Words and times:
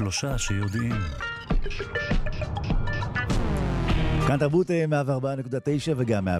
שלושה 0.00 0.38
שיודעים. 0.38 0.92
כאן 4.30 4.38
תרבות 4.38 4.70
104.9 4.70 4.72
וגם 5.96 6.28
105.3 6.28 6.30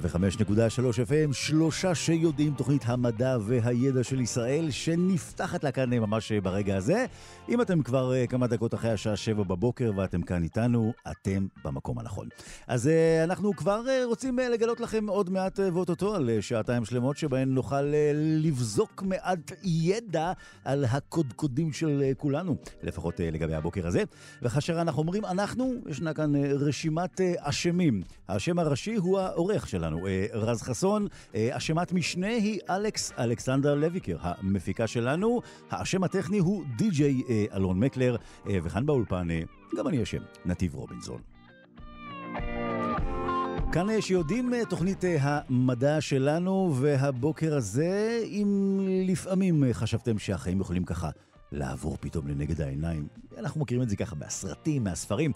FM, 0.81 1.33
שלושה 1.33 1.95
שיודעים 1.95 2.55
תוכנית 2.55 2.83
המדע 2.85 3.37
והידע 3.41 4.05
של 4.05 4.21
ישראל, 4.21 4.71
שנפתחת 4.71 5.65
לה 5.65 5.73
כאן 5.73 5.95
ממש 5.95 6.33
ברגע 6.33 6.77
הזה. 6.77 7.07
אם 7.49 7.61
אתם 7.61 7.83
כבר 7.83 8.27
כמה 8.27 8.47
דקות 8.47 8.75
אחרי 8.75 8.91
השעה 8.91 9.17
7 9.17 9.43
בבוקר 9.43 9.93
ואתם 9.97 10.23
כאן 10.23 10.43
איתנו, 10.43 10.93
אתם 11.11 11.47
במקום 11.65 11.99
הנכון. 11.99 12.29
אז 12.67 12.91
אנחנו 13.25 13.57
כבר 13.57 13.83
רוצים 14.05 14.39
לגלות 14.39 14.81
לכם 14.81 15.07
עוד 15.09 15.31
מעט 15.31 15.61
ואו-טו-טו 15.73 16.15
על 16.15 16.31
שעתיים 16.41 16.85
שלמות, 16.85 17.17
שבהן 17.17 17.49
נוכל 17.49 17.93
לבזוק 18.15 19.03
מעט 19.03 19.53
ידע 19.65 20.33
על 20.65 20.85
הקודקודים 20.85 21.73
של 21.73 22.03
כולנו, 22.17 22.57
לפחות 22.83 23.21
לגבי 23.21 23.55
הבוקר 23.55 23.87
הזה. 23.87 24.03
וכאשר 24.43 24.81
אנחנו 24.81 25.03
אומרים 25.03 25.25
אנחנו, 25.25 25.75
ישנה 25.89 26.15
כאן 26.15 26.33
רשימת 26.37 27.21
אשמים. 27.39 27.80
השם 28.29 28.59
הראשי 28.59 28.95
הוא 28.95 29.19
העורך 29.19 29.69
שלנו, 29.69 30.07
רז 30.33 30.63
חסון. 30.63 31.07
אשמת 31.37 31.93
משנה 31.93 32.27
היא 32.27 32.61
אלכס 32.71 33.13
אלכסנדר 33.19 33.75
לויקר, 33.75 34.17
המפיקה 34.21 34.87
שלנו. 34.87 35.41
השם 35.71 36.05
הטכני 36.05 36.39
הוא 36.39 36.65
די.ג'יי 36.77 37.23
אלון 37.55 37.81
מקלר, 37.81 38.17
וכאן 38.47 38.87
באולפן 38.87 39.29
גם 39.79 39.89
אני 39.89 40.03
השם, 40.03 40.23
נתיב 40.45 40.75
רובינזון. 40.75 41.21
כאן 43.73 44.01
שיודעים 44.01 44.53
תוכנית 44.69 45.05
המדע 45.21 46.01
שלנו, 46.01 46.75
והבוקר 46.77 47.57
הזה, 47.57 48.23
אם 48.25 48.81
לפעמים 49.07 49.65
חשבתם 49.73 50.19
שהחיים 50.19 50.61
יכולים 50.61 50.85
ככה 50.85 51.11
לעבור 51.53 51.97
פתאום 52.01 52.29
לנגד 52.29 52.61
העיניים, 52.61 53.09
אנחנו 53.39 53.61
מכירים 53.61 53.83
את 53.83 53.91
זה 53.91 53.97
ככה 53.97 54.17
מהסרטים, 54.17 54.85
מהספרים, 54.85 55.33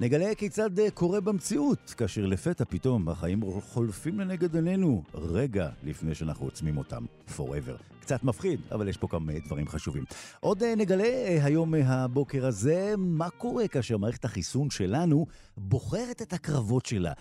נגלה 0.00 0.34
כיצד 0.34 0.70
קורה 0.94 1.20
במציאות, 1.20 1.94
כאשר 1.96 2.26
לפתע 2.26 2.64
פתאום 2.64 3.08
החיים 3.08 3.40
חולפים 3.60 4.20
לנגד 4.20 4.54
עינינו 4.54 5.02
רגע 5.14 5.68
לפני 5.84 6.14
שאנחנו 6.14 6.46
עוצמים 6.46 6.78
אותם 6.78 7.04
forever. 7.36 7.95
קצת 8.06 8.24
מפחיד, 8.24 8.60
אבל 8.72 8.88
יש 8.88 8.96
פה 8.96 9.08
כמה 9.08 9.32
דברים 9.46 9.68
חשובים. 9.68 10.04
עוד 10.40 10.62
נגלה 10.64 11.44
היום 11.44 11.74
הבוקר 11.74 12.46
הזה 12.46 12.94
מה 12.98 13.30
קורה 13.30 13.68
כאשר 13.68 13.96
מערכת 13.96 14.24
החיסון 14.24 14.70
שלנו 14.70 15.26
בוחרת 15.56 16.22
את 16.22 16.32
הקרבות 16.32 16.86
שלה. 16.86 17.12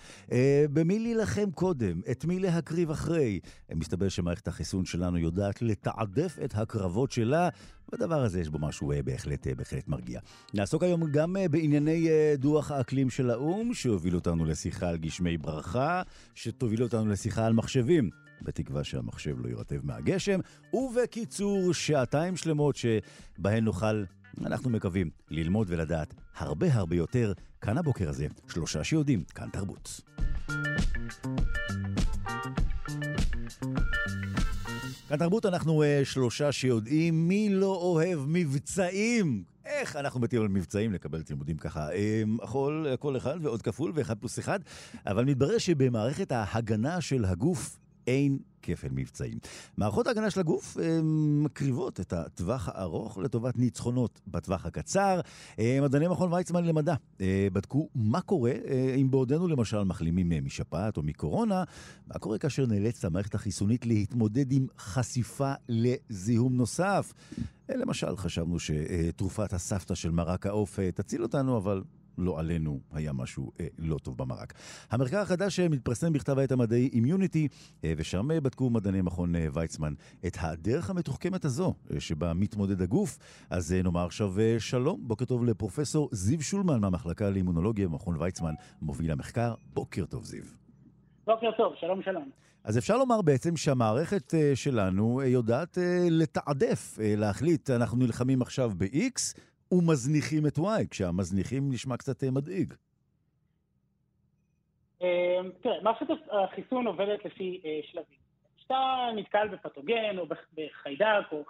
במי 0.73 1.00
להילחם 1.00 1.52
קודם, 1.52 2.02
את 2.11 2.25
מי 2.25 2.39
להקריב 2.39 2.91
אחרי. 2.91 3.39
מסתבר 3.75 4.09
שמערכת 4.09 4.47
החיסון 4.47 4.86
שלנו 4.86 5.17
יודעת 5.17 5.61
לתעדף 5.61 6.38
את 6.44 6.53
הקרבות 6.56 7.11
שלה, 7.11 7.50
בדבר 7.91 8.23
הזה 8.23 8.41
יש 8.41 8.50
בו 8.50 8.59
משהו 8.59 8.91
בהחלט, 9.06 9.47
בהחלט 9.47 9.88
מרגיע. 9.88 10.19
נעסוק 10.53 10.83
היום 10.83 11.11
גם 11.11 11.36
בענייני 11.52 12.08
דוח 12.38 12.72
האקלים 12.72 13.09
של 13.09 13.30
האו"ם, 13.30 13.73
שהוביל 13.73 14.16
אותנו 14.16 14.45
לשיחה 14.45 14.89
על 14.89 14.97
גשמי 14.97 15.38
ברכה, 15.38 16.02
שתוביל 16.36 16.83
אותנו 16.83 17.09
לשיחה 17.09 17.45
על 17.45 17.53
מחשבים. 17.53 18.25
בתקווה 18.41 18.83
שהמחשב 18.83 19.36
לא 19.39 19.47
יירטב 19.47 19.80
מהגשם, 19.83 20.39
ובקיצור, 20.73 21.73
שעתיים 21.73 22.38
שלמות 22.38 22.75
שבהן 22.75 23.64
נוכל, 23.64 24.03
אנחנו 24.45 24.69
מקווים, 24.69 25.09
ללמוד 25.30 25.67
ולדעת 25.69 26.14
הרבה 26.38 26.73
הרבה 26.73 26.95
יותר. 26.95 27.33
כאן 27.61 27.78
הבוקר 27.78 28.09
הזה, 28.09 28.28
שלושה 28.47 28.83
שיודעים, 28.83 29.23
כאן 29.23 29.50
תרבות. 29.50 30.02
כאן 35.08 35.17
תרבות 35.17 35.45
אנחנו 35.45 35.83
uh, 35.83 36.06
שלושה 36.06 36.52
שיודעים 36.52 37.28
מי 37.28 37.50
לא 37.50 37.75
אוהב 37.75 38.19
מבצעים. 38.28 39.44
איך 39.66 39.96
אנחנו 39.96 40.19
מתים 40.19 40.41
על 40.41 40.47
מבצעים 40.47 40.94
לקבל 40.94 41.22
תלמודים 41.22 41.57
ככה, 41.57 41.88
הכל, 42.44 42.85
כל 43.00 43.17
אחד 43.17 43.38
ועוד 43.41 43.62
כפול 43.62 43.91
ואחד 43.96 44.19
פלוס 44.19 44.40
אחד, 44.40 44.59
אבל 45.06 45.25
מתברר 45.25 45.57
שבמערכת 45.57 46.31
ההגנה 46.31 47.02
של 47.02 47.25
הגוף 47.25 47.78
אין 48.07 48.38
כפל 48.61 48.88
מבצעים. 48.91 49.38
מערכות 49.77 50.07
ההגנה 50.07 50.29
של 50.29 50.39
הגוף 50.39 50.77
מקריבות 51.43 51.99
את 51.99 52.13
הטווח 52.13 52.69
הארוך 52.73 53.17
לטובת 53.17 53.57
ניצחונות 53.57 54.21
בטווח 54.27 54.66
הקצר. 54.66 55.19
מדעני 55.59 56.07
מכון 56.07 56.33
ויצמן 56.33 56.66
למדע 56.66 56.95
בדקו 57.53 57.89
מה 57.95 58.21
קורה 58.21 58.51
אם 59.01 59.11
בעודנו 59.11 59.47
למשל 59.47 59.83
מחלימים 59.83 60.45
משפעת 60.45 60.97
או 60.97 61.03
מקורונה, 61.03 61.63
מה 62.07 62.19
קורה 62.19 62.38
כאשר 62.38 62.66
נאלצת 62.66 63.05
המערכת 63.05 63.35
החיסונית 63.35 63.85
להתמודד 63.85 64.51
עם 64.51 64.67
חשיפה 64.77 65.53
לזיהום 65.69 66.57
נוסף. 66.57 67.13
למשל, 67.69 68.17
חשבנו 68.17 68.57
שתרופת 68.59 69.53
הסבתא 69.53 69.95
של 69.95 70.11
מרק 70.11 70.45
העוף 70.45 70.79
תציל 70.95 71.23
אותנו, 71.23 71.57
אבל 71.57 71.83
לא 72.18 72.40
עלינו 72.40 72.80
היה 72.92 73.14
משהו 73.14 73.52
אה, 73.59 73.68
לא 73.80 73.98
טוב 73.98 74.18
במרק. 74.18 74.53
המחקר 74.92 75.20
החדש 75.20 75.59
מתפרסם 75.59 76.14
בכתב 76.14 76.40
העת 76.40 76.52
המדעי 76.52 76.90
אימיוניטי, 76.94 77.48
אה, 77.84 77.94
ושם 77.98 78.28
בדקו 78.44 78.70
מדעני 78.70 79.02
מכון 79.02 79.36
אה, 79.36 79.48
ויצמן 79.53 79.94
את 80.28 80.38
הדרך 80.40 80.90
המתוחכמת 80.90 81.46
הזו 81.46 81.74
אה, 81.94 82.00
שבה 82.00 82.34
מתמודד 82.34 82.81
הגוף. 82.81 83.18
אז 83.50 83.74
אה, 83.74 83.81
נאמר 83.81 84.06
עכשיו 84.06 84.40
אה, 84.40 84.56
שלום, 84.59 85.00
בוקר 85.03 85.26
טוב 85.26 85.46
לפרופסור 85.46 86.09
זיו 86.12 86.42
שולמן 86.42 86.80
מהמחלקה 86.80 87.30
לאימונולוגיה 87.30 87.88
במכון 87.88 88.16
ויצמן, 88.20 88.53
מוביל 88.82 89.12
המחקר. 89.12 89.53
בוקר 89.74 90.06
טוב, 90.06 90.24
זיו. 90.24 90.44
בוקר 91.26 91.52
טוב, 91.58 91.74
שלום 91.80 92.02
שלום. 92.02 92.30
אז 92.64 92.78
אפשר 92.78 92.97
לומר 92.97 93.22
בעצם 93.22 93.58
שהמערכת 93.58 94.34
שלנו 94.56 95.22
יודעת 95.22 95.78
לתעדף, 96.12 96.97
להחליט, 97.02 97.70
אנחנו 97.70 97.97
נלחמים 97.97 98.42
עכשיו 98.42 98.72
ב-X, 98.78 99.40
ומזניחים 99.75 100.47
את 100.47 100.58
Y, 100.58 100.88
כשהמזניחים 100.90 101.69
נשמע 101.72 101.97
קצת 101.97 102.24
מדאיג. 102.24 102.74
תראה, 105.62 105.81
מערכת 105.81 106.06
החיסון 106.31 106.88
עובדת 106.88 107.25
לפי 107.25 107.62
שלבים. 107.91 108.19
כשאתה 108.58 109.09
נתקל 109.16 109.47
בפתוגן 109.47 110.18
או 110.18 110.25
בחיידק 110.28 111.31
או 111.31 111.44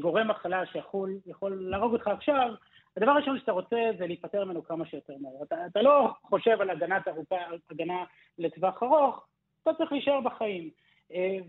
גורם 0.00 0.28
מחלה 0.28 0.66
שיכול 0.66 1.20
להרוג 1.42 1.92
אותך 1.92 2.08
עכשיו, 2.08 2.54
הדבר 2.96 3.10
הראשון 3.10 3.38
שאתה 3.38 3.52
רוצה 3.52 3.76
זה 3.98 4.06
להיפטר 4.06 4.44
ממנו 4.44 4.64
כמה 4.64 4.86
שיותר 4.86 5.14
מהר. 5.20 5.42
אתה, 5.42 5.66
אתה 5.66 5.82
לא 5.82 6.08
חושב 6.22 6.60
על 6.60 6.70
הגנת 6.70 7.08
ארוכה, 7.08 7.36
על 7.36 7.58
הגנה 7.70 8.04
לטווח 8.38 8.82
ארוך, 8.82 9.26
אתה 9.62 9.70
צריך 9.78 9.92
להישאר 9.92 10.20
בחיים. 10.20 10.70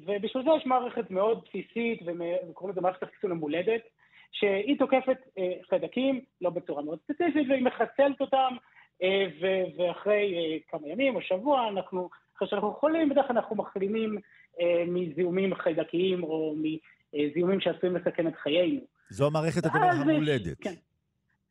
ובשביל 0.06 0.44
זה 0.44 0.50
יש 0.58 0.66
מערכת 0.66 1.12
מאוד 1.12 1.44
בסיסית, 1.46 2.02
וקוראים 2.50 2.72
לזה 2.72 2.82
מערכת 2.82 3.04
החיסון 3.04 3.32
המולדת, 3.32 3.82
שהיא 4.32 4.80
תוקפת 4.80 5.18
אה, 5.38 5.52
חיידקים, 5.70 6.22
לא 6.42 6.50
בצורה 6.50 6.82
מאוד 6.84 7.00
ספציפית, 7.04 7.48
והיא 7.50 7.64
מחסלת 7.64 8.22
אותם, 8.22 8.56
אה, 9.04 9.26
ואחרי 9.78 10.36
אה, 10.36 10.58
כמה 10.68 10.88
ימים 10.88 11.16
או 11.16 11.22
שבוע, 11.22 11.70
אנחנו, 11.70 12.10
אחרי 12.38 12.48
שאנחנו 12.48 12.74
חולים, 12.74 13.10
בדרך 13.10 13.28
כלל 13.28 13.36
אנחנו 13.36 13.56
מחלימים 13.56 14.18
מזיהומים 14.88 15.56
חיידקיים 15.56 16.24
או 16.24 16.56
מזיהומים 17.14 17.60
שעשויים 17.60 17.96
לסכן 17.96 18.28
את 18.28 18.36
חיינו. 18.36 18.80
זו 19.10 19.28
המערכת 19.28 19.66
המולדת. 19.66 20.58
כן, 20.62 20.74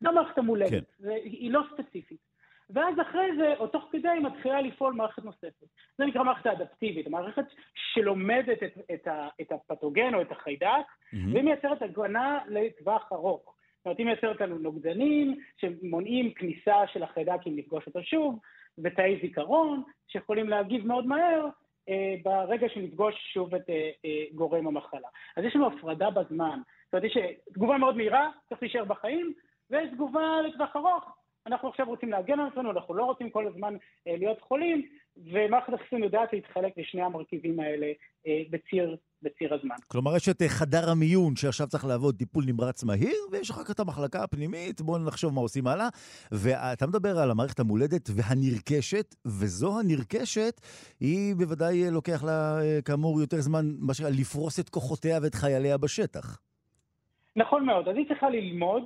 זו 0.01 0.09
המערכת 0.09 0.37
המולדת, 0.37 0.69
כן. 0.99 1.09
היא 1.23 1.51
לא 1.51 1.61
ספציפית. 1.73 2.26
ואז 2.69 2.95
אחרי 3.01 3.35
זה, 3.37 3.53
או 3.59 3.67
תוך 3.67 3.87
כדי, 3.91 4.09
היא 4.09 4.21
מתחילה 4.21 4.61
לפעול 4.61 4.93
מערכת 4.93 5.25
נוספת. 5.25 5.67
זה 5.97 6.05
נקרא 6.05 6.23
מערכת 6.23 6.45
האדפטיבית, 6.45 7.07
המערכת 7.07 7.45
שלומדת 7.75 8.63
את, 8.63 8.77
את, 8.93 9.07
ה, 9.07 9.27
את 9.41 9.51
הפתוגן 9.51 10.13
או 10.13 10.21
את 10.21 10.31
החיידק, 10.31 10.67
mm-hmm. 10.67 11.17
והיא 11.33 11.43
מייצרת 11.43 11.81
הגנה 11.81 12.39
לטווח 12.47 13.09
ארוך. 13.11 13.53
זאת 13.77 13.85
אומרת, 13.85 13.97
היא 13.97 14.05
מייצרת 14.05 14.41
לנו 14.41 14.57
נוגדנים 14.57 15.39
שמונעים 15.57 16.33
כניסה 16.33 16.87
של 16.93 17.03
החיידק 17.03 17.39
אם 17.47 17.55
נפגוש 17.55 17.87
אותו 17.87 18.03
שוב, 18.03 18.39
ותאי 18.77 19.19
זיכרון 19.21 19.83
שיכולים 20.07 20.49
להגיב 20.49 20.87
מאוד 20.87 21.05
מהר 21.07 21.47
אה, 21.89 22.15
ברגע 22.23 22.69
שנפגוש 22.69 23.15
שוב 23.33 23.55
את 23.55 23.69
אה, 23.69 23.89
אה, 24.05 24.23
גורם 24.35 24.67
המחלה. 24.67 25.07
אז 25.37 25.43
יש 25.43 25.55
לנו 25.55 25.67
הפרדה 25.67 26.09
בזמן. 26.09 26.59
זאת 26.85 26.93
אומרת, 26.93 27.03
יש 27.03 27.17
תגובה 27.53 27.77
מאוד 27.77 27.97
מהירה, 27.97 28.29
צריך 28.49 28.61
להישאר 28.61 28.85
בחיים, 28.85 29.33
ויש 29.69 29.89
תגובה 29.93 30.41
לטווח 30.41 30.75
ארוך. 30.75 31.16
אנחנו 31.47 31.69
עכשיו 31.69 31.85
רוצים 31.87 32.09
להגן 32.09 32.39
על 32.39 32.47
עצמנו, 32.51 32.71
אנחנו 32.71 32.93
לא 32.93 33.03
רוצים 33.03 33.29
כל 33.29 33.47
הזמן 33.47 33.73
אה, 34.07 34.15
להיות 34.17 34.41
חולים, 34.41 34.87
ומערכת 35.17 35.73
החיסון 35.73 36.03
יודעת 36.03 36.33
להתחלק 36.33 36.73
לשני 36.77 37.01
המרכיבים 37.01 37.59
האלה 37.59 37.87
אה, 38.27 38.41
בציר, 38.49 38.95
בציר 39.21 39.53
הזמן. 39.53 39.75
כלומר, 39.87 40.15
יש 40.15 40.29
את 40.29 40.41
חדר 40.47 40.89
המיון 40.89 41.35
שעכשיו 41.35 41.67
צריך 41.67 41.85
לעבוד 41.85 42.15
טיפול 42.15 42.43
נמרץ 42.47 42.83
מהיר, 42.83 43.17
ויש 43.31 43.51
אחר 43.51 43.63
כך 43.63 43.71
את 43.71 43.79
המחלקה 43.79 44.23
הפנימית, 44.23 44.81
בואו 44.81 44.97
נחשוב 45.07 45.33
מה 45.33 45.41
עושים 45.41 45.67
הלאה. 45.67 45.87
ואתה 46.31 46.87
מדבר 46.87 47.17
על 47.19 47.31
המערכת 47.31 47.59
המולדת 47.59 48.09
והנרכשת, 48.15 49.15
וזו 49.25 49.79
הנרכשת, 49.79 50.61
היא 50.99 51.35
בוודאי 51.35 51.91
לוקח 51.91 52.23
לה, 52.23 52.59
כאמור, 52.85 53.21
יותר 53.21 53.37
זמן, 53.37 53.65
מה 53.79 53.93
שנקרא, 53.93 54.11
לפרוס 54.19 54.59
את 54.59 54.69
כוחותיה 54.69 55.19
ואת 55.23 55.35
חייליה 55.35 55.77
בשטח. 55.77 56.39
נכון 57.35 57.65
מאוד, 57.65 57.87
אז 57.87 57.95
היא 57.95 58.07
צריכה 58.07 58.29
ללמוד, 58.29 58.83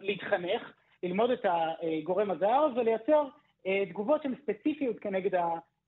להתחנך, 0.00 0.62
ללמוד 1.04 1.30
את 1.30 1.44
הגורם 1.44 2.30
הזר 2.30 2.66
ולייצר 2.76 3.24
תגובות 3.88 4.22
שהן 4.22 4.34
ספציפיות 4.42 4.98
כנגד 4.98 5.40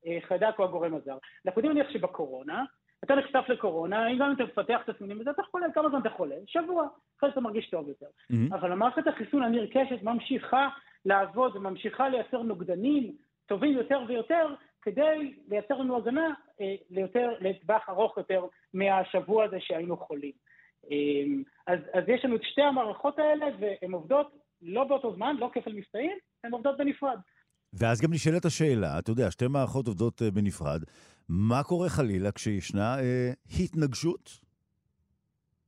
החיידק 0.07 0.59
או 0.59 0.65
הגורם 0.65 0.95
הזר. 0.95 1.19
אנחנו 1.47 1.61
יודעים 1.61 1.77
להניח 1.77 1.93
שבקורונה, 1.93 2.65
אתה 3.05 3.15
נחשף 3.15 3.45
לקורונה, 3.49 4.09
אם 4.09 4.19
גם 4.19 4.33
אתה 4.33 4.45
מפתח 4.45 4.81
תסמינים 4.87 5.21
וזה, 5.21 5.31
אתה 5.31 5.43
חולה, 5.51 5.67
כמה 5.75 5.89
זמן 5.89 6.01
אתה 6.01 6.11
חולה? 6.11 6.37
שבוע, 6.47 6.89
אחרי 7.19 7.31
שאתה 7.31 7.41
מרגיש 7.41 7.71
טוב 7.71 7.89
יותר. 7.89 8.07
Mm-hmm. 8.07 8.55
אבל 8.55 8.73
המערכת 8.73 9.07
החיסון 9.07 9.43
הנרכשת 9.43 10.03
ממשיכה 10.03 10.69
לעבוד 11.05 11.57
וממשיכה 11.57 12.09
לייצר 12.09 12.43
נוגדנים 12.43 13.13
טובים 13.47 13.73
יותר 13.75 14.01
ויותר, 14.09 14.55
כדי 14.83 15.35
לייצר 15.49 15.75
לנו 15.75 15.97
הגנה 15.97 16.35
אה, 16.61 16.75
ליותר, 16.91 17.29
לטווח 17.41 17.89
ארוך 17.89 18.17
יותר 18.17 18.45
מהשבוע 18.75 19.45
הזה 19.45 19.61
שהיינו 19.61 19.97
חולים. 19.97 20.33
אה, 20.91 21.25
אז, 21.67 21.79
אז 21.93 22.05
יש 22.09 22.25
לנו 22.25 22.37
את 22.37 22.43
שתי 22.43 22.63
המערכות 22.63 23.19
האלה, 23.19 23.47
והן 23.61 23.93
עובדות 23.93 24.46
לא 24.63 24.85
באותו 24.85 25.15
זמן, 25.15 25.37
לא 25.39 25.51
כפל 25.53 25.73
מבצעים, 25.73 26.19
הן 26.45 26.53
עובדות 26.53 26.79
בנפרד. 26.79 27.19
ואז 27.73 28.01
גם 28.01 28.13
נשאלת 28.13 28.45
השאלה, 28.45 28.99
אתה 28.99 29.11
יודע, 29.11 29.31
שתי 29.31 29.47
מערכות 29.49 29.87
עובדות 29.87 30.23
אה, 30.23 30.31
בנפרד, 30.31 30.81
מה 31.29 31.63
קורה 31.63 31.89
חלילה 31.89 32.33
כשישנה 32.33 32.99
אה, 32.99 33.31
התנגשות? 33.61 34.47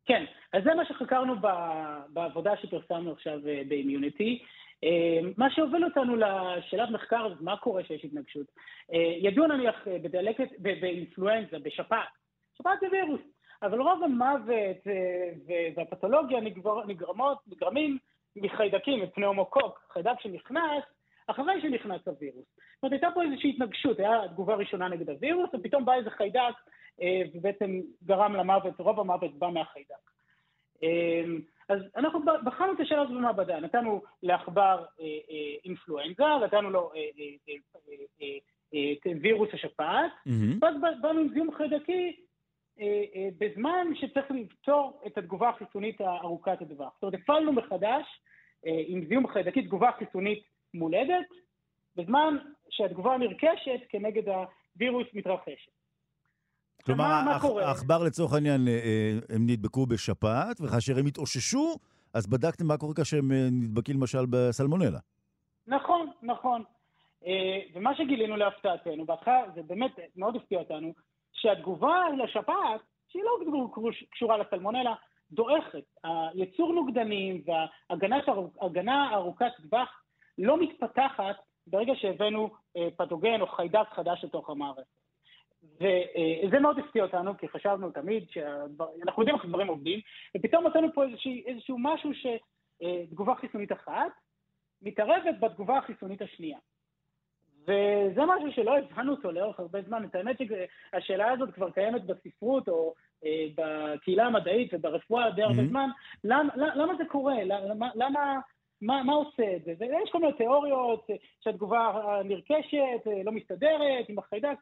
כן, 0.08 0.24
אז 0.52 0.62
זה 0.64 0.74
מה 0.74 0.84
שחקרנו 0.84 1.34
ב, 1.40 1.46
בעבודה 2.08 2.56
שפרסמנו 2.56 3.12
עכשיו 3.12 3.48
אה, 3.48 3.62
באימיוניטי. 3.68 4.42
אה, 4.84 5.20
מה 5.36 5.50
שהוביל 5.50 5.84
אותנו 5.84 6.16
לשאלת 6.16 6.90
מחקר, 6.90 7.32
מה 7.40 7.56
קורה 7.56 7.82
כשיש 7.82 8.04
התנגשות. 8.04 8.46
אה, 8.92 9.14
ידוע 9.18 9.46
נניח 9.46 9.74
בדלקת, 10.02 10.48
באינפלואנזה, 10.58 11.58
בשפעת. 11.58 12.08
שפעת 12.58 12.78
זה 12.80 12.86
וירוס, 12.92 13.20
אבל 13.62 13.80
רוב 13.80 14.02
המוות 14.04 14.76
והפתולוגיה 15.76 16.40
נגבר, 16.40 16.86
נגרמות, 16.86 17.38
נגרמים 17.46 17.98
מחיידקים, 18.42 19.02
מפנאומוקוק, 19.02 19.88
חיידק 19.92 20.20
שנכנס 20.20 20.84
אחרי 21.28 21.60
שנכנס 21.62 22.08
הווירוס. 22.08 22.44
זאת 22.44 22.82
אומרת, 22.82 22.92
הייתה 22.92 23.08
פה 23.14 23.22
איזושהי 23.22 23.50
התנגשות, 23.50 23.98
הייתה 23.98 24.28
תגובה 24.32 24.54
ראשונה 24.54 24.88
נגד 24.88 25.10
הווירוס, 25.10 25.50
ופתאום 25.54 25.84
בא 25.84 25.94
איזה 25.94 26.10
חיידק, 26.10 26.54
אה, 27.02 27.22
ובעצם 27.34 27.80
גרם 28.04 28.36
למוות, 28.36 28.80
רוב 28.80 29.00
המוות 29.00 29.38
בא 29.38 29.48
מהחיידק. 29.48 30.10
אה, 30.82 31.24
אז 31.68 31.80
אנחנו 31.96 32.20
בחנו 32.44 32.72
את 32.72 32.80
השאלה 32.80 33.02
הזאת 33.02 33.14
במעבדה, 33.14 33.60
נתנו 33.60 34.02
לעכבר 34.22 34.84
אה, 35.00 35.06
אינפלואנזה, 35.64 36.24
נתנו 36.44 36.70
לו 36.70 36.92
את 38.72 39.06
וירוס 39.22 39.48
השפעת, 39.52 40.10
ואז 40.60 41.00
באנו 41.00 41.20
עם 41.20 41.28
זיהום 41.28 41.54
חיידקי 41.54 42.16
בזמן 43.38 43.86
שצריך 43.94 44.30
לפתור 44.30 45.02
את 45.06 45.18
התגובה 45.18 45.48
החיסונית 45.48 46.00
הארוכת 46.00 46.62
הטווח. 46.62 46.92
זאת 46.94 47.02
אומרת, 47.02 47.20
הפעלנו 47.22 47.52
מחדש 47.52 48.06
עם 48.64 49.04
זיהום 49.08 49.28
חיידקי 49.28 49.62
תגובה 49.62 49.90
חיסונית 49.98 50.42
מולדת, 50.74 51.26
בזמן 51.96 52.36
שהתגובה 52.70 53.14
הנרכשת 53.14 53.80
כנגד 53.88 54.22
הווירוס 54.28 55.06
מתרחשת. 55.14 55.78
כלומר, 56.86 57.04
העכבר 57.62 58.02
לצורך 58.06 58.32
העניין, 58.34 58.68
אה, 58.68 58.72
אה, 58.72 59.18
הם 59.36 59.46
נדבקו 59.46 59.86
בשפעת, 59.86 60.60
וכאשר 60.60 60.98
הם 60.98 61.06
התאוששו, 61.06 61.76
אז 62.14 62.26
בדקתם 62.26 62.66
מה 62.66 62.76
קורה 62.76 62.94
כאשר 62.94 63.18
הם 63.18 63.32
אה, 63.32 63.48
נדבקים 63.50 63.96
למשל 63.96 64.26
בסלמונלה. 64.30 64.98
נכון, 65.66 66.10
נכון. 66.22 66.62
ומה 67.74 67.96
שגילינו 67.96 68.36
להפתעתנו, 68.36 69.06
בהתחלה 69.06 69.42
זה 69.54 69.62
באמת 69.62 69.90
מאוד 70.16 70.36
הפתיע 70.36 70.58
אותנו, 70.58 70.92
שהתגובה 71.32 71.96
לשפעת, 72.24 72.80
שהיא 73.08 73.22
לא 73.22 73.68
קשורה 74.10 74.36
לסלמונלה, 74.38 74.94
דועכת. 75.32 75.84
היצור 76.04 76.72
נוגדנים 76.72 77.42
וההגנה 77.46 79.14
ארוכת 79.14 79.52
טווח 79.62 80.02
לא 80.38 80.60
מתפתחת 80.60 81.36
ברגע 81.66 81.92
שהבאנו 81.96 82.50
אה, 82.76 82.88
פתוגן 82.96 83.40
או 83.40 83.46
חיידק 83.46 83.88
חדש 83.90 84.24
לתוך 84.24 84.50
המערכת. 84.50 84.82
וזה 85.76 86.54
אה, 86.54 86.60
מאוד 86.60 86.78
הפתיע 86.78 87.02
אותנו, 87.02 87.38
כי 87.38 87.48
חשבנו 87.48 87.90
תמיד 87.90 88.26
שאנחנו 88.30 89.22
יודעים 89.22 89.36
איך 89.36 89.44
דברים 89.46 89.66
עובדים, 89.66 90.00
ופתאום 90.36 90.66
מצאנו 90.66 90.92
פה 90.94 91.04
איזשהו, 91.04 91.32
איזשהו 91.46 91.76
משהו 91.78 92.10
שתגובה 92.14 93.34
חיסונית 93.34 93.72
אחת 93.72 94.12
מתערבת 94.82 95.34
בתגובה 95.40 95.78
החיסונית 95.78 96.22
השנייה. 96.22 96.58
וזה 97.62 98.20
משהו 98.26 98.52
שלא 98.52 98.78
הבנו 98.78 99.12
אותו 99.12 99.32
לאורך 99.32 99.60
הרבה 99.60 99.82
זמן. 99.82 100.04
את 100.04 100.14
האמת 100.14 100.36
שהשאלה 100.38 101.32
הזאת 101.32 101.54
כבר 101.54 101.70
קיימת 101.70 102.04
בספרות 102.04 102.68
או 102.68 102.88
אה, 102.88 103.02
בקהילה 103.54 104.26
המדעית 104.26 104.74
וברפואה 104.74 105.30
די 105.30 105.42
הרבה. 105.42 105.66
זמן. 105.68 105.88
למה, 106.24 106.56
למה 106.56 106.94
זה 106.98 107.04
קורה? 107.04 107.44
למה, 107.44 107.88
למה 107.94 108.40
מה, 108.82 109.02
מה 109.02 109.12
עושה 109.12 109.56
את 109.56 109.64
זה? 109.64 109.74
ויש 109.78 110.10
כל 110.10 110.18
מיני 110.18 110.32
תיאוריות 110.32 111.06
שהתגובה 111.40 111.88
הנרכשת 111.88 113.06
לא 113.24 113.32
מסתדרת 113.32 114.08
עם 114.08 114.18
החיידק, 114.18 114.58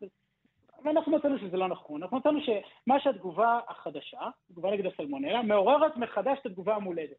ואנחנו 0.84 1.12
מצאנו 1.12 1.38
שזה 1.38 1.56
לא 1.56 1.68
נכון. 1.68 2.02
אנחנו 2.02 2.16
מצאנו 2.16 2.40
שמה 2.40 3.00
שהתגובה 3.00 3.60
החדשה, 3.68 4.20
תגובה 4.48 4.70
נגד 4.70 4.86
הסלמונלה, 4.86 5.42
מעוררת 5.42 5.96
מחדש 5.96 6.38
את 6.40 6.46
התגובה 6.46 6.74
המולדת. 6.74 7.16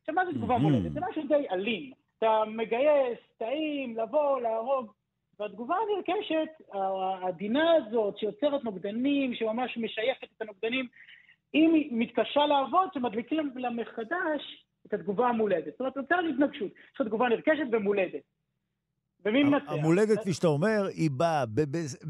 עכשיו, 0.00 0.14
מה 0.14 0.26
זה 0.26 0.32
תגובה. 0.32 0.58
מולדת? 0.58 0.92
זה 0.92 1.00
משהו 1.10 1.22
די 1.28 1.46
אלים. 1.50 1.92
אתה 2.18 2.42
מגייס 2.46 3.18
תאים, 3.38 3.96
לבוא, 3.96 4.40
להרוג, 4.40 4.92
והתגובה 5.42 5.74
הנרכשת, 5.76 6.48
העדינה 6.72 7.72
הזאת 7.72 8.18
שיוצרת 8.18 8.64
נוגדנים, 8.64 9.34
שממש 9.34 9.78
משייפת 9.78 10.28
את 10.36 10.42
הנוגדנים, 10.42 10.86
היא 11.52 11.88
מתקשה 11.92 12.46
לעבוד, 12.46 12.88
שמדליקים 12.94 13.50
לה 13.54 13.70
מחדש 13.70 14.66
את 14.86 14.94
התגובה 14.94 15.28
המולדת. 15.28 15.70
זאת 15.70 15.80
אומרת, 15.80 15.96
נוצרת 15.96 16.24
התנגשות. 16.34 16.70
יש 16.72 17.00
לך 17.00 17.06
תגובה 17.06 17.28
נרכשת 17.28 17.64
ומולדת. 17.72 18.22
ומי 19.24 19.42
מנצח? 19.44 19.72
המולדת, 19.72 20.18
כפי 20.18 20.32
שאתה 20.32 20.46
אומר, 20.46 20.86
היא 20.96 21.10
באה 21.10 21.44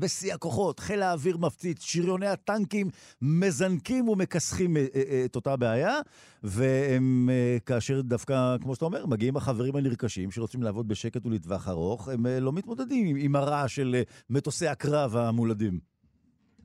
בשיא 0.01 0.35
הכוחות, 0.35 0.81
חיל 0.81 1.03
האוויר 1.03 1.37
מפציץ, 1.37 1.85
שריוני 1.85 2.27
הטנקים 2.27 2.87
מזנקים 3.23 4.09
ומכסחים 4.09 4.77
אה, 4.77 4.83
אה, 4.95 5.03
אה, 5.11 5.23
את 5.25 5.37
אותה 5.37 5.57
בעיה, 5.57 5.95
והם, 6.43 7.29
כאשר 7.67 8.01
דווקא, 8.01 8.57
כמו 8.63 8.75
שאתה 8.75 8.85
אומר, 8.85 9.07
מגיעים 9.07 9.37
החברים 9.37 9.77
הנרכשים 9.77 10.31
שרוצים 10.31 10.63
לעבוד 10.63 10.89
בשקט 10.89 11.27
ולטווח 11.27 11.69
ארוך, 11.69 12.09
הם 12.09 12.27
לא 12.41 12.53
מתמודדים 12.53 13.17
עם 13.19 13.37
הרעש 13.37 13.77
של 13.77 13.95
מטוסי 14.31 14.67
הקרב 14.67 15.17
המולדים. 15.17 15.79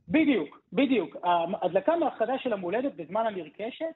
בדיוק, 0.07 0.61
בדיוק. 0.73 1.15
ההדלקה 1.23 1.95
מהחדה 1.95 2.33
של 2.43 2.53
המולדת 2.53 2.95
בזמן 2.95 3.25
הנרכשת 3.27 3.95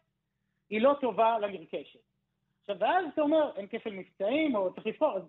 היא 0.69 0.81
לא 0.81 0.95
טובה 1.01 1.39
לנרכשת. 1.39 2.00
עכשיו, 2.62 2.75
ואז 2.80 3.06
אתה 3.13 3.21
אומר, 3.21 3.51
אין 3.56 3.68
כפל 3.68 3.89
מבצעים, 3.89 4.56
או 4.56 4.74
צריך 4.74 4.88
לבחור, 4.88 5.18
אז 5.18 5.24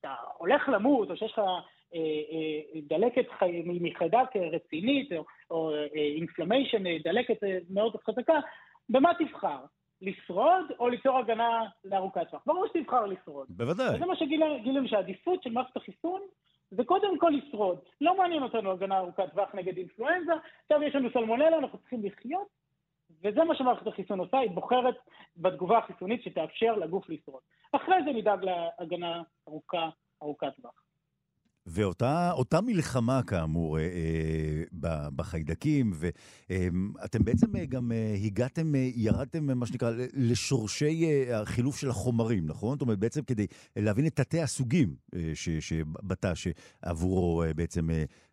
כשאתה 0.00 0.14
הולך 0.38 0.68
למות, 0.68 1.10
או 1.10 1.16
שיש 1.16 1.32
לך 1.32 1.38
אה, 1.38 2.00
אה, 2.32 2.80
דלקת 2.88 3.30
חי... 3.38 3.62
מחיידק 3.66 4.36
רצינית, 4.52 5.10
או, 5.50 5.72
אינפלמיישן, 6.16 6.86
אה, 6.86 6.96
דלקת 7.04 7.44
אה, 7.44 7.58
מאוד 7.70 7.96
חזקה, 7.96 8.40
במה 8.88 9.10
תבחר? 9.18 9.58
לשרוד 10.02 10.64
או 10.78 10.88
ליצור 10.88 11.18
הגנה 11.18 11.64
לארוכת 11.84 12.30
טווח? 12.30 12.42
ברור 12.46 12.66
שתבחר 12.66 13.06
לשרוד. 13.06 13.46
בוודאי. 13.48 13.96
וזה 13.96 14.06
מה 14.06 14.16
שגילינו, 14.16 14.88
שהעדיפות 14.88 15.42
של 15.42 15.50
מערכת 15.50 15.76
החיסון 15.76 16.20
זה 16.70 16.84
קודם 16.84 17.18
כל 17.18 17.32
לשרוד. 17.36 17.78
לא 18.00 18.18
מעניין 18.18 18.42
אותנו 18.42 18.70
הגנה 18.70 18.98
ארוכת 18.98 19.32
טווח 19.32 19.54
נגד 19.54 19.76
אינפלואנזה, 19.76 20.32
עכשיו 20.62 20.82
יש 20.82 20.94
לנו 20.94 21.08
סלמונלה, 21.12 21.58
אנחנו 21.58 21.78
צריכים 21.78 22.00
לחיות, 22.04 22.46
וזה 23.24 23.44
מה 23.44 23.54
שמערכת 23.54 23.86
החיסון 23.86 24.18
עושה, 24.18 24.38
היא 24.38 24.50
בוחרת 24.50 24.94
בתגובה 25.36 25.78
החיסונית 25.78 26.22
שתאפשר 26.22 26.72
לגוף 26.76 27.08
לשרוד. 27.08 27.42
אחרי 27.72 27.96
זה 28.04 28.10
נדאג 28.12 28.44
להגנה 28.44 29.22
ארוכה, 29.48 29.88
ארוכת 30.22 30.56
טווח. 30.56 30.72
ואותה 31.66 32.60
מלחמה, 32.62 33.20
כאמור, 33.26 33.78
אה, 33.78 33.82
אה, 34.84 35.10
בחיידקים, 35.16 35.92
ואתם 35.94 37.18
אה, 37.20 37.24
בעצם 37.24 37.56
אה, 37.56 37.64
גם 37.66 37.92
אה, 37.92 38.14
הגעתם, 38.24 38.74
אה, 38.74 38.88
ירדתם, 38.94 39.58
מה 39.58 39.66
שנקרא, 39.66 39.90
לשורשי 40.14 41.26
החילוף 41.32 41.76
של 41.76 41.90
החומרים, 41.90 42.46
נכון? 42.46 42.72
זאת 42.72 42.82
אומרת, 42.82 42.98
בעצם 42.98 43.22
כדי 43.22 43.46
להבין 43.76 44.06
את 44.06 44.16
תתי 44.16 44.40
הסוגים 44.40 44.94
אה, 45.14 45.32
בתא 46.02 46.32
שעבורו 46.34 47.44
בעצם 47.56 47.88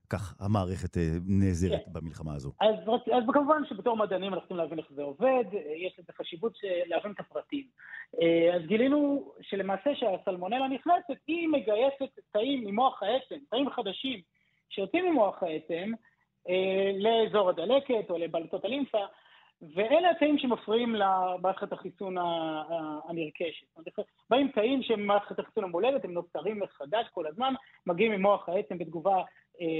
כך 0.09 0.35
המערכת 0.39 0.97
אה, 0.97 1.03
נעזרת 1.27 1.85
כן. 1.85 1.93
במלחמה 1.93 2.35
הזו. 2.35 2.51
אז, 2.61 2.75
אז 3.13 3.23
כמובן 3.33 3.61
שבתור 3.69 3.97
מדענים 3.97 4.33
אנחנו 4.33 4.41
צריכים 4.41 4.57
להבין 4.57 4.79
איך 4.79 4.87
זה 4.95 5.01
עובד, 5.01 5.43
יש 5.85 5.99
לזה 5.99 6.13
חשיבות 6.13 6.57
להבין 6.87 7.11
את 7.11 7.19
הפרטים. 7.19 7.63
אה, 8.21 8.55
אז 8.55 8.61
גילינו 8.67 9.31
שלמעשה 9.41 9.89
שהסלמונלה 9.95 10.67
נכנסת, 10.67 11.19
היא 11.27 11.47
מגייסת 11.47 12.19
תאים 12.31 12.65
ממוח 12.65 13.03
העצם, 13.03 13.35
תאים 13.49 13.69
חדשים 13.69 14.21
שיוצאים 14.69 15.11
ממוח 15.11 15.43
העצם 15.43 15.91
אה, 16.49 16.91
לאזור 16.99 17.49
הדלקת 17.49 18.09
או 18.09 18.17
לבלטות 18.17 18.65
הלימפה, 18.65 19.05
ואלה 19.75 20.09
התאים 20.11 20.37
שמפריעים 20.37 20.95
למערכת 20.95 21.73
החיסון 21.73 22.15
הנרכשת. 23.09 23.67
באים 24.29 24.47
תאים 24.47 24.83
שהם 24.83 25.07
מערכת 25.07 25.39
החיסון 25.39 25.63
המולדת, 25.63 26.05
הם 26.05 26.11
נוצרים 26.11 26.59
מחדש 26.59 27.07
כל 27.11 27.27
הזמן, 27.27 27.53
מגיעים 27.85 28.11
ממוח 28.11 28.49
העצם 28.49 28.77
בתגובה 28.77 29.15
אה, 29.17 29.23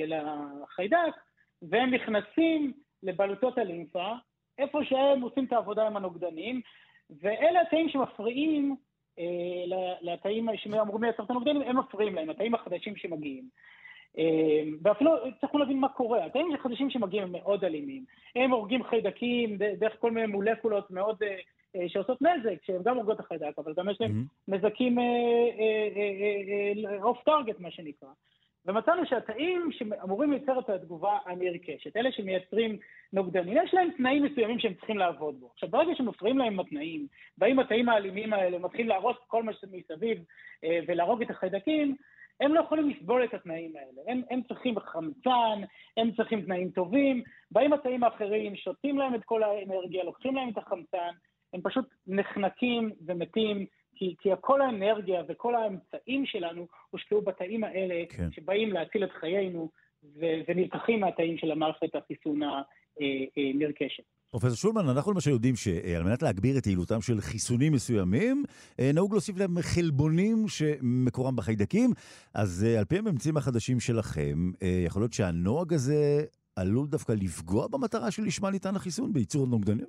לחיידק, 0.07 1.13
והם 1.61 1.93
נכנסים 1.93 2.73
לבלוטות 3.03 3.57
הלימפה, 3.57 4.13
איפה 4.57 4.79
שהם 4.83 5.21
עושים 5.21 5.45
את 5.45 5.53
העבודה 5.53 5.87
עם 5.87 5.97
הנוגדנים, 5.97 6.61
ואלה 7.21 7.61
התאים 7.61 7.89
שמפריעים 7.89 8.75
אה, 9.19 9.93
לתאים 10.01 10.49
שאמורים 10.55 11.03
לייצר 11.03 11.23
את 11.23 11.29
הנוגדנים, 11.29 11.61
הם 11.61 11.79
מפריעים 11.79 12.15
להם, 12.15 12.29
התאים 12.29 12.55
החדשים 12.55 12.95
שמגיעים. 12.95 13.49
ואפילו 14.83 15.11
צריכו 15.41 15.57
להבין 15.57 15.79
מה 15.79 15.89
קורה. 15.89 16.25
התאים 16.25 16.53
החדשים 16.55 16.89
שמגיעים 16.89 17.23
הם 17.23 17.31
מאוד 17.31 17.63
אלימים. 17.63 18.05
הם 18.35 18.51
הורגים 18.51 18.83
חיידקים 18.83 19.57
דרך 19.57 19.93
כל 19.99 20.11
מיני 20.11 20.27
מולקולות 20.27 20.91
מאוד 20.91 21.17
שעושות 21.87 22.21
נזק, 22.21 22.63
שהן 22.65 22.83
גם 22.83 22.95
הורגות 22.95 23.19
החיידק, 23.19 23.59
אבל 23.59 23.73
גם 23.77 23.89
יש 23.89 24.01
להם. 24.01 24.23
נזקים 24.47 24.97
אוף 27.01 27.23
טארגט, 27.23 27.59
מה 27.59 27.71
שנקרא. 27.71 28.09
ומצאנו 28.67 29.05
שהתאים 29.05 29.69
שאמורים 29.71 30.31
לייצר 30.31 30.59
את 30.59 30.69
התגובה 30.69 31.17
הנרכשת, 31.25 31.97
אלה 31.97 32.11
שמייצרים 32.11 32.77
נוגדנים, 33.13 33.57
יש 33.63 33.73
להם 33.73 33.89
תנאים 33.97 34.23
מסוימים 34.23 34.59
שהם 34.59 34.73
צריכים 34.73 34.97
לעבוד 34.97 35.39
בו. 35.39 35.49
עכשיו, 35.53 35.69
ברגע 35.69 35.95
שמפריעים 35.95 36.37
להם 36.37 36.59
התנאים, 36.59 37.07
באים 37.37 37.59
התאים 37.59 37.89
האלימים 37.89 38.33
האלה, 38.33 38.59
מתחילים 38.59 38.87
להרוס 38.87 39.17
כל 39.27 39.43
מה 39.43 39.53
שמסביב 39.53 40.23
אה, 40.63 40.79
ולהרוג 40.87 41.21
את 41.21 41.29
החיידקים, 41.29 41.95
הם 42.41 42.53
לא 42.53 42.59
יכולים 42.59 42.89
לסבול 42.89 43.23
את 43.23 43.33
התנאים 43.33 43.73
האלה. 43.75 44.11
הם, 44.11 44.21
הם 44.29 44.41
צריכים 44.47 44.79
חמצן, 44.79 45.61
הם 45.97 46.11
צריכים 46.11 46.41
תנאים 46.41 46.69
טובים, 46.69 47.23
באים 47.51 47.73
התאים 47.73 48.03
האחרים, 48.03 48.55
שותים 48.55 48.97
להם 48.97 49.15
את 49.15 49.23
כל 49.25 49.43
האנרגיה, 49.43 50.03
לוקחים 50.03 50.35
להם 50.35 50.49
את 50.49 50.57
החמצן, 50.57 51.11
הם 51.53 51.61
פשוט 51.63 51.85
נחנקים 52.07 52.91
ומתים 53.05 53.65
כי, 53.97 54.15
כי 54.19 54.29
כל 54.41 54.61
האנרגיה 54.61 55.23
וכל 55.27 55.55
האמצעים 55.55 56.25
שלנו 56.25 56.67
הושקעו 56.89 57.21
בתאים 57.21 57.63
האלה, 57.63 58.03
כן. 58.09 58.31
שבאים 58.31 58.73
להציל 58.73 59.03
את 59.03 59.11
חיינו 59.19 59.69
ו- 60.03 60.39
ונלקחים 60.47 60.99
מהתאים 60.99 61.37
של 61.37 61.51
המערכת 61.51 61.95
החיסון 61.95 62.39
הנרכשת. 63.37 64.03
פרופסור 64.31 64.55
שולמן, 64.55 64.89
אנחנו 64.89 65.11
למשל 65.11 65.29
יודעים 65.29 65.55
שעל 65.55 66.03
מנת 66.03 66.21
להגביר 66.21 66.57
את 66.57 66.67
יעילותם 66.67 67.01
של 67.01 67.21
חיסונים 67.21 67.73
מסוימים, 67.73 68.43
אה, 68.79 68.91
נהוג 68.93 69.11
להוסיף 69.11 69.37
להם 69.37 69.61
חלבונים 69.61 70.47
שמקורם 70.47 71.35
בחיידקים, 71.35 71.89
אז 72.33 72.65
אה, 72.67 72.79
על 72.79 72.85
פי 72.85 72.97
הממצאים 72.97 73.37
החדשים 73.37 73.79
שלכם, 73.79 74.51
אה, 74.63 74.83
יכול 74.85 75.01
להיות 75.01 75.13
שהנוהג 75.13 75.73
הזה 75.73 76.25
עלול 76.55 76.87
דווקא 76.87 77.11
לפגוע 77.11 77.67
במטרה 77.67 78.11
שלשמה 78.11 78.49
ניתן 78.49 78.75
החיסון, 78.75 79.13
בייצור 79.13 79.47
נוגדנים? 79.47 79.87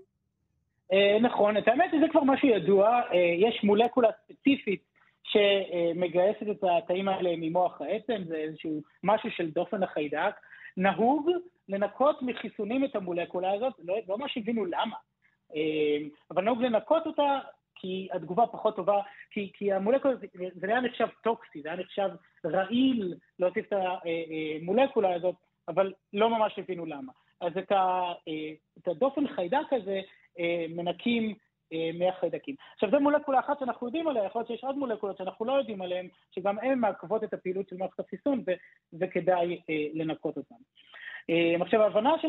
אה, 0.92 1.18
נכון, 1.21 1.57
את 1.57 1.68
האמת 1.68 1.90
זה 2.00 2.07
כבר 2.11 2.25
משהו 2.25 2.49
ידוע, 2.49 3.00
אה, 3.12 3.35
יש 3.38 3.64
מולקולה 3.64 4.09
ספציפית 4.25 4.83
שמגייסת 5.25 6.50
את 6.50 6.64
התאים 6.64 7.09
האלה 7.09 7.30
ממוח 7.37 7.80
העצם, 7.80 8.23
זה 8.26 8.37
איזשהו 8.37 8.83
משהו 9.02 9.30
של 9.30 9.50
דופן 9.50 9.83
החיידק. 9.83 10.35
נהוג 10.76 11.30
לנקות 11.68 12.23
מחיסונים 12.23 12.85
את 12.85 12.97
המולקולה 12.97 13.52
הזאת, 13.52 13.73
לא, 13.85 13.97
לא 14.09 14.18
ממש 14.18 14.38
הבינו 14.38 14.64
למה, 14.64 14.97
אה, 15.57 15.99
אבל 16.30 16.45
נהוג 16.45 16.62
לנקות 16.62 17.07
אותה 17.07 17.38
כי 17.75 18.09
התגובה 18.12 18.47
פחות 18.47 18.76
טובה, 18.76 19.00
כי, 19.30 19.50
כי 19.54 19.73
המולקולה, 19.73 20.14
זה 20.54 20.66
היה 20.66 20.80
נחשב 20.80 21.07
טוקסי, 21.23 21.62
זה 21.62 21.68
היה 21.68 21.80
נחשב 21.80 22.09
רעיל 22.45 23.14
להוסיף 23.38 23.66
את 23.66 23.73
המולקולה 23.73 25.14
הזאת, 25.14 25.35
אבל 25.68 25.92
לא 26.12 26.30
ממש 26.30 26.59
הבינו 26.59 26.87
למה. 26.87 27.12
אז 27.40 27.52
את, 27.59 27.73
הדופן 28.87 29.28
חיידק 29.28 29.73
הזה 29.73 30.00
מנקים 30.68 31.35
אה, 31.73 31.90
מהחיידקים. 31.99 32.54
עכשיו, 32.75 32.90
זו 32.90 33.00
מולקולה 33.00 33.40
אחת 33.40 33.59
שאנחנו 33.59 33.87
יודעים 33.87 34.09
עליה, 34.09 34.25
יכול 34.25 34.40
להיות 34.40 34.49
שיש 34.49 34.64
עוד 34.64 34.78
מולקולות 34.78 35.16
שאנחנו 35.16 35.45
לא 35.45 35.52
יודעים 35.52 35.83
עליהן, 35.83 36.09
שגם 36.30 36.59
הן 36.59 36.78
מעכבות 36.78 37.25
את 37.25 37.33
הפעילות 37.33 37.68
של 37.68 37.76
מערכת 37.76 38.00
החיסון 38.00 38.45
וכדאי 39.00 39.61
אה, 39.71 39.87
לנקות 39.95 40.37
אותן. 40.37 40.54
עכשיו, 41.61 41.83
ההבנה 41.83 42.12
של 42.23 42.28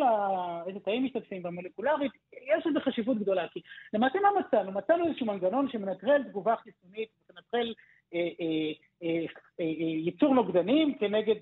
איזה 0.68 0.80
תאים 0.80 1.06
משתתפים 1.06 1.44
במולקולרית, 1.44 2.12
יש 2.34 2.68
לזה 2.68 2.80
חשיבות 2.80 3.18
גדולה, 3.18 3.48
כי 3.48 3.62
למעשה 3.94 4.20
מה 4.20 4.30
מצאנו? 4.40 4.72
מצאנו 4.72 5.08
איזשהו 5.08 5.26
מנגנון 5.26 5.70
שמנטרל 5.72 6.24
תגובה 6.24 6.56
חיסונית, 6.56 7.10
שמנטרל 7.28 7.74
ייצור 10.06 10.36
נוגדנים 10.36 10.98
כנגד 10.98 11.36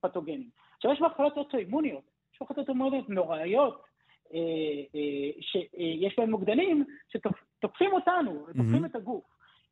פתוגנים. 0.00 0.48
עכשיו, 0.76 0.92
יש 0.92 1.00
מחלות 1.00 1.36
אוטואימוניות, 1.36 2.04
יש 2.34 2.42
מחלות 2.42 2.58
אוטואימוניות 2.58 3.08
נוראיות, 3.08 3.74
אה, 3.74 3.78
אה, 3.78 3.89
שיש 5.40 6.18
בהם 6.18 6.30
מוקדנים 6.30 6.84
שתוקפים 7.08 7.92
אותנו, 7.92 8.46
תוקפים 8.46 8.84
את 8.84 8.94
הגוף. 8.94 9.24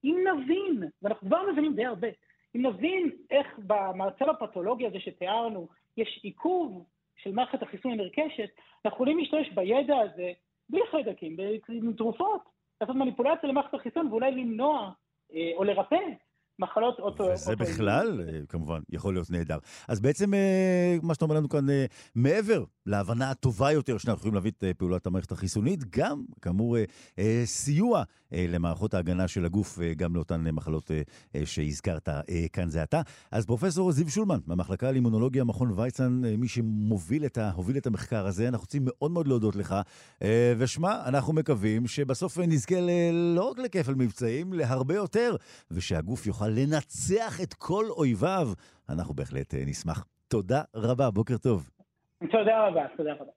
אם 0.04 0.24
נבין, 0.26 0.88
ואנחנו 1.02 1.28
כבר 1.28 1.42
מבינים 1.52 1.74
די 1.74 1.84
הרבה, 1.84 2.08
אם 2.56 2.66
נבין 2.66 3.10
איך 3.30 3.46
במצב 3.58 4.28
הפתולוגי 4.28 4.86
הזה 4.86 5.00
שתיארנו 5.00 5.68
יש 5.96 6.20
עיכוב 6.22 6.84
של 7.16 7.32
מערכת 7.32 7.62
החיסון 7.62 7.92
הנרכשת, 7.92 8.50
אנחנו 8.84 8.96
יכולים 8.96 9.18
להשתמש 9.18 9.48
בידע 9.48 9.98
הזה 9.98 10.32
בלי 10.68 10.80
חיידקים, 10.90 11.36
עם 11.68 11.92
תרופות, 11.92 12.42
לעשות 12.80 12.96
מניפולציה 12.96 13.48
למערכת 13.48 13.74
החיסון 13.74 14.06
ואולי 14.06 14.30
למנוע 14.30 14.90
אה, 15.34 15.50
או 15.54 15.64
לרפא 15.64 15.96
מחלות 16.58 16.98
אוטו... 16.98 17.24
וזה 17.24 17.52
אוטו 17.52 17.64
בכלל, 17.64 18.20
אה, 18.28 18.40
כמובן, 18.48 18.80
יכול 18.90 19.14
להיות 19.14 19.30
נהדר. 19.30 19.58
אז 19.88 20.00
בעצם, 20.00 20.34
אה, 20.34 20.96
מה 21.02 21.14
שאתה 21.14 21.24
אומר 21.24 21.36
לנו 21.36 21.48
כאן, 21.48 21.70
אה, 21.70 21.84
מעבר 22.14 22.64
להבנה 22.86 23.30
הטובה 23.30 23.72
יותר 23.72 23.98
שאנחנו 23.98 24.18
יכולים 24.18 24.34
להביא 24.34 24.50
את 24.50 24.64
פעולת 24.78 25.06
המערכת 25.06 25.32
החיסונית, 25.32 25.84
גם, 25.90 26.24
כאמור, 26.42 26.76
סיוע 27.44 28.02
למערכות 28.32 28.94
ההגנה 28.94 29.28
של 29.28 29.44
הגוף, 29.44 29.78
גם 29.96 30.14
לאותן 30.14 30.40
מחלות 30.50 30.90
שהזכרת 31.44 32.08
כאן 32.52 32.68
זה 32.68 32.82
עתה. 32.82 33.00
אז 33.30 33.46
פרופסור 33.46 33.92
זיו 33.92 34.10
שולמן, 34.10 34.38
מהמחלקה 34.46 34.92
לאימונולוגיה, 34.92 35.44
מכון 35.44 35.72
ויצן, 35.76 36.22
מי 36.38 36.48
שמוביל 36.48 37.26
את, 37.26 37.38
ה, 37.38 37.50
את 37.76 37.86
המחקר 37.86 38.26
הזה, 38.26 38.48
אנחנו 38.48 38.62
רוצים 38.62 38.82
מאוד 38.84 39.10
מאוד 39.10 39.28
להודות 39.28 39.56
לך. 39.56 39.74
ושמע, 40.58 41.08
אנחנו 41.08 41.32
מקווים 41.32 41.86
שבסוף 41.86 42.38
נזכה 42.38 42.80
לא 43.12 43.50
רק 43.50 43.58
לכפל 43.58 43.94
מבצעים, 43.94 44.52
להרבה 44.52 44.94
יותר, 44.94 45.36
ושהגוף 45.70 46.26
יוכל 46.26 46.47
לנצח 46.50 47.40
את 47.42 47.54
כל 47.54 47.84
אויביו, 47.90 48.48
אנחנו 48.88 49.14
בהחלט 49.14 49.54
אה, 49.54 49.62
נשמח. 49.66 50.04
תודה 50.28 50.62
רבה, 50.74 51.10
בוקר 51.10 51.36
טוב. 51.36 51.70
תודה 52.30 52.66
רבה, 52.66 52.86
תודה 52.96 53.12
רבה. 53.12 53.32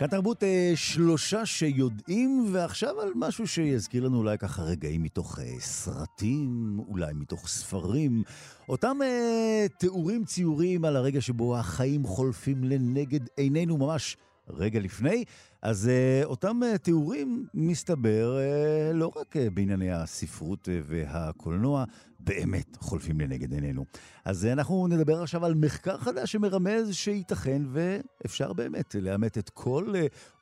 כאן 0.00 0.08
תרבות 0.08 0.44
אה, 0.44 0.72
שלושה 0.74 1.46
שיודעים, 1.46 2.46
ועכשיו 2.52 3.00
על 3.00 3.12
משהו 3.14 3.46
שיזכיר 3.46 4.04
לנו 4.04 4.18
אולי 4.18 4.38
ככה 4.38 4.62
רגעים 4.62 5.02
מתוך 5.02 5.38
אה, 5.38 5.60
סרטים, 5.60 6.78
אולי 6.88 7.12
מתוך 7.14 7.48
ספרים. 7.48 8.22
אותם 8.68 8.98
אה, 9.02 9.66
תיאורים 9.78 10.24
ציורים 10.24 10.84
על 10.84 10.96
הרגע 10.96 11.20
שבו 11.20 11.58
החיים 11.58 12.04
חולפים 12.04 12.64
לנגד 12.64 13.20
עינינו 13.36 13.78
ממש 13.78 14.16
רגע 14.56 14.80
לפני. 14.80 15.24
אז 15.62 15.90
uh, 15.90 16.26
אותם 16.26 16.60
uh, 16.62 16.78
תיאורים, 16.78 17.46
מסתבר, 17.54 18.38
uh, 18.38 18.94
לא 18.94 19.12
רק 19.16 19.34
בענייני 19.54 19.92
הספרות 19.92 20.68
והקולנוע, 20.86 21.84
באמת 22.20 22.76
חולפים 22.76 23.20
לנגד 23.20 23.52
עינינו. 23.52 23.84
אז 24.24 24.46
אנחנו 24.46 24.86
נדבר 24.86 25.22
עכשיו 25.22 25.44
על 25.44 25.54
מחקר 25.54 25.96
חדש 25.96 26.32
שמרמז 26.32 26.94
שייתכן 26.94 27.62
ואפשר 27.68 28.52
באמת 28.52 28.94
לאמת 28.94 29.38
את 29.38 29.50
כל 29.50 29.92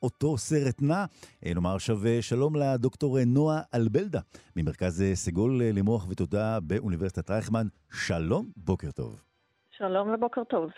אותו 0.02 0.38
סרט 0.38 0.82
נע. 0.82 1.04
נאמר 1.42 1.74
עכשיו 1.74 1.98
שלום 2.20 2.56
לדוקטור 2.56 3.18
נועה 3.26 3.60
אלבלדה, 3.74 4.20
ממרכז 4.56 5.04
סגול 5.14 5.62
למוח 5.62 6.06
ותודה 6.08 6.60
באוניברסיטת 6.60 7.30
רייכמן. 7.30 7.66
שלום, 7.92 8.50
בוקר 8.56 8.90
טוב. 8.90 9.22
שלום 9.70 10.08
ובוקר 10.14 10.44
טוב. 10.44 10.70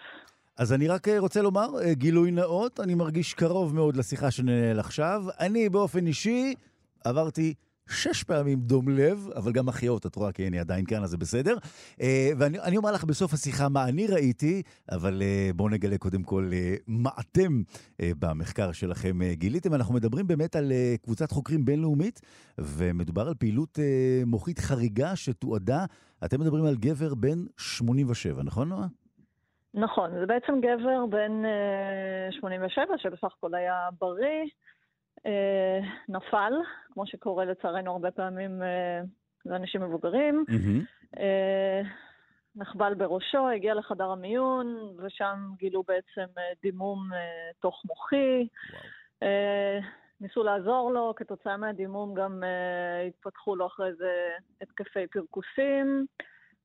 אז 0.56 0.72
אני 0.72 0.88
רק 0.88 1.08
אה, 1.08 1.18
רוצה 1.18 1.42
לומר, 1.42 1.68
אה, 1.82 1.94
גילוי 1.94 2.30
נאות, 2.30 2.80
אני 2.80 2.94
מרגיש 2.94 3.34
קרוב 3.34 3.74
מאוד 3.74 3.96
לשיחה 3.96 4.30
שננהל 4.30 4.80
עכשיו. 4.80 5.24
אני 5.40 5.68
באופן 5.68 6.06
אישי 6.06 6.54
עברתי 7.04 7.54
שש 7.88 8.22
פעמים 8.22 8.60
דום 8.60 8.88
לב, 8.88 9.28
אבל 9.36 9.52
גם 9.52 9.68
החייאות, 9.68 10.06
את 10.06 10.16
רואה, 10.16 10.32
כי 10.32 10.46
אני 10.46 10.58
עדיין 10.58 10.84
כאן, 10.84 11.02
אז 11.02 11.10
זה 11.10 11.16
בסדר. 11.16 11.56
אה, 12.00 12.30
ואני 12.38 12.76
אומר 12.76 12.92
לך 12.92 13.04
בסוף 13.04 13.34
השיחה 13.34 13.68
מה 13.68 13.84
אני 13.84 14.06
ראיתי, 14.06 14.62
אבל 14.92 15.22
בואו 15.56 15.68
נגלה 15.68 15.98
קודם 15.98 16.22
כל 16.22 16.50
מה 16.86 17.10
אתם 17.20 17.62
במחקר 18.02 18.72
שלכם 18.72 19.18
גיליתם. 19.32 19.74
אנחנו 19.74 19.94
מדברים 19.94 20.26
באמת 20.26 20.56
על 20.56 20.72
קבוצת 21.02 21.30
חוקרים 21.30 21.64
בינלאומית, 21.64 22.20
ומדובר 22.58 23.28
על 23.28 23.34
פעילות 23.34 23.78
מוחית 24.26 24.58
חריגה 24.58 25.16
שתועדה. 25.16 25.84
אתם 26.24 26.40
מדברים 26.40 26.64
על 26.64 26.76
גבר 26.76 27.14
בן 27.14 27.44
87, 27.56 28.42
נכון, 28.42 28.68
נועה? 28.68 28.86
נכון, 29.74 30.10
זה 30.20 30.26
בעצם 30.26 30.60
גבר 30.60 31.06
בן 31.06 31.42
87, 32.30 32.84
אה, 32.92 32.98
שבסך 32.98 33.32
הכל 33.38 33.54
היה 33.54 33.88
בריא, 33.98 34.44
אה, 35.26 35.80
נפל, 36.08 36.52
כמו 36.92 37.06
שקורה 37.06 37.44
לצערנו 37.44 37.92
הרבה 37.92 38.10
פעמים 38.10 38.62
אה, 38.62 39.00
לאנשים 39.46 39.80
מבוגרים, 39.82 40.44
mm-hmm. 40.48 41.18
נחבל 42.56 42.94
בראשו, 42.94 43.48
הגיע 43.48 43.74
לחדר 43.74 44.10
המיון, 44.10 44.96
ושם 44.98 45.38
גילו 45.56 45.82
בעצם 45.82 46.26
דימום 46.62 47.08
תוך 47.60 47.82
מוחי. 47.84 48.46
Wow. 48.70 49.24
ניסו 50.20 50.42
לעזור 50.42 50.92
לו, 50.92 51.14
כתוצאה 51.16 51.56
מהדימום 51.56 52.14
גם 52.14 52.42
התפתחו 53.08 53.56
לו 53.56 53.66
אחרי 53.66 53.94
זה 53.94 54.30
התקפי 54.60 55.06
פרכוסים, 55.06 56.06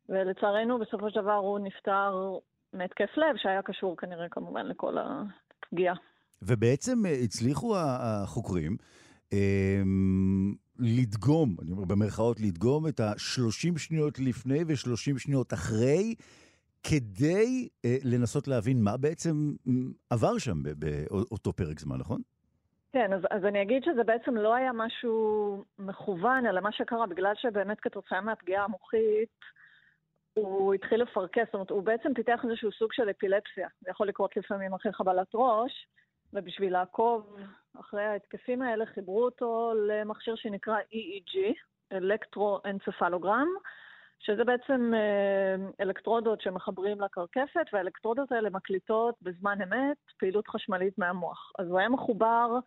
ולצערנו 0.09 0.79
בסופו 0.79 1.09
של 1.09 1.21
דבר 1.21 1.35
הוא 1.35 1.59
נפטר 1.59 2.37
מהתקף 2.75 3.17
לב, 3.17 3.37
שהיה 3.37 3.61
קשור 3.61 3.97
כנראה 3.97 4.29
כמובן 4.29 4.65
לכל 4.65 4.95
פגיעה. 5.69 5.95
ובעצם 6.41 6.97
הצליחו 7.23 7.75
החוקרים 7.77 8.77
אמ, 9.33 10.53
לדגום, 10.79 11.55
אני 11.61 11.71
אומר 11.71 11.85
במרכאות 11.85 12.39
לדגום, 12.39 12.87
את 12.87 12.99
ה-30 12.99 13.77
שניות 13.79 14.19
לפני 14.19 14.63
ו-30 14.63 15.19
שניות 15.19 15.53
אחרי, 15.53 16.15
כדי 16.83 17.67
אה, 17.85 17.97
לנסות 18.03 18.47
להבין 18.47 18.83
מה 18.83 18.97
בעצם 18.97 19.31
עבר 20.09 20.37
שם 20.37 20.63
באותו 20.63 21.53
פרק 21.53 21.79
זמן, 21.79 21.97
נכון? 21.97 22.21
כן, 22.93 23.13
אז, 23.13 23.21
אז 23.31 23.45
אני 23.45 23.61
אגיד 23.61 23.83
שזה 23.83 24.03
בעצם 24.03 24.35
לא 24.35 24.55
היה 24.55 24.71
משהו 24.73 25.63
מכוון, 25.79 26.45
אלא 26.45 26.61
מה 26.61 26.71
שקרה, 26.71 27.07
בגלל 27.07 27.33
שבאמת 27.35 27.79
כתוצאה 27.79 28.21
מהפגיעה 28.21 28.63
המוחית, 28.63 29.39
הוא 30.35 30.73
התחיל 30.73 31.01
לפרכס, 31.01 31.45
זאת 31.45 31.53
אומרת, 31.53 31.69
הוא 31.69 31.83
בעצם 31.83 32.13
פיתח 32.13 32.39
איזשהו 32.43 32.71
סוג 32.71 32.93
של 32.93 33.09
אפילפסיה. 33.09 33.67
זה 33.81 33.89
יכול 33.89 34.07
לקרות 34.07 34.37
לפעמים 34.37 34.73
אחרי 34.73 34.93
חבלת 34.93 35.27
ראש, 35.33 35.87
ובשביל 36.33 36.73
לעקוב 36.73 37.37
אחרי 37.79 38.03
ההתקפים 38.03 38.61
האלה, 38.61 38.85
חיברו 38.85 39.25
אותו 39.25 39.73
למכשיר 39.87 40.35
שנקרא 40.35 40.77
EEG, 40.79 41.37
אלקטרואנצפלוגרם, 41.91 43.47
שזה 44.19 44.43
בעצם 44.43 44.91
אה, 44.95 45.55
אלקטרודות 45.81 46.41
שמחברים 46.41 47.01
לקרקפת, 47.01 47.65
והאלקטרודות 47.73 48.31
האלה 48.31 48.49
מקליטות 48.49 49.15
בזמן 49.21 49.61
אמת 49.61 49.97
פעילות 50.19 50.47
חשמלית 50.47 50.97
מהמוח. 50.97 51.51
אז 51.59 51.67
הוא 51.67 51.79
היה 51.79 51.89
מחובר 51.89 52.59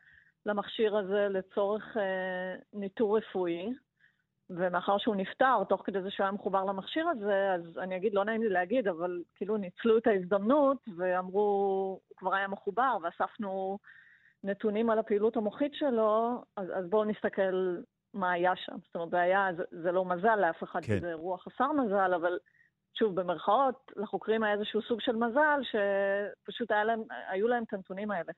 למכשיר 0.47 0.97
הזה 0.97 1.29
לצורך 1.31 1.97
אה, 1.97 2.55
ניטור 2.73 3.19
רפואי, 3.19 3.73
ומאחר 4.51 4.99
שהוא 4.99 5.17
נפטר, 5.17 5.65
תוך 5.69 5.83
כדי 5.85 6.03
זה 6.03 6.11
שהוא 6.11 6.25
היה 6.25 6.33
מחובר 6.33 6.65
למכשיר 6.65 7.09
הזה, 7.09 7.53
אז 7.55 7.79
אני 7.79 7.97
אגיד, 7.97 8.15
לא 8.15 8.25
נעים 8.25 8.43
לי 8.43 8.49
להגיד, 8.49 8.89
אבל 8.89 9.23
כאילו 9.35 9.57
ניצלו 9.57 9.99
את 9.99 10.07
ההזדמנות 10.07 10.79
ואמרו, 10.97 11.41
הוא 11.41 12.17
כבר 12.17 12.35
היה 12.35 12.49
מחובר, 12.49 12.97
ואספנו 13.03 13.79
נתונים 14.45 14.91
על 14.91 14.99
הפעילות 14.99 15.37
המוחית 15.37 15.75
שלו, 15.75 16.43
אז, 16.57 16.67
אז 16.75 16.91
בואו 16.91 17.05
נסתכל 17.05 17.77
מה 18.15 18.33
היה 18.33 18.57
שם. 18.57 18.77
זאת 18.87 18.95
אומרת, 18.95 19.11
זה 19.11 19.21
היה, 19.21 19.49
זה, 19.57 19.63
זה 19.71 19.93
לא 19.93 20.05
מזל 20.05 20.37
לאף 20.37 20.63
אחד, 20.63 20.85
כן. 20.85 21.01
זה 21.01 21.15
רוח 21.15 21.45
חסר 21.45 21.73
מזל, 21.73 22.15
אבל 22.15 22.39
שוב, 22.99 23.21
במרכאות, 23.21 23.93
לחוקרים 23.97 24.43
היה 24.43 24.55
איזשהו 24.55 24.81
סוג 24.89 25.01
של 25.01 25.17
מזל, 25.17 25.61
שפשוט 25.63 26.71
להם, 26.71 27.03
היו 27.31 27.49
להם 27.49 27.63
את 27.63 27.75
הנתונים 27.75 28.11
האלה. 28.11 28.33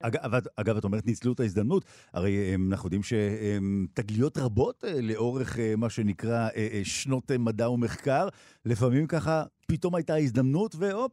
אגב, 0.00 0.20
אגב, 0.56 0.76
את 0.76 0.84
אומרת 0.84 1.06
ניצלו 1.06 1.32
את 1.32 1.40
ההזדמנות, 1.40 1.84
הרי 2.12 2.54
אנחנו 2.70 2.86
יודעים 2.86 3.02
שתגליות 3.02 4.38
רבות 4.38 4.84
אה, 4.84 5.00
לאורך 5.02 5.58
אה, 5.58 5.74
מה 5.76 5.90
שנקרא 5.90 6.48
אה, 6.56 6.80
שנות 6.84 7.30
מדע 7.38 7.70
ומחקר, 7.70 8.28
לפעמים 8.64 9.06
ככה 9.06 9.44
פתאום 9.68 9.94
הייתה 9.94 10.16
הזדמנות, 10.16 10.74
והופ, 10.78 11.12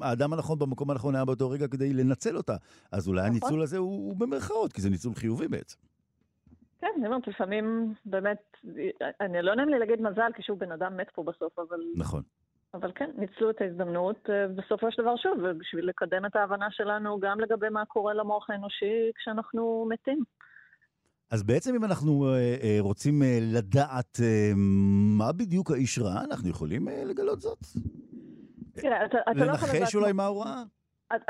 האדם 0.00 0.32
הנכון 0.32 0.58
במקום 0.58 0.90
הנכון 0.90 1.14
היה 1.14 1.24
באותו 1.24 1.50
רגע 1.50 1.68
כדי 1.68 1.92
לנצל 1.92 2.36
אותה. 2.36 2.56
אז 2.92 3.08
אולי 3.08 3.20
נכון. 3.20 3.30
הניצול 3.30 3.62
הזה 3.62 3.78
הוא, 3.78 3.90
הוא 3.90 4.16
במרכאות, 4.16 4.72
כי 4.72 4.80
זה 4.80 4.90
ניצול 4.90 5.14
חיובי 5.14 5.48
בעצם. 5.48 5.76
כן, 6.82 6.88
אני 6.96 7.06
אומרת, 7.06 7.28
לפעמים 7.28 7.94
באמת, 8.04 8.56
אני 9.20 9.42
לא 9.42 9.54
נעים 9.54 9.68
לי 9.68 9.78
להגיד 9.78 10.00
מזל, 10.00 10.30
כי 10.34 10.42
שוב, 10.42 10.58
בן 10.58 10.72
אדם 10.72 10.96
מת 10.96 11.10
פה 11.14 11.22
בסוף, 11.22 11.58
אבל... 11.58 11.80
נכון. 11.96 12.22
אבל 12.74 12.92
כן, 12.94 13.10
ניצלו 13.18 13.50
את 13.50 13.60
ההזדמנות, 13.60 14.30
אה, 14.30 14.48
בסופו 14.48 14.86
של 14.90 15.02
דבר 15.02 15.16
שוב, 15.16 15.48
בשביל 15.48 15.88
לקדם 15.88 16.26
את 16.26 16.36
ההבנה 16.36 16.66
שלנו 16.70 17.20
גם 17.20 17.40
לגבי 17.40 17.68
מה 17.68 17.84
קורה 17.84 18.14
למוח 18.14 18.50
האנושי 18.50 19.10
כשאנחנו 19.16 19.86
מתים. 19.88 20.22
אז 21.30 21.42
בעצם 21.42 21.74
אם 21.74 21.84
אנחנו 21.84 22.26
אה, 22.26 22.56
אה, 22.62 22.76
רוצים 22.80 23.22
לדעת 23.40 24.20
מה 25.18 25.32
בדיוק 25.32 25.70
האיש 25.70 25.98
ראה, 25.98 26.24
אנחנו 26.24 26.48
יכולים 26.48 26.88
לגלות 27.06 27.40
זאת? 27.40 27.58
תראה, 28.72 29.04
אתה, 29.04 29.18
אתה 29.30 29.44
לא 29.44 29.52
יכול 29.52 29.68
לדעת... 29.68 29.80
לנחש 29.80 29.94
אולי 29.94 30.12
מה 30.12 30.26
הוא 30.26 30.44
ראה? 30.44 30.62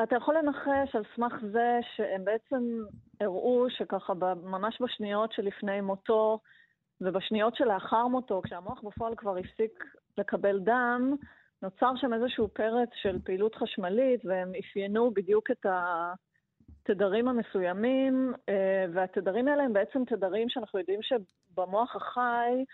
אתה 0.02 0.16
יכול 0.16 0.36
לנחש 0.36 0.96
על 0.96 1.02
סמך 1.16 1.32
זה 1.52 1.80
שהם 1.96 2.24
בעצם 2.24 2.82
הראו 3.20 3.70
שככה 3.70 4.14
ממש 4.42 4.82
בשניות 4.82 5.32
שלפני 5.32 5.80
מותו 5.80 6.38
ובשניות 7.00 7.56
שלאחר 7.56 8.06
מותו, 8.06 8.42
כשהמוח 8.44 8.80
בפועל 8.82 9.14
כבר 9.16 9.36
הפסיק 9.36 9.84
לקבל 10.18 10.58
דם, 10.58 11.14
נוצר 11.62 11.92
שם 11.96 12.14
איזשהו 12.14 12.48
פרץ 12.48 12.88
של 12.94 13.18
פעילות 13.24 13.54
חשמלית, 13.54 14.24
והם 14.24 14.52
אפיינו 14.60 15.10
בדיוק 15.10 15.50
את 15.50 15.66
התדרים 16.82 17.28
המסוימים, 17.28 18.32
אה, 18.48 18.84
והתדרים 18.92 19.48
האלה 19.48 19.62
הם 19.62 19.72
בעצם 19.72 20.04
תדרים 20.04 20.48
שאנחנו 20.48 20.78
יודעים 20.78 21.00
שבמוח 21.02 21.96
החי 21.96 22.64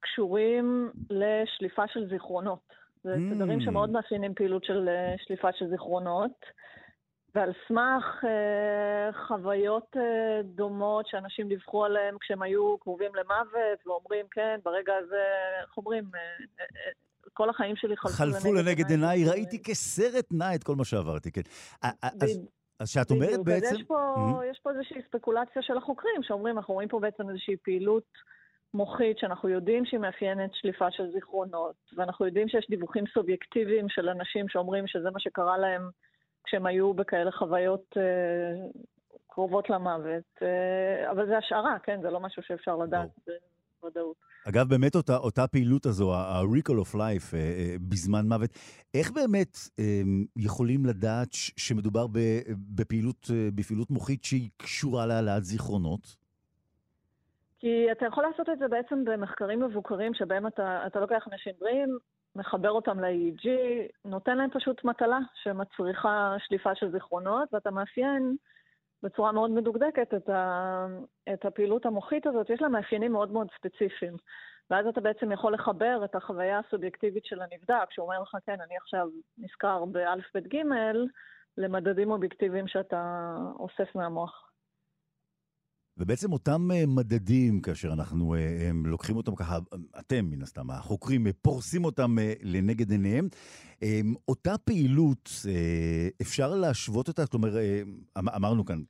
קשורים 0.00 0.90
לשליפה 1.10 1.88
של 1.88 2.08
זיכרונות. 2.08 2.83
זה 3.04 3.14
mm. 3.14 3.34
תדרים 3.34 3.60
שמאוד 3.60 3.90
מאפיינים 3.90 4.34
פעילות 4.34 4.64
של 4.64 4.88
אה, 4.88 5.14
שליפה 5.26 5.48
של 5.52 5.68
זיכרונות. 5.70 6.44
ועל 7.34 7.52
סמך 7.68 8.24
אה, 8.24 9.26
חוויות 9.26 9.96
אה, 9.96 10.42
דומות 10.44 11.06
שאנשים 11.06 11.48
דיווחו 11.48 11.84
עליהן 11.84 12.14
כשהם 12.20 12.42
היו 12.42 12.78
קרובים 12.78 13.10
למוות, 13.14 13.86
ואומרים, 13.86 14.26
כן, 14.30 14.58
ברגע 14.64 14.92
הזה, 14.96 15.24
איך 15.62 15.76
אומרים, 15.76 16.04
כל 17.32 17.50
החיים 17.50 17.76
שלי 17.76 17.96
חלפו, 17.96 18.14
חלפו 18.14 18.52
לנגד 18.52 18.90
עיניי, 18.90 19.24
ראיתי 19.30 19.62
כסרט 19.62 20.26
נע 20.32 20.54
את 20.54 20.64
כל 20.64 20.74
מה 20.74 20.84
שעברתי, 20.84 21.32
כן. 21.32 21.40
אז, 21.82 22.40
אז 22.80 22.88
שאת 22.90 23.10
אומרת 23.10 23.40
בעצם... 23.44 23.74
יש 23.74 23.82
פה, 23.82 24.14
mm-hmm. 24.16 24.44
יש 24.50 24.60
פה 24.62 24.70
איזושהי 24.70 25.02
ספקולציה 25.08 25.62
של 25.62 25.76
החוקרים, 25.76 26.22
שאומרים, 26.22 26.58
אנחנו 26.58 26.74
רואים 26.74 26.88
פה 26.88 27.00
בעצם 27.00 27.28
איזושהי 27.30 27.56
פעילות 27.56 28.04
מוחית 28.74 29.18
שאנחנו 29.18 29.48
יודעים 29.48 29.84
שהיא 29.84 30.00
מאפיינת 30.00 30.50
שליפה 30.54 30.90
של 30.90 31.12
זיכרונות, 31.12 31.74
ואנחנו 31.96 32.26
יודעים 32.26 32.48
שיש 32.48 32.66
דיווחים 32.70 33.04
סובייקטיביים 33.14 33.88
של 33.88 34.08
אנשים 34.08 34.48
שאומרים 34.48 34.86
שזה 34.86 35.10
מה 35.10 35.20
שקרה 35.20 35.58
להם 35.58 35.90
כשהם 36.44 36.66
היו 36.66 36.94
בכאלה 36.94 37.32
חוויות 37.32 37.96
אה, 37.96 38.02
קרובות 39.26 39.70
למוות. 39.70 40.24
אה, 40.42 41.10
אבל 41.10 41.26
זה 41.26 41.38
השערה, 41.38 41.76
כן? 41.82 42.00
זה 42.02 42.10
לא 42.10 42.20
משהו 42.20 42.42
שאפשר 42.42 42.76
לדעת 42.76 43.08
בוודאות. 43.82 44.16
אגב, 44.48 44.68
באמת 44.68 44.96
אותה, 44.96 45.16
אותה 45.16 45.46
פעילות 45.46 45.86
הזו, 45.86 46.14
ה-recall 46.14 46.84
of 46.84 46.94
life, 46.94 47.34
אה, 47.34 47.38
אה, 47.38 47.76
בזמן 47.88 48.28
מוות, 48.28 48.50
איך 48.94 49.10
באמת 49.10 49.58
אה, 49.78 50.02
יכולים 50.36 50.86
לדעת 50.86 51.28
שמדובר 51.32 52.06
בפעילות, 52.74 53.30
אה, 53.30 53.48
בפעילות 53.54 53.90
מוחית 53.90 54.24
שהיא 54.24 54.50
קשורה 54.56 55.06
להעלאת 55.06 55.44
זיכרונות? 55.44 56.23
כי 57.64 57.92
אתה 57.92 58.06
יכול 58.06 58.24
לעשות 58.24 58.48
את 58.48 58.58
זה 58.58 58.68
בעצם 58.68 59.04
במחקרים 59.04 59.60
מבוקרים, 59.60 60.14
שבהם 60.14 60.46
אתה, 60.46 60.86
אתה 60.86 61.00
לוקח 61.00 61.28
אנשים 61.32 61.52
בריאים, 61.60 61.98
מחבר 62.36 62.70
אותם 62.70 63.00
ל-EEG, 63.00 63.48
נותן 64.04 64.36
להם 64.36 64.50
פשוט 64.50 64.84
מטלה 64.84 65.18
שמצריכה 65.42 66.36
שליפה 66.38 66.74
של 66.74 66.92
זיכרונות, 66.92 67.48
ואתה 67.52 67.70
מאפיין 67.70 68.36
בצורה 69.02 69.32
מאוד 69.32 69.50
מדוקדקת 69.50 70.14
את, 70.14 70.28
ה, 70.28 70.86
את 71.32 71.44
הפעילות 71.44 71.86
המוחית 71.86 72.26
הזאת. 72.26 72.50
יש 72.50 72.62
לה 72.62 72.68
מאפיינים 72.68 73.12
מאוד 73.12 73.32
מאוד 73.32 73.46
ספציפיים. 73.58 74.16
ואז 74.70 74.86
אתה 74.86 75.00
בעצם 75.00 75.32
יכול 75.32 75.54
לחבר 75.54 76.04
את 76.04 76.14
החוויה 76.14 76.58
הסובייקטיבית 76.58 77.24
של 77.24 77.40
הנבדק, 77.42 77.90
שהוא 77.90 78.04
אומר 78.04 78.22
לך, 78.22 78.36
כן, 78.46 78.60
אני 78.60 78.76
עכשיו 78.76 79.08
נזכר 79.38 79.84
באלף 79.84 80.24
בית 80.34 80.46
גימל, 80.46 81.06
למדדים 81.58 82.10
אובייקטיביים 82.10 82.68
שאתה 82.68 83.34
אוסף 83.58 83.94
מהמוח. 83.94 84.53
ובעצם 85.98 86.32
אותם 86.32 86.70
אה, 86.74 86.86
מדדים, 86.86 87.60
כאשר 87.60 87.92
אנחנו 87.92 88.34
אה, 88.34 88.68
הם 88.68 88.86
לוקחים 88.86 89.16
אותם 89.16 89.34
ככה, 89.34 89.58
אתם 89.98 90.24
מן 90.30 90.42
הסתם, 90.42 90.70
החוקרים, 90.70 91.26
אה, 91.26 91.32
פורסים 91.42 91.84
אותם 91.84 92.16
לנגד 92.42 92.90
עיניהם, 92.90 93.28
אותה 94.28 94.58
פעילות, 94.58 95.30
אפשר 96.20 96.54
להשוות 96.54 97.08
אותה? 97.08 97.26
כלומר, 97.26 97.56
אמ, 98.18 98.28
אמרנו 98.28 98.64
כאן, 98.64 98.82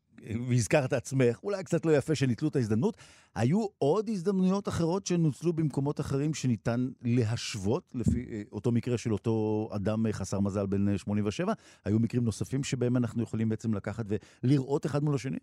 והזכרת 0.48 0.92
עצמך, 0.92 1.38
אולי 1.42 1.64
קצת 1.64 1.86
לא 1.86 1.96
יפה 1.96 2.14
שניצלו 2.14 2.48
את 2.48 2.56
ההזדמנות. 2.56 2.96
היו 3.34 3.66
עוד 3.78 4.08
הזדמנויות 4.08 4.68
אחרות 4.68 5.06
שנוצלו 5.06 5.52
במקומות 5.52 6.00
אחרים 6.00 6.34
שניתן 6.34 6.88
להשוות, 7.02 7.92
לפי 7.94 8.44
אותו 8.52 8.72
מקרה 8.72 8.98
של 8.98 9.12
אותו 9.12 9.68
אדם 9.72 10.12
חסר 10.12 10.40
מזל 10.40 10.66
בן 10.66 10.98
87? 10.98 11.52
היו 11.84 11.98
מקרים 11.98 12.24
נוספים 12.24 12.64
שבהם 12.64 12.96
אנחנו 12.96 13.22
יכולים 13.22 13.48
בעצם 13.48 13.74
לקחת 13.74 14.04
ולראות 14.42 14.86
אחד 14.86 15.04
מול 15.04 15.14
השני? 15.14 15.38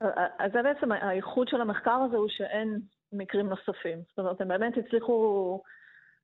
אז 0.00 0.52
זה 0.52 0.62
בעצם 0.62 0.92
האיכות 0.92 1.48
של 1.48 1.60
המחקר 1.60 1.98
הזה 2.06 2.16
הוא 2.16 2.28
שאין 2.28 2.80
מקרים 3.12 3.48
נוספים. 3.48 3.98
זאת 4.08 4.18
אומרת, 4.18 4.40
הם 4.40 4.48
באמת 4.48 4.76
הצליחו 4.76 5.60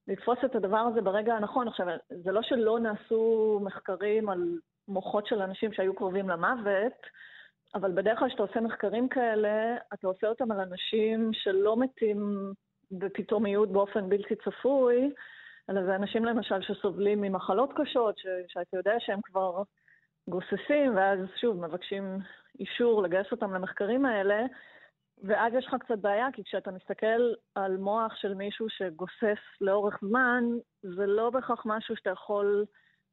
לתפוס 0.08 0.38
את 0.44 0.54
הדבר 0.54 0.78
הזה 0.78 1.00
ברגע 1.00 1.35
הנכון. 1.35 1.68
עכשיו, 1.68 1.87
זה 2.08 2.32
לא 2.32 2.42
שלא 2.42 2.78
נעשו 2.80 3.61
מחקרים 3.62 4.28
על 4.28 4.58
מוחות 4.88 5.26
של 5.26 5.42
אנשים 5.42 5.72
שהיו 5.72 5.94
קרובים 5.94 6.28
למוות, 6.28 7.06
אבל 7.74 7.92
בדרך 7.92 8.18
כלל 8.18 8.28
כשאתה 8.28 8.42
עושה 8.42 8.61
מחקרים 8.61 9.08
כאלה, 9.08 9.76
אתה 9.94 10.06
עושה 10.06 10.26
אותם 10.26 10.52
על 10.52 10.61
אנשים 10.61 11.30
שלא 11.32 11.76
מתים 11.76 12.52
בפתאומיות 12.90 13.72
באופן 13.72 14.08
בלתי 14.08 14.35
צפוי, 14.37 15.12
אלא 15.70 15.85
זה 15.85 15.96
אנשים 15.96 16.24
למשל 16.24 16.62
שסובלים 16.62 17.20
ממחלות 17.20 17.70
קשות, 17.76 18.18
ש- 18.18 18.26
שאתה 18.48 18.76
יודע 18.76 18.94
שהם 18.98 19.20
כבר 19.24 19.62
גוססים, 20.28 20.96
ואז 20.96 21.18
שוב 21.40 21.66
מבקשים 21.66 22.18
אישור 22.62 23.03
לגייס 23.03 23.27
אותם 23.33 23.55
למחקרים 23.55 24.07
האלה, 24.07 24.42
ואז 25.22 25.53
יש 25.59 25.66
לך 25.66 25.75
קצת 25.81 25.98
בעיה, 25.98 26.27
כי 26.33 26.44
כשאתה 26.44 26.70
מסתכל 26.70 27.33
על 27.55 27.77
מוח 27.77 28.16
של 28.16 28.35
מישהו 28.35 28.66
שגוסס 28.68 29.42
לאורך 29.61 29.98
זמן, 30.03 30.44
זה 30.83 31.07
לא 31.07 31.31
בהכרח 31.31 31.62
משהו 31.66 31.96
שאתה 31.96 32.11
יכול 32.11 32.64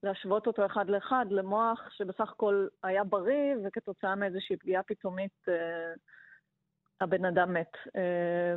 להשוות 0.03 0.47
אותו 0.47 0.65
אחד 0.65 0.89
לאחד 0.89 1.25
למוח 1.29 1.89
שבסך 1.89 2.31
הכל 2.31 2.67
היה 2.83 3.03
בריא, 3.03 3.55
וכתוצאה 3.63 4.15
מאיזושהי 4.15 4.57
פגיעה 4.57 4.83
פתאומית 4.83 5.45
אה, 5.47 5.93
הבן 7.01 7.25
אדם 7.25 7.53
מת. 7.53 7.71
אה, 7.95 8.55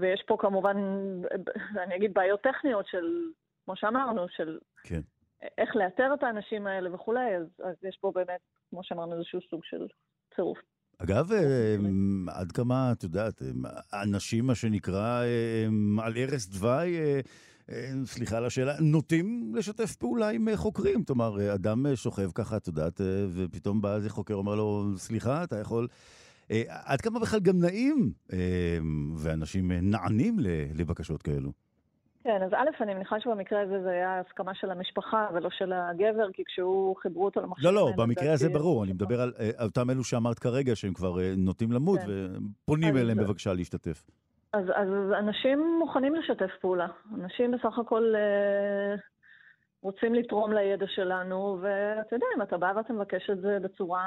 ויש 0.00 0.22
פה 0.26 0.36
כמובן, 0.40 0.76
אני 1.84 1.96
אגיד, 1.96 2.14
בעיות 2.14 2.40
טכניות 2.40 2.86
של, 2.86 3.30
כמו 3.64 3.76
שאמרנו, 3.76 4.28
של 4.28 4.58
כן. 4.84 5.00
איך 5.58 5.76
לאתר 5.76 6.14
את 6.14 6.22
האנשים 6.22 6.66
האלה 6.66 6.94
וכולי, 6.94 7.36
אז, 7.36 7.46
אז 7.64 7.76
יש 7.82 7.98
פה 8.00 8.12
באמת, 8.14 8.40
כמו 8.70 8.84
שאמרנו, 8.84 9.14
איזשהו 9.14 9.40
סוג 9.50 9.64
של 9.64 9.86
צירוף. 10.38 10.58
אגב, 10.98 11.32
אה, 11.32 11.76
עד 12.28 12.52
כמה, 12.52 12.92
את 12.92 13.02
יודעת, 13.02 13.42
אנשים, 13.92 14.46
מה 14.46 14.54
שנקרא, 14.54 15.22
על 16.02 16.12
ערש 16.16 16.46
דווי, 16.46 16.96
אה, 17.70 17.90
סליחה 18.04 18.36
על 18.36 18.44
השאלה, 18.44 18.80
נוטים 18.80 19.52
לשתף 19.56 19.96
פעולה 19.96 20.28
עם 20.28 20.48
אה, 20.48 20.56
חוקרים. 20.56 21.04
כלומר, 21.04 21.54
אדם 21.54 21.86
שוכב 21.94 22.30
ככה, 22.34 22.56
את 22.56 22.66
יודעת, 22.66 23.00
ופתאום 23.34 23.80
בא 23.80 23.94
איזה 23.94 24.10
חוקר, 24.10 24.34
אומר 24.34 24.54
לו, 24.54 24.92
סליחה, 24.96 25.44
אתה 25.44 25.56
יכול... 25.56 25.88
עד 26.68 27.00
כמה 27.00 27.20
בכלל 27.20 27.40
גם 27.40 27.58
נעים, 27.58 28.12
ואנשים 29.16 29.72
נענים 29.72 30.36
לבקשות 30.74 31.22
כאלו? 31.22 31.52
כן, 32.28 32.42
אז 32.42 32.52
א', 32.52 32.82
אני 32.82 32.94
מניחה 32.94 33.20
שבמקרה 33.20 33.60
הזה 33.60 33.82
זה 33.82 33.90
היה 33.90 34.20
הסכמה 34.20 34.54
של 34.54 34.70
המשפחה 34.70 35.26
ולא 35.34 35.50
של 35.50 35.72
הגבר, 35.72 36.32
כי 36.32 36.42
כשהוא 36.46 36.96
חיברו 36.96 37.24
אותו 37.24 37.40
למחשב... 37.40 37.66
לא, 37.66 37.74
לא, 37.74 37.92
במקרה 37.96 38.32
הזה 38.32 38.48
ברור, 38.48 38.84
אני 38.84 38.92
מדבר 38.92 39.20
על 39.20 39.32
אותם 39.62 39.90
אלו 39.90 40.04
שאמרת 40.04 40.38
כרגע, 40.38 40.76
שהם 40.76 40.94
כבר 40.94 41.16
נוטים 41.36 41.72
למות, 41.72 41.98
כן. 42.00 42.06
ופונים 42.64 42.96
אליהם 42.96 43.18
בבקשה 43.18 43.54
להשתתף. 43.54 44.06
אז, 44.52 44.64
אז 44.74 44.88
אנשים 45.18 45.78
מוכנים 45.78 46.14
לשתף 46.14 46.50
פעולה. 46.60 46.86
אנשים 47.14 47.50
בסך 47.50 47.78
הכל 47.78 48.14
אה, 48.16 48.94
רוצים 49.82 50.14
לתרום 50.14 50.52
לידע 50.52 50.86
שלנו, 50.88 51.58
ואתה 51.60 52.16
יודע, 52.16 52.26
אם 52.36 52.42
אתה 52.42 52.56
בא 52.58 52.72
ואתה 52.76 52.92
מבקש 52.92 53.30
את 53.30 53.40
זה 53.40 53.58
בצורה 53.62 54.02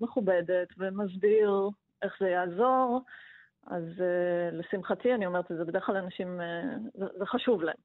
מכובדת 0.00 0.68
ומסביר 0.78 1.68
איך 2.02 2.16
זה 2.20 2.28
יעזור, 2.28 3.00
אז 3.66 3.82
אה, 4.00 4.58
לשמחתי, 4.58 5.14
אני 5.14 5.26
אומרת 5.26 5.52
את 5.52 5.56
זה, 5.56 5.64
בדרך 5.64 5.86
כלל 5.86 5.96
אנשים, 5.96 6.40
אה, 6.40 6.46
זה, 6.94 7.04
זה 7.18 7.26
חשוב 7.26 7.62
להם. 7.62 7.76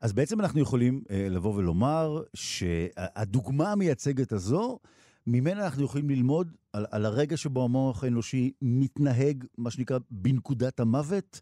אז 0.00 0.12
בעצם 0.12 0.40
אנחנו 0.40 0.60
יכולים 0.60 1.02
אה, 1.10 1.26
לבוא 1.30 1.54
ולומר 1.54 2.22
שהדוגמה 2.34 3.72
המייצגת 3.72 4.32
הזו, 4.32 4.78
ממנה 5.26 5.64
אנחנו 5.64 5.84
יכולים 5.84 6.10
ללמוד 6.10 6.52
על, 6.72 6.86
על 6.90 7.06
הרגע 7.06 7.36
שבו 7.36 7.64
המוח 7.64 8.04
האנושי 8.04 8.52
מתנהג, 8.62 9.44
מה 9.58 9.70
שנקרא, 9.70 9.98
בנקודת 10.10 10.80
המוות, 10.80 11.40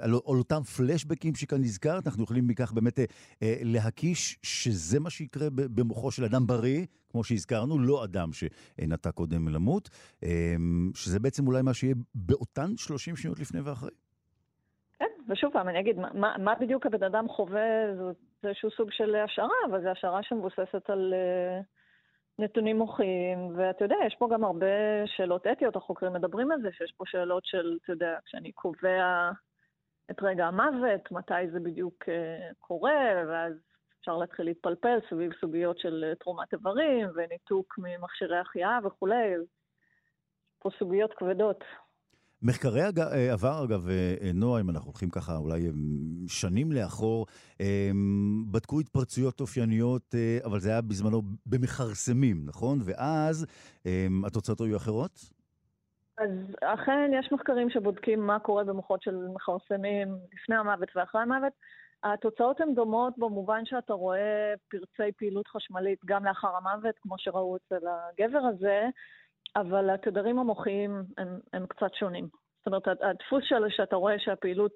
על, 0.00 0.10
על 0.10 0.38
אותם 0.38 0.62
פלשבקים 0.62 1.34
שכאן 1.34 1.58
נזכרת, 1.60 2.06
אנחנו 2.06 2.24
יכולים 2.24 2.46
מכך 2.46 2.72
באמת 2.72 2.98
אה, 2.98 3.04
אה, 3.42 3.54
להקיש 3.64 4.38
שזה 4.42 5.00
מה 5.00 5.10
שיקרה 5.10 5.48
במוחו 5.50 6.10
של 6.10 6.24
אדם 6.24 6.46
בריא, 6.46 6.86
כמו 7.10 7.24
שהזכרנו, 7.24 7.78
לא 7.78 8.04
אדם 8.04 8.28
שנטע 8.32 9.10
קודם 9.12 9.48
למות, 9.48 9.88
אה, 10.22 10.54
שזה 10.94 11.20
בעצם 11.20 11.46
אולי 11.46 11.62
מה 11.62 11.74
שיהיה 11.74 11.94
באותן 12.14 12.76
30 12.76 13.16
שניות 13.16 13.40
לפני 13.40 13.60
ואחרי. 13.60 13.90
כן, 14.98 15.10
ושוב 15.28 15.52
פעם, 15.52 15.68
אני 15.68 15.80
אגיד, 15.80 15.98
מה, 15.98 16.38
מה 16.38 16.54
בדיוק 16.60 16.86
הבן 16.86 17.02
אדם 17.02 17.28
חווה, 17.28 17.94
זה, 17.96 18.02
איזשהו 18.48 18.70
סוג 18.70 18.88
של 18.90 19.14
השערה, 19.14 19.56
אבל 19.70 19.82
זו 19.82 19.88
השערה 19.88 20.22
שמבוססת 20.22 20.90
על... 20.90 21.14
אה... 21.14 21.60
נתונים 22.38 22.78
מוחיים, 22.78 23.38
ואתה 23.56 23.84
יודע, 23.84 23.96
יש 24.06 24.16
פה 24.18 24.28
גם 24.32 24.44
הרבה 24.44 24.66
שאלות 25.06 25.46
אתיות, 25.46 25.76
החוקרים 25.76 26.12
מדברים 26.12 26.52
על 26.52 26.62
זה, 26.62 26.68
שיש 26.72 26.92
פה 26.96 27.04
שאלות 27.06 27.44
של, 27.44 27.78
אתה 27.82 27.92
יודע, 27.92 28.16
כשאני 28.24 28.52
קובע 28.52 29.30
את 30.12 30.22
רגע 30.22 30.46
המוות, 30.46 31.12
מתי 31.12 31.50
זה 31.52 31.60
בדיוק 31.60 32.04
uh, 32.04 32.54
קורה, 32.58 33.24
ואז 33.28 33.54
אפשר 34.00 34.16
להתחיל 34.16 34.44
להתפלפל 34.44 34.98
סביב 35.10 35.32
סוגיות 35.40 35.78
של 35.78 36.04
uh, 36.12 36.18
תרומת 36.24 36.52
איברים 36.52 37.06
וניתוק 37.14 37.74
ממכשירי 37.78 38.38
החייאה 38.38 38.78
וכולי. 38.84 39.34
פה 40.58 40.70
סוגיות 40.78 41.10
כבדות. 41.16 41.64
מחקרי 42.42 42.88
אג... 42.88 42.98
אה, 43.00 43.32
עבר, 43.32 43.64
אגב, 43.64 43.88
אה, 43.88 44.14
אה, 44.20 44.30
נועה, 44.34 44.60
אם 44.60 44.70
אנחנו 44.70 44.86
הולכים 44.90 45.10
ככה 45.10 45.36
אולי 45.36 45.68
שנים 46.26 46.72
לאחור, 46.72 47.26
בדקו 48.50 48.80
התפרצויות 48.80 49.40
אופייניות, 49.40 50.14
אבל 50.44 50.60
זה 50.60 50.70
היה 50.70 50.80
בזמנו 50.80 51.22
במכרסמים, 51.46 52.44
נכון? 52.46 52.78
ואז 52.84 53.46
התוצאות 54.26 54.60
היו 54.60 54.76
אחרות? 54.76 55.41
אז 56.18 56.30
אכן 56.62 57.10
יש 57.14 57.32
מחקרים 57.32 57.70
שבודקים 57.70 58.26
מה 58.26 58.38
קורה 58.38 58.64
במוחות 58.64 59.02
של 59.02 59.16
מכרסמים 59.34 60.08
לפני 60.32 60.56
המוות 60.56 60.88
ואחרי 60.96 61.22
המוות. 61.22 61.52
התוצאות 62.04 62.60
הן 62.60 62.74
דומות 62.74 63.18
במובן 63.18 63.64
שאתה 63.64 63.92
רואה 63.92 64.54
פרצי 64.70 65.12
פעילות 65.16 65.48
חשמלית 65.48 65.98
גם 66.04 66.24
לאחר 66.24 66.56
המוות, 66.56 66.94
כמו 66.98 67.14
שראו 67.18 67.56
אצל 67.56 67.86
הגבר 67.86 68.38
הזה, 68.38 68.86
אבל 69.56 69.90
התדרים 69.90 70.38
המוחיים 70.38 71.04
הם, 71.18 71.38
הם 71.52 71.66
קצת 71.66 71.94
שונים. 71.94 72.28
זאת 72.58 72.66
אומרת, 72.66 72.88
הדפוס 72.88 73.44
של 73.44 73.64
שאתה 73.68 73.96
רואה 73.96 74.18
שהפעילות 74.18 74.72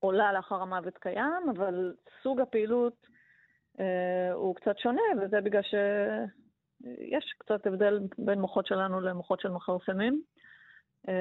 עולה 0.00 0.32
לאחר 0.32 0.54
המוות 0.54 0.98
קיים, 0.98 1.48
אבל 1.56 1.94
סוג 2.22 2.40
הפעילות 2.40 3.06
אה, 3.80 4.32
הוא 4.32 4.54
קצת 4.54 4.78
שונה, 4.78 5.02
וזה 5.20 5.40
בגלל 5.40 5.62
שיש 5.62 7.34
קצת 7.38 7.66
הבדל 7.66 8.00
בין 8.18 8.40
מוחות 8.40 8.66
שלנו 8.66 9.00
למוחות 9.00 9.40
של 9.40 9.48
מכרסמים. 9.48 10.22
אה, 11.08 11.14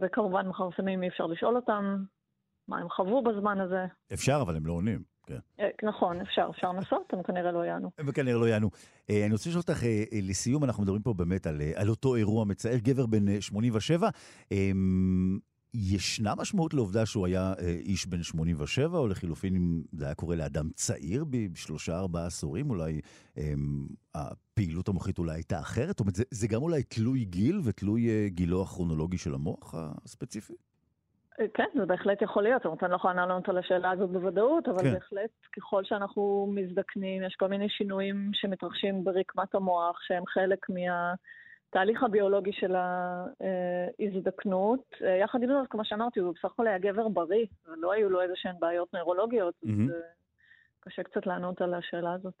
וכמובן 0.00 0.48
מכרסמים 0.48 1.02
אי 1.02 1.08
אפשר 1.08 1.26
לשאול 1.26 1.56
אותם 1.56 2.04
מה 2.68 2.78
הם 2.78 2.88
חוו 2.88 3.22
בזמן 3.22 3.60
הזה. 3.60 3.86
אפשר, 4.12 4.38
אבל 4.42 4.56
הם 4.56 4.66
לא 4.66 4.72
עונים. 4.72 5.02
כן. 5.26 5.38
אה, 5.60 5.68
נכון, 5.82 6.20
אפשר, 6.20 6.46
אפשר 6.50 6.72
לנסות, 6.72 7.12
הם 7.12 7.22
כנראה 7.22 7.52
לא 7.52 7.64
יענו. 7.64 7.90
הם 7.98 8.12
כנראה 8.12 8.40
לא 8.40 8.48
יענו. 8.48 8.70
אה, 9.10 9.24
אני 9.24 9.32
רוצה 9.32 9.50
לשאול 9.50 9.62
אותך, 9.68 9.84
אה, 9.84 10.04
לסיום, 10.22 10.64
אנחנו 10.64 10.82
מדברים 10.82 11.02
פה 11.02 11.14
באמת 11.14 11.46
על, 11.46 11.60
על 11.74 11.88
אותו 11.88 12.16
אירוע 12.16 12.44
מצער, 12.44 12.76
גבר 12.76 13.06
בן 13.06 13.40
87. 13.40 14.08
ישנה 15.74 16.34
משמעות 16.34 16.74
לעובדה 16.74 17.06
שהוא 17.06 17.26
היה 17.26 17.52
איש 17.60 18.06
בן 18.06 18.22
87, 18.22 18.98
או 18.98 19.08
לחילופין, 19.08 19.56
אם 19.56 19.82
זה 19.92 20.04
היה 20.04 20.14
קורה 20.14 20.36
לאדם 20.36 20.70
צעיר 20.74 21.24
בשלושה, 21.30 21.98
ארבעה 21.98 22.26
עשורים, 22.26 22.70
אולי 22.70 23.00
אמ, 23.36 23.86
הפעילות 24.14 24.88
המוחית 24.88 25.18
אולי 25.18 25.34
הייתה 25.34 25.60
אחרת? 25.60 25.88
זאת 25.88 26.00
אומרת, 26.00 26.14
זה, 26.14 26.24
זה 26.30 26.48
גם 26.48 26.62
אולי 26.62 26.82
תלוי 26.82 27.24
גיל 27.24 27.60
ותלוי 27.64 28.30
גילו 28.30 28.62
הכרונולוגי 28.62 29.18
של 29.18 29.34
המוח 29.34 29.74
הספציפי? 29.74 30.54
כן, 31.54 31.68
זה 31.78 31.86
בהחלט 31.86 32.22
יכול 32.22 32.42
להיות. 32.42 32.62
זאת 32.62 32.66
אומרת, 32.66 32.82
אני 32.82 32.90
לא 32.90 32.96
יכולה 32.96 33.14
לענות 33.14 33.48
על 33.48 33.58
השאלה 33.58 33.90
הזאת 33.90 34.10
בוודאות, 34.10 34.68
אבל 34.68 34.82
כן. 34.82 34.92
בהחלט, 34.92 35.30
ככל 35.56 35.84
שאנחנו 35.84 36.52
מזדקנים, 36.54 37.22
יש 37.22 37.34
כל 37.38 37.48
מיני 37.48 37.68
שינויים 37.68 38.30
שמתרחשים 38.34 39.04
ברקמת 39.04 39.54
המוח, 39.54 39.98
שהם 40.06 40.26
חלק 40.26 40.66
מהתהליך 41.74 42.02
הביולוגי 42.02 42.52
של 42.52 42.74
ההזדקנות. 42.74 44.94
יחד 45.22 45.42
עם 45.42 45.48
זאת, 45.48 45.68
כמו 45.70 45.84
שאמרתי, 45.84 46.20
הוא 46.20 46.34
בסך 46.34 46.44
הכל 46.44 46.66
היה 46.66 46.78
גבר 46.78 47.08
בריא, 47.08 47.46
ולא 47.68 47.92
היו 47.92 48.10
לו 48.10 48.22
איזה 48.22 48.32
שהן 48.36 48.54
בעיות 48.60 48.94
נוירולוגיות, 48.94 49.54
mm-hmm. 49.64 49.68
אז 49.68 49.90
קשה 50.80 51.02
קצת 51.02 51.26
לענות 51.26 51.60
על 51.60 51.74
השאלה 51.74 52.12
הזאת. 52.12 52.34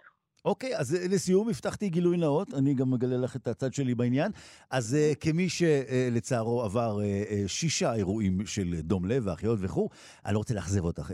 אוקיי, 0.44 0.76
אז 0.76 0.94
אה, 0.94 1.00
לסיום 1.14 1.48
הבטחתי 1.48 1.88
גילוי 1.88 2.16
נאות, 2.16 2.54
אני 2.54 2.74
גם 2.74 2.90
מגלה 2.90 3.16
לך 3.16 3.36
את 3.36 3.48
הצד 3.48 3.74
שלי 3.74 3.94
בעניין. 3.94 4.32
אז 4.70 4.96
uh, 4.96 5.20
כמי 5.20 5.48
שלצערו 5.48 6.62
uh, 6.62 6.64
עבר 6.64 6.98
uh, 6.98 7.48
שישה 7.48 7.94
אירועים 7.94 8.46
של 8.46 8.80
דום 8.80 9.04
לב 9.04 9.26
ואחיות 9.26 9.58
וכו', 9.62 9.88
אני 10.26 10.34
לא 10.34 10.38
רוצה 10.38 10.54
לאכזב 10.54 10.84
אותך, 10.84 11.10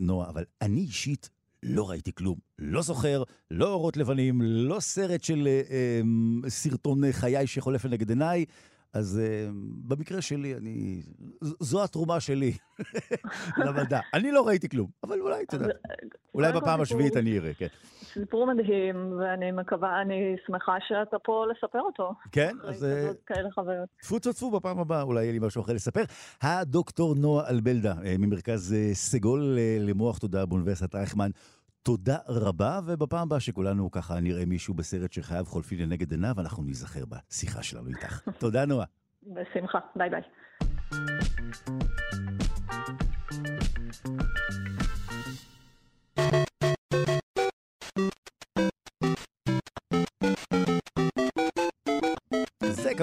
נועה, 0.00 0.28
אבל 0.28 0.44
אני 0.62 0.80
אישית 0.80 1.30
לא 1.64 1.90
ראיתי 1.90 2.12
כלום. 2.12 2.36
לא 2.58 2.82
זוכר, 2.82 3.22
לא 3.50 3.72
אורות 3.72 3.96
לבנים, 3.96 4.42
לא 4.42 4.80
סרט 4.80 5.24
של 5.24 5.48
uh, 5.48 5.68
uh, 6.46 6.50
סרטון 6.50 7.12
חיי 7.12 7.46
שחולף 7.46 7.84
לנגד 7.84 8.08
עיניי. 8.08 8.44
אז 8.94 9.20
uh, 9.20 9.52
במקרה 9.88 10.22
שלי, 10.22 10.54
אני... 10.54 11.02
זו 11.40 11.84
התרומה 11.84 12.20
שלי 12.20 12.52
למדע. 13.66 14.00
אני 14.14 14.32
לא 14.32 14.46
ראיתי 14.46 14.68
כלום, 14.68 14.88
אבל 15.02 15.20
אולי, 15.20 15.42
אתה 15.42 15.56
יודע, 15.56 15.74
אולי 16.34 16.52
בפעם 16.52 16.80
השביעית 16.80 17.16
אני 17.16 17.38
אראה, 17.38 17.54
כן. 17.54 17.66
סיפור 18.14 18.46
מדהים, 18.46 19.12
ואני 19.18 19.52
מקווה, 19.52 20.00
אני 20.02 20.36
שמחה 20.46 20.76
שאתה 20.88 21.18
פה 21.18 21.44
לספר 21.50 21.80
אותו. 21.80 22.12
כן, 22.32 22.56
אז... 22.64 22.84
אה, 22.84 23.10
כאלה 23.26 23.50
חוויות. 23.50 23.88
טפו 24.00 24.18
טפו 24.18 24.32
טפו, 24.32 24.50
בפעם 24.50 24.78
הבאה 24.78 25.02
אולי 25.02 25.22
יהיה 25.22 25.32
לי 25.32 25.38
משהו 25.38 25.62
אחר 25.62 25.72
לספר. 25.72 26.02
הדוקטור 26.42 27.14
נועה 27.14 27.48
אלבלדה, 27.50 27.94
אה, 28.04 28.14
ממרכז 28.18 28.74
סגול 28.92 29.58
למוח 29.80 30.18
תודעה 30.18 30.46
באוניברסיטת 30.46 30.94
רייכמן. 30.94 31.30
תודה 31.84 32.16
רבה, 32.28 32.80
ובפעם 32.86 33.22
הבאה 33.22 33.40
שכולנו 33.40 33.90
ככה 33.90 34.20
נראה 34.20 34.44
מישהו 34.46 34.74
בסרט 34.74 35.12
שחייו 35.12 35.44
חולפים 35.44 35.78
לנגד 35.78 36.10
עיניו, 36.10 36.34
אנחנו 36.38 36.62
ניזכר 36.62 37.04
בשיחה 37.04 37.62
שלנו 37.62 37.88
איתך. 37.88 38.28
תודה, 38.40 38.66
נועה. 38.66 38.86
בשמחה, 39.22 39.78
ביי 39.96 40.10
ביי. 40.10 40.22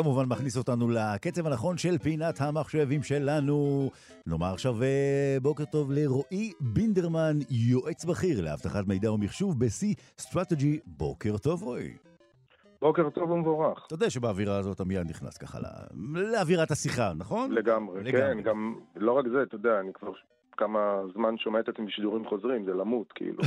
וכמובן 0.01 0.25
מכניס 0.25 0.57
אותנו 0.57 0.89
לקצב 0.89 1.47
הנכון 1.47 1.77
של 1.77 1.97
פינת 1.97 2.41
המחשבים 2.41 3.03
שלנו. 3.03 3.89
נאמר 4.27 4.53
עכשיו 4.53 4.83
אה, 4.83 5.37
בוקר 5.41 5.65
טוב 5.65 5.91
לרועי 5.91 6.51
בינדרמן, 6.59 7.37
יועץ 7.49 8.05
בכיר 8.05 8.41
לאבטחת 8.41 8.87
מידע 8.87 9.11
ומחשוב 9.11 9.59
ב-C 9.59 10.21
Strategy. 10.21 10.79
בוקר 10.85 11.37
טוב 11.37 11.63
רועי. 11.63 11.93
בוקר 12.81 13.09
טוב 13.09 13.31
ומבורך. 13.31 13.83
אתה 13.87 13.93
יודע 13.93 14.09
שבאווירה 14.09 14.57
הזאת 14.57 14.75
אתה 14.75 14.83
מיד 14.83 15.09
נכנס 15.09 15.37
ככה 15.37 15.59
לאווירת 16.13 16.71
השיחה, 16.71 17.13
נכון? 17.15 17.51
לגמרי, 17.51 18.03
לגמרי. 18.03 18.11
כן, 18.11 18.41
גם 18.41 18.75
לא 18.95 19.11
רק 19.11 19.25
זה, 19.27 19.43
אתה 19.43 19.55
יודע, 19.55 19.79
אני 19.79 19.93
כבר 19.93 20.11
כמה 20.57 21.01
זמן 21.13 21.37
שומע 21.37 21.59
את 21.59 21.69
עצמי 21.69 21.85
בשידורים 21.85 22.25
חוזרים, 22.25 22.65
זה 22.65 22.71
למות, 22.73 23.11
כאילו. 23.11 23.43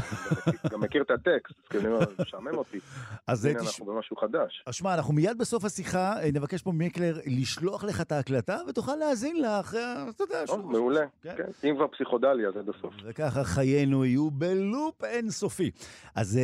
גם 0.70 0.80
מכיר 0.80 1.02
את 1.02 1.10
הטקסט, 1.10 1.54
אז 1.58 1.68
כאילו, 1.68 1.98
משעמם 2.20 2.54
אותי. 2.54 2.78
אז 3.26 3.44
הנה, 3.44 3.60
אנחנו 3.60 3.86
במשהו 3.86 4.16
חדש. 4.16 4.62
אז 4.66 4.74
שמע, 4.74 4.94
אנחנו 4.94 5.14
מיד 5.14 5.38
בסוף 5.38 5.64
השיחה 5.64 6.22
אה, 6.22 6.28
נבקש 6.32 6.62
פה 6.62 6.72
ממיקלר 6.72 7.18
לשלוח 7.26 7.84
לך 7.84 8.00
את 8.00 8.12
ההקלטה, 8.12 8.58
ותוכל 8.68 8.96
להאזין 8.96 9.36
לה 9.36 9.60
אחרי, 9.60 9.80
אתה 10.08 10.24
יודע, 10.24 10.46
שוב. 10.46 10.72
מעולה, 10.72 11.06
כן. 11.22 11.34
כן. 11.36 11.68
אם 11.68 11.74
כבר 11.76 11.86
פסיכדליה, 11.88 12.50
זה 12.50 12.62
בסוף. 12.62 12.94
וככה 13.04 13.44
חיינו 13.44 14.04
יהיו 14.04 14.30
בלופ 14.30 15.04
אינסופי. 15.04 15.70
אז... 16.14 16.38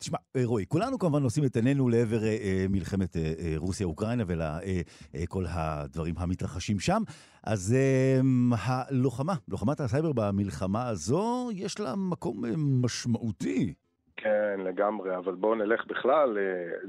אה, 0.00 0.04
תשמע, 0.04 0.18
אה, 0.36 0.40
רועי, 0.44 0.66
כולנו 0.68 0.98
כמובן 0.98 1.22
נושאים 1.22 1.44
את 1.46 1.56
עינינו 1.56 1.88
לעבר 1.88 2.22
אה, 2.22 2.28
אה, 2.28 2.66
מלחמת 2.70 3.16
אה, 3.16 3.22
אה, 3.22 3.54
רוסיה-אוקראינה 3.56 4.24
ולכל 4.26 5.46
אה, 5.46 5.52
אה, 5.56 5.82
הדברים 5.82 6.14
המתרחשים 6.18 6.78
שם. 6.78 7.02
אז 7.44 7.74
אה, 7.78 8.20
הלוחמה, 8.58 9.32
לוחמת 9.48 9.80
הסייבר 9.80 10.12
במלחמה 10.14 10.88
הזו, 10.88 11.48
יש 11.54 11.80
לה 11.80 11.94
מקום 11.96 12.44
אה, 12.44 12.50
משמעותי. 12.56 13.74
כן, 14.16 14.60
לגמרי, 14.64 15.16
אבל 15.16 15.34
בואו 15.34 15.54
נלך 15.54 15.86
בכלל, 15.86 16.38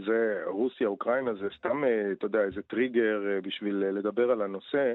זה 0.06 0.42
רוסיה, 0.48 0.88
אוקראינה, 0.88 1.34
זה 1.34 1.48
סתם, 1.58 1.84
אתה 2.12 2.26
יודע, 2.26 2.40
איזה 2.40 2.62
טריגר 2.62 3.20
בשביל 3.44 3.76
לדבר 3.76 4.32
על 4.32 4.42
הנושא. 4.42 4.94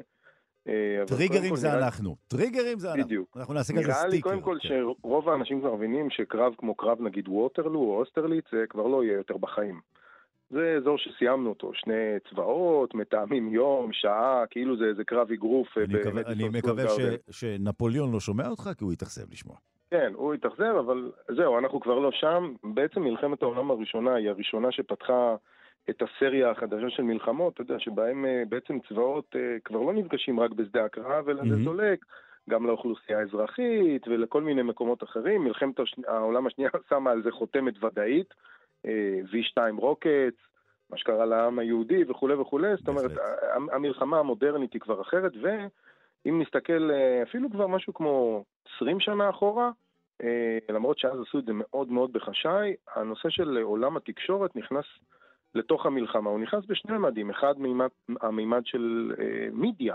אה, 0.68 1.06
טריגרים 1.06 1.56
זה 1.56 1.78
אנחנו, 1.78 2.16
טריגרים 2.28 2.78
זה 2.78 2.92
אנחנו. 2.92 3.24
אנחנו 3.36 3.54
נעשה 3.54 3.72
כזה 3.72 3.82
סטיקר. 3.82 3.98
נראה 3.98 4.08
לי 4.08 4.20
קודם 4.20 4.40
כל 4.40 4.58
כן. 4.62 4.68
שרוב 4.68 5.28
האנשים 5.28 5.60
כבר 5.60 5.74
מבינים 5.74 6.10
שקרב 6.10 6.54
כמו 6.58 6.74
קרב 6.74 7.00
נגיד 7.00 7.28
ווטרלו 7.28 7.78
או 7.78 8.00
אוסטרליץ 8.00 8.44
זה 8.52 8.64
כבר 8.68 8.86
לא 8.86 9.04
יהיה 9.04 9.16
יותר 9.16 9.36
בחיים. 9.36 9.80
זה 10.50 10.74
אזור 10.76 10.98
שסיימנו 10.98 11.48
אותו, 11.48 11.70
שני 11.74 11.94
צבאות, 12.30 12.94
מתאמים 12.94 13.48
יום, 13.48 13.92
שעה, 13.92 14.44
כאילו 14.50 14.76
זה 14.76 14.84
איזה 14.84 15.04
קרב 15.04 15.32
אגרוף. 15.32 15.78
אה, 15.78 15.84
אני 15.84 15.94
מקווה, 15.94 16.22
אני 16.26 16.48
מקווה 16.48 16.88
ש, 16.88 17.00
שנפוליאון 17.30 18.12
לא 18.12 18.20
שומע 18.20 18.48
אותך, 18.48 18.70
כי 18.78 18.84
הוא 18.84 18.92
יתאכזב 18.92 19.32
לשמוע. 19.32 19.56
כן, 19.90 20.12
הוא 20.14 20.34
התאכזב, 20.34 20.74
אבל 20.78 21.10
זהו, 21.36 21.58
אנחנו 21.58 21.80
כבר 21.80 21.98
לא 21.98 22.10
שם. 22.12 22.54
בעצם 22.64 23.00
מלחמת 23.00 23.42
העולם 23.42 23.70
הראשונה 23.70 24.14
היא 24.14 24.30
הראשונה 24.30 24.72
שפתחה 24.72 25.36
את 25.90 26.02
הסריה 26.02 26.50
החדשה 26.50 26.90
של 26.90 27.02
מלחמות, 27.02 27.54
אתה 27.54 27.62
יודע, 27.62 27.78
שבהם 27.78 28.26
אה, 28.26 28.42
בעצם 28.48 28.78
צבאות 28.88 29.36
אה, 29.36 29.56
כבר 29.64 29.80
לא 29.80 29.92
נפגשים 29.92 30.40
רק 30.40 30.50
בשדה 30.50 30.84
הקרב, 30.84 31.28
אלא. 31.28 31.42
זה 31.48 31.64
זולג 31.64 31.98
גם 32.50 32.66
לאוכלוסייה 32.66 33.18
האזרחית 33.18 34.08
ולכל 34.08 34.42
מיני 34.42 34.62
מקומות 34.62 35.02
אחרים. 35.02 35.44
מלחמת 35.44 35.74
העולם 36.06 36.46
השנייה 36.46 36.70
שמה 36.90 37.10
על 37.10 37.22
זה 37.22 37.30
חותמת 37.30 37.84
ודאית, 37.84 38.34
אה, 38.86 39.20
V2 39.32 39.80
רוקטס, 39.80 40.34
מה 40.90 40.98
שקרה 40.98 41.26
לעם 41.26 41.58
היהודי 41.58 42.04
וכולי 42.08 42.34
וכולי, 42.34 42.76
זאת 42.76 42.88
אומרת, 42.88 43.10
המלחמה 43.72 44.18
המודרנית 44.18 44.72
היא 44.72 44.80
כבר 44.80 45.00
אחרת, 45.00 45.32
ואם 45.42 46.42
נסתכל 46.42 46.90
אפילו 47.22 47.50
כבר 47.50 47.66
משהו 47.66 47.94
כמו 47.94 48.44
20 48.76 49.00
שנה 49.00 49.30
אחורה, 49.30 49.70
למרות 50.68 50.98
שאז 50.98 51.20
עשו 51.20 51.38
את 51.38 51.44
זה 51.44 51.52
מאוד 51.54 51.88
מאוד 51.88 52.12
בחשאי, 52.12 52.74
הנושא 52.94 53.28
של 53.30 53.58
עולם 53.62 53.96
התקשורת 53.96 54.56
נכנס 54.56 54.84
לתוך 55.56 55.86
המלחמה. 55.86 56.30
הוא 56.30 56.40
נכנס 56.40 56.64
בשני 56.66 56.98
ממדים, 56.98 57.30
אחד 57.30 57.58
מימד, 57.58 57.88
המימד 58.20 58.66
של 58.66 59.12
אה, 59.18 59.48
מידיה, 59.52 59.94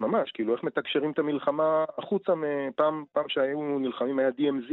ממש, 0.00 0.32
כאילו 0.32 0.54
איך 0.54 0.64
מתקשרים 0.64 1.10
את 1.10 1.18
המלחמה 1.18 1.84
החוצה, 1.98 2.32
פעם, 2.76 3.04
פעם 3.12 3.28
שהיו 3.28 3.78
נלחמים 3.78 4.18
היה 4.18 4.28
DMZ, 4.28 4.72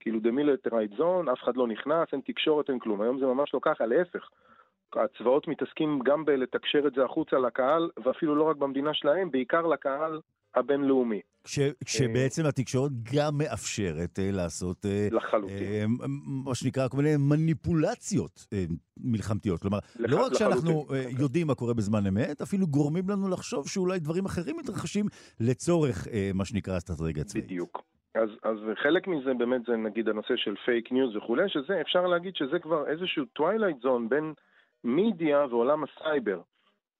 כאילו 0.00 0.18
Demilitarized 0.18 0.98
Zone, 0.98 1.32
אף 1.32 1.42
אחד 1.42 1.56
לא 1.56 1.66
נכנס, 1.66 2.08
אין 2.12 2.20
תקשורת, 2.24 2.70
אין 2.70 2.78
כלום. 2.78 3.00
היום 3.00 3.18
זה 3.18 3.26
ממש 3.26 3.54
לא 3.54 3.60
ככה, 3.62 3.86
להפך. 3.86 4.28
הצבאות 4.96 5.48
מתעסקים 5.48 5.98
גם 6.04 6.24
בלתקשר 6.24 6.86
את 6.86 6.92
זה 6.94 7.04
החוצה 7.04 7.38
לקהל, 7.38 7.90
ואפילו 8.04 8.34
לא 8.34 8.42
רק 8.42 8.56
במדינה 8.56 8.94
שלהם, 8.94 9.30
בעיקר 9.30 9.66
לקהל 9.66 10.20
הבינלאומי. 10.54 11.20
כש, 11.44 11.58
כשבעצם 11.84 12.46
התקשורת 12.46 12.90
גם 13.14 13.38
מאפשרת 13.38 14.18
אה, 14.18 14.30
לעשות... 14.32 14.86
אה, 14.86 15.08
לחלוטין. 15.10 15.56
אה, 15.56 15.84
מה 16.46 16.54
שנקרא, 16.54 16.88
כל 16.88 16.96
מיני 16.96 17.16
מניפולציות 17.18 18.46
אה, 18.52 18.64
מלחמתיות. 18.96 19.60
כלומר, 19.60 19.78
לח, 19.98 20.12
לא 20.12 20.26
רק 20.26 20.34
שאנחנו 20.34 20.86
אה, 20.92 21.04
יודעים 21.20 21.46
מה 21.46 21.54
קורה 21.54 21.74
בזמן 21.74 22.06
אמת, 22.06 22.40
אפילו 22.40 22.66
גורמים 22.66 23.04
לנו 23.08 23.28
לחשוב 23.28 23.68
שאולי 23.68 23.98
דברים 23.98 24.24
אחרים 24.24 24.56
מתרחשים 24.56 25.06
לצורך 25.40 26.08
אה, 26.08 26.30
מה 26.34 26.44
שנקרא 26.44 26.76
אסטרטגיה 26.76 27.24
צבאית. 27.24 27.44
בדיוק. 27.44 27.82
אז, 28.14 28.28
אז 28.42 28.58
חלק 28.82 29.08
מזה 29.08 29.34
באמת 29.34 29.60
זה 29.66 29.76
נגיד 29.76 30.08
הנושא 30.08 30.34
של 30.36 30.54
fake 30.64 30.92
news 30.92 31.16
וכולי, 31.16 31.48
שזה 31.48 31.80
אפשר 31.80 32.06
להגיד 32.06 32.36
שזה 32.36 32.58
כבר 32.58 32.88
איזשהו 32.88 33.24
twilight 33.24 33.76
zone 33.82 34.08
בין 34.08 34.32
מדיה 34.84 35.46
ועולם 35.50 35.84
הסייבר. 35.84 36.40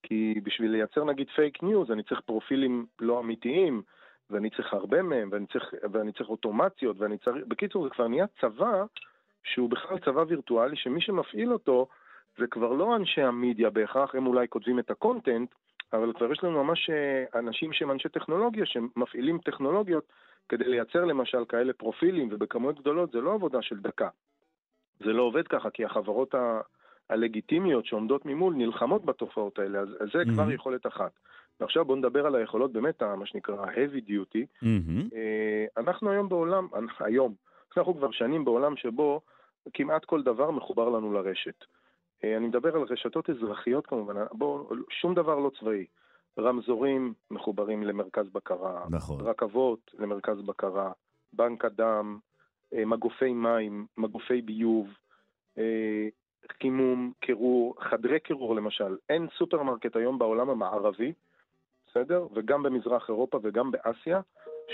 כי 0.03 0.39
בשביל 0.43 0.71
לייצר 0.71 1.03
נגיד 1.03 1.27
fake 1.35 1.63
news 1.63 1.91
אני 1.91 2.03
צריך 2.03 2.21
פרופילים 2.21 2.85
לא 2.99 3.19
אמיתיים, 3.19 3.81
ואני 4.29 4.49
צריך 4.49 4.73
הרבה 4.73 5.01
מהם, 5.01 5.29
ואני 5.31 5.45
צריך, 5.47 5.73
ואני 5.91 6.11
צריך 6.11 6.29
אוטומציות, 6.29 6.97
ואני 6.99 7.17
צריך... 7.17 7.45
בקיצור, 7.47 7.83
זה 7.83 7.89
כבר 7.89 8.07
נהיה 8.07 8.25
צבא 8.41 8.85
שהוא 9.43 9.69
בכלל 9.69 9.99
צבא 9.99 10.23
וירטואלי, 10.27 10.75
שמי 10.75 11.01
שמפעיל 11.01 11.53
אותו 11.53 11.87
זה 12.37 12.47
כבר 12.47 12.73
לא 12.73 12.95
אנשי 12.95 13.21
המדיה 13.21 13.69
בהכרח, 13.69 14.15
הם 14.15 14.27
אולי 14.27 14.47
כותבים 14.47 14.79
את 14.79 14.91
ה 14.91 14.97
content, 14.97 15.49
אבל 15.93 16.13
כבר 16.13 16.31
יש 16.31 16.43
לנו 16.43 16.63
ממש 16.63 16.89
אה, 16.89 17.39
אנשים 17.39 17.73
שהם 17.73 17.91
אנשי 17.91 18.09
טכנולוגיה, 18.09 18.65
שמפעילים 18.65 19.37
טכנולוגיות 19.37 20.03
כדי 20.49 20.63
לייצר 20.63 21.05
למשל 21.05 21.45
כאלה 21.49 21.73
פרופילים, 21.73 22.29
ובכמויות 22.31 22.79
גדולות 22.79 23.11
זה 23.11 23.21
לא 23.21 23.33
עבודה 23.33 23.61
של 23.61 23.79
דקה. 23.79 24.09
זה 24.99 25.13
לא 25.13 25.23
עובד 25.23 25.47
ככה, 25.47 25.69
כי 25.69 25.85
החברות 25.85 26.35
ה... 26.35 26.61
הלגיטימיות 27.09 27.85
שעומדות 27.85 28.25
ממול 28.25 28.53
נלחמות 28.55 29.05
בתופעות 29.05 29.59
האלה, 29.59 29.79
אז 29.79 29.87
זה 30.13 30.21
mm-hmm. 30.21 30.33
כבר 30.33 30.51
יכולת 30.51 30.87
אחת. 30.87 31.11
ועכשיו 31.59 31.85
בואו 31.85 31.97
נדבר 31.97 32.25
על 32.25 32.35
היכולות 32.35 32.73
באמת, 32.73 33.03
מה 33.03 33.25
שנקרא 33.25 33.65
heavy 33.65 34.09
duty. 34.09 34.63
Mm-hmm. 34.63 35.15
אנחנו 35.77 36.11
היום 36.11 36.29
בעולם, 36.29 36.67
היום, 36.99 37.33
אנחנו 37.77 37.95
כבר 37.95 38.11
שנים 38.11 38.45
בעולם 38.45 38.77
שבו 38.77 39.21
כמעט 39.73 40.05
כל 40.05 40.23
דבר 40.23 40.51
מחובר 40.51 40.89
לנו 40.89 41.13
לרשת. 41.13 41.65
אה, 42.23 42.37
אני 42.37 42.47
מדבר 42.47 42.75
על 42.75 42.81
רשתות 42.81 43.29
אזרחיות 43.29 43.87
כמובן, 43.87 44.15
בואו, 44.31 44.69
שום 44.89 45.15
דבר 45.15 45.39
לא 45.39 45.51
צבאי. 45.59 45.85
רמזורים 46.39 47.13
מחוברים 47.31 47.83
למרכז 47.83 48.29
בקרה, 48.29 48.85
נכון. 48.89 49.21
רכבות 49.21 49.91
למרכז 49.99 50.41
בקרה, 50.41 50.91
בנק 51.33 51.65
הדם, 51.65 52.19
אה, 52.73 52.85
מגופי 52.85 53.33
מים, 53.33 53.85
מגופי 53.97 54.41
ביוב, 54.41 54.87
חימום, 56.61 57.11
קירור, 57.19 57.75
חדרי 57.79 58.19
קירור 58.19 58.55
למשל. 58.55 58.97
אין 59.09 59.27
סופרמרקט 59.37 59.95
היום 59.95 60.19
בעולם 60.19 60.49
המערבי, 60.49 61.13
בסדר? 61.87 62.27
וגם 62.33 62.63
במזרח 62.63 63.09
אירופה 63.09 63.39
וגם 63.43 63.71
באסיה, 63.71 64.21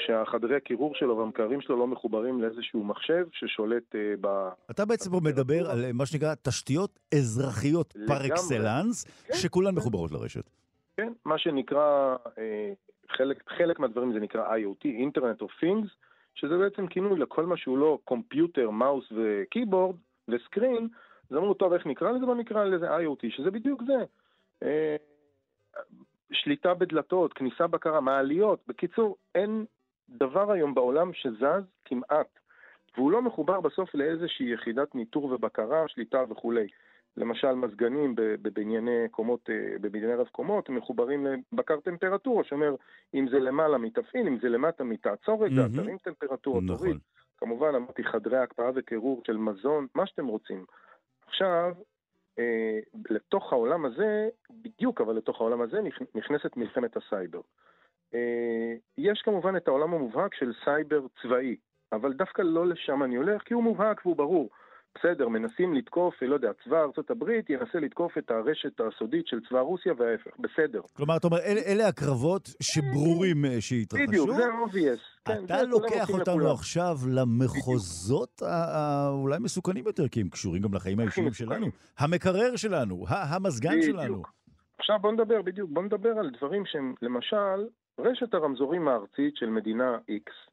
שהחדרי 0.06 0.56
הקירור 0.56 0.96
שלו 0.96 1.18
והמקררים 1.18 1.62
שלו 1.62 1.78
לא 1.78 1.88
מחוברים 1.88 2.42
לאיזשהו 2.42 2.84
מחשב 2.84 3.28
ששולט 3.32 3.96
אה, 3.96 4.14
ב... 4.22 4.50
אתה 4.72 4.86
בעצם 4.86 5.12
מדבר 5.24 5.72
על 5.72 5.92
מה 5.94 6.06
שנקרא 6.06 6.34
תשתיות 6.42 7.00
אזרחיות 7.14 7.94
פר 8.08 8.28
אקסלנס, 8.28 9.04
כן, 9.04 9.34
שכולן 9.34 9.72
כן. 9.72 9.78
מחוברות 9.78 10.12
לרשת. 10.12 10.50
כן, 10.98 11.14
מה 11.26 11.38
שנקרא, 11.38 12.16
אה, 12.38 12.74
חלק, 13.10 13.44
חלק 13.58 13.80
מהדברים 13.80 14.14
זה 14.14 14.20
נקרא 14.20 14.56
IoT, 14.56 14.86
Internet 14.86 15.44
of 15.44 15.64
Things, 15.64 15.88
שזה 16.36 16.58
בעצם 16.58 16.88
כינוי 16.88 17.20
לכל 17.20 17.46
מה 17.46 17.58
שהוא 17.58 17.78
לא 17.78 18.00
קומפיוטר, 18.04 18.70
מאוס 18.70 19.06
וקיבורד 19.12 19.96
וסקרין, 20.28 20.88
אז 21.32 21.38
אמרו, 21.38 21.54
טוב, 21.54 21.74
איך 21.74 21.86
נקרא 21.86 22.12
לזה? 22.12 22.26
בוא 22.26 22.36
נקרא 22.36 22.64
לזה 22.64 22.98
IoT, 22.98 23.30
שזה 23.30 23.52
בדיוק 23.52 23.84
זה. 23.84 24.06
אה, 24.64 24.96
שליטה 26.32 26.74
בדלתות, 26.74 27.34
כניסה 27.34 27.68
בקרה, 27.68 28.02
מעליות. 28.02 28.60
בקיצור, 28.68 29.18
אין 29.36 29.66
דבר 30.10 30.52
היום 30.52 30.74
בעולם 30.74 31.14
שזז 31.14 31.64
כמעט, 31.86 32.40
והוא 32.98 33.12
לא 33.12 33.22
מחובר 33.22 33.62
בסוף 33.62 33.96
לאיזושהי 33.96 34.54
יחידת 34.54 34.96
ניטור 34.96 35.24
ובקרה, 35.26 35.88
שליטה 35.88 36.24
וכולי. 36.30 36.68
למשל, 37.18 37.52
מזגנים 37.52 38.16
בבנייני 38.16 39.10
קומות, 39.12 39.50
אה, 39.50 39.76
בבנייני 39.82 40.16
רב 40.16 40.28
קומות, 40.28 40.70
מחוברים 40.70 41.28
לבקר 41.54 41.80
טמפרטורה, 41.80 42.44
שאומר, 42.44 42.76
אם 43.14 43.28
זה 43.32 43.40
למעלה 43.40 43.78
תפעיל, 43.78 44.28
אם 44.28 44.38
זה 44.42 44.50
למטה 44.50 44.84
תעצור 44.84 45.46
רגע, 45.46 45.66
mm-hmm. 45.66 45.76
תרים 45.76 45.98
טמפרטורה, 45.98 46.62
נכון. 46.62 46.78
תוריד. 46.78 46.98
כמובן, 47.38 47.76
אמרתי 47.76 48.04
חדרי 48.04 48.38
הקפאה 48.38 48.72
וקירור 48.76 49.22
של 49.26 49.38
מזון, 49.38 49.88
מה 49.96 50.08
שאתם 50.08 50.28
רוצים. 50.28 50.66
עכשיו, 51.32 51.74
אה, 52.40 52.80
לתוך 53.10 53.54
העולם 53.54 53.86
הזה, 53.86 54.30
בדיוק 54.50 55.02
אבל 55.02 55.16
לתוך 55.16 55.42
העולם 55.42 55.62
הזה 55.62 55.80
נכנסת 56.16 56.58
מלחמת 56.58 56.98
הסייבר. 56.98 57.42
אה, 58.14 58.74
יש 58.98 59.22
כמובן 59.22 59.56
את 59.58 59.68
העולם 59.68 59.94
המובהק 59.94 60.34
של 60.34 60.52
סייבר 60.64 61.02
צבאי, 61.22 61.56
אבל 61.92 62.14
דווקא 62.14 62.42
לא 62.42 62.68
לשם 62.68 63.04
אני 63.04 63.16
הולך, 63.16 63.42
כי 63.42 63.54
הוא 63.54 63.64
מובהק 63.64 64.06
והוא 64.06 64.16
ברור. 64.16 64.50
בסדר, 64.96 65.28
מנסים 65.28 65.74
לתקוף, 65.74 66.14
לא 66.22 66.34
יודע, 66.34 66.52
צבא 66.64 66.82
ארצות 66.82 67.12
הברית 67.12 67.50
ינסה 67.50 67.80
לתקוף 67.80 68.18
את 68.18 68.32
הרשת 68.32 68.82
הסודית 68.82 69.28
של 69.28 69.40
צבא 69.50 69.60
רוסיה 69.60 69.94
וההפך, 69.98 70.32
בסדר. 70.40 70.82
כלומר, 70.94 71.18
אתה 71.18 71.28
אומר, 71.28 71.40
אל, 71.40 71.58
אלה 71.66 71.88
הקרבות 71.88 72.50
שברורים 72.62 73.46
אה, 73.46 73.62
שהתרחשו? 73.62 74.08
בדיוק, 74.08 74.30
זה 74.32 74.44
obvious. 74.44 75.00
כן, 75.26 75.46
אתה 75.46 75.64
לוקח 75.64 76.10
אותנו 76.10 76.40
לכולם. 76.40 76.54
עכשיו 76.54 76.96
למחוזות 77.12 78.42
האולי 78.42 79.40
מסוכנים 79.40 79.86
יותר, 79.88 80.08
כי 80.08 80.22
הם 80.22 80.30
קשורים 80.30 80.62
גם 80.62 80.74
לחיים 80.74 81.00
האישיים 81.00 81.34
שלנו. 81.34 81.68
המקרר 82.00 82.56
שלנו, 82.56 83.06
המזגן 83.10 83.78
בדיוק. 83.78 84.00
שלנו. 84.00 84.22
עכשיו 84.80 85.00
בוא 85.02 85.12
נדבר, 85.12 85.42
בדיוק, 85.42 85.70
בוא 85.74 85.84
נדבר 85.84 86.10
על 86.20 86.30
דברים 86.38 86.64
שהם, 86.66 86.94
למשל, 87.02 87.68
רשת 88.00 88.34
הרמזורים 88.34 88.88
הארצית 88.88 89.36
של 89.36 89.50
מדינה 89.50 89.98
X. 89.98 90.51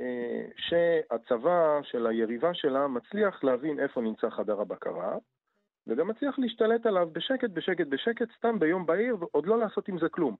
אה, 0.00 0.44
שהצבא 0.56 1.80
של 1.82 2.06
היריבה 2.06 2.54
שלה 2.54 2.86
מצליח 2.86 3.44
להבין 3.44 3.80
איפה 3.80 4.00
נמצא 4.00 4.30
חדר 4.30 4.60
הבקרה, 4.60 5.16
וגם 5.86 6.08
מצליח 6.08 6.38
להשתלט 6.38 6.86
עליו 6.86 7.08
בשקט, 7.12 7.50
בשקט, 7.50 7.86
בשקט, 7.86 8.28
סתם 8.36 8.58
ביום 8.58 8.86
בהיר, 8.86 9.16
ועוד 9.20 9.46
לא 9.46 9.58
לעשות 9.58 9.88
עם 9.88 9.98
זה 9.98 10.08
כלום. 10.08 10.36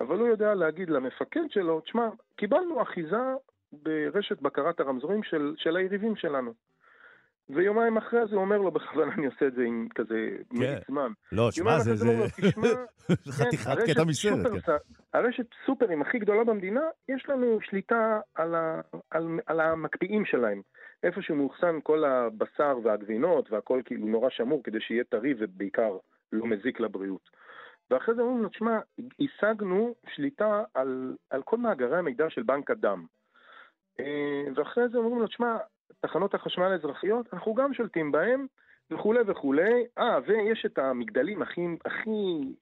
אבל 0.00 0.18
הוא 0.18 0.28
יודע 0.28 0.54
להגיד 0.54 0.90
למפקד 0.90 1.50
שלו, 1.50 1.80
תשמע, 1.80 2.08
קיבלנו 2.36 2.82
אחיזה 2.82 3.34
ברשת 3.72 4.40
בקרת 4.40 4.80
הרמזורים 4.80 5.22
של, 5.22 5.54
של 5.56 5.76
היריבים 5.76 6.16
שלנו. 6.16 6.52
ויומיים 7.50 7.96
אחרי 7.96 8.20
זה 8.28 8.34
הוא 8.34 8.44
אומר 8.44 8.58
לו, 8.58 8.70
בכוונה 8.70 9.14
אני 9.14 9.26
עושה 9.26 9.46
את 9.46 9.54
זה 9.54 9.62
עם 9.62 9.88
כזה 9.94 10.28
כן. 10.58 10.78
זמן. 10.88 11.12
לא, 11.32 11.50
שמע, 11.50 11.78
זה, 11.78 11.94
זה... 11.94 12.06
חתיכת 13.38 13.78
כן, 13.86 13.92
קטע 13.92 14.04
מסרט. 14.04 14.46
כן. 14.66 14.72
הרשת 15.14 15.46
סופרים 15.66 16.02
הכי 16.02 16.18
גדולה 16.18 16.44
במדינה, 16.44 16.80
יש 17.08 17.24
לנו 17.28 17.58
שליטה 17.62 18.20
על, 18.34 18.54
ה, 18.54 18.80
על, 19.10 19.26
על 19.46 19.60
המקפיאים 19.60 20.24
שלהם. 20.24 20.62
איפה 21.02 21.22
שמאוחסן 21.22 21.78
כל 21.82 22.04
הבשר 22.04 22.78
והגבינות 22.84 23.52
והכל 23.52 23.80
כאילו 23.84 24.06
נורא 24.06 24.30
שמור 24.30 24.62
כדי 24.64 24.80
שיהיה 24.80 25.04
טרי 25.04 25.34
ובעיקר 25.38 25.96
לא 26.32 26.46
מזיק 26.46 26.80
לבריאות. 26.80 27.30
ואחרי 27.90 28.14
זה 28.14 28.22
אומרים 28.22 28.42
לו, 28.42 28.48
תשמע, 28.48 28.78
השגנו 29.20 29.94
שליטה 30.14 30.62
על, 30.74 31.16
על 31.30 31.42
כל 31.42 31.56
מאגרי 31.56 31.98
המידע 31.98 32.30
של 32.30 32.42
בנק 32.42 32.70
הדם. 32.70 33.06
אה, 34.00 34.52
ואחרי 34.56 34.88
זה 34.88 34.98
אומרים 34.98 35.18
לו, 35.18 35.26
תשמע, 35.26 35.56
תחנות 36.00 36.34
החשמל 36.34 36.64
האזרחיות, 36.72 37.26
אנחנו 37.32 37.54
גם 37.54 37.74
שולטים 37.74 38.12
בהם, 38.12 38.46
וכולי 38.90 39.20
וכולי. 39.26 39.84
אה, 39.98 40.18
ויש 40.26 40.66
את 40.66 40.78
המגדלים 40.78 41.42
הכי, 41.42 41.60
הכי 41.84 42.10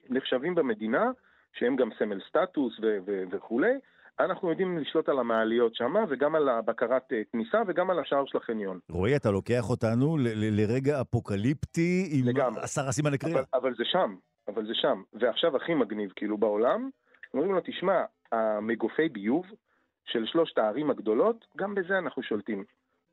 נחשבים 0.09 0.55
במדינה, 0.55 1.11
שהם 1.53 1.75
גם 1.75 1.89
סמל 1.99 2.19
סטטוס 2.29 2.79
ו- 2.81 2.97
ו- 3.05 3.23
וכולי. 3.31 3.73
אנחנו 4.19 4.49
יודעים 4.49 4.77
לשלוט 4.77 5.09
על 5.09 5.19
המעליות 5.19 5.75
שם, 5.75 5.93
וגם 6.09 6.35
על 6.35 6.49
הבקרת 6.49 7.13
אה, 7.13 7.21
כניסה, 7.31 7.61
וגם 7.67 7.89
על 7.89 7.99
השער 7.99 8.25
של 8.25 8.37
החניון. 8.37 8.79
רועי, 8.89 9.15
אתה 9.15 9.31
לוקח 9.31 9.69
אותנו 9.69 10.17
ל- 10.17 10.21
ל- 10.21 10.61
לרגע 10.61 11.01
אפוקליפטי 11.01 12.09
עם 12.11 12.27
לגמרי. 12.27 12.61
עשרה 12.61 12.91
סימני 12.91 13.17
קריאה. 13.17 13.35
אבל, 13.35 13.45
אבל 13.53 13.75
זה 13.75 13.83
שם, 13.85 14.15
אבל 14.47 14.65
זה 14.65 14.73
שם. 14.73 15.01
ועכשיו 15.13 15.55
הכי 15.55 15.73
מגניב, 15.73 16.11
כאילו, 16.15 16.37
בעולם, 16.37 16.89
אומרים 17.33 17.51
לו, 17.51 17.61
תשמע, 17.65 18.03
המגופי 18.31 19.09
ביוב 19.09 19.45
של 20.05 20.25
שלושת 20.25 20.57
הערים 20.57 20.89
הגדולות, 20.89 21.45
גם 21.57 21.75
בזה 21.75 21.97
אנחנו 21.97 22.23
שולטים. 22.23 22.63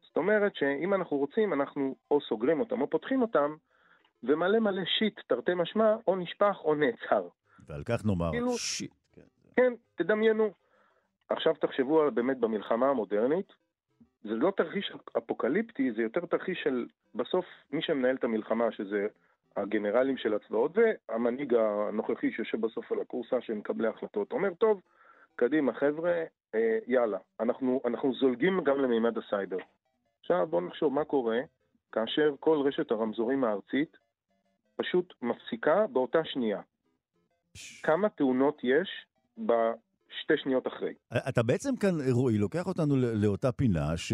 זאת 0.09 0.17
אומרת 0.17 0.55
שאם 0.55 0.95
אנחנו 0.95 1.17
רוצים, 1.17 1.53
אנחנו 1.53 1.97
או 2.11 2.21
סוגרים 2.21 2.61
אותם 2.61 2.81
או 2.81 2.91
פותחים 2.91 3.23
אותם, 3.23 3.55
ומלא 4.23 4.59
מלא 4.59 4.83
שיט, 4.85 5.21
תרתי 5.27 5.55
משמע, 5.55 5.97
או 6.07 6.17
נשפך 6.17 6.57
או 6.65 6.75
נעצר. 6.75 7.29
ועל 7.67 7.83
כך 7.85 8.05
נאמר 8.05 8.31
כאילו, 8.31 8.59
שיט. 8.59 8.95
כן, 9.57 9.73
תדמיינו. 9.95 10.51
עכשיו 11.29 11.55
תחשבו 11.55 12.03
באמת 12.15 12.39
במלחמה 12.39 12.89
המודרנית, 12.89 13.53
זה 14.23 14.35
לא 14.35 14.53
תרחיש 14.57 14.93
אפוקליפטי, 15.19 15.93
זה 15.93 16.03
יותר 16.03 16.27
תרחיש 16.27 16.61
של 16.65 16.87
בסוף 17.15 17.45
מי 17.71 17.83
שמנהל 17.83 18.17
את 18.17 18.25
המלחמה, 18.25 18.73
שזה 18.73 19.07
הגנרלים 19.57 20.17
של 20.17 20.35
הצבאות 20.35 20.73
והמנהיג 20.75 21.55
הנוכחי 21.55 22.33
שיושב 22.33 22.61
בסוף 22.61 22.93
על 22.93 23.01
הכורסה 23.01 23.41
של 23.41 23.55
מקבלי 23.55 23.89
החלטות, 23.89 24.33
אומר, 24.33 24.55
טוב, 24.55 24.81
קדימה 25.37 25.73
חבר'ה, 25.73 26.25
אה, 26.55 26.79
יאללה, 26.87 27.19
אנחנו, 27.41 27.81
אנחנו 27.85 28.15
זולגים 28.15 28.65
גם 28.65 28.81
למימד 28.81 29.19
הסייבר. 29.19 29.59
עכשיו 30.31 30.47
בואו 30.47 30.67
נחשוב 30.67 30.93
מה 30.93 31.05
קורה 31.05 31.39
כאשר 31.93 32.35
כל 32.41 32.63
רשת 32.67 32.91
הרמזורים 32.91 33.45
הארצית 33.45 33.97
פשוט 34.77 35.15
מפסיקה 35.23 35.87
באותה 35.87 36.25
שנייה. 36.25 36.61
כמה 37.83 38.09
תאונות 38.09 38.61
יש 38.63 39.07
שתי 40.23 40.35
שניות 40.37 40.67
אחרי. 40.67 40.93
אתה 41.29 41.43
בעצם 41.43 41.77
כאן, 41.77 42.11
רועי, 42.11 42.39
לוקח 42.39 42.67
אותנו 42.67 42.97
לאותה 42.97 43.53
פינה 43.53 43.97
ש... 43.97 44.13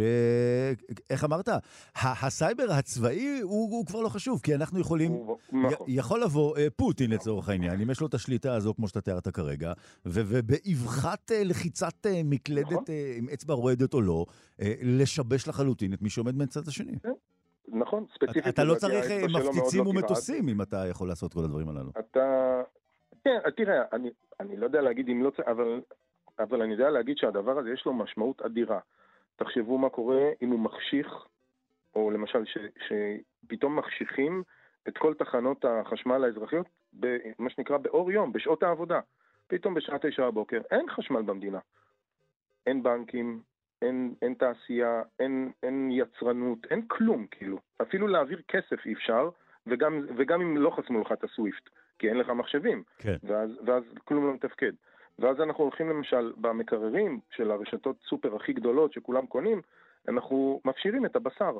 איך 1.10 1.24
אמרת? 1.24 1.48
הסייבר 1.96 2.72
הצבאי 2.72 3.40
הוא, 3.42 3.70
הוא 3.70 3.86
כבר 3.86 4.00
לא 4.00 4.08
חשוב, 4.08 4.40
כי 4.42 4.54
אנחנו 4.54 4.80
יכולים... 4.80 5.12
הוא... 5.12 5.38
נכון. 5.52 5.86
יכול 5.90 6.22
לבוא 6.22 6.56
אה, 6.56 6.66
פוטין 6.76 7.10
לצורך 7.10 7.48
העניין, 7.48 7.80
אם 7.80 7.90
יש 7.90 8.00
לו 8.00 8.06
את 8.06 8.14
השליטה 8.14 8.54
הזו, 8.54 8.74
כמו 8.74 8.88
שאתה 8.88 9.00
תיארת 9.00 9.28
כרגע, 9.28 9.72
ובאבחת 10.06 11.32
אה, 11.32 11.44
לחיצת 11.44 12.06
אה, 12.06 12.20
מקלדת 12.24 12.72
נכון. 12.72 12.84
עם 13.18 13.28
אצבע 13.32 13.54
רועדת 13.54 13.94
או 13.94 14.00
לא, 14.00 14.26
לשבש 14.82 15.48
לחלוטין 15.48 15.94
את 15.94 16.02
מי 16.02 16.10
שעומד 16.10 16.36
מהצד 16.36 16.68
השני. 16.68 16.98
כן. 17.02 17.12
נכון, 17.68 18.04
ספציפית. 18.14 18.48
אתה 18.48 18.64
לא 18.64 18.74
צריך 18.74 19.06
מפציצים 19.10 19.84
לא 19.84 19.88
ומטוסים 19.88 20.48
אם 20.48 20.62
אתה 20.62 20.86
יכול 20.86 21.08
לעשות 21.08 21.34
כל 21.34 21.44
הדברים 21.44 21.68
הללו. 21.68 21.90
אתה... 21.98 22.20
כן, 23.24 23.50
תראה, 23.56 23.82
אני, 23.92 24.10
אני 24.40 24.56
לא 24.56 24.64
יודע 24.64 24.80
להגיד 24.80 25.08
אם 25.08 25.22
לא 25.22 25.30
צריך, 25.30 25.48
אבל, 25.48 25.80
אבל 26.38 26.62
אני 26.62 26.72
יודע 26.72 26.90
להגיד 26.90 27.16
שהדבר 27.18 27.58
הזה 27.58 27.70
יש 27.70 27.86
לו 27.86 27.92
משמעות 27.92 28.42
אדירה. 28.42 28.80
תחשבו 29.36 29.78
מה 29.78 29.88
קורה 29.88 30.30
אם 30.42 30.50
הוא 30.50 30.60
מחשיך, 30.60 31.26
או 31.94 32.10
למשל 32.10 32.44
ש, 32.44 32.58
שפתאום 32.88 33.78
מחשיכים 33.78 34.42
את 34.88 34.98
כל 34.98 35.14
תחנות 35.14 35.64
החשמל 35.64 36.24
האזרחיות, 36.24 36.66
במה 36.92 37.50
שנקרא 37.50 37.76
באור 37.76 38.12
יום, 38.12 38.32
בשעות 38.32 38.62
העבודה. 38.62 39.00
פתאום 39.46 39.74
בשעה 39.74 39.98
תשע 39.98 40.30
בבוקר 40.30 40.60
אין 40.70 40.90
חשמל 40.90 41.22
במדינה. 41.22 41.58
אין 42.66 42.82
בנקים, 42.82 43.42
אין, 43.82 44.14
אין 44.22 44.34
תעשייה, 44.34 45.02
אין, 45.18 45.52
אין 45.62 45.90
יצרנות, 45.92 46.58
אין 46.70 46.86
כלום, 46.88 47.26
כאילו. 47.30 47.58
אפילו 47.82 48.06
להעביר 48.08 48.42
כסף 48.48 48.86
אי 48.86 48.92
אפשר, 48.92 49.30
וגם, 49.66 50.06
וגם 50.16 50.40
אם 50.40 50.56
לא 50.56 50.70
חסמו 50.70 51.00
לך 51.00 51.12
את 51.12 51.24
הסוויפט. 51.24 51.70
כי 51.98 52.08
אין 52.08 52.18
לך 52.18 52.28
מחשבים. 52.28 52.82
כן. 52.98 53.16
ואז, 53.22 53.50
ואז 53.66 53.82
כלום 54.04 54.26
לא 54.26 54.34
מתפקד. 54.34 54.72
ואז 55.18 55.40
אנחנו 55.40 55.64
הולכים 55.64 55.88
למשל 55.88 56.32
במקררים 56.36 57.20
של 57.36 57.50
הרשתות 57.50 57.96
סופר 58.08 58.36
הכי 58.36 58.52
גדולות 58.52 58.92
שכולם 58.92 59.26
קונים, 59.26 59.62
אנחנו 60.08 60.60
מפשירים 60.64 61.06
את 61.06 61.16
הבשר. 61.16 61.58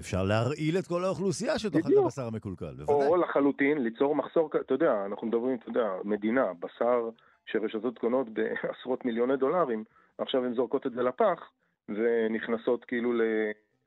אפשר 0.00 0.24
להרעיל 0.24 0.78
את 0.78 0.86
כל 0.86 1.04
האוכלוסייה 1.04 1.58
שתאכל 1.58 1.92
את 1.92 2.04
הבשר 2.04 2.26
המקולקל, 2.26 2.74
בוודאי. 2.74 3.06
או 3.06 3.16
לחלוטין 3.16 3.78
ליצור 3.78 4.14
מחסור, 4.14 4.50
אתה 4.60 4.74
יודע, 4.74 5.06
אנחנו 5.06 5.26
מדברים, 5.26 5.56
אתה 5.56 5.68
יודע, 5.68 5.88
מדינה, 6.04 6.52
בשר 6.60 7.10
שרשתות 7.46 7.98
קונות 7.98 8.26
בעשרות 8.28 9.04
מיליוני 9.04 9.36
דולרים, 9.36 9.84
עכשיו 10.18 10.44
הן 10.44 10.54
זורקות 10.54 10.86
את 10.86 10.92
זה 10.92 11.02
לפח, 11.02 11.50
ונכנסות 11.88 12.84
כאילו 12.84 13.12
ל, 13.12 13.22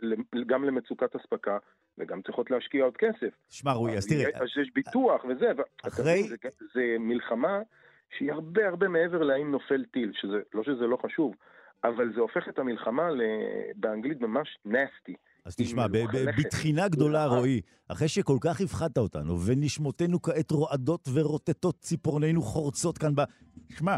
ל, 0.01 0.43
גם 0.43 0.65
למצוקת 0.65 1.15
אספקה, 1.15 1.58
וגם 1.97 2.21
צריכות 2.21 2.51
להשקיע 2.51 2.84
עוד 2.84 2.97
כסף. 2.97 3.29
שמע, 3.49 3.73
רועי, 3.73 3.97
אז 3.97 4.08
תראה... 4.08 4.29
אז 4.36 4.47
יש 4.62 4.71
ביטוח 4.75 5.25
וזה, 5.29 5.51
אחרי... 5.84 6.23
זה, 6.23 6.36
זה 6.73 6.95
מלחמה 6.99 7.60
שהיא 8.17 8.31
הרבה 8.31 8.67
הרבה 8.67 8.88
מעבר 8.88 9.23
להאם 9.23 9.51
נופל 9.51 9.86
טיל, 9.86 10.12
שזה, 10.13 10.38
לא 10.53 10.63
שזה 10.63 10.88
לא 10.88 10.97
חשוב, 11.05 11.36
אבל 11.84 12.13
זה 12.13 12.21
הופך 12.21 12.49
את 12.49 12.60
המלחמה 12.60 13.10
ל... 13.12 13.21
באנגלית 13.75 14.21
ממש 14.21 14.58
נסטי. 14.65 15.15
אז 15.45 15.55
תשמע, 15.55 15.86
בתחינה 16.38 16.88
גדולה, 16.88 17.25
רועי, 17.25 17.62
אחרי 17.88 18.08
שכל 18.08 18.38
כך 18.41 18.62
הפחדת 18.62 18.97
אותנו, 18.97 19.39
ונשמותינו 19.45 20.21
כעת 20.21 20.51
רועדות 20.51 21.08
ורוטטות, 21.13 21.79
ציפורנינו 21.79 22.41
חורצות 22.41 22.97
כאן 22.97 23.15
ב... 23.15 23.21
שמע, 23.69 23.97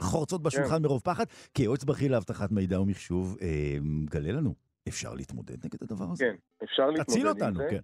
חורצות 0.00 0.42
בשולחן 0.42 0.76
כן. 0.76 0.82
מרוב 0.82 1.00
פחד, 1.04 1.24
כיועץ 1.54 1.84
בכיר 1.84 2.12
לאבטחת 2.12 2.52
מידע 2.52 2.80
ומחשוב, 2.80 3.36
אה, 3.42 3.76
גלה 4.04 4.32
לנו. 4.32 4.69
אפשר 4.88 5.14
להתמודד 5.14 5.64
נגד 5.64 5.82
הדבר 5.82 6.04
הזה? 6.12 6.24
כן, 6.24 6.36
אפשר 6.64 6.90
להתמודד 6.90 7.20
עם 7.20 7.28
אותנו, 7.28 7.56
זה. 7.56 7.66
כן. 7.70 7.80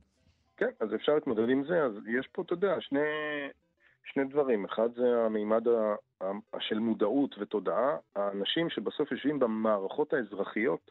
כן, 0.57 0.71
אז 0.81 0.95
אפשר 0.95 1.15
להתמודד 1.15 1.49
עם 1.49 1.65
זה, 1.65 1.83
אז 1.83 1.93
יש 2.07 2.27
פה, 2.33 2.43
אתה 2.43 2.53
יודע, 2.53 2.81
שני, 2.81 3.01
שני 4.05 4.25
דברים. 4.25 4.65
אחד 4.65 4.89
זה 4.97 5.25
המימד 5.27 5.69
ה, 5.69 5.95
ה, 6.21 6.61
של 6.61 6.79
מודעות 6.79 7.35
ותודעה. 7.39 7.97
האנשים 8.17 8.71
שבסוף 8.71 9.13
יושבים 9.13 9.39
במערכות 9.39 10.13
האזרחיות 10.13 10.91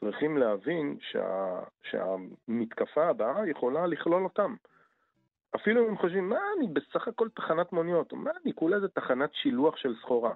צריכים 0.00 0.38
להבין 0.38 0.98
שה, 1.00 1.60
שהמתקפה 1.82 3.06
הבאה 3.06 3.48
יכולה 3.48 3.86
לכלול 3.86 4.24
אותם. 4.24 4.54
אפילו 5.56 5.84
אם 5.84 5.88
הם 5.88 5.98
חושבים, 5.98 6.28
מה, 6.28 6.38
אני 6.58 6.68
בסך 6.68 7.08
הכל 7.08 7.28
תחנת 7.34 7.72
מוניות, 7.72 8.12
מה, 8.12 8.30
אני 8.44 8.52
כולה 8.54 8.76
איזה 8.76 8.88
תחנת 8.88 9.30
שילוח 9.34 9.76
של 9.76 9.94
סחורה. 10.00 10.34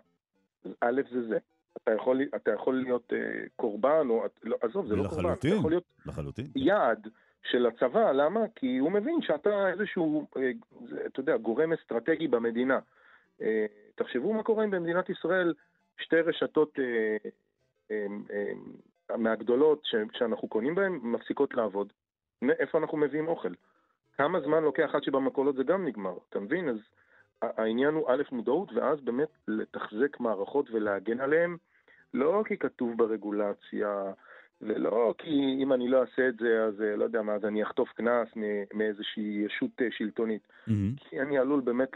א' 0.81 1.01
זה 1.12 1.29
זה. 1.29 1.39
אתה 1.77 1.93
יכול, 1.93 2.20
אתה 2.37 2.53
יכול 2.53 2.75
להיות 2.75 3.12
uh, 3.12 3.49
קורבן, 3.57 4.07
או, 4.11 4.25
לא, 4.43 4.57
עזוב, 4.61 4.87
זה 4.87 4.97
לא 4.97 5.09
קורבן, 5.09 5.33
אתה 5.33 5.49
יכול 5.49 5.70
להיות 5.70 5.85
לחלוטין. 6.07 6.47
יעד 6.57 7.09
של 7.43 7.66
הצבא, 7.66 8.12
למה? 8.12 8.41
כי 8.55 8.79
הוא 8.79 8.93
מבין 8.93 9.22
שאתה 9.22 9.68
איזשהו, 9.68 10.27
uh, 10.35 10.39
אתה 11.07 11.20
יודע, 11.20 11.37
גורם 11.37 11.72
אסטרטגי 11.72 12.29
במדינה. 12.29 12.79
Uh, 13.41 13.45
תחשבו 13.95 14.33
מה 14.33 14.43
קורה 14.43 14.64
אם 14.64 14.70
במדינת 14.70 15.11
ישראל 15.11 15.55
שתי 15.99 16.20
רשתות 16.20 16.79
uh, 16.79 17.29
um, 17.89 17.93
um, 18.31 19.16
מהגדולות 19.16 19.83
שאנחנו 20.12 20.49
קונים 20.49 20.75
בהן 20.75 20.93
מפסיקות 21.03 21.55
לעבוד. 21.55 21.93
איפה 22.49 22.79
אנחנו 22.79 22.99
מביאים 22.99 23.29
אוכל? 23.29 23.53
כמה 24.16 24.41
זמן 24.41 24.62
לוקח 24.62 24.91
עד 24.95 25.03
שבמכולות 25.03 25.57
זה 25.57 25.64
גם 25.64 25.87
נגמר, 25.87 26.14
אתה 26.29 26.41
מבין? 26.41 26.68
אז 26.68 26.77
העניין 27.57 27.95
הוא 27.95 28.11
א', 28.11 28.23
מודעות, 28.33 28.73
ואז 28.73 29.01
באמת 29.01 29.29
לתחזק 29.49 30.21
מערכות 30.21 30.71
ולהגן 30.71 31.21
עליהן, 31.21 31.57
לא 32.15 32.43
כי 32.47 32.57
כתוב 32.57 32.97
ברגולציה, 32.97 34.13
ולא 34.61 35.15
כי 35.19 35.57
אם 35.63 35.73
אני 35.73 35.89
לא 35.89 36.01
אעשה 36.01 36.29
את 36.29 36.37
זה, 36.37 36.65
אז 36.65 36.83
אה, 36.83 36.97
לא 36.97 37.05
יודע 37.05 37.23
מה, 37.23 37.35
אז 37.35 37.45
אני 37.45 37.63
אחטוף 37.63 37.89
קנס 37.89 38.29
מאיזושהי 38.75 39.45
ישות 39.47 39.71
אה, 39.83 39.87
שלטונית. 39.91 40.43
Mm-hmm. 40.43 40.71
כי 40.97 41.21
אני 41.21 41.39
עלול 41.39 41.61
באמת 41.61 41.89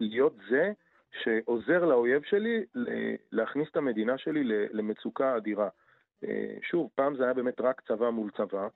להיות 0.00 0.36
זה 0.50 0.72
שעוזר 1.22 1.84
לאויב 1.84 2.22
שלי 2.22 2.64
להכניס 3.32 3.68
את 3.70 3.76
המדינה 3.76 4.18
שלי 4.18 4.40
למצוקה 4.72 5.36
אדירה. 5.36 5.68
אה, 6.24 6.54
שוב, 6.70 6.90
פעם 6.94 7.16
זה 7.16 7.24
היה 7.24 7.34
באמת 7.34 7.60
רק 7.60 7.82
צבא 7.88 8.10
מול 8.10 8.30
צבא, 8.36 8.68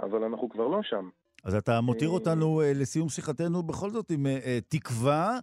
אבל 0.00 0.24
אנחנו 0.24 0.48
כבר 0.48 0.68
לא 0.68 0.82
שם. 0.82 1.08
אז 1.44 1.54
אתה 1.54 1.80
מותיר 1.80 2.08
אותנו 2.08 2.60
לסיום 2.74 3.08
שיחתנו 3.08 3.62
בכל 3.62 3.90
זאת 3.90 4.10
עם 4.10 4.26
תקווה 4.68 5.38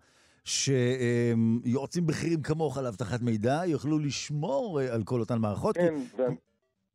שיועצים 0.47 2.07
בכירים 2.07 2.41
כמוך 2.41 2.77
לאבטחת 2.77 3.21
מידע 3.21 3.61
יוכלו 3.65 3.99
לשמור 3.99 4.79
על 4.93 5.03
כל 5.03 5.19
אותן 5.19 5.37
מערכות. 5.41 5.75
כן. 5.77 5.93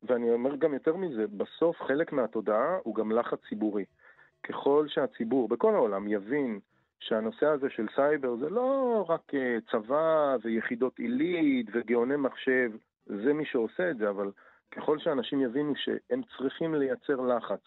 ואני 0.03 0.31
אומר 0.31 0.57
גם 0.57 0.75
יותר 0.75 0.97
מזה, 0.97 1.25
בסוף 1.27 1.77
חלק 1.83 2.13
מהתודעה 2.13 2.79
הוא 2.83 2.95
גם 2.95 3.13
לחץ 3.13 3.39
ציבורי. 3.49 3.85
ככל 4.43 4.87
שהציבור 4.89 5.49
בכל 5.49 5.75
העולם 5.75 6.09
יבין 6.09 6.61
שהנושא 7.01 7.47
הזה 7.47 7.67
של 7.71 7.87
סייבר 7.95 8.37
זה 8.37 8.51
לא 8.51 9.05
רק 9.09 9.35
אה, 9.35 9.59
צבא 9.71 10.37
ויחידות 10.43 10.99
עילית 10.99 11.67
וגאוני 11.73 12.17
מחשב, 12.17 12.71
זה 13.07 13.33
מי 13.33 13.45
שעושה 13.45 13.91
את 13.91 13.99
זה, 13.99 14.11
אבל 14.11 14.31
ככל 14.71 14.99
שאנשים 14.99 15.41
יבינו 15.41 15.73
שהם 15.77 16.23
צריכים 16.37 16.75
לייצר 16.75 17.21
לחץ 17.21 17.61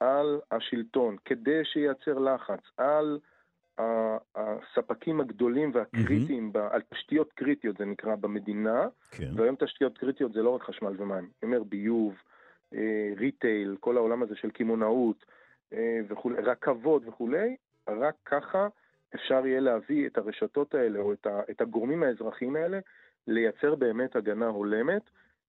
על 0.00 0.40
השלטון 0.50 1.16
כדי 1.24 1.64
שייצר 1.64 2.18
לחץ 2.18 2.60
על 2.76 3.18
הספקים 4.34 5.20
הגדולים 5.20 5.70
והקריטיים, 5.74 6.52
mm-hmm. 6.54 6.74
על 6.74 6.82
תשתיות 6.94 7.32
קריטיות 7.32 7.76
זה 7.78 7.84
נקרא 7.84 8.14
במדינה, 8.14 8.88
כן. 9.10 9.30
והיום 9.34 9.56
תשתיות 9.56 9.98
קריטיות 9.98 10.32
זה 10.32 10.42
לא 10.42 10.50
רק 10.50 10.62
חשמל 10.62 10.94
ומים, 10.98 11.12
אני 11.14 11.28
אומר 11.42 11.62
ביוב, 11.62 12.14
אה, 12.74 13.12
ריטייל, 13.16 13.76
כל 13.80 13.96
העולם 13.96 14.22
הזה 14.22 14.36
של 14.36 14.50
קמעונאות 14.50 15.24
אה, 15.72 16.00
וכולי, 16.08 16.36
רכבות 16.42 17.02
וכולי, 17.06 17.56
רק 17.88 18.14
ככה 18.24 18.68
אפשר 19.14 19.46
יהיה 19.46 19.60
להביא 19.60 20.06
את 20.06 20.18
הרשתות 20.18 20.74
האלה 20.74 20.98
או 20.98 21.12
את, 21.12 21.26
ה, 21.26 21.40
את 21.50 21.60
הגורמים 21.60 22.02
האזרחיים 22.02 22.56
האלה 22.56 22.78
לייצר 23.26 23.74
באמת 23.74 24.16
הגנה 24.16 24.46
הולמת, 24.46 25.02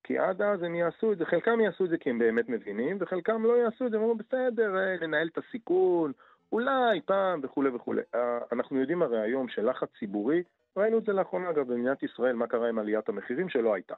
כי 0.03 0.17
עד 0.17 0.41
אז 0.41 0.63
הם 0.63 0.75
יעשו 0.75 1.13
את 1.13 1.17
זה, 1.17 1.25
חלקם 1.25 1.61
יעשו 1.61 1.86
את 1.86 1.89
זה 1.89 1.97
כי 1.97 2.09
הם 2.09 2.19
באמת 2.19 2.49
מבינים, 2.49 2.97
וחלקם 2.99 3.43
לא 3.45 3.57
יעשו 3.57 3.86
את 3.86 3.91
זה, 3.91 3.97
הם 3.97 4.03
אומרים 4.03 4.17
בסדר, 4.17 4.77
אה, 4.77 4.95
לנהל 5.01 5.27
את 5.27 5.38
הסיכון, 5.38 6.11
אולי 6.51 7.01
פעם 7.05 7.39
וכולי 7.43 7.69
וכולי. 7.69 8.01
אה, 8.15 8.39
אנחנו 8.51 8.79
יודעים 8.79 9.01
הרי 9.01 9.21
היום 9.21 9.49
שלחץ 9.49 9.89
ציבורי, 9.99 10.43
ראינו 10.77 10.97
את 10.97 11.03
זה 11.05 11.13
לאחרונה 11.13 11.49
אגב 11.49 11.73
במדינת 11.73 12.03
ישראל, 12.03 12.35
מה 12.35 12.47
קרה 12.47 12.69
עם 12.69 12.79
עליית 12.79 13.09
המחירים 13.09 13.49
שלא 13.49 13.73
הייתה. 13.73 13.95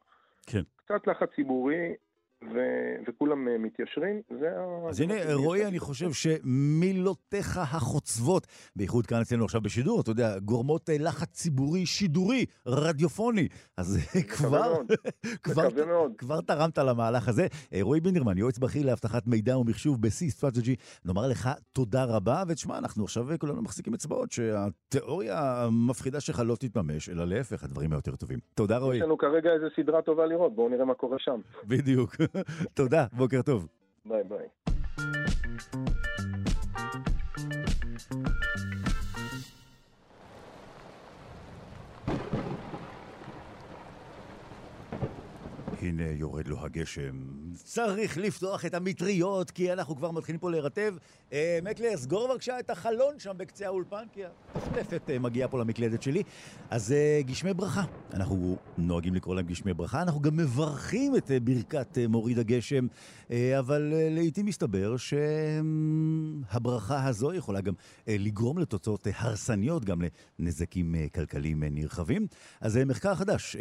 כן. 0.48 0.62
קצת 0.76 1.08
לחץ 1.08 1.30
ציבורי 1.36 1.96
ו- 2.44 2.96
וכולם 3.08 3.48
אה, 3.48 3.58
מתיישרים, 3.58 4.22
זה 4.40 4.50
ה... 4.58 4.90
אז 4.90 5.02
הנה, 5.02 5.14
רועי, 5.34 5.66
אני 5.66 5.80
חושב 5.80 6.12
שמילותיך 6.12 7.58
החוצבות, 7.58 8.48
בייחוד 8.76 9.06
כאן 9.06 9.22
אצלנו 9.22 9.46
עכשיו 9.46 9.62
בשידור, 9.62 10.02
אתה 10.02 10.12
יודע, 10.12 10.40
גורמות 10.40 10.90
אה, 10.90 10.96
לחץ 11.00 11.30
ציבורי, 11.32 11.86
שידורי, 11.86 12.46
רדיופוני. 12.68 13.48
אז 13.78 13.98
כבר, 14.28 14.74
כבר, 15.44 15.68
כבר 16.18 16.42
תרמת 16.42 16.78
למהלך 16.78 17.28
הזה. 17.28 17.48
אה, 17.74 17.80
רועי 17.82 18.00
בינדרמן, 18.02 18.38
יועץ 18.38 18.58
בכיר 18.58 18.86
לאבטחת 18.86 19.28
מידע 19.28 19.58
ומחשוב 19.58 20.02
ב-C 20.02 20.40
Strategy, 20.40 21.02
נאמר 21.06 21.28
לך 21.28 21.50
תודה 21.74 22.04
רבה, 22.04 22.44
ותשמע, 22.48 22.78
אנחנו 22.78 23.04
עכשיו 23.04 23.28
כולנו 23.40 23.62
מחזיקים 23.62 23.94
אצבעות 23.94 24.32
שהתיאוריה 24.32 25.64
המפחידה 25.64 26.20
שלך 26.20 26.42
לא 26.46 26.56
תתממש, 26.56 27.10
אלא 27.10 27.26
להפך, 27.26 27.64
הדברים 27.64 27.94
היותר 27.94 28.16
טובים. 28.16 28.40
תודה, 28.56 28.78
רועי. 28.78 28.98
יש 28.98 29.04
לנו 29.04 29.18
כרגע 29.18 29.50
איזו 29.54 29.66
סדרה 29.76 30.02
טובה 30.02 30.26
לראות, 30.26 30.56
בואו 30.56 30.70
נראה 30.70 30.86
מה 30.86 30.94
קורה 30.94 31.18
שם. 31.20 31.40
בדיוק. 31.68 32.16
תודה, 32.74 33.06
בוקר 33.14 33.42
טוב. 33.42 33.68
ביי 34.06 34.24
ביי. 34.24 34.48
הנה 45.82 46.04
יורד 46.04 46.48
לו 46.48 46.66
הגשם. 46.66 47.12
צריך 47.54 48.18
לפתוח 48.18 48.66
את 48.66 48.74
המטריות, 48.74 49.52
כי 49.52 49.74
אנחנו 49.74 49.96
כבר 49.96 50.12
מתחילים 50.12 50.40
פה 50.40 50.52
להירטב. 50.52 50.96
אה, 51.34 51.60
מקלר, 51.64 51.98
סגור 51.98 52.32
בבקשה 52.32 52.60
את 52.60 52.70
החלון 52.70 53.20
שם 53.20 53.32
בקצה 53.38 53.66
האולפן, 53.66 54.04
כי 54.14 54.22
הטפטפת 54.26 55.10
אה, 55.10 55.20
מגיעה 55.20 55.48
פה 55.48 55.60
למקלדת 55.60 56.02
שלי. 56.02 56.24
אז 56.70 56.92
אה, 56.92 57.22
גשמי 57.26 57.54
ברכה. 57.54 57.84
אנחנו 58.14 58.58
נוהגים 58.78 59.16
לקרוא 59.16 59.36
להם 59.36 59.46
גשמי 59.46 59.74
ברכה, 59.74 60.02
אנחנו 60.02 60.22
גם 60.22 60.38
מברכים 60.38 61.16
את 61.16 61.32
ברכת 61.44 61.98
מוריד 62.10 62.40
הגשם, 62.40 62.88
אבל 63.60 63.94
לעיתים 64.10 64.46
מסתבר 64.46 64.96
שהברכה 64.98 67.08
הזו 67.08 67.34
יכולה 67.34 67.62
גם 67.62 67.74
לגרום 68.08 68.58
לתוצאות 68.58 69.08
הרסניות, 69.16 69.86
גם 69.86 70.02
לנזקים 70.40 70.96
כלכליים 71.16 71.64
נרחבים. 71.64 72.28
אז 72.62 72.80
מחקר 72.86 73.16
חדש 73.16 73.56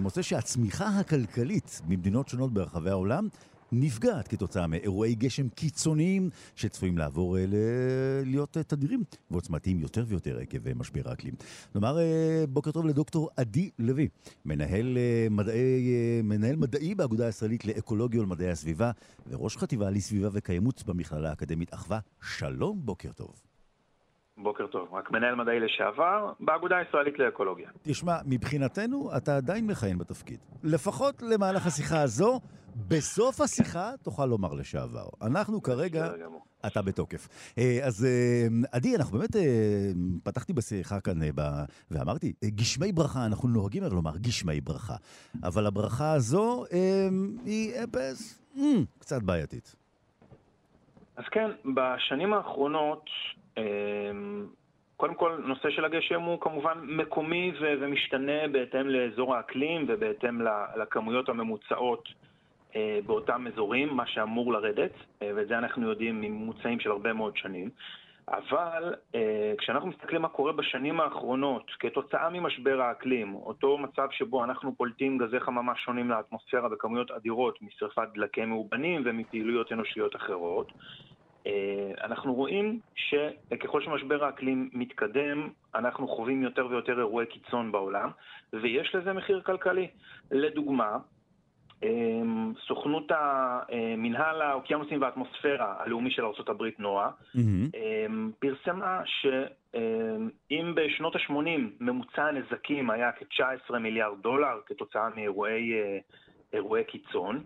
מוצא 0.00 0.22
שהצמיחה 0.22 0.88
הכלכלית 0.88 1.53
כלכלית 1.54 1.80
ממדינות 1.88 2.28
שונות 2.28 2.52
ברחבי 2.52 2.90
העולם 2.90 3.28
נפגעת 3.72 4.28
כתוצאה 4.28 4.66
מאירועי 4.66 5.14
גשם 5.14 5.48
קיצוניים 5.48 6.30
שצפויים 6.56 6.98
לעבור 6.98 7.36
ל... 7.48 7.54
להיות 8.24 8.50
תדירים 8.50 9.02
ועוצמתיים 9.30 9.80
יותר 9.80 10.04
ויותר 10.08 10.38
עקב 10.38 10.72
משבר 10.72 11.10
האקלים. 11.10 11.34
נאמר 11.74 11.98
בוקר 12.48 12.70
טוב 12.70 12.86
לדוקטור 12.86 13.30
עדי 13.36 13.70
לוי, 13.78 14.08
מנהל 14.44 14.98
מדעי, 15.30 15.92
מנהל 16.22 16.56
מדעי 16.56 16.94
באגודה 16.94 17.26
הישראלית 17.26 17.64
לאקולוגיה 17.64 18.20
ולמדעי 18.20 18.50
הסביבה 18.50 18.90
וראש 19.26 19.56
חטיבה 19.56 19.90
לסביבה 19.90 20.28
וקיימות 20.32 20.84
במכללה 20.86 21.30
האקדמית 21.30 21.74
אחווה. 21.74 21.98
שלום, 22.22 22.80
בוקר 22.84 23.12
טוב. 23.12 23.43
בוקר 24.38 24.66
טוב, 24.66 24.94
רק 24.94 25.10
מנהל 25.10 25.34
מדעי 25.34 25.60
לשעבר 25.60 26.32
באגודה 26.40 26.76
הישראלית 26.76 27.18
לאקולוגיה. 27.18 27.70
תשמע, 27.82 28.16
מבחינתנו 28.26 29.10
אתה 29.16 29.36
עדיין 29.36 29.66
מכהן 29.66 29.98
בתפקיד. 29.98 30.38
לפחות 30.64 31.22
למהלך 31.22 31.66
השיחה 31.66 32.02
הזו, 32.02 32.40
בסוף 32.88 33.40
השיחה 33.40 33.90
תוכל 34.02 34.26
לומר 34.26 34.52
לשעבר. 34.52 35.06
אנחנו 35.22 35.62
כרגע, 35.62 36.08
אתה 36.66 36.82
בתוקף. 36.82 37.28
אה, 37.58 37.78
אז 37.86 38.04
אה, 38.04 38.46
עדי, 38.72 38.96
אנחנו 38.96 39.18
באמת, 39.18 39.36
אה, 39.36 39.42
פתחתי 40.24 40.52
בשיחה 40.52 41.00
כאן 41.00 41.12
ואמרתי, 41.90 42.32
גשמי 42.44 42.92
ברכה, 42.92 43.26
אנחנו 43.26 43.48
נוהגים 43.48 43.82
לומר 43.92 44.16
גשמי 44.16 44.60
ברכה, 44.60 44.96
אבל 45.42 45.66
הברכה 45.66 46.12
הזו 46.12 46.64
היא 47.44 47.72
אפס, 47.84 48.42
קצת 48.98 49.22
בעייתית. 49.22 49.76
אז 51.16 51.24
כן, 51.30 51.50
בשנים 51.74 52.32
האחרונות 52.32 53.04
קודם 54.96 55.14
כל, 55.14 55.36
נושא 55.44 55.70
של 55.70 55.84
הגשם 55.84 56.20
הוא 56.20 56.40
כמובן 56.40 56.78
מקומי 56.82 57.52
ומשתנה 57.60 58.48
בהתאם 58.52 58.88
לאזור 58.88 59.34
האקלים 59.34 59.84
ובהתאם 59.88 60.40
לכמויות 60.76 61.28
הממוצעות 61.28 62.08
אה, 62.76 62.98
באותם 63.06 63.46
אזורים, 63.46 63.88
מה 63.96 64.06
שאמור 64.06 64.52
לרדת, 64.52 64.92
אה, 65.22 65.30
ואת 65.36 65.48
זה 65.48 65.58
אנחנו 65.58 65.88
יודעים 65.88 66.20
מממוצעים 66.20 66.80
של 66.80 66.90
הרבה 66.90 67.12
מאוד 67.12 67.36
שנים. 67.36 67.70
אבל 68.28 68.94
אה, 69.14 69.52
כשאנחנו 69.58 69.88
מסתכלים 69.88 70.22
מה 70.22 70.28
קורה 70.28 70.52
בשנים 70.52 71.00
האחרונות 71.00 71.70
כתוצאה 71.78 72.30
ממשבר 72.30 72.80
האקלים, 72.80 73.34
אותו 73.34 73.78
מצב 73.78 74.08
שבו 74.10 74.44
אנחנו 74.44 74.74
פולטים 74.76 75.18
גזי 75.18 75.40
חממה 75.40 75.76
שונים 75.76 76.10
לאטמוספירה 76.10 76.68
בכמויות 76.68 77.10
אדירות 77.10 77.62
משרפת 77.62 78.08
דלקי 78.14 78.44
מאובנים 78.44 79.02
ומפעילויות 79.04 79.72
אנושיות 79.72 80.16
אחרות, 80.16 80.72
אנחנו 82.04 82.34
רואים 82.34 82.80
שככל 82.94 83.82
שמשבר 83.82 84.24
האקלים 84.24 84.70
מתקדם, 84.72 85.48
אנחנו 85.74 86.08
חווים 86.08 86.42
יותר 86.42 86.66
ויותר 86.66 86.98
אירועי 86.98 87.26
קיצון 87.26 87.72
בעולם, 87.72 88.10
ויש 88.52 88.94
לזה 88.94 89.12
מחיר 89.12 89.40
כלכלי. 89.40 89.88
לדוגמה, 90.30 90.96
אה, 91.82 91.88
סוכנות 92.66 93.10
המנהל 93.10 94.42
האוקיינוסים 94.42 95.02
והאטמוספירה 95.02 95.74
הלאומי 95.78 96.10
של 96.10 96.24
ארה"ב, 96.24 96.62
נועה, 96.78 97.10
mm-hmm. 97.10 97.76
פרסמה 98.38 99.00
שאם 99.04 100.74
בשנות 100.74 101.16
ה-80 101.16 101.60
ממוצע 101.80 102.24
הנזקים 102.24 102.90
היה 102.90 103.12
כ-19 103.12 103.78
מיליארד 103.78 104.22
דולר 104.22 104.60
כתוצאה 104.66 105.08
מאירועי 105.16 106.84
קיצון, 106.86 107.44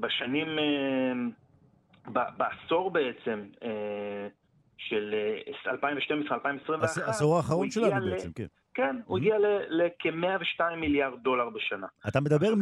בשנים 0.00 0.48
בעשור 2.08 2.90
בעצם 2.90 3.44
אה, 3.64 4.28
של 4.76 5.14
2012-2021, 5.66 5.70
אה, 5.70 7.06
העשור 7.06 7.36
האחרון 7.36 7.70
שלנו 7.70 8.10
בעצם, 8.10 8.32
כן. 8.32 8.46
כן, 8.74 8.96
הוא 9.06 9.18
הגיע 9.18 9.36
לכ-102 9.68 10.76
מיליארד 10.76 11.22
דולר 11.22 11.50
בשנה. 11.50 11.86
אתה 12.08 12.20
מדבר 12.20 12.54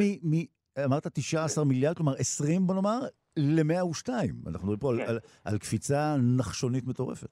אמרת 0.84 1.06
19 1.06 1.64
מיליארד, 1.64 1.96
כלומר 1.96 2.12
20 2.18 2.66
בוא 2.66 2.74
נאמר, 2.74 3.00
ל-102. 3.36 4.08
אנחנו 4.46 4.72
מדברים 4.72 4.78
פה 4.78 4.92
כן. 4.96 5.02
על, 5.02 5.08
על, 5.08 5.18
על 5.44 5.58
קפיצה 5.58 6.16
נחשונית 6.38 6.86
מטורפת. 6.86 7.28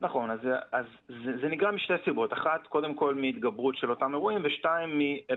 נכון, 0.00 0.30
אז, 0.30 0.38
אז 0.72 0.84
זה, 1.08 1.32
זה 1.42 1.48
נגרם 1.48 1.74
משתי 1.74 1.92
סיבות. 2.04 2.32
אחת, 2.32 2.66
קודם 2.68 2.94
כל 2.94 3.14
מהתגברות 3.14 3.76
של 3.76 3.90
אותם 3.90 4.14
אירועים, 4.14 4.40
ושתיים, 4.44 4.90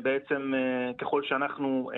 בעצם 0.03 0.53
אה, 0.53 0.93
ככל 0.97 1.21
שאנחנו, 1.23 1.89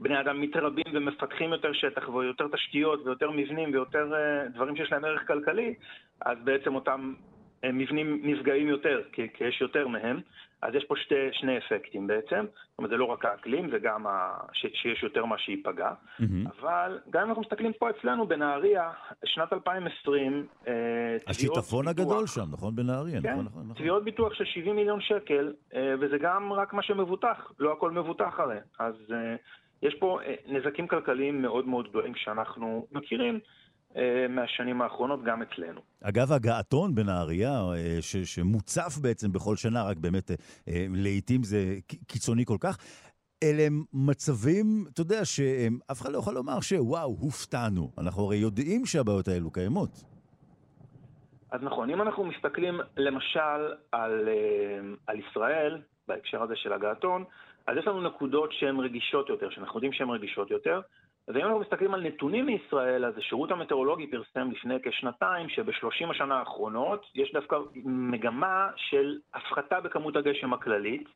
בני 0.00 0.20
אדם 0.20 0.40
מתרבים 0.40 0.84
ומפתחים 0.92 1.52
יותר 1.52 1.72
שטח 1.72 2.08
ויותר 2.08 2.48
תשתיות 2.52 3.06
ויותר 3.06 3.30
מבנים 3.30 3.72
ויותר 3.72 4.14
אה, 4.14 4.48
דברים 4.48 4.76
שיש 4.76 4.92
להם 4.92 5.04
ערך 5.04 5.26
כלכלי, 5.26 5.74
אז 6.20 6.38
בעצם 6.44 6.74
אותם 6.74 7.14
מבנים 7.64 8.20
נפגעים 8.24 8.68
יותר, 8.68 9.02
כי, 9.12 9.28
כי 9.34 9.44
יש 9.44 9.60
יותר 9.60 9.88
מהם. 9.88 10.20
אז 10.62 10.74
יש 10.74 10.84
פה 10.84 10.94
שתי, 10.96 11.14
שני 11.32 11.58
אפקטים 11.58 12.06
בעצם, 12.06 12.44
זאת 12.70 12.78
אומרת 12.78 12.90
זה 12.90 12.96
לא 12.96 13.04
רק 13.04 13.24
האקלים, 13.24 13.70
זה 13.70 13.78
גם 13.78 14.06
ה, 14.06 14.36
ש, 14.52 14.66
שיש 14.74 15.02
יותר 15.02 15.24
מה 15.24 15.38
שייפגע, 15.38 15.90
mm-hmm. 15.90 16.24
אבל 16.60 16.98
גם 17.10 17.22
אם 17.22 17.28
אנחנו 17.28 17.42
מסתכלים 17.42 17.72
פה 17.72 17.90
אצלנו 17.90 18.26
בנהריה, 18.26 18.90
שנת 19.24 19.52
2020, 19.52 20.46
אה, 20.68 20.72
השיטפון 21.26 21.88
הגדול 21.88 22.26
שם, 22.26 22.46
נכון? 22.52 22.76
בנהריה, 22.76 23.22
כן, 23.22 23.32
נכון, 23.32 23.44
נכון, 23.44 23.62
נכון. 23.62 23.76
תביעות 23.76 24.04
ביטוח 24.04 24.34
של 24.34 24.44
70 24.44 24.76
מיליון 24.76 25.00
שקל, 25.00 25.52
אה, 25.74 25.94
וזה 26.00 26.18
גם 26.20 26.52
רק 26.52 26.72
מה 26.72 26.82
שמבוטח, 26.82 27.52
לא 27.58 27.72
הכל 27.72 27.90
מבוטח 27.90 28.34
הרי, 28.38 28.58
אז 28.78 28.94
אה, 29.12 29.36
יש 29.82 29.94
פה 29.94 30.18
נזקים 30.46 30.88
כלכליים 30.88 31.42
מאוד 31.42 31.68
מאוד 31.68 31.88
גדולים 31.90 32.14
שאנחנו 32.14 32.86
מכירים. 32.92 33.40
אה, 33.96 34.26
מהשנים 34.28 34.82
האחרונות 34.82 35.24
גם 35.24 35.42
אצלנו. 35.42 35.80
אגב, 36.02 36.32
הגעתון 36.32 36.94
בנהריה, 36.94 37.50
אה, 37.50 37.98
שמוצף 38.24 38.98
בעצם 39.02 39.32
בכל 39.32 39.56
שנה, 39.56 39.82
רק 39.82 39.96
באמת 39.96 40.30
אה, 40.30 40.86
לעיתים 40.90 41.42
זה 41.42 41.74
קיצוני 42.06 42.44
כל 42.44 42.56
כך, 42.60 42.78
אלה 43.42 43.62
הם 43.62 43.84
מצבים, 43.92 44.84
אתה 44.92 45.00
יודע, 45.00 45.24
שאף 45.24 46.02
אחד 46.02 46.12
לא 46.12 46.18
יכול 46.18 46.34
לומר 46.34 46.60
שוואו, 46.60 47.16
הופתענו. 47.20 47.90
אנחנו 47.98 48.22
הרי 48.24 48.36
יודעים 48.36 48.86
שהבעיות 48.86 49.28
האלו 49.28 49.50
קיימות. 49.50 50.04
אז 51.50 51.60
נכון, 51.62 51.90
אם 51.90 52.02
אנחנו 52.02 52.24
מסתכלים 52.24 52.80
למשל 52.96 53.74
על, 53.92 54.28
על 55.06 55.20
ישראל, 55.20 55.82
בהקשר 56.08 56.42
הזה 56.42 56.56
של 56.56 56.72
הגעתון, 56.72 57.24
אז 57.70 57.76
יש 57.76 57.86
לנו 57.86 58.00
נקודות 58.00 58.52
שהן 58.52 58.80
רגישות 58.80 59.28
יותר, 59.28 59.50
שאנחנו 59.50 59.76
יודעים 59.76 59.92
שהן 59.92 60.10
רגישות 60.10 60.50
יותר. 60.50 60.80
ואם 61.28 61.44
אנחנו 61.44 61.58
מסתכלים 61.58 61.94
על 61.94 62.02
נתונים 62.02 62.46
מישראל, 62.46 63.04
אז 63.04 63.18
השירות 63.18 63.50
המטאורולוגי 63.50 64.06
פרסם 64.06 64.50
לפני 64.50 64.74
כשנתיים 64.82 65.48
שבשלושים 65.48 66.10
השנה 66.10 66.38
האחרונות 66.38 67.06
יש 67.14 67.32
דווקא 67.32 67.56
מגמה 67.84 68.68
של 68.76 69.18
הפחתה 69.34 69.80
בכמות 69.80 70.16
הגשם 70.16 70.52
הכללית, 70.52 71.08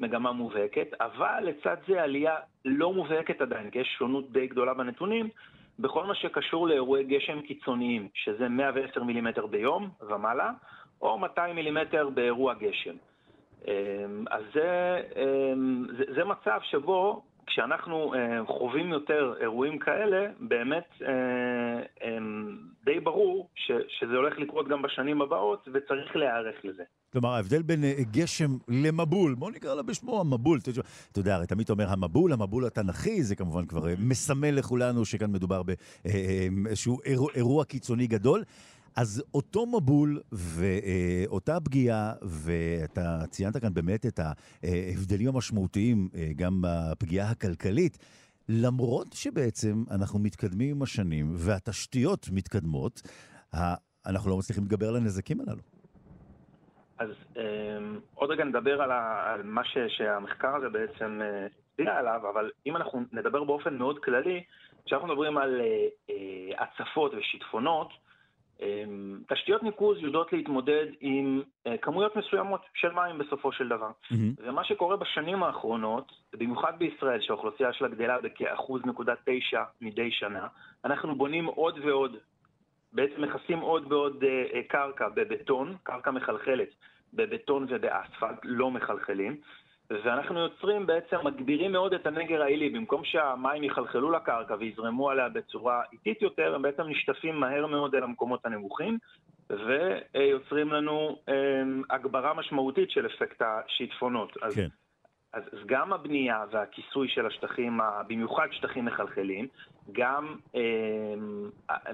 מגמה 0.00 0.32
מובהקת, 0.32 0.86
אבל 1.00 1.40
לצד 1.42 1.76
זה 1.88 2.02
עלייה 2.02 2.36
לא 2.64 2.92
מובהקת 2.92 3.40
עדיין, 3.40 3.70
כי 3.70 3.78
יש 3.78 3.94
שונות 3.98 4.32
די 4.32 4.46
גדולה 4.46 4.74
בנתונים, 4.74 5.28
בכל 5.78 6.04
מה 6.04 6.14
שקשור 6.14 6.68
לאירועי 6.68 7.04
גשם 7.04 7.40
קיצוניים, 7.40 8.08
שזה 8.14 8.48
110 8.48 9.02
מילימטר 9.02 9.46
ביום 9.46 9.90
ומעלה, 10.08 10.50
או 11.02 11.18
200 11.18 11.56
מילימטר 11.56 12.08
באירוע 12.08 12.54
גשם. 12.54 12.94
אמ, 13.68 14.24
אז 14.30 14.42
זה, 14.54 15.00
אמ, 15.16 15.86
זה, 15.98 16.04
זה 16.14 16.24
מצב 16.24 16.58
שבו 16.62 17.22
כשאנחנו 17.46 18.14
אה, 18.14 18.46
חווים 18.46 18.92
יותר 18.92 19.34
אירועים 19.40 19.78
כאלה, 19.78 20.26
באמת 20.40 20.84
אה, 21.02 21.08
אה, 22.02 22.18
די 22.84 23.00
ברור 23.00 23.48
ש, 23.54 23.70
שזה 23.88 24.12
הולך 24.16 24.38
לקרות 24.38 24.68
גם 24.68 24.82
בשנים 24.82 25.22
הבאות, 25.22 25.68
וצריך 25.74 26.16
להיערך 26.16 26.54
לזה. 26.64 26.82
כלומר, 27.12 27.28
ההבדל 27.28 27.62
בין 27.62 27.84
אה, 27.84 27.92
גשם 28.10 28.50
למבול, 28.68 29.34
בוא 29.34 29.50
נקרא 29.50 29.74
לה 29.74 29.82
בשמו 29.82 30.20
המבול. 30.20 30.58
אתה 31.12 31.20
יודע, 31.20 31.34
הרי 31.34 31.46
תמיד 31.46 31.70
אומר 31.70 31.88
המבול, 31.88 32.32
המבול 32.32 32.66
התנ"כי, 32.66 33.22
זה 33.22 33.36
כמובן 33.36 33.66
כבר 33.66 33.80
מסמל 33.98 34.50
לכולנו 34.50 35.04
שכאן 35.04 35.32
מדובר 35.32 35.62
באיזשהו 35.62 36.98
אירוע 37.34 37.64
קיצוני 37.64 38.06
גדול. 38.06 38.42
אז 38.96 39.24
אותו 39.34 39.66
מבול 39.66 40.20
ואותה 40.32 41.60
פגיעה, 41.64 42.12
ואתה 42.22 43.26
ציינת 43.30 43.56
כאן 43.56 43.74
באמת 43.74 44.06
את 44.06 44.20
ההבדלים 44.62 45.28
המשמעותיים 45.28 46.08
אה, 46.14 46.30
גם 46.36 46.62
בפגיעה 46.62 47.30
הכלכלית, 47.30 47.98
למרות 48.48 49.12
שבעצם 49.12 49.84
אנחנו 49.90 50.18
מתקדמים 50.18 50.76
עם 50.76 50.82
השנים 50.82 51.32
והתשתיות 51.36 52.28
מתקדמות, 52.32 53.02
אנחנו 54.06 54.30
לא 54.30 54.36
מצליחים 54.38 54.64
להתגבר 54.64 54.88
על 54.88 54.96
הנזקים 54.96 55.40
הללו. 55.40 55.62
אז 56.98 57.08
אה, 57.36 57.78
עוד 58.14 58.30
רגע 58.30 58.44
נדבר 58.44 58.82
על, 58.82 58.90
ה, 58.90 59.32
על 59.32 59.42
מה 59.42 59.64
ש, 59.64 59.78
שהמחקר 59.88 60.56
הזה 60.56 60.68
בעצם 60.68 61.20
אה, 61.22 61.46
הצביע 61.46 61.94
עליו, 61.94 62.20
אבל 62.34 62.50
אם 62.66 62.76
אנחנו 62.76 63.02
נדבר 63.12 63.44
באופן 63.44 63.78
מאוד 63.78 63.98
כללי, 63.98 64.44
כשאנחנו 64.86 65.08
מדברים 65.08 65.38
על 65.38 65.60
אה, 66.10 66.14
הצפות 66.58 67.12
ושיטפונות, 67.14 67.88
אמ, 67.88 68.03
תשתיות 69.28 69.62
ניקוז 69.62 69.98
יודעות 69.98 70.32
להתמודד 70.32 70.86
עם 71.00 71.42
אה, 71.66 71.76
כמויות 71.78 72.16
מסוימות 72.16 72.60
של 72.74 72.92
מים 72.92 73.18
בסופו 73.18 73.52
של 73.52 73.68
דבר. 73.68 73.90
Mm-hmm. 73.90 74.14
ומה 74.38 74.64
שקורה 74.64 74.96
בשנים 74.96 75.42
האחרונות, 75.42 76.12
במיוחד 76.34 76.72
בישראל, 76.78 77.20
שהאוכלוסייה 77.20 77.72
שלה 77.72 77.88
גדלה 77.88 78.20
בכ-1.9 78.20 79.56
מדי 79.80 80.10
שנה, 80.10 80.46
אנחנו 80.84 81.14
בונים 81.14 81.46
עוד 81.46 81.78
ועוד, 81.84 82.16
בעצם 82.92 83.22
מכסים 83.22 83.58
עוד 83.58 83.92
ועוד 83.92 84.24
אה, 84.24 84.44
אה, 84.54 84.62
קרקע 84.68 85.08
בבטון, 85.08 85.76
קרקע 85.82 86.10
מחלחלת, 86.10 86.68
בבטון 87.14 87.66
ובאספלט, 87.68 88.38
לא 88.44 88.70
מחלחלים. 88.70 89.36
ואנחנו 90.04 90.40
יוצרים 90.40 90.86
בעצם, 90.86 91.16
מגבירים 91.24 91.72
מאוד 91.72 91.94
את 91.94 92.06
הנגר 92.06 92.42
העילי. 92.42 92.70
במקום 92.70 93.04
שהמים 93.04 93.64
יחלחלו 93.64 94.10
לקרקע 94.10 94.54
ויזרמו 94.58 95.10
עליה 95.10 95.28
בצורה 95.28 95.82
איטית 95.92 96.22
יותר, 96.22 96.54
הם 96.54 96.62
בעצם 96.62 96.82
נשטפים 96.82 97.40
מהר 97.40 97.66
מאוד 97.66 97.94
אל 97.94 98.02
המקומות 98.02 98.46
הנמוכים, 98.46 98.98
ויוצרים 99.50 100.72
לנו 100.72 101.18
הם, 101.28 101.82
הגברה 101.90 102.34
משמעותית 102.34 102.90
של 102.90 103.06
אפקט 103.06 103.42
השיטפונות. 103.42 104.36
אז, 104.42 104.56
כן. 104.56 104.68
אז, 105.32 105.42
אז 105.52 105.58
גם 105.66 105.92
הבנייה 105.92 106.44
והכיסוי 106.50 107.08
של 107.08 107.26
השטחים, 107.26 107.80
במיוחד 108.08 108.46
שטחים 108.50 108.84
מחלחלים, 108.84 109.48
גם 109.92 110.36
אה, 110.54 110.62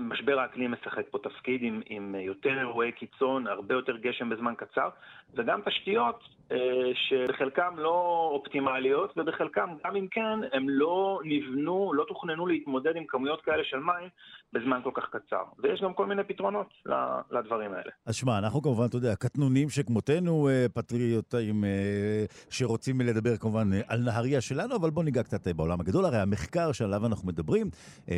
משבר 0.00 0.38
האקלים 0.38 0.70
משחק 0.70 1.04
פה 1.10 1.18
תפקיד 1.18 1.62
עם, 1.62 1.80
עם 1.86 2.14
יותר 2.14 2.58
אירועי 2.58 2.92
קיצון, 2.92 3.46
הרבה 3.46 3.74
יותר 3.74 3.96
גשם 3.96 4.28
בזמן 4.28 4.54
קצר, 4.56 4.88
וגם 5.34 5.60
תשתיות 5.64 6.20
אה, 6.52 6.56
שבחלקם 6.94 7.74
לא 7.76 8.28
אופטימליות, 8.32 9.14
ובחלקם, 9.16 9.68
גם 9.84 9.96
אם 9.96 10.06
כן, 10.10 10.38
הם 10.52 10.68
לא 10.68 11.20
נבנו, 11.24 11.92
לא 11.94 12.04
תוכננו 12.08 12.46
להתמודד 12.46 12.96
עם 12.96 13.04
כמויות 13.08 13.42
כאלה 13.42 13.64
של 13.64 13.78
מים 13.78 14.08
בזמן 14.52 14.80
כל 14.84 14.90
כך 14.94 15.04
קצר. 15.10 15.42
ויש 15.58 15.80
גם 15.80 15.94
כל 15.94 16.06
מיני 16.06 16.24
פתרונות 16.24 16.66
לדברים 17.30 17.72
האלה. 17.72 17.90
אז 18.06 18.14
שמע, 18.14 18.38
אנחנו 18.38 18.62
כמובן, 18.62 18.84
אתה 18.84 18.96
יודע, 18.96 19.16
קטנונים 19.16 19.68
שכמותנו, 19.70 20.48
אה, 20.48 20.66
פטריוטים 20.74 21.64
אה, 21.64 22.24
שרוצים 22.50 23.00
לדבר 23.00 23.36
כמובן 23.36 23.72
אה, 23.72 23.80
על 23.86 24.00
נהריה 24.00 24.40
שלנו, 24.40 24.76
אבל 24.76 24.90
בואו 24.90 25.04
ניגע 25.04 25.22
קצת 25.22 25.48
בעולם 25.48 25.80
הגדול. 25.80 26.04
הרי 26.04 26.18
המחקר 26.18 26.72
שעליו 26.72 27.06
אנחנו 27.06 27.28
מדברים, 27.28 27.70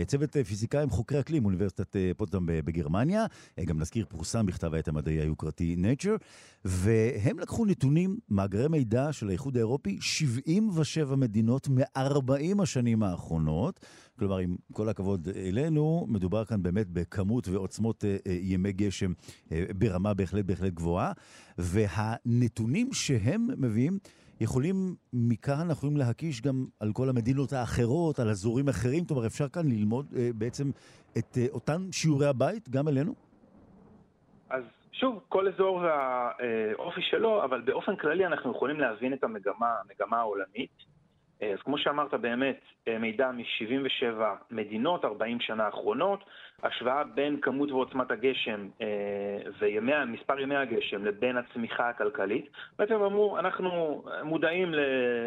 צוות 0.07 0.37
פיזיקאים 0.47 0.91
חוקרי 0.91 1.21
אקלים, 1.21 1.45
אוניברסיטת 1.45 1.97
פוטסדאם 2.17 2.47
בגרמניה, 2.47 3.27
גם 3.65 3.81
נזכיר, 3.81 4.07
פורסם 4.09 4.47
בכתב 4.47 4.75
העת 4.75 4.89
המדעי 4.89 5.15
היוקרתי 5.15 5.77
Nature, 5.79 6.19
והם 6.65 7.39
לקחו 7.39 7.65
נתונים, 7.65 8.19
מאגרי 8.29 8.69
מידע 8.69 9.13
של 9.13 9.29
האיחוד 9.29 9.57
האירופי, 9.57 9.99
77 10.01 11.17
מדינות 11.17 11.69
מ-40 11.69 12.63
השנים 12.63 13.03
האחרונות. 13.03 13.81
כלומר, 14.19 14.39
עם 14.39 14.57
כל 14.73 14.89
הכבוד 14.89 15.29
אלינו, 15.37 16.07
מדובר 16.09 16.45
כאן 16.45 16.63
באמת 16.63 16.87
בכמות 16.89 17.49
ועוצמות 17.49 18.05
אה, 18.05 18.17
אה, 18.27 18.39
ימי 18.41 18.73
גשם 18.73 19.13
אה, 19.53 19.65
ברמה 19.79 20.15
בהחלט 20.15 20.45
בהחלט 20.45 20.73
גבוהה, 20.73 21.13
והנתונים 21.59 22.93
שהם 22.93 23.49
מביאים 23.59 23.99
יכולים, 24.41 24.95
מכאן 25.13 25.55
אנחנו 25.55 25.73
יכולים 25.73 25.97
להקיש 25.97 26.41
גם 26.41 26.67
על 26.81 26.93
כל 26.93 27.09
המדינות 27.09 27.53
האחרות, 27.53 28.19
על 28.19 28.31
אזורים 28.31 28.69
אחרים, 28.69 29.05
כלומר 29.05 29.27
אפשר 29.27 29.49
כאן 29.49 29.69
ללמוד 29.69 30.07
בעצם 30.35 30.71
את 31.19 31.39
אותן 31.51 31.89
שיעורי 31.93 32.27
הבית 32.27 32.69
גם 32.69 32.89
אלינו? 32.89 33.15
אז 34.51 34.63
שוב, 34.93 35.21
כל 35.29 35.49
אזור 35.49 35.77
והאופי 35.77 37.01
שלו, 37.03 37.45
אבל 37.45 37.61
באופן 37.61 37.97
כללי 37.97 38.27
אנחנו 38.27 38.51
יכולים 38.51 38.81
להבין 38.81 39.13
את 39.13 39.25
המגמה, 39.25 39.75
המגמה 39.81 40.17
העולמית. 40.19 40.92
אז 41.53 41.63
כמו 41.63 41.79
שאמרת, 41.79 42.15
באמת, 42.15 42.61
אה, 42.89 42.99
מידע 42.99 43.31
מ-77 43.31 44.23
מדינות, 44.51 45.05
40 45.05 45.41
שנה 45.41 45.65
האחרונות, 45.65 46.25
השוואה 46.63 47.05
בין 47.05 47.41
כמות 47.41 47.71
ועוצמת 47.71 48.11
הגשם 48.11 48.69
אה, 48.81 48.87
ומספר 49.61 50.41
ימי 50.41 50.57
הגשם 50.57 51.05
לבין 51.05 51.37
הצמיחה 51.37 51.89
הכלכלית. 51.89 52.51
בעצם 52.79 52.95
אמרו, 52.95 53.39
אנחנו 53.39 54.03
מודעים 54.25 54.75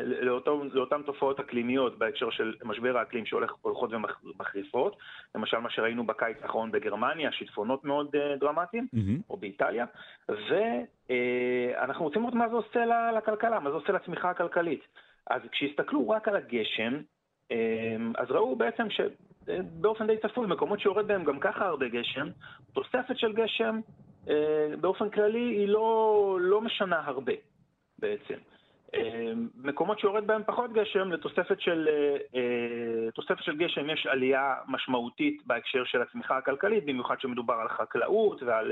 לאותו, 0.03 0.63
לאותן 0.73 1.01
תופעות 1.01 1.39
אקלימיות 1.39 1.97
בהקשר 1.97 2.29
של 2.29 2.53
משבר 2.63 2.97
האקלים 2.97 3.25
שהולכות 3.25 3.89
ומחריפות, 3.93 4.97
למשל 5.35 5.57
מה 5.57 5.69
שראינו 5.69 6.05
בקיץ 6.05 6.37
האחרון 6.41 6.71
בגרמניה, 6.71 7.31
שיטפונות 7.31 7.85
מאוד 7.85 8.15
אה, 8.15 8.35
דרמטיים, 8.39 8.87
mm-hmm. 8.95 9.21
או 9.29 9.37
באיטליה, 9.37 9.85
ואנחנו 10.29 12.05
רוצים 12.05 12.21
לראות 12.21 12.33
מה 12.33 12.49
זה 12.49 12.55
עושה 12.55 13.11
לכלכלה, 13.17 13.59
מה 13.59 13.69
זה 13.69 13.75
עושה 13.75 13.93
לצמיחה 13.93 14.29
הכלכלית. 14.29 14.81
אז 15.29 15.41
כשהסתכלו 15.51 16.09
רק 16.09 16.27
על 16.27 16.35
הגשם, 16.35 17.01
אז 18.17 18.31
ראו 18.31 18.55
בעצם 18.55 18.87
שבאופן 18.89 20.07
די 20.07 20.17
צפוי, 20.17 20.47
מקומות 20.47 20.79
שיורד 20.79 21.07
בהם 21.07 21.23
גם 21.23 21.39
ככה 21.39 21.65
הרבה 21.65 21.87
גשם, 21.87 22.27
תוספת 22.73 23.17
של 23.17 23.33
גשם 23.33 23.79
באופן 24.81 25.09
כללי 25.09 25.39
היא 25.39 25.67
לא, 25.67 26.37
לא 26.41 26.61
משנה 26.61 27.01
הרבה 27.05 27.33
בעצם. 27.99 28.35
מקומות 29.63 29.99
שיורד 29.99 30.27
בהם 30.27 30.41
פחות 30.45 30.73
גשם, 30.73 31.11
לתוספת 31.11 31.61
של, 31.61 31.87
תוספת 33.13 33.43
של 33.43 33.57
גשם 33.57 33.89
יש 33.89 34.07
עלייה 34.07 34.55
משמעותית 34.67 35.41
בהקשר 35.45 35.83
של 35.85 36.01
הצמיחה 36.01 36.37
הכלכלית, 36.37 36.85
במיוחד 36.85 37.19
שמדובר 37.19 37.53
על 37.53 37.69
חקלאות 37.69 38.43
ועל 38.43 38.71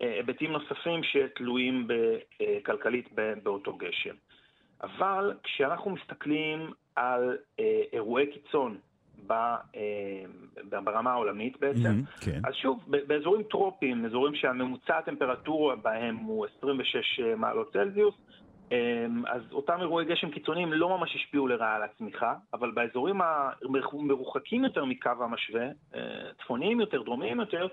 היבטים 0.00 0.52
נוספים 0.52 1.02
שתלויים 1.02 1.88
כלכלית 2.64 3.08
באותו 3.42 3.72
גשם. 3.76 4.14
אבל 4.82 5.34
כשאנחנו 5.42 5.90
מסתכלים 5.90 6.72
על 6.96 7.36
אירועי 7.92 8.26
קיצון 8.26 8.78
ברמה 10.70 11.12
העולמית 11.12 11.60
בעצם, 11.60 12.00
mm-hmm, 12.00 12.24
כן. 12.24 12.40
אז 12.44 12.54
שוב, 12.54 12.84
באזורים 12.86 13.42
טרופיים, 13.42 14.04
אזורים 14.04 14.34
שהממוצע 14.34 14.98
הטמפרטורה 14.98 15.76
בהם 15.76 16.16
הוא 16.16 16.46
26 16.58 17.20
מעלות 17.36 17.72
צלזיוס, 17.72 18.14
אז 19.26 19.42
אותם 19.52 19.80
אירועי 19.80 20.04
גשם 20.06 20.30
קיצוניים 20.30 20.72
לא 20.72 20.88
ממש 20.98 21.16
השפיעו 21.16 21.48
לרעה 21.48 21.76
על 21.76 21.82
הצמיחה, 21.82 22.34
אבל 22.54 22.70
באזורים 22.70 23.20
המרוחקים 23.20 24.64
יותר 24.64 24.84
מקו 24.84 25.10
המשווה, 25.20 25.66
צפוניים 26.42 26.80
יותר, 26.80 27.02
דרומיים 27.02 27.40
יותר, 27.40 27.66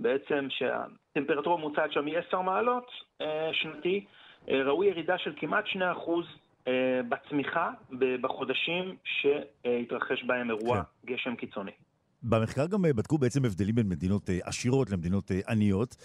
בעצם 0.00 0.46
שהטמפרטורה 0.50 1.56
הממוצעת 1.56 1.92
שם 1.92 2.06
היא 2.06 2.18
10 2.18 2.40
מעלות 2.40 2.90
שנתי, 3.52 4.04
ראו 4.48 4.84
ירידה 4.84 5.18
של 5.18 5.32
כמעט 5.36 5.64
2% 5.66 5.78
בצמיחה 7.08 7.70
בחודשים 8.20 8.96
שהתרחש 9.04 10.24
בהם 10.26 10.50
אירוע 10.50 10.82
כן. 10.82 11.12
גשם 11.12 11.34
קיצוני. 11.36 11.70
במחקר 12.22 12.66
גם 12.66 12.82
בדקו 12.82 13.18
בעצם 13.18 13.44
הבדלים 13.44 13.74
בין 13.74 13.88
מדינות 13.88 14.30
עשירות 14.42 14.90
למדינות 14.90 15.30
עניות 15.48 15.96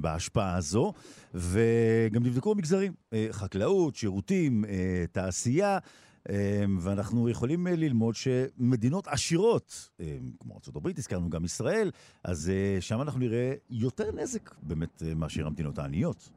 בהשפעה 0.00 0.56
הזו, 0.56 0.92
וגם 1.34 2.22
נבדקו 2.24 2.52
המגזרים, 2.52 2.92
חקלאות, 3.30 3.96
שירותים, 3.96 4.64
תעשייה. 5.12 5.78
ואנחנו 6.80 7.28
יכולים 7.28 7.66
ללמוד 7.66 8.14
שמדינות 8.14 9.08
עשירות, 9.08 9.90
כמו 10.40 10.54
ארה"ב, 10.54 10.88
הזכרנו 10.98 11.30
גם 11.30 11.44
ישראל, 11.44 11.90
אז 12.24 12.52
שם 12.80 13.00
אנחנו 13.02 13.20
נראה 13.20 13.52
יותר 13.70 14.12
נזק 14.12 14.54
באמת 14.62 15.02
מאשר 15.16 15.46
המדינות 15.46 15.78
העניות. 15.78 16.30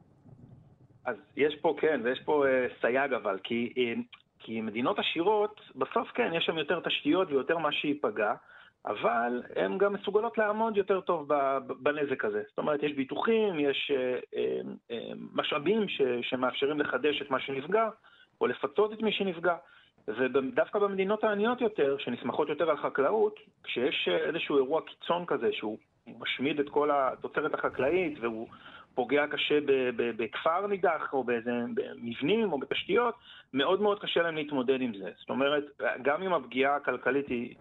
אז 1.10 1.16
יש 1.36 1.56
פה, 1.56 1.74
כן, 1.78 2.00
ויש 2.04 2.20
פה 2.24 2.44
סייג 2.80 3.12
אבל, 3.12 3.38
כי 3.42 3.72
כי 4.40 4.60
מדינות 4.60 4.98
עשירות, 4.98 5.60
בסוף 5.76 6.10
כן, 6.14 6.30
יש 6.34 6.44
שם 6.44 6.58
יותר 6.58 6.80
תשתיות 6.80 7.28
ויותר 7.30 7.58
מה 7.58 7.72
שייפגע, 7.72 8.34
אבל 8.86 9.42
הן 9.56 9.78
גם 9.78 9.92
מסוגלות 9.92 10.38
לעמוד 10.38 10.76
יותר 10.76 11.00
טוב 11.00 11.28
בנזק 11.80 12.24
הזה. 12.24 12.42
זאת 12.48 12.58
אומרת, 12.58 12.82
יש 12.82 12.92
ביטוחים, 12.92 13.60
יש 13.60 13.92
אה, 13.94 14.18
אה, 14.36 14.60
אה, 14.90 15.12
משאבים 15.32 15.88
ש, 15.88 16.02
שמאפשרים 16.22 16.80
לחדש 16.80 17.22
את 17.22 17.30
מה 17.30 17.40
שנפגע, 17.40 17.88
או 18.40 18.46
לפצות 18.46 18.92
את 18.92 19.02
מי 19.02 19.12
שנפגע. 19.12 19.56
ודווקא 20.08 20.78
במדינות 20.78 21.24
העניות 21.24 21.60
יותר, 21.60 21.96
שנסמכות 21.98 22.48
יותר 22.48 22.70
על 22.70 22.76
חקלאות, 22.76 23.36
כשיש 23.64 24.08
איזשהו 24.08 24.56
אירוע 24.56 24.80
קיצון 24.82 25.26
כזה, 25.26 25.52
שהוא 25.52 25.78
משמיד 26.18 26.60
את 26.60 26.68
כל 26.68 26.90
התוצרת 26.92 27.54
החקלאית 27.54 28.18
והוא 28.20 28.48
פוגע 28.94 29.26
קשה 29.26 29.58
בכפר 29.96 30.66
נידח, 30.66 31.12
או 31.12 31.24
באיזה 31.24 31.50
מבנים, 31.96 32.52
או 32.52 32.58
בתשתיות, 32.58 33.14
מאוד 33.52 33.80
מאוד 33.80 34.00
קשה 34.00 34.22
להם 34.22 34.36
להתמודד 34.36 34.80
עם 34.80 34.92
זה. 34.98 35.10
זאת 35.18 35.30
אומרת, 35.30 35.64
גם 36.02 36.22
אם 36.22 36.32
הפגיעה 36.32 36.76
הכלכלית 36.76 37.28
היא 37.28 37.54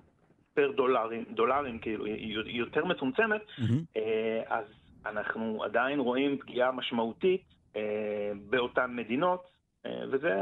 פר 0.53 0.71
דולרים, 0.71 1.23
דולרים 1.29 1.79
כאילו, 1.79 2.05
היא 2.05 2.59
יותר 2.59 2.85
מצומצמת, 2.85 3.41
mm-hmm. 3.41 3.99
אז 4.47 4.65
אנחנו 5.05 5.63
עדיין 5.63 5.99
רואים 5.99 6.37
פגיעה 6.37 6.71
משמעותית 6.71 7.41
אה, 7.75 8.31
באותן 8.49 8.95
מדינות, 8.95 9.49
אה, 9.85 10.03
וזה 10.11 10.33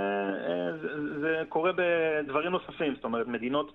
זה, 0.81 1.19
זה 1.19 1.43
קורה 1.49 1.71
בדברים 1.75 2.51
נוספים, 2.51 2.95
זאת 2.95 3.03
אומרת, 3.03 3.27
מדינות 3.27 3.73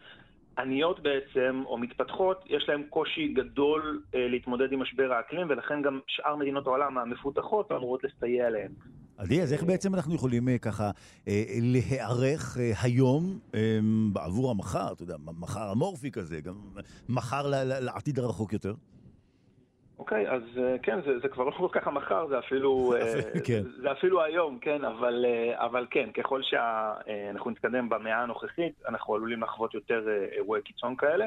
עניות 0.59 1.00
בעצם, 1.03 1.62
או 1.66 1.78
מתפתחות, 1.78 2.44
יש 2.46 2.64
להן 2.68 2.82
קושי 2.90 3.28
גדול 3.28 4.03
אה, 4.14 4.28
להתמודד 4.28 4.72
עם 4.72 4.82
משבר 4.82 5.12
האקלים, 5.12 5.46
ולכן 5.50 5.82
גם 5.82 6.00
שאר 6.07 6.36
מדינות 6.36 6.66
העולם 6.66 6.98
המפותחות 6.98 7.72
אמורות 7.72 8.05
לסייע 8.05 8.50
להן. 8.50 8.72
עדי, 9.16 9.42
אז 9.42 9.53
איך 9.53 9.62
בעצם 9.64 9.94
אנחנו 9.94 10.14
יכולים 10.14 10.48
אה, 10.48 10.59
ככה 10.59 10.90
אה, 11.28 11.44
להיערך 11.61 12.59
אה, 12.61 12.72
היום 12.82 13.38
אה, 13.55 13.78
בעבור 14.12 14.50
המחר, 14.50 14.92
אתה 14.92 15.03
יודע, 15.03 15.16
מחר 15.38 15.72
אמורפי 15.72 16.11
כזה, 16.11 16.40
גם 16.40 16.55
מחר 17.09 17.46
לעתיד 17.64 18.18
הרחוק 18.18 18.53
יותר? 18.53 18.74
אוקיי, 20.03 20.30
אז 20.30 20.42
אה, 20.59 20.76
כן, 20.82 20.98
זה, 21.07 21.18
זה 21.18 21.28
כבר 21.28 21.44
לא 21.44 21.50
כל 21.50 21.68
כך 21.72 21.86
המחר, 21.86 22.26
זה 22.26 22.38
אפילו, 22.38 22.92
אה, 22.94 23.40
כן. 23.46 23.62
זה 23.82 23.92
אפילו 23.92 24.22
היום, 24.22 24.59
כן, 24.59 24.84
אבל, 24.84 25.24
אה, 25.28 25.64
אבל 25.66 25.86
כן, 25.90 26.11
ככל 26.14 26.42
שאנחנו 26.42 27.50
נתקדם 27.50 27.88
במאה 27.88 28.22
הנוכחית, 28.22 28.72
אנחנו 28.88 29.14
עלולים 29.14 29.42
לחוות 29.42 29.74
יותר 29.74 30.09
אירועי 30.32 30.62
קיצון 30.62 30.96
כאלה. 30.96 31.26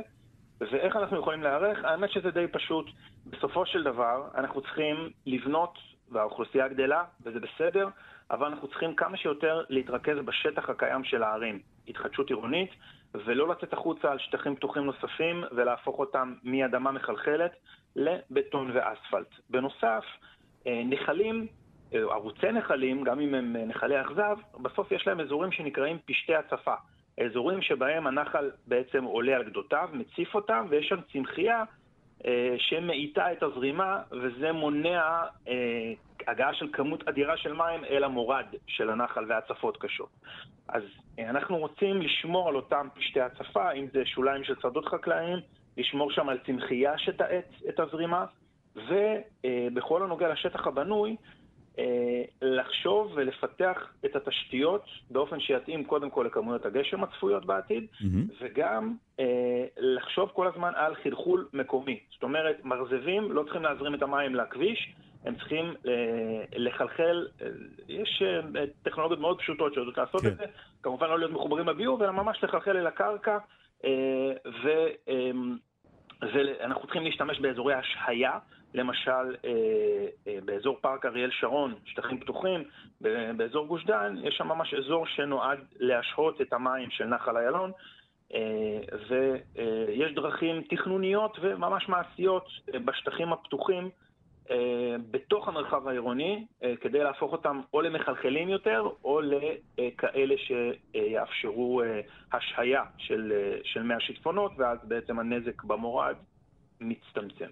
ואיך 0.59 0.95
אנחנו 0.95 1.19
יכולים 1.19 1.43
להיערך? 1.43 1.83
האמת 1.83 2.11
שזה 2.11 2.31
די 2.31 2.47
פשוט. 2.51 2.85
בסופו 3.25 3.65
של 3.65 3.83
דבר, 3.83 4.27
אנחנו 4.35 4.61
צריכים 4.61 5.09
לבנות, 5.25 5.77
והאוכלוסייה 6.11 6.67
גדלה, 6.67 7.03
וזה 7.23 7.39
בסדר, 7.39 7.87
אבל 8.31 8.47
אנחנו 8.47 8.67
צריכים 8.67 8.95
כמה 8.95 9.17
שיותר 9.17 9.63
להתרכז 9.69 10.17
בשטח 10.25 10.69
הקיים 10.69 11.03
של 11.03 11.23
הערים. 11.23 11.59
התחדשות 11.87 12.29
עירונית, 12.29 12.69
ולא 13.25 13.47
לצאת 13.47 13.73
החוצה 13.73 14.11
על 14.11 14.19
שטחים 14.19 14.55
פתוחים 14.55 14.83
נוספים 14.83 15.43
ולהפוך 15.51 15.99
אותם 15.99 16.33
מאדמה 16.43 16.91
מחלחלת 16.91 17.51
לבטון 17.95 18.71
ואספלט. 18.73 19.27
בנוסף, 19.49 20.03
אה, 20.67 20.81
נחלים, 20.85 21.47
אה, 21.93 21.99
ערוצי 21.99 22.51
נחלים, 22.51 23.03
גם 23.03 23.19
אם 23.19 23.35
הם 23.35 23.55
אה, 23.55 23.65
נחלי 23.65 24.01
אכזב, 24.01 24.37
בסוף 24.61 24.91
יש 24.91 25.07
להם 25.07 25.19
אזורים 25.19 25.51
שנקראים 25.51 25.97
פשטי 26.05 26.35
הצפה. 26.35 26.75
אזורים 27.25 27.61
שבהם 27.61 28.07
הנחל 28.07 28.51
בעצם 28.67 29.03
עולה 29.03 29.35
על 29.35 29.43
גדותיו, 29.43 29.89
מציף 29.93 30.35
אותם, 30.35 30.65
ויש 30.69 30.87
שם 30.87 30.99
צמחייה 31.13 31.63
שמאיטה 32.57 33.31
את 33.31 33.43
הזרימה, 33.43 33.99
וזה 34.11 34.51
מונע 34.51 35.23
הגעה 36.27 36.53
של 36.53 36.67
כמות 36.73 37.07
אדירה 37.07 37.37
של 37.37 37.53
מים 37.53 37.85
אל 37.85 38.03
המורד 38.03 38.45
של 38.67 38.89
הנחל 38.89 39.25
והצפות 39.27 39.77
קשות. 39.77 40.09
אז 40.69 40.83
אנחנו 41.19 41.57
רוצים 41.57 42.01
לשמור 42.01 42.49
על 42.49 42.55
אותם 42.55 42.87
פשטי 42.93 43.21
הצפה, 43.21 43.71
אם 43.71 43.87
זה 43.93 44.05
שוליים 44.05 44.43
של 44.43 44.55
שדות 44.61 44.85
חקלאיים, 44.85 45.37
לשמור 45.77 46.11
שם 46.11 46.29
על 46.29 46.37
צמחייה 46.45 46.97
שתאט 46.97 47.45
את 47.69 47.79
הזרימה, 47.79 48.25
ובכל 48.75 50.03
הנוגע 50.03 50.29
לשטח 50.29 50.67
הבנוי, 50.67 51.15
לחשוב 52.41 53.11
ולפתח 53.15 53.93
את 54.05 54.15
התשתיות 54.15 54.85
באופן 55.09 55.39
שיתאים 55.39 55.83
קודם 55.83 56.09
כל 56.09 56.23
לכמויות 56.27 56.65
הגשם 56.65 57.03
הצפויות 57.03 57.45
בעתיד, 57.45 57.87
mm-hmm. 57.93 58.33
וגם 58.41 58.95
לחשוב 59.77 60.29
כל 60.33 60.47
הזמן 60.47 60.71
על 60.75 60.95
חלחול 60.95 61.47
מקומי. 61.53 61.99
זאת 62.13 62.23
אומרת, 62.23 62.65
מרזבים 62.65 63.31
לא 63.31 63.43
צריכים 63.43 63.63
להזרים 63.63 63.95
את 63.95 64.01
המים 64.01 64.35
לכביש, 64.35 64.95
הם 65.25 65.35
צריכים 65.35 65.73
לחלחל, 66.55 67.27
יש 67.89 68.23
טכנולוגיות 68.83 69.19
מאוד 69.19 69.39
פשוטות 69.39 69.73
שיודעות 69.73 69.97
לעשות 69.97 70.21
כן. 70.21 70.27
את 70.27 70.37
זה, 70.37 70.43
כמובן 70.83 71.07
לא 71.07 71.19
להיות 71.19 71.31
מחוברים 71.31 71.67
לביוב, 71.67 72.03
אלא 72.03 72.11
ממש 72.11 72.43
לחלחל 72.43 72.77
אל 72.77 72.87
הקרקע. 72.87 73.37
אה, 73.85 74.33
ואנחנו 76.21 76.83
צריכים 76.83 77.03
להשתמש 77.03 77.39
באזורי 77.39 77.73
השהיה, 77.73 78.39
למשל 78.75 79.35
אה, 79.45 79.51
אה, 80.27 80.37
באזור 80.45 80.77
פארק 80.81 81.05
אריאל 81.05 81.31
שרון, 81.31 81.75
שטחים 81.85 82.19
פתוחים, 82.19 82.63
באזור 83.37 83.67
גוש 83.67 83.85
דן, 83.85 84.15
יש 84.23 84.35
שם 84.35 84.47
ממש 84.47 84.73
אזור 84.73 85.05
שנועד 85.05 85.59
להשהות 85.79 86.41
את 86.41 86.53
המים 86.53 86.89
של 86.89 87.05
נחל 87.05 87.37
איילון. 87.37 87.71
ויש 89.09 90.13
דרכים 90.15 90.61
תכנוניות 90.69 91.37
וממש 91.41 91.89
מעשיות 91.89 92.47
בשטחים 92.85 93.33
הפתוחים 93.33 93.89
אה, 94.51 94.95
בתוך 95.11 95.47
המרחב 95.47 95.87
העירוני, 95.87 96.45
אה, 96.63 96.73
כדי 96.81 97.03
להפוך 97.03 97.31
אותם 97.31 97.61
או 97.73 97.81
למחלחלים 97.81 98.49
יותר, 98.49 98.89
או 99.03 99.21
לכאלה 99.21 100.35
שיאפשרו 100.37 101.81
אה, 101.81 102.01
השהיה 102.33 102.83
של, 102.97 103.33
של 103.63 103.83
מי 103.83 103.93
השיטפונות, 103.93 104.51
ואז 104.57 104.77
בעצם 104.83 105.19
הנזק 105.19 105.63
במורד 105.63 106.15
מצטמצם. 106.81 107.49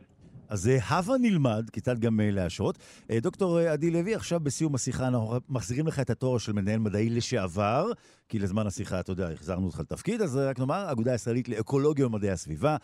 אז 0.50 0.70
הבה 0.88 1.14
נלמד, 1.22 1.70
כיצד 1.70 2.00
גם 2.00 2.20
להשרות. 2.24 2.78
דוקטור 3.12 3.60
עדי 3.60 3.92
לוי, 3.92 4.16
עכשיו 4.16 4.40
בסיום 4.40 4.76
השיחה 4.76 5.08
אנחנו 5.08 5.40
מחזירים 5.50 5.88
לך 5.88 6.00
את 6.00 6.10
התואר 6.10 6.38
של 6.38 6.54
מנהל 6.54 6.80
מדעי 6.80 7.10
לשעבר, 7.10 7.92
כי 8.30 8.40
לזמן 8.40 8.68
השיחה, 8.68 9.00
אתה 9.00 9.12
יודע, 9.12 9.30
החזרנו 9.30 9.66
אותך 9.66 9.80
לתפקיד, 9.80 10.22
אז 10.22 10.36
רק 10.36 10.60
נאמר, 10.60 10.92
אגודה 10.92 11.12
הישראלית 11.12 11.50
לאקולוגיה 11.50 12.08
ומדעי 12.08 12.32
הסביבה, 12.32 12.78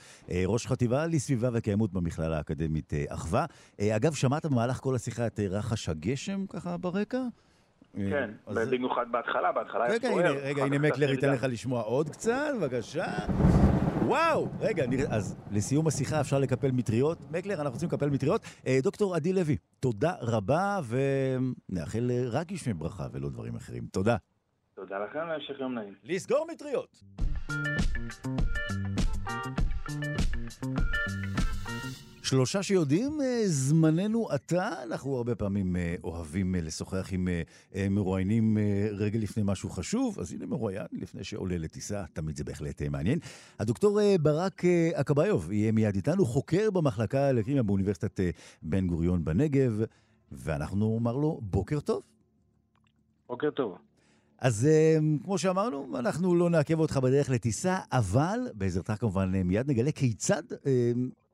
ראש 0.45 0.68
חטיבה 0.68 1.07
לסביבה 1.07 1.49
וקיימות 1.53 1.93
במכללה 1.93 2.38
האקדמית 2.38 2.93
אחווה. 3.07 3.45
אגב, 3.82 4.14
שמעת 4.14 4.45
במהלך 4.45 4.78
כל 4.78 4.95
השיחה 4.95 5.28
את 5.28 5.39
רחש 5.39 5.89
הגשם 5.89 6.45
ככה 6.49 6.78
ברקע? 6.78 7.22
כן, 7.95 8.30
במיוחד 8.47 9.05
בהתחלה, 9.12 9.51
בהתחלה 9.51 9.86
היה 9.86 9.99
סוער. 10.01 10.38
רגע, 10.43 10.64
הנה 10.64 10.80
מקלר 10.80 11.10
ייתן 11.10 11.32
לך 11.32 11.43
לשמוע 11.49 11.82
עוד 11.82 12.10
קצת, 12.10 12.51
בבקשה. 12.62 13.05
וואו! 14.10 14.47
רגע, 14.60 14.86
אז 15.10 15.36
לסיום 15.51 15.88
השיחה 15.88 16.22
אפשר 16.22 16.39
לקפל 16.39 16.72
מטריות. 16.72 17.18
מקלר, 17.32 17.62
אנחנו 17.62 17.72
רוצים 17.74 17.89
לקפל 17.89 18.10
מטריות. 18.10 18.41
דוקטור 18.84 19.16
עדי 19.16 19.34
לוי, 19.34 19.57
תודה 19.80 20.14
רבה, 20.22 20.80
ונאחל 21.70 22.12
רק 22.32 22.47
גשמי 22.47 22.74
ברכה 22.74 23.07
ולא 23.12 23.30
דברים 23.30 23.55
אחרים. 23.55 23.86
תודה. 23.91 24.16
תודה 24.76 24.95
לכם, 24.99 25.20
והמשך 25.30 25.60
יום 25.60 25.74
נעים. 25.74 25.93
לסגור 26.03 26.47
מטריות! 26.51 27.03
שלושה 32.30 32.63
שיודעים, 32.63 33.21
אה, 33.21 33.41
זמננו 33.45 34.30
עתה, 34.30 34.84
אנחנו 34.84 35.15
הרבה 35.15 35.36
פעמים 35.36 35.75
אה, 35.75 35.95
אוהבים 36.03 36.55
אה, 36.55 36.61
לשוחח 36.61 37.09
עם 37.11 37.27
מרואיינים 37.89 38.57
רגע 38.91 39.19
לפני 39.19 39.43
משהו 39.45 39.69
חשוב, 39.69 40.19
אז 40.19 40.34
הנה 40.34 40.45
מרואיין 40.45 40.88
לפני 40.91 41.23
שעולה 41.23 41.57
לטיסה, 41.57 42.03
תמיד 42.13 42.38
זה 42.38 42.43
בהחלט 42.43 42.82
מעניין. 42.82 43.19
הדוקטור 43.59 43.99
ברק 44.21 44.65
אקביוב 44.93 45.51
יהיה 45.51 45.71
מיד 45.71 45.95
איתנו, 45.95 46.25
חוקר 46.25 46.71
במחלקה 46.71 47.32
לקרימה 47.32 47.63
באוניברסיטת 47.63 48.19
בן 48.61 48.88
גוריון 48.88 49.25
בנגב, 49.25 49.82
ואנחנו 50.32 50.93
נאמר 50.93 51.15
לו 51.15 51.39
בוקר 51.41 51.80
טוב. 51.80 52.03
בוקר 53.27 53.49
טוב. 53.49 53.77
אז 54.39 54.67
כמו 55.23 55.38
שאמרנו, 55.38 55.97
אנחנו 55.99 56.36
לא 56.36 56.49
נעכב 56.49 56.80
אותך 56.80 56.97
בדרך 56.97 57.30
לטיסה, 57.30 57.77
אבל 57.91 58.39
בעזרתך 58.53 58.93
כמובן 58.99 59.32
מיד 59.32 59.69
נגלה 59.69 59.91
כיצד 59.91 60.43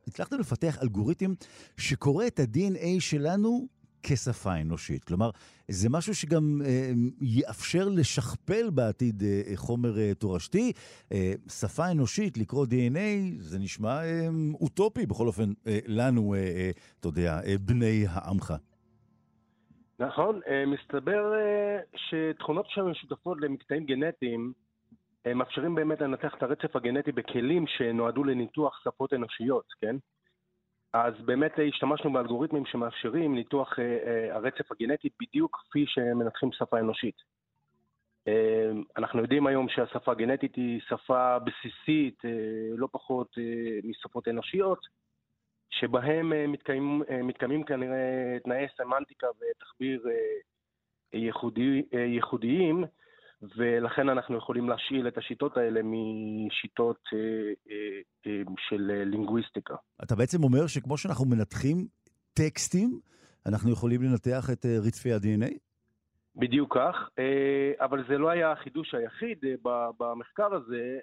הצלחתם 0.07 0.39
לפתח 0.39 0.77
אלגוריתם 0.83 1.31
שקורא 1.77 2.27
את 2.27 2.39
ה-DNA 2.39 2.99
שלנו 2.99 3.67
כשפה 4.03 4.55
אנושית. 4.61 5.03
כלומר, 5.03 5.29
זה 5.67 5.89
משהו 5.89 6.15
שגם 6.15 6.61
אה, 6.65 6.91
יאפשר 7.21 7.89
לשכפל 7.89 8.69
בעתיד 8.69 9.23
אה, 9.23 9.41
חומר 9.55 9.99
אה, 9.99 10.13
תורשתי. 10.13 10.71
אה, 11.11 11.33
שפה 11.49 11.91
אנושית, 11.91 12.37
לקרוא 12.37 12.65
DNA, 12.65 13.37
זה 13.37 13.59
נשמע 13.59 14.03
אה, 14.03 14.27
אוטופי, 14.61 15.05
בכל 15.05 15.27
אופן, 15.27 15.53
אה, 15.67 15.79
לנו, 15.87 16.33
אה, 16.33 16.39
אה, 16.39 16.71
אתה 16.99 17.07
יודע, 17.07 17.39
אה, 17.45 17.55
בני 17.61 18.05
העמך. 18.09 18.53
נכון, 19.99 20.39
אה, 20.47 20.65
מסתבר 20.65 21.33
אה, 21.33 21.79
שתכונות 21.95 22.65
שהן 22.69 22.85
משותפות 22.85 23.37
למקטעים 23.41 23.85
גנטיים, 23.85 24.53
מאפשרים 25.33 25.75
באמת 25.75 26.01
לנתח 26.01 26.35
את 26.37 26.43
הרצף 26.43 26.75
הגנטי 26.75 27.11
בכלים 27.11 27.67
שנועדו 27.67 28.23
לניתוח 28.23 28.81
שפות 28.83 29.13
אנושיות, 29.13 29.65
כן? 29.81 29.95
אז 30.93 31.13
באמת 31.25 31.51
השתמשנו 31.67 32.13
באלגוריתמים 32.13 32.65
שמאפשרים 32.65 33.35
ניתוח 33.35 33.79
אה, 33.79 33.83
אה, 33.83 34.35
הרצף 34.35 34.71
הגנטי 34.71 35.09
בדיוק 35.21 35.57
כפי 35.69 35.85
שמנתחים 35.87 36.51
שפה 36.51 36.79
אנושית. 36.79 37.15
אה, 38.27 38.71
אנחנו 38.97 39.21
יודעים 39.21 39.47
היום 39.47 39.69
שהשפה 39.69 40.11
הגנטית 40.11 40.55
היא 40.55 40.81
שפה 40.87 41.37
בסיסית, 41.39 42.25
אה, 42.25 42.31
לא 42.77 42.87
פחות 42.91 43.37
אה, 43.37 43.79
משפות 43.83 44.27
אנושיות, 44.27 44.79
שבהם 45.69 46.33
אה, 46.33 46.47
מתקיימים, 46.47 47.03
אה, 47.09 47.23
מתקיימים 47.23 47.63
כנראה 47.63 48.37
תנאי 48.43 48.65
סמנטיקה 48.77 49.27
ותחביר 49.27 50.07
אה, 50.09 51.19
ייחודי, 51.19 51.83
אה, 51.93 51.99
ייחודיים, 51.99 52.83
ולכן 53.41 54.09
אנחנו 54.09 54.37
יכולים 54.37 54.69
להשאיל 54.69 55.07
את 55.07 55.17
השיטות 55.17 55.57
האלה 55.57 55.81
משיטות 55.83 56.99
אה, 57.13 57.19
אה, 57.69 58.01
אה, 58.27 58.41
של 58.57 58.91
לינגוויסטיקה. 59.05 59.75
אתה 60.03 60.15
בעצם 60.15 60.43
אומר 60.43 60.67
שכמו 60.67 60.97
שאנחנו 60.97 61.25
מנתחים 61.25 61.87
טקסטים, 62.33 62.99
אנחנו 63.45 63.71
יכולים 63.71 64.01
לנתח 64.03 64.49
את 64.53 64.65
רצפי 64.87 65.13
ה-DNA? 65.13 65.53
בדיוק 66.35 66.77
כך, 66.77 67.09
אבל 67.79 68.03
זה 68.07 68.17
לא 68.17 68.29
היה 68.29 68.51
החידוש 68.51 68.93
היחיד 68.93 69.37
במחקר 69.99 70.53
הזה. 70.53 70.99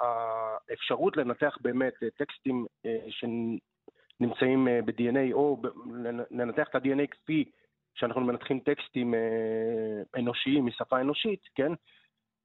האפשרות 0.00 1.16
לנתח 1.16 1.56
באמת 1.60 1.94
טקסטים 2.16 2.66
שנמצאים 3.10 4.68
ב-DNA, 4.84 5.32
או 5.32 5.62
לנתח 6.30 6.68
את 6.70 6.74
ה-DNA 6.74 7.06
כפי 7.10 7.44
שאנחנו 7.94 8.20
מנתחים 8.20 8.60
טקסטים 8.60 9.14
אה, 9.14 9.20
אנושיים 10.18 10.66
משפה 10.66 11.00
אנושית, 11.00 11.40
כן? 11.54 11.72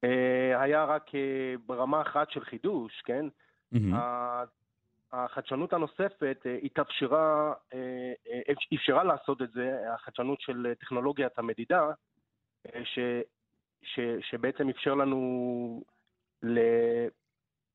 אה, 0.03 0.61
היה 0.61 0.83
רק 0.83 1.15
אה, 1.15 1.53
ברמה 1.65 2.01
אחת 2.01 2.31
של 2.31 2.45
חידוש, 2.45 3.01
כן? 3.05 3.25
Mm-hmm. 3.75 3.95
החדשנות 5.11 5.73
הנוספת 5.73 6.45
התאפשרה, 6.63 7.53
אפשרה 8.73 9.03
לעשות 9.03 9.41
את 9.41 9.51
זה, 9.51 9.93
החדשנות 9.93 10.41
של 10.41 10.73
טכנולוגיית 10.79 11.39
המדידה, 11.39 11.91
ש, 12.83 12.99
ש, 13.81 13.99
שבעצם 14.21 14.69
אפשר 14.69 14.95
לנו 14.95 15.83
ל, 16.43 16.59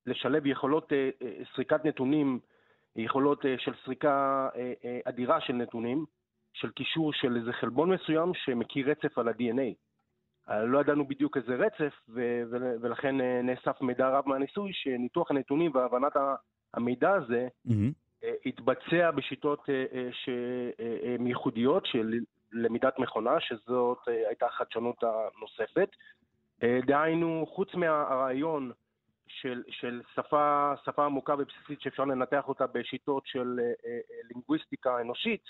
לשלב 0.06 0.46
יכולות 0.46 0.92
סריקת 1.54 1.84
נתונים, 1.84 2.40
יכולות 2.96 3.44
של 3.58 3.72
סריקה 3.84 4.48
אדירה 5.04 5.40
של 5.40 5.52
נתונים, 5.52 6.04
של 6.54 6.70
קישור 6.70 7.12
של 7.12 7.36
איזה 7.36 7.52
חלבון 7.52 7.90
מסוים 7.90 8.32
שמכיר 8.34 8.90
רצף 8.90 9.18
על 9.18 9.28
ה-DNA. 9.28 9.74
אה, 10.50 10.64
לא 10.64 10.80
ידענו 10.80 11.08
בדיוק 11.08 11.36
איזה 11.36 11.54
רצף, 11.54 11.94
ו- 12.08 12.42
ו- 12.50 12.74
ולכן 12.80 13.20
אה, 13.20 13.40
נאסף 13.42 13.80
מידע 13.80 14.08
רב 14.08 14.28
מהניסוי, 14.28 14.72
שניתוח 14.72 15.30
הנתונים 15.30 15.70
והבנת 15.74 16.12
המידע 16.74 17.10
הזה 17.12 17.48
mm-hmm. 17.68 18.26
התבצע 18.46 19.10
בשיטות 19.10 19.68
שהן 20.12 21.26
ייחודיות 21.26 21.86
של 21.86 22.14
למידת 22.52 22.98
מכונה, 22.98 23.40
שזאת 23.40 23.98
הייתה 24.06 24.46
החדשנות 24.46 24.96
הנוספת. 25.02 25.88
דהיינו, 26.86 27.46
חוץ 27.48 27.74
מהרעיון 27.74 28.72
של, 29.26 29.62
של 29.70 30.02
שפה, 30.14 30.72
שפה 30.84 31.04
עמוקה 31.04 31.34
ובסיסית 31.38 31.80
שאפשר 31.80 32.04
לנתח 32.04 32.48
אותה 32.48 32.66
בשיטות 32.66 33.26
של 33.26 33.60
לינגוויסטיקה 34.30 35.00
אנושית, 35.00 35.42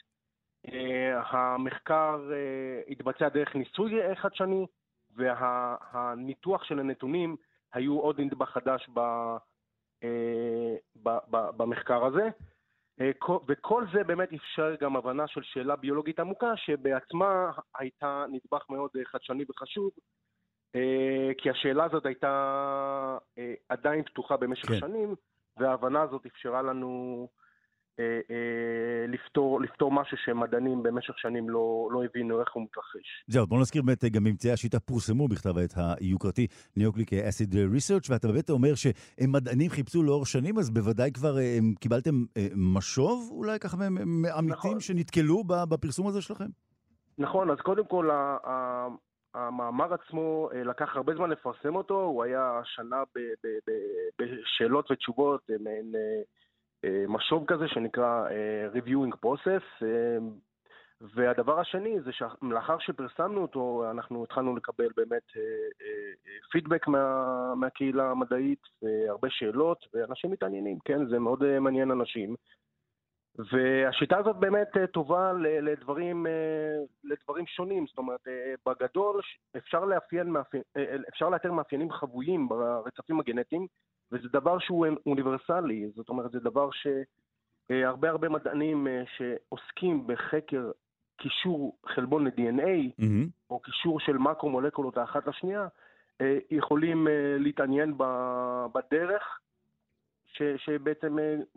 המחקר 1.14 2.30
אה, 2.32 2.82
התבצע 2.88 3.28
דרך 3.28 3.54
ניסוי 3.54 4.14
חדשני, 4.14 4.66
והניתוח 5.16 6.64
של 6.64 6.78
הנתונים 6.78 7.36
היו 7.72 8.00
עוד 8.00 8.20
נדבך 8.20 8.50
חדש 8.50 8.88
אה, 10.04 10.74
במחקר 11.56 12.04
הזה. 12.04 12.28
וכל 13.48 13.84
זה 13.92 14.04
באמת 14.04 14.32
אפשר 14.32 14.74
גם 14.80 14.96
הבנה 14.96 15.26
של 15.26 15.42
שאלה 15.42 15.76
ביולוגית 15.76 16.20
עמוקה, 16.20 16.56
שבעצמה 16.56 17.50
הייתה 17.78 18.24
נדבך 18.32 18.70
מאוד 18.70 18.90
חדשני 19.04 19.44
וחשוב, 19.48 19.90
כי 21.38 21.50
השאלה 21.50 21.84
הזאת 21.84 22.06
הייתה 22.06 23.18
עדיין 23.68 24.02
פתוחה 24.02 24.36
במשך 24.36 24.68
כן. 24.68 24.78
שנים, 24.78 25.14
וההבנה 25.56 26.02
הזאת 26.02 26.26
אפשרה 26.26 26.62
לנו 26.62 27.28
אה, 27.30 27.36
אה, 27.36 27.43
לפתור, 29.08 29.60
לפתור 29.60 29.92
משהו 29.92 30.16
שמדענים 30.24 30.82
במשך 30.82 31.18
שנים 31.18 31.50
לא, 31.50 31.88
לא 31.92 32.04
הבינו 32.04 32.40
איך 32.40 32.52
הוא 32.52 32.62
מתרחש. 32.62 33.24
זהו, 33.26 33.46
בוא 33.46 33.60
נזכיר 33.60 33.82
באמת 33.82 34.04
גם 34.04 34.24
ממצאי 34.24 34.50
השיטה 34.50 34.80
פורסמו 34.80 35.28
בכתב 35.28 35.58
העת 35.58 35.74
היוקרתי 35.76 36.46
Nucleic 36.76 37.12
Acid 37.12 37.54
Research 37.54 38.10
ואתה 38.10 38.28
באמת 38.28 38.50
אומר 38.50 38.72
שמדענים 38.74 39.70
חיפשו 39.70 40.02
לאור 40.02 40.26
שנים, 40.26 40.58
אז 40.58 40.70
בוודאי 40.70 41.12
כבר 41.12 41.38
אה, 41.38 41.54
הם, 41.58 41.74
קיבלתם 41.80 42.14
משוב 42.56 43.28
אולי 43.30 43.58
ככה 43.58 43.76
מעמיתים 44.06 44.48
נכון. 44.48 44.80
שנתקלו 44.80 45.44
בפרסום 45.44 46.06
הזה 46.06 46.22
שלכם? 46.22 46.48
נכון, 47.18 47.50
אז 47.50 47.58
קודם 47.58 47.84
כל 47.84 48.10
המאמר 49.34 49.94
עצמו 49.94 50.48
לקח 50.64 50.96
הרבה 50.96 51.14
זמן 51.14 51.30
לפרסם 51.30 51.76
אותו, 51.76 52.02
הוא 52.02 52.24
היה 52.24 52.60
שנה 52.64 53.02
בשאלות 54.18 54.90
ותשובות, 54.90 55.40
מעין... 55.60 55.92
אה, 56.84 57.04
משוב 57.08 57.44
כזה 57.46 57.68
שנקרא 57.68 58.28
אה, 58.30 58.68
Reviewing 58.74 59.26
Process, 59.26 59.84
אה, 59.86 60.18
והדבר 61.14 61.60
השני 61.60 62.00
זה 62.00 62.10
שלאחר 62.12 62.78
שפרסמנו 62.78 63.42
אותו, 63.42 63.84
אנחנו 63.90 64.24
התחלנו 64.24 64.56
לקבל 64.56 64.88
באמת 64.96 65.22
פידבק 66.52 66.88
מה, 66.88 67.54
מהקהילה 67.54 68.10
המדעית, 68.10 68.62
והרבה 68.82 69.28
שאלות, 69.30 69.78
ואנשים 69.94 70.30
מתעניינים, 70.30 70.78
כן? 70.84 71.06
זה 71.06 71.18
מאוד 71.18 71.58
מעניין 71.58 71.90
אנשים. 71.90 72.34
והשיטה 73.52 74.18
הזאת 74.18 74.36
באמת 74.36 74.68
טובה 74.92 75.32
לדברים, 75.42 76.26
לדברים 77.04 77.46
שונים, 77.46 77.86
זאת 77.86 77.98
אומרת, 77.98 78.20
בגדול 78.66 79.20
אפשר, 79.56 79.84
לאפיין, 79.84 80.34
אפשר 81.08 81.28
לאתר 81.28 81.52
מאפיינים 81.52 81.92
חבויים 81.92 82.48
ברצפים 82.48 83.20
הגנטיים, 83.20 83.66
וזה 84.12 84.28
דבר 84.28 84.58
שהוא 84.58 84.86
אוניברסלי, 85.06 85.90
זאת 85.96 86.08
אומרת, 86.08 86.32
זה 86.32 86.40
דבר 86.40 86.68
שהרבה 86.72 88.10
הרבה 88.10 88.28
מדענים 88.28 88.86
אה, 88.86 89.02
שעוסקים 89.16 90.06
בחקר 90.06 90.70
קישור 91.16 91.78
חלבון 91.86 92.26
ל-DNA, 92.26 93.00
mm-hmm. 93.00 93.28
או 93.50 93.60
קישור 93.60 94.00
של 94.00 94.18
מקרו-מולקולות 94.18 94.96
האחת 94.96 95.26
לשנייה, 95.26 95.68
אה, 96.20 96.38
יכולים 96.50 97.08
אה, 97.08 97.36
להתעניין 97.38 97.94
בדרך 98.72 99.40
ש, 100.26 100.42
שבעצם 100.56 101.16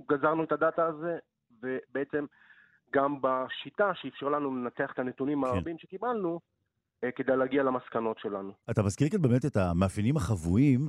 גזרנו 0.09 0.43
את 0.43 0.51
הדאטה 0.51 0.85
הזה, 0.85 1.17
ובעצם 1.61 2.25
גם 2.93 3.15
בשיטה 3.21 3.91
שאפשר 3.93 4.29
לנו 4.29 4.55
לנתח 4.55 4.91
את 4.93 4.99
הנתונים 4.99 5.41
כן. 5.41 5.47
הרבים 5.47 5.77
שקיבלנו, 5.77 6.39
כדי 7.15 7.37
להגיע 7.37 7.63
למסקנות 7.63 8.19
שלנו. 8.19 8.51
אתה 8.71 8.83
מזכיר 8.83 9.09
כאן 9.09 9.21
באמת 9.21 9.45
את 9.45 9.57
המאפיינים 9.57 10.17
החבויים. 10.17 10.79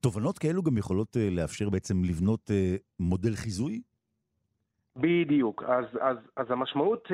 תובנות 0.00 0.38
כאלו 0.38 0.62
גם 0.62 0.76
יכולות 0.78 1.16
לאפשר 1.30 1.70
בעצם 1.70 2.04
לבנות 2.04 2.50
מודל 3.00 3.34
חיזוי? 3.34 3.82
בדיוק. 4.96 5.62
אז, 5.62 5.84
אז, 6.00 6.16
אז 6.36 6.46
המשמעות, 6.50 7.08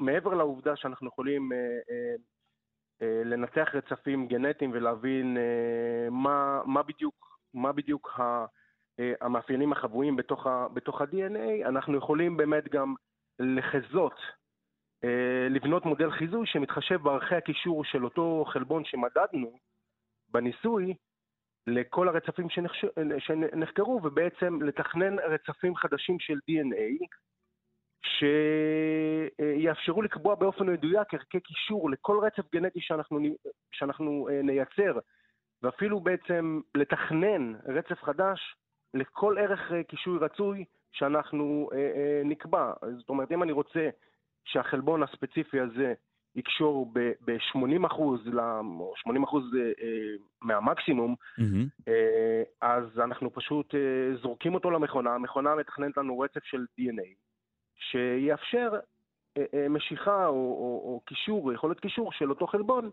מעבר 0.00 0.34
לעובדה 0.34 0.76
שאנחנו 0.76 1.08
יכולים 1.08 1.52
לנתח 3.00 3.68
רצפים 3.74 4.26
גנטיים 4.26 4.70
ולהבין 4.74 5.36
מה, 6.10 6.60
מה 6.66 6.82
בדיוק, 6.82 7.38
מה 7.54 7.72
בדיוק 7.72 8.10
ה... 8.18 8.44
המאפיינים 9.20 9.72
החבויים 9.72 10.16
בתוך, 10.16 10.46
ה, 10.46 10.66
בתוך 10.74 11.00
ה-DNA, 11.00 11.68
אנחנו 11.68 11.96
יכולים 11.96 12.36
באמת 12.36 12.68
גם 12.72 12.94
לחזות, 13.38 14.14
לבנות 15.50 15.86
מודל 15.86 16.10
חיזוי 16.10 16.46
שמתחשב 16.46 17.02
בערכי 17.02 17.34
הקישור 17.34 17.84
של 17.84 18.04
אותו 18.04 18.44
חלבון 18.48 18.84
שמדדנו 18.84 19.58
בניסוי 20.28 20.94
לכל 21.66 22.08
הרצפים. 22.08 22.46
שנחקרו, 23.18 24.00
ובעצם 24.04 24.62
לתכנן 24.62 25.18
רצפים 25.18 25.76
חדשים 25.76 26.18
של 26.20 26.34
DNA 26.50 27.06
שיאפשרו 28.04 30.02
לקבוע 30.02 30.34
באופן 30.34 30.66
מדויק 30.66 31.14
ערכי 31.14 31.40
קישור 31.40 31.90
לכל 31.90 32.18
רצף 32.22 32.52
גנטי 32.52 32.80
שאנחנו, 32.80 33.18
שאנחנו 33.72 34.28
נייצר, 34.42 34.98
ואפילו 35.62 36.00
בעצם 36.00 36.60
לתכנן 36.74 37.54
רצף 37.66 38.02
חדש 38.02 38.56
לכל 38.94 39.38
ערך 39.38 39.72
אה, 39.72 39.82
קישוי 39.82 40.18
רצוי 40.18 40.64
שאנחנו 40.92 41.68
אה, 41.72 41.78
אה, 41.78 42.22
נקבע. 42.24 42.72
זאת 42.98 43.08
אומרת, 43.08 43.32
אם 43.32 43.42
אני 43.42 43.52
רוצה 43.52 43.88
שהחלבון 44.44 45.02
הספציפי 45.02 45.60
הזה 45.60 45.94
יקשור 46.36 46.92
ב-80 46.92 47.86
אחוז, 47.86 48.20
או 48.80 48.92
80 48.96 49.22
אחוז 49.22 49.44
מהמקסימום, 50.42 51.14
mm-hmm. 51.40 51.90
אז 52.60 52.84
אנחנו 52.98 53.32
פשוט 53.32 53.74
זורקים 54.22 54.54
אותו 54.54 54.70
למכונה, 54.70 55.14
המכונה 55.14 55.54
מתכננת 55.54 55.96
לנו 55.96 56.18
רצף 56.18 56.44
של 56.44 56.64
DNA, 56.80 57.14
שיאפשר 57.78 58.70
משיכה 59.70 60.26
או, 60.26 60.32
או, 60.32 60.82
או 60.84 61.00
קישור, 61.06 61.52
יכולת 61.52 61.80
קישור 61.80 62.12
של 62.12 62.30
אותו 62.30 62.46
חלבון 62.46 62.90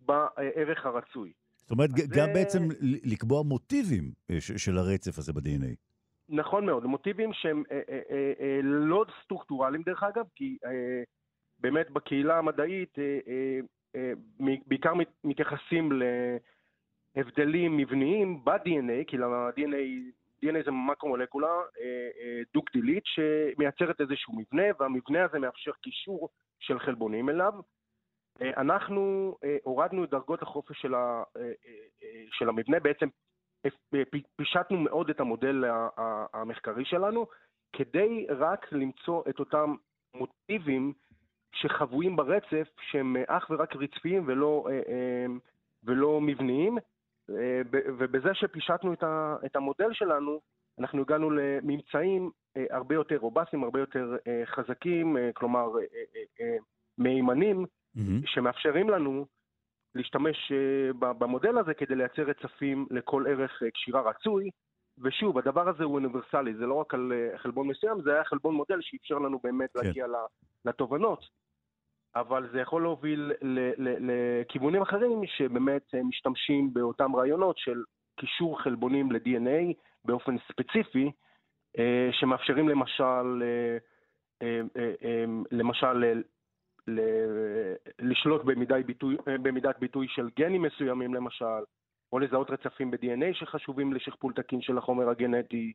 בערך 0.00 0.86
הרצוי. 0.86 1.32
זאת 1.56 1.70
אומרת, 1.70 1.90
זה... 1.90 2.02
גם 2.16 2.28
בעצם 2.34 2.68
לקבוע 3.04 3.42
מוטיבים 3.42 4.12
אה, 4.30 4.36
של 4.40 4.78
הרצף 4.78 5.18
הזה 5.18 5.32
ב-DNA. 5.32 5.87
נכון 6.28 6.66
מאוד, 6.66 6.84
מוטיבים 6.84 7.32
שהם 7.32 7.62
אה, 7.70 7.80
אה, 7.88 8.00
אה, 8.10 8.32
אה, 8.40 8.60
לא 8.62 9.04
סטרוקטורליים 9.24 9.82
דרך 9.82 10.02
אגב, 10.02 10.24
כי 10.34 10.58
אה, 10.64 11.02
באמת 11.60 11.90
בקהילה 11.90 12.38
המדעית 12.38 12.98
אה, 12.98 13.18
אה, 13.28 13.60
אה, 13.96 14.12
בעיקר 14.66 14.92
מתייחסים 15.24 15.92
להבדלים 17.16 17.76
מבניים 17.76 18.44
ב-DNA, 18.44 19.04
כי 19.06 19.16
ל-DNA 19.16 20.12
DNA 20.44 20.64
זה 20.64 20.70
מקרו-מולקולה 20.70 21.48
אה, 21.48 22.08
אה, 22.20 22.40
דו-גדילית 22.54 23.02
שמייצרת 23.06 24.00
איזשהו 24.00 24.34
מבנה, 24.36 24.62
והמבנה 24.78 25.24
הזה 25.24 25.38
מאפשר 25.38 25.72
קישור 25.72 26.28
של 26.58 26.78
חלבונים 26.78 27.28
אליו. 27.28 27.52
אנחנו 28.42 29.34
הורדנו 29.62 30.04
את 30.04 30.10
דרגות 30.10 30.42
החופש 30.42 30.86
של 32.30 32.48
המבנה, 32.48 32.80
בעצם 32.80 33.08
פישטנו 34.36 34.78
מאוד 34.78 35.10
את 35.10 35.20
המודל 35.20 35.64
המחקרי 36.34 36.84
שלנו, 36.84 37.26
כדי 37.72 38.26
רק 38.28 38.72
למצוא 38.72 39.22
את 39.28 39.38
אותם 39.38 39.74
מוטיבים 40.14 40.92
שחבויים 41.52 42.16
ברצף, 42.16 42.68
שהם 42.80 43.16
אך 43.26 43.50
ורק 43.50 43.76
רצפיים 43.76 44.24
ולא, 44.26 44.66
ולא 45.84 46.20
מבניים, 46.20 46.78
ובזה 47.98 48.34
שפישטנו 48.34 48.92
את 49.46 49.56
המודל 49.56 49.92
שלנו, 49.92 50.40
אנחנו 50.78 51.02
הגענו 51.02 51.30
לממצאים 51.30 52.30
הרבה 52.70 52.94
יותר 52.94 53.16
רובסטיים, 53.16 53.64
הרבה 53.64 53.80
יותר 53.80 54.16
חזקים, 54.44 55.16
כלומר 55.34 55.68
מהימנים, 56.98 57.64
mm-hmm. 57.64 58.26
שמאפשרים 58.26 58.90
לנו 58.90 59.26
להשתמש 59.98 60.52
uh, 60.52 60.94
במודל 60.94 61.58
הזה 61.58 61.74
כדי 61.74 61.94
לייצר 61.94 62.22
רצפים 62.22 62.86
לכל 62.90 63.24
ערך 63.28 63.62
uh, 63.62 63.70
קשירה 63.70 64.00
רצוי. 64.00 64.50
ושוב, 65.02 65.38
הדבר 65.38 65.68
הזה 65.68 65.84
הוא 65.84 65.94
אוניברסלי, 65.94 66.54
זה 66.54 66.66
לא 66.66 66.74
רק 66.74 66.94
על 66.94 67.12
uh, 67.12 67.38
חלבון 67.38 67.68
מסוים, 67.68 68.02
זה 68.02 68.14
היה 68.14 68.24
חלבון 68.24 68.54
מודל 68.54 68.78
שאפשר 68.80 69.18
לנו 69.18 69.38
באמת 69.42 69.70
כן. 69.72 69.86
להגיע 69.86 70.06
לתובנות. 70.64 71.24
אבל 72.16 72.48
זה 72.52 72.60
יכול 72.60 72.82
להוביל 72.82 73.32
לכיוונים 73.98 74.82
אחרים 74.82 75.26
שבאמת 75.26 75.94
משתמשים 76.04 76.72
באותם 76.74 77.16
רעיונות 77.16 77.58
של 77.58 77.82
קישור 78.20 78.60
חלבונים 78.62 79.12
ל-DNA 79.12 79.74
באופן 80.04 80.36
ספציפי, 80.48 81.12
שמאפשרים 82.12 82.68
למשל, 82.68 83.42
למשל 85.50 86.22
לשלוט 87.98 88.44
במידת 88.44 88.84
ביטוי, 88.84 89.16
במידת 89.42 89.78
ביטוי 89.78 90.06
של 90.08 90.28
גנים 90.38 90.62
מסוימים 90.62 91.14
למשל, 91.14 91.64
או 92.12 92.18
לזהות 92.18 92.50
רצפים 92.50 92.90
ב-DNA 92.90 93.34
שחשובים 93.34 93.92
לשכפול 93.92 94.32
תקין 94.32 94.60
של 94.62 94.78
החומר 94.78 95.08
הגנטי. 95.08 95.72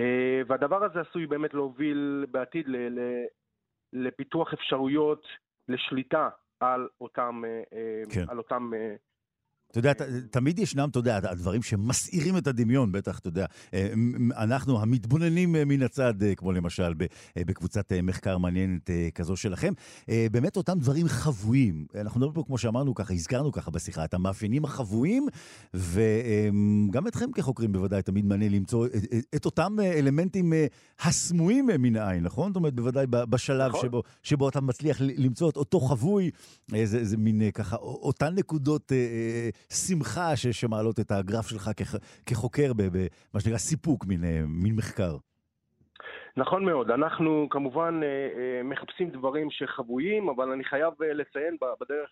אה, 0.00 0.40
והדבר 0.46 0.84
הזה 0.84 1.00
עשוי 1.00 1.26
באמת 1.26 1.54
להוביל 1.54 2.26
בעתיד 2.30 2.66
לפיתוח 3.92 4.52
אפשרויות 4.52 5.26
לשליטה 5.68 6.28
על 6.60 6.88
אותם, 7.00 7.42
אה, 7.44 7.62
אה, 7.72 8.02
כן. 8.14 8.24
על 8.28 8.38
אותם 8.38 8.70
אתה 9.70 9.78
יודע, 9.78 9.92
תמיד 10.30 10.58
ישנם, 10.58 10.88
אתה 10.90 10.98
יודע, 10.98 11.16
הדברים 11.16 11.62
שמסעירים 11.62 12.36
את 12.36 12.46
הדמיון, 12.46 12.92
בטח, 12.92 13.18
אתה 13.18 13.28
יודע. 13.28 13.46
אה, 13.74 13.92
אנחנו 14.36 14.82
המתבוננים 14.82 15.56
אה, 15.56 15.64
מן 15.64 15.82
הצד, 15.82 16.22
אה, 16.22 16.34
כמו 16.34 16.52
למשל 16.52 16.94
בקבוצת 17.36 17.92
מחקר 18.02 18.38
מעניינת 18.38 18.90
כזו 19.14 19.36
שלכם, 19.36 19.72
באמת 20.32 20.56
אותם 20.56 20.78
דברים 20.78 21.08
חבויים. 21.08 21.86
אנחנו 21.94 22.20
מדברים 22.20 22.34
פה, 22.34 22.42
כמו 22.46 22.58
שאמרנו 22.58 22.94
ככה, 22.94 23.14
הזכרנו 23.14 23.52
ככה 23.52 23.70
בשיחה, 23.70 24.04
את 24.04 24.14
המאפיינים 24.14 24.64
החבויים, 24.64 25.26
וגם 25.74 27.06
אתכם 27.06 27.32
כחוקרים 27.32 27.72
בוודאי 27.72 28.02
תמיד 28.02 28.24
מעניין 28.24 28.52
למצוא 28.52 28.86
את, 28.86 29.34
את 29.34 29.44
אותם 29.44 29.76
אלמנטים 29.80 30.52
הסמויים 31.00 31.66
מן 31.78 31.96
העין, 31.96 32.24
נכון? 32.24 32.48
זאת 32.50 32.56
אומרת, 32.56 32.74
בוודאי 32.74 33.06
בשלב 33.06 33.70
נכון. 33.70 33.82
שבו, 33.82 34.02
שבו 34.22 34.48
אתה 34.48 34.60
מצליח 34.60 35.00
למצוא 35.00 35.50
את 35.50 35.56
אותו 35.56 35.80
חבוי, 35.80 36.30
זה, 36.84 37.04
זה 37.04 37.16
מין 37.16 37.50
ככה, 37.50 37.76
אותן 37.76 38.34
נקודות... 38.34 38.92
שמחה 39.72 40.36
שמעלות 40.36 41.00
את 41.00 41.10
הגרף 41.10 41.48
שלך 41.48 41.70
כחוקר 42.26 42.72
במה 42.72 43.40
שנקרא 43.40 43.58
סיפוק, 43.58 44.06
מין, 44.06 44.24
אה, 44.24 44.40
מין 44.46 44.76
מחקר. 44.76 45.16
נכון 46.36 46.64
מאוד, 46.64 46.90
אנחנו 46.90 47.46
כמובן 47.50 48.00
אה, 48.02 48.08
אה, 48.08 48.62
מחפשים 48.62 49.10
דברים 49.10 49.50
שחבויים, 49.50 50.28
אבל 50.28 50.50
אני 50.50 50.64
חייב 50.64 51.02
לציין 51.02 51.56
בדרך, 51.80 52.10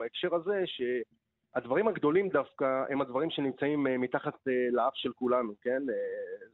בהקשר 0.00 0.34
הזה, 0.34 0.64
שהדברים 0.66 1.88
הגדולים 1.88 2.28
דווקא 2.28 2.84
הם 2.88 3.00
הדברים 3.00 3.30
שנמצאים 3.30 3.86
מתחת 3.98 4.34
לאף 4.72 4.92
של 4.94 5.12
כולנו, 5.12 5.54
כן? 5.62 5.82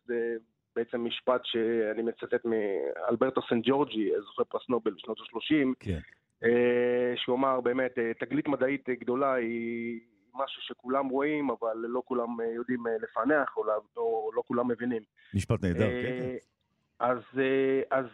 זה 0.07 0.37
בעצם 0.77 1.05
משפט 1.05 1.41
שאני 1.45 2.03
מצטט 2.03 2.45
מאלברטו 2.45 3.41
סן 3.49 3.61
ג'ורג'י, 3.63 4.11
זוכר 4.21 4.45
פרס 4.45 4.63
נובל 4.69 4.93
בשנות 4.95 5.19
ה-30, 5.21 5.75
כן. 5.81 5.99
שהוא 7.17 7.37
אמר 7.37 7.61
באמת, 7.61 7.99
תגלית 8.21 8.49
מדעית 8.49 8.89
גדולה 8.89 9.35
היא 9.35 10.01
משהו 10.35 10.63
שכולם 10.63 11.09
רואים, 11.09 11.51
אבל 11.51 11.77
לא 11.77 12.03
כולם 12.05 12.41
אה, 12.41 12.47
יודעים 12.47 12.87
אה, 12.87 12.93
לפענח, 13.03 13.57
או 13.57 13.65
לא, 13.65 13.81
לא 14.35 14.43
כולם 14.47 14.69
מבינים. 14.69 15.03
משפט 15.35 15.65
נהדר, 15.65 15.79
כן, 15.79 16.19
כן. 16.21 16.37
אז, 17.01 17.19
אז 17.91 18.07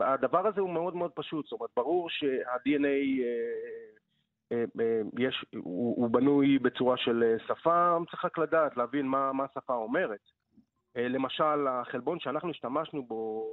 הדבר 0.00 0.46
הזה 0.46 0.60
הוא 0.60 0.70
מאוד 0.70 0.96
מאוד 0.96 1.10
פשוט, 1.14 1.44
זאת 1.44 1.52
אומרת, 1.52 1.70
ברור 1.76 2.10
שה-DNA 2.10 3.22
יש, 5.18 5.44
הוא, 5.54 5.96
הוא 6.02 6.10
בנוי 6.10 6.58
בצורה 6.58 6.96
של 6.96 7.36
שפה, 7.46 7.96
צריך 8.10 8.24
רק 8.24 8.38
לדעת, 8.38 8.76
להבין 8.76 9.06
מה, 9.06 9.32
מה 9.32 9.44
השפה 9.44 9.74
אומרת. 9.74 10.20
למשל, 10.96 11.66
החלבון 11.68 12.20
שאנחנו 12.20 12.50
השתמשנו 12.50 13.02
בו 13.02 13.46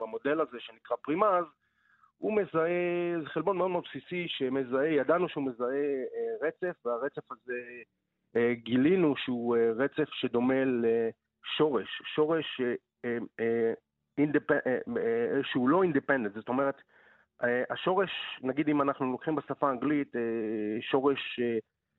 במודל 0.00 0.40
הזה 0.40 0.56
שנקרא 0.60 0.96
פרימאז, 1.02 1.44
הוא 2.20 2.36
מזהה, 2.36 3.20
זה 3.22 3.28
חלבון 3.28 3.56
מאוד 3.56 3.70
מאוד 3.70 3.84
בסיסי 3.88 4.28
שמזהה, 4.28 4.88
ידענו 4.88 5.28
שהוא 5.28 5.44
מזהה 5.44 5.68
אה, 5.68 6.48
רצף, 6.48 6.86
והרצף 6.86 7.32
הזה 7.32 7.60
אה, 8.36 8.54
גילינו 8.54 9.14
שהוא 9.16 9.56
אה, 9.56 9.70
רצף 9.70 10.08
שדומה 10.12 10.54
לשורש, 10.64 12.02
שורש. 12.14 12.60
שהוא 15.42 15.68
לא 15.68 15.82
independent, 15.82 16.34
זאת 16.34 16.48
אומרת, 16.48 16.74
השורש, 17.70 18.10
נגיד 18.42 18.68
אם 18.68 18.82
אנחנו 18.82 19.12
לוקחים 19.12 19.36
בשפה 19.36 19.68
האנגלית 19.68 20.12
שורש 20.80 21.40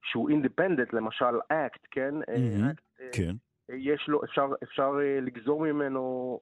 שהוא 0.04 0.30
independent, 0.30 0.94
למשל 0.94 1.40
אקט, 1.50 1.88
כן? 1.92 2.16
Mm-hmm, 2.22 2.72
act, 2.72 3.02
כן. 3.12 3.32
יש 3.70 4.08
לו, 4.08 4.24
אפשר, 4.24 4.48
אפשר 4.64 4.92
לגזור 5.22 5.64
ממנו 5.64 6.40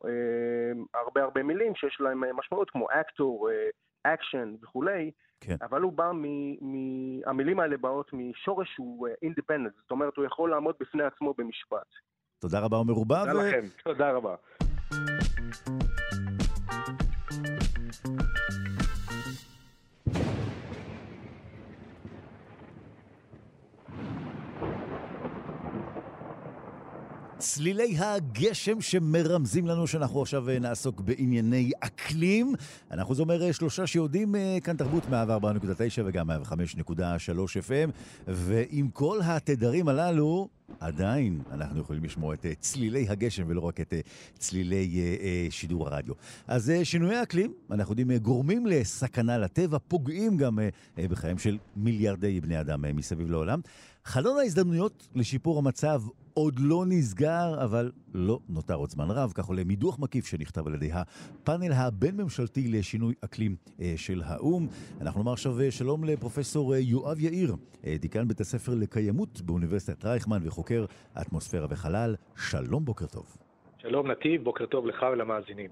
הרבה 1.30 1.44
מילים 1.44 1.76
שיש 1.76 1.98
להם 2.00 2.24
אה, 2.24 2.34
משמעות, 2.34 2.70
כמו 2.70 2.88
actor, 2.92 3.50
action 4.04 4.56
וכולי, 4.64 5.12
כן. 5.42 5.56
אבל 5.62 5.82
הוא 5.82 5.94
בא, 5.94 6.12
מ, 6.14 6.26
מ, 6.62 6.76
המילים 7.26 7.60
האלה 7.60 7.78
באות 7.78 8.12
משורש 8.14 8.70
שהוא 8.74 9.08
independent, 9.22 9.74
זאת 9.76 9.92
אומרת, 9.92 10.18
הוא 10.18 10.26
יכול 10.26 10.50
לעמוד 10.50 10.76
בפני 10.80 11.04
עצמו 11.04 11.34
במשפט. 11.38 11.88
תודה 12.42 12.60
רבה 12.60 12.78
ומרובה. 12.78 13.24
תודה 13.26 13.40
ו... 13.40 13.48
לכם, 13.48 13.62
תודה 13.84 14.12
רבה. 14.12 14.36
צלילי 27.60 27.98
הגשם 27.98 28.82
שמרמזים 28.82 29.68
לנו 29.68 29.88
שאנחנו 29.88 30.22
עכשיו 30.22 30.50
אה, 30.50 30.60
נעסוק 30.60 31.02
בענייני 31.02 31.72
אקלים. 31.80 32.54
אנחנו 32.92 33.16
זה 33.16 33.22
אומר 33.22 33.44
אה, 33.44 33.54
שלושה 33.54 33.88
שיודעים 33.88 34.36
אה, 34.36 34.58
כאן 34.64 34.78
תרבות 34.78 35.04
104.9 35.06 35.12
וגם 36.06 36.32
105.3 36.32 36.54
FM, 37.68 37.90
ועם 38.28 38.90
כל 38.90 39.20
התדרים 39.24 39.88
הללו, 39.88 40.48
עדיין 40.80 41.42
אנחנו 41.52 41.80
יכולים 41.82 42.04
לשמוע 42.04 42.34
את 42.34 42.46
צלילי 42.60 43.06
הגשם 43.10 43.44
ולא 43.48 43.62
רק 43.62 43.82
את 43.82 43.94
צלילי 44.38 45.18
שידור 45.50 45.88
הרדיו. 45.88 46.14
אז 46.48 46.74
שינויי 46.84 47.24
אקלים, 47.24 47.54
אנחנו 47.72 47.92
יודעים, 47.92 48.18
גורמים 48.18 48.66
לסכנה 48.66 49.38
לטבע, 49.38 49.78
פוגעים 49.88 50.38
גם 50.38 50.60
בחיים 50.98 51.38
של 51.38 51.58
מיליארדי 51.76 52.42
בני 52.42 52.62
אדם 52.62 52.86
מסביב 52.96 53.32
לעולם. 53.32 53.62
חלון 54.10 54.38
ההזדמנויות 54.40 55.08
לשיפור 55.16 55.58
המצב 55.58 56.02
עוד 56.34 56.60
לא 56.60 56.84
נסגר, 56.88 57.64
אבל 57.64 57.92
לא 58.14 58.40
נותר 58.50 58.74
עוד 58.74 58.90
זמן 58.90 59.12
רב, 59.12 59.32
כך 59.36 59.46
עולה 59.46 59.62
מדוח 59.66 60.00
מקיף 60.00 60.26
שנכתב 60.26 60.68
על 60.68 60.74
ידי 60.74 60.90
הפאנל 60.94 61.72
הבין-ממשלתי 61.72 62.68
לשינוי 62.68 63.14
אקלים 63.26 63.56
אה, 63.82 63.94
של 63.98 64.22
האו"ם. 64.26 64.68
אנחנו 65.02 65.20
נאמר 65.20 65.34
עכשיו 65.34 65.62
אה, 65.62 65.72
שלום 65.72 66.04
לפרופסור 66.04 66.74
אה, 66.74 66.80
יואב 66.80 67.20
יאיר, 67.20 67.56
דיקן 67.86 68.28
בית 68.28 68.40
הספר 68.40 68.76
לקיימות 68.76 69.42
באוניברסיטת 69.42 70.06
רייכמן 70.06 70.40
וחוקר 70.44 70.86
אטמוספירה 71.22 71.68
וחלל. 71.70 72.16
שלום, 72.38 72.86
בוקר 72.86 73.06
טוב. 73.06 73.38
שלום 73.78 74.12
נתיב, 74.12 74.44
בוקר 74.44 74.66
טוב 74.66 74.86
לך 74.86 75.06
ולמאזינים. 75.14 75.70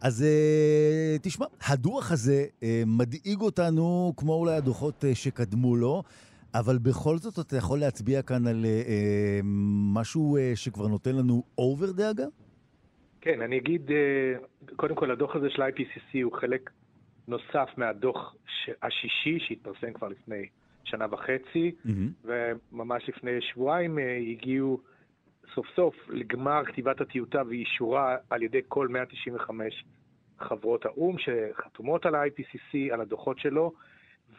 אז 0.00 0.24
תשמע, 1.22 1.46
הדוח 1.68 2.12
הזה 2.12 2.44
מדאיג 2.86 3.40
אותנו 3.40 4.12
כמו 4.16 4.34
אולי 4.34 4.56
הדוחות 4.56 5.04
שקדמו 5.14 5.76
לו. 5.76 6.02
אבל 6.54 6.78
בכל 6.78 7.16
זאת 7.16 7.46
אתה 7.46 7.56
יכול 7.56 7.78
להצביע 7.78 8.22
כאן 8.22 8.46
על 8.46 8.64
אה, 8.64 8.82
אה, 8.88 9.40
משהו 9.94 10.36
אה, 10.36 10.52
שכבר 10.54 10.88
נותן 10.88 11.16
לנו 11.16 11.42
over 11.58 11.92
דאגה? 11.92 12.26
כן, 13.20 13.42
אני 13.42 13.58
אגיד, 13.58 13.90
אה, 13.90 14.34
קודם 14.76 14.94
כל 14.94 15.10
הדוח 15.10 15.36
הזה 15.36 15.50
של 15.50 15.62
ה-IPCC 15.62 16.22
הוא 16.22 16.32
חלק 16.32 16.70
נוסף 17.28 17.68
מהדוח 17.76 18.34
השישי 18.82 19.38
שהתפרסם 19.40 19.92
כבר 19.92 20.08
לפני 20.08 20.46
שנה 20.84 21.06
וחצי, 21.10 21.72
mm-hmm. 21.86 22.28
וממש 22.72 23.08
לפני 23.08 23.30
שבועיים 23.40 23.98
אה, 23.98 24.16
הגיעו 24.30 24.80
סוף 25.54 25.66
סוף 25.76 25.94
לגמר 26.08 26.64
כתיבת 26.64 27.00
הטיוטה 27.00 27.42
ואישורה 27.48 28.16
על 28.30 28.42
ידי 28.42 28.60
כל 28.68 28.88
195 28.88 29.84
חברות 30.38 30.86
האו"ם 30.86 31.16
שחתומות 31.18 32.06
על 32.06 32.14
ה-IPCC, 32.14 32.92
על 32.92 33.00
הדוחות 33.00 33.38
שלו. 33.38 33.72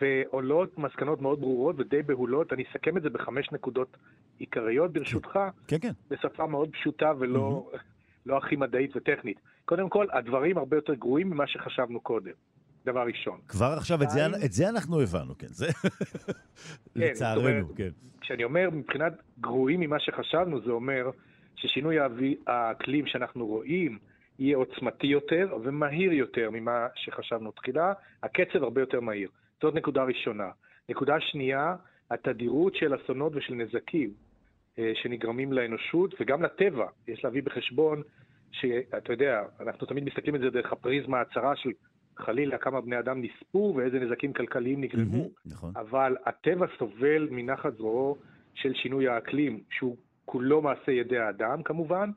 ועולות 0.02 0.78
מסקנות 0.78 1.22
מאוד 1.22 1.41
ברורות 1.41 1.76
ודי 1.80 2.02
בהולות. 2.02 2.54
אני 2.54 2.64
אסכם 2.72 2.98
את 2.98 3.02
זה 3.02 3.10
בחמש 3.10 3.52
נקודות 3.52 3.98
עיקריות, 4.39 4.93
ברשותך. 4.93 5.39
כן, 5.68 5.78
כן. 5.82 5.91
בשפה 6.10 6.48
מאוד 6.48 6.70
פשוטה 6.72 7.12
ולא 7.20 7.72
mm-hmm. 7.74 7.78
לא 8.26 8.38
הכי 8.38 8.56
מדעית 8.56 8.96
וטכנית. 8.96 9.39
קודם 9.66 9.89
כל, 9.89 10.08
הדברים 10.12 10.58
הרבה 10.58 10.78
יותר 10.78 10.93
גרועים 10.93 11.30
ממה 11.30 11.48
שחשבנו 11.48 12.00
קודם. 12.00 12.32
דבר 12.86 13.06
ראשון. 13.08 13.39
כבר 13.48 13.74
עכשיו, 13.78 14.04
את 14.04 14.10
זה, 14.10 14.26
את 14.46 14.52
זה 14.52 14.70
אנחנו 14.70 15.02
הבנו, 15.02 15.38
כן. 15.38 15.48
זה... 15.48 15.68
כן, 15.74 15.91
לצערנו, 16.96 17.76
כן. 17.76 17.89
כשאני 18.22 18.43
אומר 18.43 18.70
מבחינת 18.72 19.14
גרועים 19.39 19.80
ממה 19.80 20.00
שחשבנו, 20.00 20.62
זה 20.62 20.72
אומר 20.72 21.10
ששינוי 21.56 21.98
האקלים 22.48 23.08
שאנחנו 23.08 23.48
רואים 23.48 23.98
יהיה 24.39 24.58
עוצמתי 24.58 25.08
יותר 25.08 25.58
ומהיר 25.64 26.14
יותר 26.14 26.50
ממה 26.52 26.88
שחשבנו 26.96 27.52
תחילה. 27.52 27.93
הקצב 28.24 28.64
הרבה 28.64 28.82
יותר 28.82 29.00
מהיר. 29.00 29.30
זאת 29.62 29.76
נקודה 29.76 30.03
ראשונה. 30.03 30.49
נקודה 30.89 31.20
שנייה, 31.20 31.76
התדירות 32.12 32.76
של 32.76 32.95
אסונות 32.95 33.32
ושל 33.36 33.53
נזקים 33.53 34.10
אה, 34.80 34.91
שנגרמים 34.95 35.53
לאנושות 35.53 36.16
וגם 36.20 36.43
לטבע. 36.43 36.88
יש 37.08 37.24
להביא 37.24 37.43
בחשבון 37.43 38.01
שאתה 38.51 39.14
יודע, 39.14 39.43
אנחנו 39.60 39.88
תמיד 39.88 40.03
מסתכלים 40.03 40.36
על 40.36 40.41
זה 40.41 40.49
דרך 40.49 40.72
הפריזמה 40.72 41.22
הצרה 41.22 41.56
של 41.56 41.70
חלילה 42.18 42.58
כמה 42.58 42.82
בני 42.82 42.99
אדם 42.99 43.22
נספו 43.22 43.74
ואיזה 43.76 43.99
נזקים 43.99 44.34
כלכליים 44.34 44.82
נגרמו, 44.82 45.30
נכון. 45.45 45.74
אבל 45.76 46.16
הטבע 46.26 46.66
סובל 46.78 47.28
מנחת 47.32 47.74
זרועו 47.78 48.18
של 48.53 48.74
שינוי 48.74 49.08
האקלים, 49.08 49.60
שהוא 49.70 49.97
כולו 50.26 50.62
מעשה 50.62 50.91
ידי 50.91 51.18
האדם 51.18 51.64
כמובן, 51.64 52.12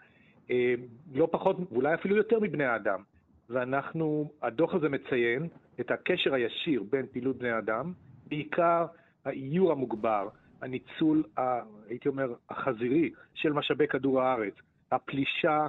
אה, 0.51 0.75
לא 1.15 1.29
פחות, 1.31 1.57
ואולי 1.73 1.95
אפילו 1.95 2.17
יותר 2.17 2.41
מבני 2.41 2.65
האדם. 2.65 3.03
ואנחנו, 3.51 4.31
הדוח 4.43 4.75
הזה 4.75 4.89
מציין 4.89 5.49
את 5.81 5.91
הקשר 5.91 6.35
הישיר 6.35 6.83
בין 6.91 7.07
פעילות 7.13 7.37
בני 7.37 7.59
אדם, 7.59 7.93
בעיקר 8.27 8.87
האיור 9.25 9.73
המוגבר, 9.73 10.29
הניצול, 10.63 11.25
ה, 11.39 11.43
הייתי 11.89 12.09
אומר, 12.09 12.35
החזירי 12.51 13.11
של 13.35 13.53
משאבי 13.53 13.89
כדור 13.89 14.23
הארץ, 14.23 14.55
הפלישה 14.93 15.67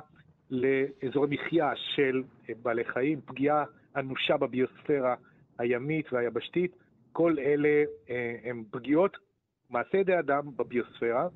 לאזורי 0.52 1.28
מחיה 1.30 1.72
של 1.76 2.24
בעלי 2.62 2.84
חיים, 2.86 3.22
פגיעה 3.26 3.64
אנושה 3.96 4.38
בביוספירה 4.38 5.16
הימית 5.60 6.14
והיבשתית, 6.14 6.76
כל 7.12 7.36
אלה 7.40 7.84
אה, 8.10 8.36
הם 8.44 8.64
פגיעות 8.72 9.18
מעשה 9.70 9.98
ידי 9.98 10.20
אדם 10.20 10.42
בביוספירה, 10.56 11.28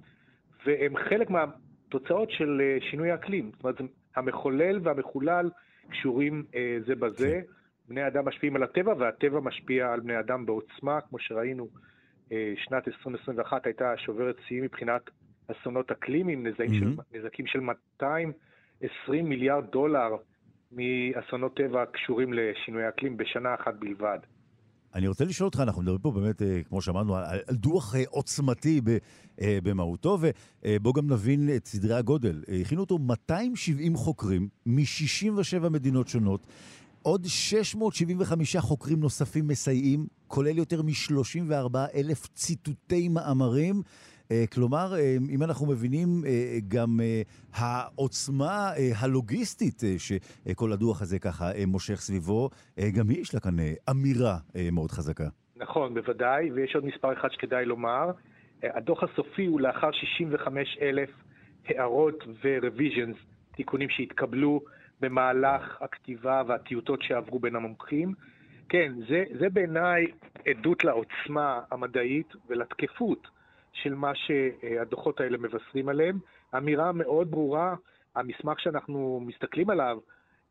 והם 0.66 0.98
חלק 1.10 1.30
מהתוצאות 1.30 2.32
של 2.32 2.62
אה, 2.62 2.78
שינוי 2.90 3.12
האקלים. 3.12 3.52
זאת 3.54 3.64
אומרת, 3.64 3.82
המחולל 4.16 4.80
והמחולל 4.84 5.50
קשורים 5.90 6.44
אה, 6.56 6.78
זה 6.86 6.96
בזה. 6.96 7.42
כן. 7.48 7.54
בני 7.88 8.08
אדם 8.08 8.28
משפיעים 8.28 8.56
על 8.56 8.64
הטבע, 8.64 8.94
והטבע 9.00 9.40
משפיע 9.40 9.92
על 9.92 10.00
בני 10.00 10.20
אדם 10.20 10.46
בעוצמה, 10.46 11.02
כמו 11.02 11.20
שראינו, 11.20 11.68
אה, 12.32 12.54
שנת 12.58 12.88
2021 12.88 13.66
הייתה 13.66 13.94
שוברת 13.98 14.36
שיאים 14.48 14.64
מבחינת 14.64 15.02
אסונות 15.48 15.92
אקלימיים, 15.92 16.48
נזקים, 16.48 16.84
mm-hmm. 16.84 17.04
של, 17.12 17.20
נזקים 17.20 17.48
של 17.48 17.60
220 17.60 19.30
מיליארד 19.30 19.66
דולר 19.72 20.10
מאסונות 20.72 21.56
טבע 21.56 21.86
קשורים 21.86 22.34
לשינוי 22.34 22.90
אקלים 22.90 23.18
בשנה 23.18 23.56
אחת 23.56 23.74
בלבד. 23.80 24.20
אני 24.96 25.08
רוצה 25.08 25.26
לשאול 25.26 25.46
אותך, 25.46 25.60
אנחנו 25.60 25.82
מדברים 25.82 26.02
פה 26.02 26.12
באמת, 26.12 26.42
אה, 26.42 26.62
כמו 26.70 26.82
שאמרנו, 26.82 27.16
על, 27.16 27.24
על 27.48 27.56
דוח 27.56 27.96
אה, 27.96 28.04
עוצמתי 28.10 28.82
ב, 28.84 28.98
במהותו, 29.64 30.18
ובואו 30.22 30.94
גם 30.94 31.12
נבין 31.12 31.50
את 31.56 31.66
סדרי 31.66 31.94
הגודל. 31.94 32.44
הכינו 32.62 32.82
אותו 32.82 32.98
270 32.98 33.96
חוקרים 33.96 34.48
מ-67 34.66 35.70
מדינות 35.70 36.08
שונות. 36.08 36.48
עוד 37.04 37.22
675 37.26 38.56
חוקרים 38.58 39.00
נוספים 39.00 39.48
מסייעים, 39.48 40.06
כולל 40.28 40.58
יותר 40.58 40.82
מ-34 40.82 41.78
אלף 41.96 42.28
ציטוטי 42.28 43.10
מאמרים. 43.10 43.82
אה, 44.32 44.44
כלומר, 44.54 44.94
אה, 44.96 45.16
אם 45.30 45.44
אנחנו 45.44 45.66
מבינים 45.68 46.08
אה, 46.26 46.58
גם 46.68 47.00
העוצמה 47.54 48.72
הלוגיסטית 49.02 49.82
שכל 49.98 50.72
הדוח 50.72 51.02
הזה 51.02 51.20
ככה 51.20 51.46
מושך 51.68 51.96
סביבו, 51.96 52.50
גם 52.80 53.10
היא 53.10 53.22
יש 53.22 53.34
לה 53.34 53.40
כאן 53.40 53.56
אמירה 53.90 54.38
מאוד 54.72 54.92
חזקה. 54.92 55.28
נכון, 55.56 55.94
בוודאי, 55.94 56.52
ויש 56.52 56.76
עוד 56.76 56.86
מספר 56.86 57.14
אחד 57.14 57.28
שכדאי 57.32 57.66
לומר. 57.66 58.12
הדוח 58.64 59.04
הסופי 59.04 59.46
הוא 59.46 59.62
לאחר 59.62 59.92
65 59.92 60.78
אלף 60.82 61.10
הערות 61.68 62.24
ורוויז'נס, 62.44 63.16
תיקונים 63.56 63.90
שהתקבלו 63.90 64.62
במהלך 65.04 65.82
הכתיבה 65.82 66.44
והטיוטות 66.48 67.02
שעברו 67.02 67.40
בין 67.40 67.56
המומחים. 67.56 68.14
כן, 68.70 68.92
זה, 69.10 69.24
זה 69.40 69.50
בעיניי 69.50 70.06
עדות 70.48 70.84
לעוצמה 70.84 71.62
המדעית 71.72 72.34
ולתקפות 72.48 73.28
של 73.74 73.96
מה 73.96 74.12
שהדוחות 74.16 75.20
האלה 75.20 75.38
מבשרים 75.38 75.90
עליהם. 75.90 76.20
אמירה 76.58 76.92
מאוד 76.92 77.32
ברורה, 77.32 77.76
המסמך 78.16 78.60
שאנחנו 78.60 79.24
מסתכלים 79.26 79.70
עליו 79.70 79.98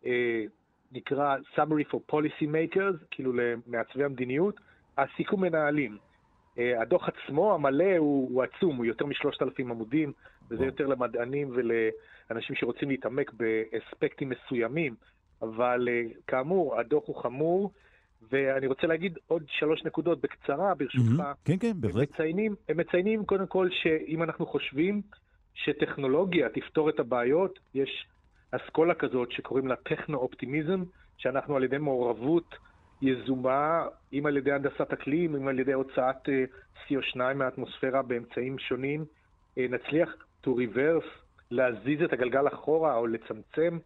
אה, 0.06 0.44
נקרא 0.92 1.36
Summary 1.56 1.94
for 1.94 2.12
Policy 2.12 2.44
Makers, 2.44 3.04
כאילו 3.10 3.32
למעצבי 3.32 4.04
המדיניות, 4.04 4.60
הסיכום 4.98 5.40
מנהלים. 5.40 5.98
אה, 6.58 6.82
הדוח 6.82 7.08
עצמו, 7.08 7.54
המלא, 7.54 7.96
הוא, 7.98 8.28
הוא 8.32 8.42
עצום, 8.42 8.76
הוא 8.76 8.84
יותר 8.84 9.06
משלושת 9.06 9.42
אלפים 9.42 9.70
עמודים, 9.70 10.12
וזה 10.50 10.64
יותר 10.64 10.86
למדענים 10.86 11.50
ולאנשים 11.50 12.56
שרוצים 12.56 12.88
להתעמק 12.88 13.32
באספקטים 13.32 14.28
מסוימים, 14.28 14.94
אבל 15.42 15.88
אה, 15.90 16.02
כאמור, 16.26 16.78
הדוח 16.80 17.02
הוא 17.06 17.16
חמור, 17.22 17.70
ואני 18.30 18.66
רוצה 18.66 18.86
להגיד 18.86 19.18
עוד 19.26 19.44
שלוש 19.48 19.84
נקודות 19.84 20.20
בקצרה, 20.20 20.74
ברשותך. 20.74 21.20
Mm-hmm. 21.20 21.44
כן, 21.44 21.58
כן, 21.60 21.72
בהחלט. 21.80 21.96
הם 21.96 22.02
מציינים, 22.02 22.54
הם 22.68 22.76
מציינים 22.76 23.24
קודם 23.24 23.46
כל 23.46 23.68
שאם 23.70 24.22
אנחנו 24.22 24.46
חושבים 24.46 25.02
שטכנולוגיה 25.54 26.48
תפתור 26.48 26.88
את 26.88 27.00
הבעיות, 27.00 27.58
יש 27.74 28.06
אסכולה 28.50 28.94
כזאת 28.94 29.32
שקוראים 29.32 29.68
לה 29.68 29.76
טכנו-אופטימיזם, 29.76 30.82
שאנחנו 31.16 31.56
על 31.56 31.64
ידי 31.64 31.78
מעורבות 31.78 32.54
יזומה, 33.02 33.86
אם 34.12 34.26
על 34.26 34.36
ידי 34.36 34.52
הנדסת 34.52 34.92
אקלים, 34.92 35.36
אם 35.36 35.48
על 35.48 35.58
ידי 35.58 35.72
הוצאת 35.72 36.28
אה, 36.28 36.44
CO2 36.86 37.34
מהאטמוספירה 37.34 38.02
באמצעים 38.02 38.58
שונים, 38.58 39.04
אה, 39.58 39.66
נצליח 39.70 40.14
to 40.44 40.48
reverse, 40.48 41.08
להזיז 41.50 42.02
את 42.02 42.12
הגלגל 42.12 42.48
אחורה 42.48 42.96
או 42.96 43.06
לצמצם 43.06 43.78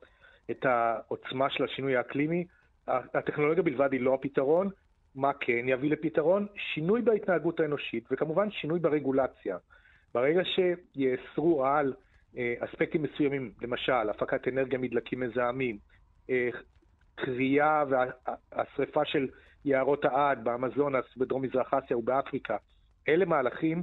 את 0.51 0.67
העוצמה 0.67 1.51
של 1.51 1.65
השינוי 1.65 1.97
האקלימי. 1.97 2.45
הטכנולוגיה 2.89 3.63
בלבד 3.63 3.93
היא 3.93 4.01
לא 4.01 4.15
הפתרון. 4.15 4.71
מה 5.15 5.33
כן 5.33 5.69
יביא 5.69 5.91
לפתרון? 5.91 6.47
שינוי 6.57 7.03
בהתנהגות 7.03 7.61
האנושית, 7.61 8.05
וכמובן 8.11 8.51
שינוי 8.51 8.79
ברגולציה. 8.79 9.57
ברגע 10.15 10.43
שיאסרו 10.45 11.67
על 11.67 11.95
אה, 12.37 12.55
אספקטים 12.59 13.03
מסוימים, 13.03 13.51
למשל, 13.63 14.11
הפקת 14.11 14.49
אנרגיה 14.49 14.79
מדלקים 14.79 15.21
מזהמים, 15.21 15.79
כרייה 17.17 17.85
והשרפה 17.91 19.05
של 19.05 19.29
יערות 19.65 20.05
העד 20.05 20.45
באמזונס, 20.45 21.05
בדרום 21.17 21.43
מזרח 21.43 21.75
אסיה 21.75 21.99
ובאפריקה, 21.99 22.57
אלה 23.09 23.25
מהלכים 23.25 23.83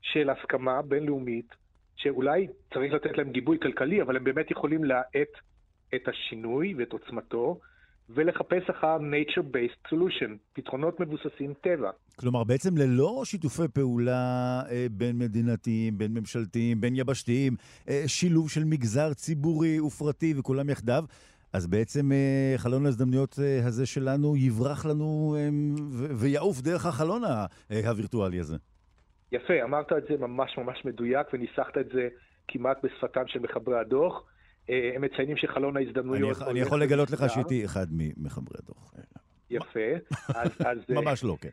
של 0.00 0.30
הסכמה 0.30 0.82
בינלאומית, 0.82 1.54
שאולי 1.96 2.46
צריך 2.74 2.92
לתת 2.92 3.18
להם 3.18 3.30
גיבוי 3.30 3.58
כלכלי, 3.62 4.02
אבל 4.02 4.16
הם 4.16 4.24
באמת 4.24 4.50
יכולים 4.50 4.84
להאט 4.84 5.32
את 5.94 6.08
השינוי 6.08 6.74
ואת 6.78 6.92
עוצמתו, 6.92 7.60
ולחפש 8.14 8.70
אחר 8.70 8.96
nature-based 8.96 9.88
solution, 9.88 10.30
פתרונות 10.52 11.00
מבוססים 11.00 11.54
טבע. 11.60 11.90
כלומר, 12.16 12.44
בעצם 12.44 12.76
ללא 12.76 13.22
שיתופי 13.24 13.68
פעולה 13.74 14.62
אה, 14.70 14.86
בין 14.90 15.18
מדינתיים, 15.18 15.98
בין 15.98 16.14
ממשלתיים, 16.14 16.80
בין 16.80 16.96
יבשתיים, 16.96 17.56
אה, 17.88 18.02
שילוב 18.06 18.50
של 18.50 18.64
מגזר 18.64 19.14
ציבורי 19.14 19.80
ופרטי 19.80 20.34
וכולם 20.38 20.70
יחדיו, 20.70 21.04
אז 21.52 21.66
בעצם 21.66 22.12
אה, 22.12 22.54
חלון 22.56 22.86
ההזדמנויות 22.86 23.36
אה, 23.42 23.66
הזה 23.66 23.86
שלנו 23.86 24.36
יברח 24.36 24.86
לנו 24.86 25.36
אה, 25.38 25.48
ויעוף 26.16 26.60
דרך 26.60 26.86
החלון 26.86 27.22
הווירטואלי 27.86 28.40
הזה. 28.40 28.56
יפה, 29.32 29.62
אמרת 29.62 29.92
את 29.92 30.02
זה 30.08 30.16
ממש 30.16 30.58
ממש 30.58 30.84
מדויק 30.84 31.26
וניסחת 31.32 31.78
את 31.78 31.88
זה 31.94 32.08
כמעט 32.48 32.84
בשפתם 32.84 33.22
של 33.26 33.38
מחברי 33.38 33.78
הדוח. 33.80 34.22
הם 34.68 35.02
מציינים 35.02 35.36
שחלון 35.36 35.76
ההזדמנויות... 35.76 36.42
אני, 36.42 36.50
אני 36.50 36.60
יכול 36.60 36.82
לגלות 36.82 37.10
לך 37.10 37.24
שהייתי 37.28 37.64
אחד 37.64 37.86
ממחברי 37.90 38.58
הדוח. 38.62 38.94
יפה. 39.50 39.80
אז, 40.28 40.50
אז, 40.66 40.78
ממש 40.88 41.24
לא, 41.24 41.36
כן. 41.40 41.48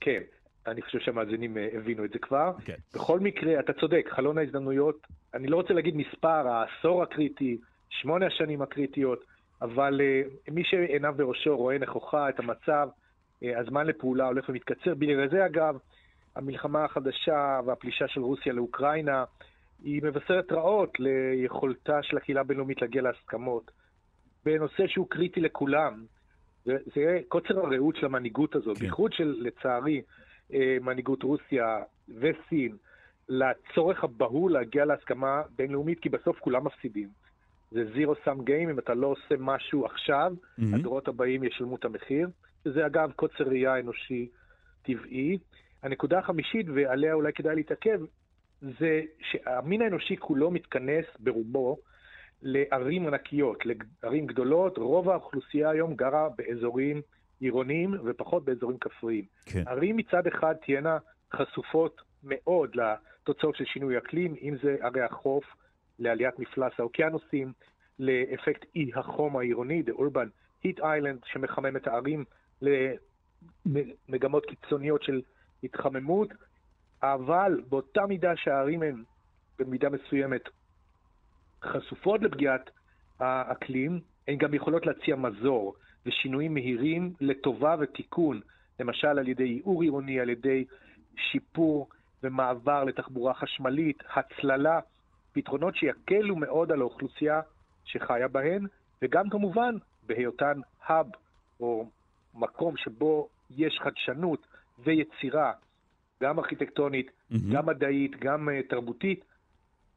כן, 0.00 0.20
אני 0.66 0.82
חושב 0.82 0.98
שהמאזינים 0.98 1.56
הבינו 1.76 2.04
את 2.04 2.10
זה 2.10 2.18
כבר. 2.18 2.52
כן. 2.64 2.74
בכל 2.94 3.20
מקרה, 3.20 3.60
אתה 3.60 3.72
צודק, 3.72 4.06
חלון 4.10 4.38
ההזדמנויות, 4.38 5.06
אני 5.34 5.46
לא 5.46 5.56
רוצה 5.56 5.74
להגיד 5.74 5.96
מספר, 5.96 6.48
העשור 6.48 7.02
הקריטי, 7.02 7.58
שמונה 7.90 8.26
השנים 8.26 8.62
הקריטיות, 8.62 9.24
אבל 9.62 10.00
uh, 10.00 10.50
מי 10.50 10.64
שעיניו 10.64 11.14
בראשו 11.16 11.56
רואה 11.56 11.78
נכוחה 11.78 12.28
את 12.28 12.38
המצב, 12.38 12.88
uh, 12.88 13.46
הזמן 13.56 13.86
לפעולה 13.86 14.26
הולך 14.26 14.48
ומתקצר. 14.48 14.94
בגלל 14.94 15.30
זה, 15.30 15.46
אגב, 15.46 15.78
המלחמה 16.36 16.84
החדשה 16.84 17.60
והפלישה 17.66 18.08
של 18.08 18.20
רוסיה 18.20 18.52
לאוקראינה, 18.52 19.24
היא 19.82 20.02
מבשרת 20.02 20.52
רעות 20.52 21.00
ליכולתה 21.00 22.02
של 22.02 22.16
הקהילה 22.16 22.40
הבינלאומית 22.40 22.82
להגיע 22.82 23.02
להסכמות. 23.02 23.70
בנושא 24.44 24.86
שהוא 24.86 25.06
קריטי 25.08 25.40
לכולם. 25.40 26.04
זה, 26.64 26.76
זה 26.94 27.20
קוצר 27.28 27.58
הראות 27.58 27.96
של 27.96 28.06
המנהיגות 28.06 28.54
הזאת, 28.56 28.76
כן. 28.76 28.80
בייחוד 28.80 29.12
של, 29.12 29.36
לצערי, 29.38 30.02
אה, 30.52 30.76
מנהיגות 30.80 31.22
רוסיה 31.22 31.82
וסין, 32.08 32.76
לצורך 33.28 34.04
הבהול 34.04 34.52
להגיע 34.52 34.84
להסכמה 34.84 35.42
בינלאומית, 35.56 36.00
כי 36.00 36.08
בסוף 36.08 36.38
כולם 36.38 36.64
מפסידים. 36.64 37.08
זה 37.70 37.84
זירו 37.94 38.14
סאם 38.24 38.44
גיים, 38.44 38.68
אם 38.68 38.78
אתה 38.78 38.94
לא 38.94 39.06
עושה 39.06 39.34
משהו 39.38 39.84
עכשיו, 39.84 40.32
mm-hmm. 40.40 40.62
הדורות 40.74 41.08
הבאים 41.08 41.44
ישלמו 41.44 41.76
את 41.76 41.84
המחיר. 41.84 42.28
שזה 42.64 42.86
אגב 42.86 43.12
קוצר 43.16 43.44
ראייה 43.44 43.78
אנושי 43.78 44.28
טבעי. 44.82 45.38
הנקודה 45.82 46.18
החמישית, 46.18 46.66
ועליה 46.74 47.14
אולי 47.14 47.32
כדאי 47.32 47.54
להתעכב, 47.54 48.00
זה 48.60 49.02
שהמין 49.20 49.82
האנושי 49.82 50.16
כולו 50.16 50.50
מתכנס 50.50 51.04
ברובו 51.18 51.76
לערים 52.42 53.06
ענקיות, 53.06 53.58
לערים 54.02 54.26
גדולות. 54.26 54.78
רוב 54.78 55.10
האוכלוסייה 55.10 55.70
היום 55.70 55.94
גרה 55.94 56.28
באזורים 56.36 57.02
עירוניים 57.40 57.94
ופחות 58.04 58.44
באזורים 58.44 58.78
כפריים. 58.78 59.24
כן. 59.46 59.62
ערים 59.66 59.96
מצד 59.96 60.26
אחד 60.26 60.54
תהיינה 60.64 60.98
חשופות 61.32 62.02
מאוד 62.24 62.70
לתוצאות 62.74 63.56
של 63.56 63.64
שינוי 63.64 63.98
אקלים, 63.98 64.34
אם 64.42 64.56
זה 64.62 64.76
ערי 64.80 65.02
החוף, 65.02 65.44
לעליית 65.98 66.38
מפלס 66.38 66.72
האוקיינוסים, 66.78 67.52
לאפקט 67.98 68.64
אי 68.76 68.90
החום 68.94 69.36
העירוני, 69.36 69.82
The 69.86 69.98
Urban 69.98 70.28
Heat 70.64 70.78
Island, 70.80 71.26
שמחמם 71.26 71.76
את 71.76 71.86
הערים 71.86 72.24
למגמות 73.66 74.46
קיצוניות 74.46 75.02
של 75.02 75.22
התחממות, 75.62 76.28
אבל 77.02 77.60
באותה 77.68 78.06
מידה 78.06 78.36
שהערים 78.36 78.82
הן 78.82 79.02
במידה 79.58 79.88
מסוימת 79.88 80.42
חשופות 81.64 82.22
לפגיעת 82.22 82.70
האקלים, 83.20 84.00
הן 84.28 84.36
גם 84.36 84.54
יכולות 84.54 84.86
להציע 84.86 85.16
מזור 85.16 85.74
ושינויים 86.06 86.54
מהירים 86.54 87.12
לטובה 87.20 87.76
ותיקון, 87.80 88.40
למשל 88.80 89.06
על 89.18 89.28
ידי 89.28 89.44
ייעור 89.44 89.82
עירוני, 89.82 90.20
על 90.20 90.28
ידי 90.28 90.64
שיפור 91.16 91.88
ומעבר 92.22 92.84
לתחבורה 92.84 93.34
חשמלית, 93.34 94.02
הצללה 94.16 94.80
פתרונות 95.32 95.76
שיקלו 95.76 96.36
מאוד 96.36 96.72
על 96.72 96.80
האוכלוסייה 96.80 97.40
שחיה 97.84 98.28
בהן, 98.28 98.66
וגם 99.02 99.30
כמובן 99.30 99.74
בהיותן 100.06 100.60
האב, 100.86 101.06
או 101.60 101.88
מקום 102.34 102.76
שבו 102.76 103.28
יש 103.56 103.80
חדשנות 103.82 104.46
ויצירה, 104.78 105.52
גם 106.22 106.38
ארכיטקטונית, 106.38 107.06
mm-hmm. 107.06 107.36
גם 107.52 107.66
מדעית, 107.66 108.16
גם 108.20 108.48
uh, 108.48 108.70
תרבותית, 108.70 109.24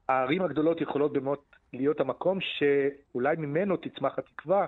הערים 0.10 0.42
הגדולות 0.42 0.82
יכולות 0.82 1.14
באמת 1.14 1.40
להיות 1.74 2.00
המקום 2.00 2.40
שאולי 2.42 3.36
ממנו 3.38 3.78
תצמח 3.78 4.20
התקווה 4.20 4.66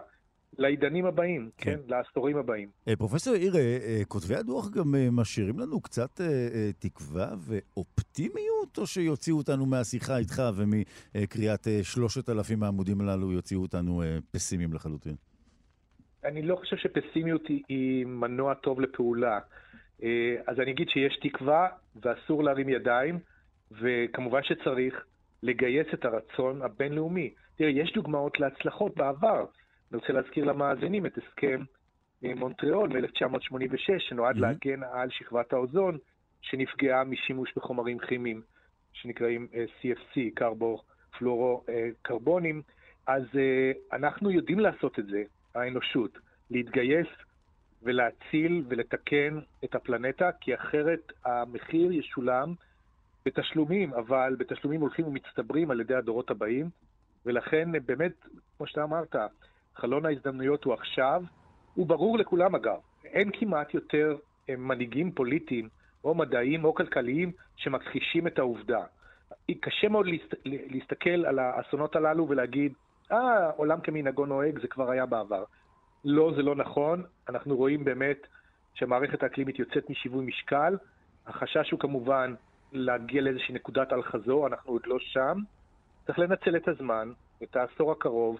לעידנים 0.57 1.05
הבאים, 1.05 1.49
כן, 1.57 1.71
כן 1.71 1.79
לעשורים 1.87 2.37
הבאים. 2.37 2.69
אה, 2.87 2.95
פרופסור 2.95 3.35
יאיר, 3.35 3.55
אה, 3.55 4.01
כותבי 4.07 4.35
הדוח 4.35 4.69
גם 4.69 4.95
משאירים 5.11 5.59
לנו 5.59 5.81
קצת 5.81 6.21
תקווה 6.79 7.27
ואופטימיות, 7.37 8.77
או 8.77 8.87
שיוציאו 8.87 9.37
אותנו 9.37 9.65
מהשיחה 9.65 10.17
איתך 10.17 10.41
ומקריאת 10.55 11.67
שלושת 11.83 12.29
אלפים 12.29 12.63
העמודים 12.63 13.01
הללו 13.01 13.31
יוציאו 13.31 13.61
אותנו 13.61 14.01
פסימיים 14.31 14.73
לחלוטין? 14.73 15.15
אני 16.23 16.41
לא 16.41 16.55
חושב 16.55 16.77
שפסימיות 16.77 17.47
היא, 17.47 17.63
היא 17.69 18.05
מנוע 18.05 18.53
טוב 18.53 18.81
לפעולה. 18.81 19.39
אז 20.47 20.59
אני 20.59 20.71
אגיד 20.71 20.89
שיש 20.89 21.19
תקווה 21.21 21.67
ואסור 22.03 22.43
להרים 22.43 22.69
ידיים, 22.69 23.19
וכמובן 23.71 24.43
שצריך 24.43 25.05
לגייס 25.43 25.87
את 25.93 26.05
הרצון 26.05 26.61
הבינלאומי. 26.61 27.33
תראה, 27.55 27.69
יש 27.69 27.93
דוגמאות 27.93 28.39
להצלחות 28.39 28.95
בעבר. 28.97 29.45
אני 29.93 29.99
רוצה 29.99 30.13
להזכיר 30.13 30.45
למאזינים 30.45 31.05
את 31.05 31.17
הסכם 31.17 31.63
אה, 32.25 32.35
מונטריאול 32.35 32.89
מ-1986, 32.89 33.99
שנועד 33.99 34.35
mm-hmm. 34.35 34.39
להגן 34.39 34.83
על 34.83 35.09
שכבת 35.09 35.53
האוזון 35.53 35.97
שנפגעה 36.41 37.03
משימוש 37.03 37.53
בחומרים 37.55 37.99
כימיים 37.99 38.41
שנקראים 38.93 39.47
אה, 39.53 39.65
CFC, 39.81 40.19
קרבור 40.33 40.83
פלורו 41.17 41.63
קרבונים. 42.01 42.61
אז 43.07 43.23
uh, 43.23 43.95
אנחנו 43.95 44.31
יודעים 44.31 44.59
לעשות 44.59 44.99
את 44.99 45.05
זה, 45.05 45.23
האנושות, 45.55 46.17
להתגייס 46.49 47.07
ולהציל 47.83 48.63
ולתקן 48.67 49.39
את 49.63 49.75
הפלנטה, 49.75 50.31
כי 50.41 50.55
אחרת 50.55 51.11
המחיר 51.25 51.91
ישולם 51.91 52.53
בתשלומים, 53.25 53.93
אבל 53.93 54.35
בתשלומים 54.39 54.81
הולכים 54.81 55.07
ומצטברים 55.07 55.71
על 55.71 55.79
ידי 55.79 55.95
הדורות 55.95 56.31
הבאים, 56.31 56.69
ולכן 57.25 57.69
באמת, 57.85 58.13
כמו 58.57 58.67
שאתה 58.67 58.83
אמרת, 58.83 59.15
חלון 59.75 60.05
ההזדמנויות 60.05 60.63
הוא 60.63 60.73
עכשיו, 60.73 61.23
הוא 61.73 61.87
ברור 61.87 62.17
לכולם 62.17 62.55
אגב. 62.55 62.79
אין 63.05 63.29
כמעט 63.33 63.73
יותר 63.73 64.15
אה, 64.49 64.55
מנהיגים 64.55 65.11
פוליטיים 65.11 65.69
או 66.03 66.15
מדעיים 66.15 66.65
או 66.65 66.73
כלכליים 66.73 67.31
שמכחישים 67.55 68.27
את 68.27 68.39
העובדה. 68.39 68.83
קשה 69.59 69.89
מאוד 69.89 70.05
להסת... 70.07 70.35
להסתכל 70.45 71.25
על 71.25 71.39
האסונות 71.39 71.95
הללו 71.95 72.29
ולהגיד, 72.29 72.73
אה, 73.11 73.49
עולם 73.49 73.81
כמנהגו 73.81 74.25
נוהג, 74.25 74.59
זה 74.61 74.67
כבר 74.67 74.91
היה 74.91 75.05
בעבר. 75.05 75.43
לא, 76.05 76.31
זה 76.35 76.41
לא 76.41 76.55
נכון. 76.55 77.03
אנחנו 77.29 77.55
רואים 77.55 77.83
באמת 77.83 78.27
שהמערכת 78.73 79.23
האקלימית 79.23 79.59
יוצאת 79.59 79.89
משיווי 79.89 80.25
משקל. 80.25 80.77
החשש 81.27 81.71
הוא 81.71 81.79
כמובן 81.79 82.33
להגיע 82.71 83.21
לאיזושהי 83.21 83.53
נקודת 83.53 83.93
אל-חזור, 83.93 84.47
אנחנו 84.47 84.71
עוד 84.71 84.81
לא 84.85 84.99
שם. 84.99 85.37
צריך 86.05 86.19
לנצל 86.19 86.55
את 86.55 86.67
הזמן, 86.67 87.11
את 87.43 87.55
העשור 87.55 87.91
הקרוב, 87.91 88.39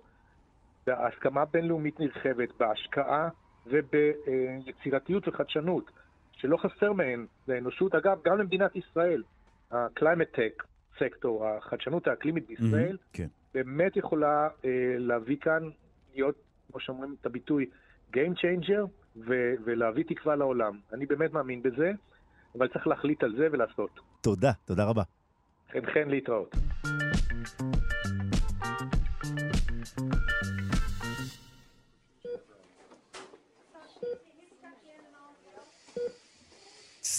בהסכמה 0.88 1.45
בינלאומית 1.45 1.99
נרחבת, 1.99 2.49
בהשקעה 2.60 3.30
וביצירתיות 3.68 5.27
וחדשנות, 5.27 5.91
שלא 6.31 6.57
חסר 6.57 6.93
מהן 6.93 7.26
לאנושות. 7.47 7.95
אגב, 7.95 8.18
גם 8.26 8.38
למדינת 8.38 8.76
ישראל, 8.76 9.23
ה-climate 9.72 10.35
tech 10.35 10.64
סקטור, 10.99 11.47
החדשנות 11.47 12.07
האקלימית 12.07 12.47
בישראל, 12.47 12.95
mm-hmm, 12.95 13.14
כן. 13.18 13.27
באמת 13.53 13.97
יכולה 13.97 14.47
אה, 14.65 14.69
להביא 14.97 15.38
כאן, 15.38 15.69
להיות, 16.15 16.35
כמו 16.72 16.80
שאומרים 16.80 17.15
את 17.22 17.26
הביטוי, 17.26 17.65
Game 18.14 18.35
Changer, 18.38 18.85
ו- 19.15 19.53
ולהביא 19.65 20.03
תקווה 20.07 20.35
לעולם. 20.35 20.80
אני 20.93 21.05
באמת 21.05 21.34
מאמין 21.34 21.61
בזה, 21.61 21.91
אבל 22.57 22.68
צריך 22.68 22.88
להחליט 22.88 23.23
על 23.23 23.35
זה 23.38 23.47
ולעשות. 23.51 23.99
תודה, 24.22 24.51
תודה 24.65 24.84
רבה. 24.84 25.03
חן 25.72 25.85
חן 25.85 26.10
להתראות. 26.10 26.55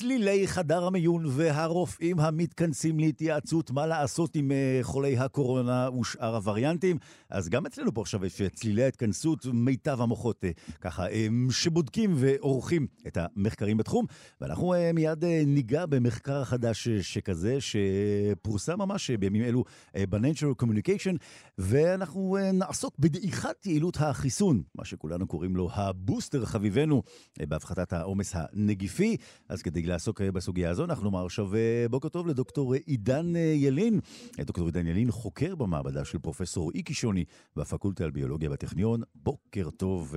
צלילי 0.05 0.49
חדר 0.49 0.87
המיון 0.87 1.25
והרופאים 1.29 2.21
המתכנסים 2.21 2.99
להתייעצות 2.99 3.71
מה 3.71 3.87
לעשות 3.87 4.37
עם 4.37 4.53
אה, 4.53 4.79
חולי 4.83 5.19
הקורונה 5.19 5.89
ושאר 6.01 6.35
הווריאנטים. 6.35 6.99
אז 7.31 7.49
גם 7.49 7.67
אצלנו 7.67 7.95
פה 7.95 8.01
עכשיו 8.01 8.27
יש 8.27 8.43
צלילי 8.55 8.85
ההתכנסות, 8.85 9.47
מיטב 9.53 10.01
המוחות 10.01 10.45
אה, 10.45 10.51
ככה, 10.81 11.09
אה, 11.09 11.27
שבודקים 11.51 12.15
ועורכים 12.17 12.87
את 13.07 13.19
המחקרים 13.21 13.77
בתחום. 13.77 14.07
ואנחנו 14.41 14.75
מיד 14.95 15.25
ניגע 15.47 15.87
במחקר 15.87 16.45
חדש 16.45 16.89
שכזה, 16.89 17.59
שפורסם 17.61 18.79
ממש 18.79 19.11
בימים 19.11 19.43
אלו 19.43 19.65
ב-Nature 19.97 20.63
Communication, 20.63 21.17
ואנחנו 21.59 22.37
נעסוק 22.53 22.95
בדעיכת 22.99 23.67
יעילות 23.67 23.97
החיסון, 24.01 24.63
מה 24.75 24.85
שכולנו 24.85 25.27
קוראים 25.27 25.57
לו 25.57 25.71
הבוסטר 25.73 26.45
חביבנו, 26.45 27.03
בהפחתת 27.49 27.93
העומס 27.93 28.33
הנגיפי. 28.35 29.17
אז 29.49 29.63
כדי 29.63 29.83
לעסוק 29.95 30.21
אה, 30.21 30.33
בסוגיה 30.33 30.71
הזו. 30.71 30.85
אנחנו 30.85 31.05
נאמר 31.05 31.25
עכשיו 31.25 31.55
אה, 31.55 31.87
בוקר 31.91 32.09
טוב 32.09 32.27
לדוקטור 32.27 32.75
עידן 32.75 33.37
אה, 33.37 33.41
ילין. 33.41 34.01
דוקטור 34.41 34.67
עידן 34.67 34.87
ילין 34.87 35.11
חוקר 35.11 35.55
במעבדה 35.55 36.05
של 36.05 36.19
פרופסור 36.19 36.71
איקי 36.75 36.95
שוני 36.95 37.25
בפקולטה 37.57 38.05
על 38.05 38.11
ביולוגיה 38.11 38.51
בטכניון. 38.51 39.01
בוקר 39.15 39.71
טוב 39.71 40.15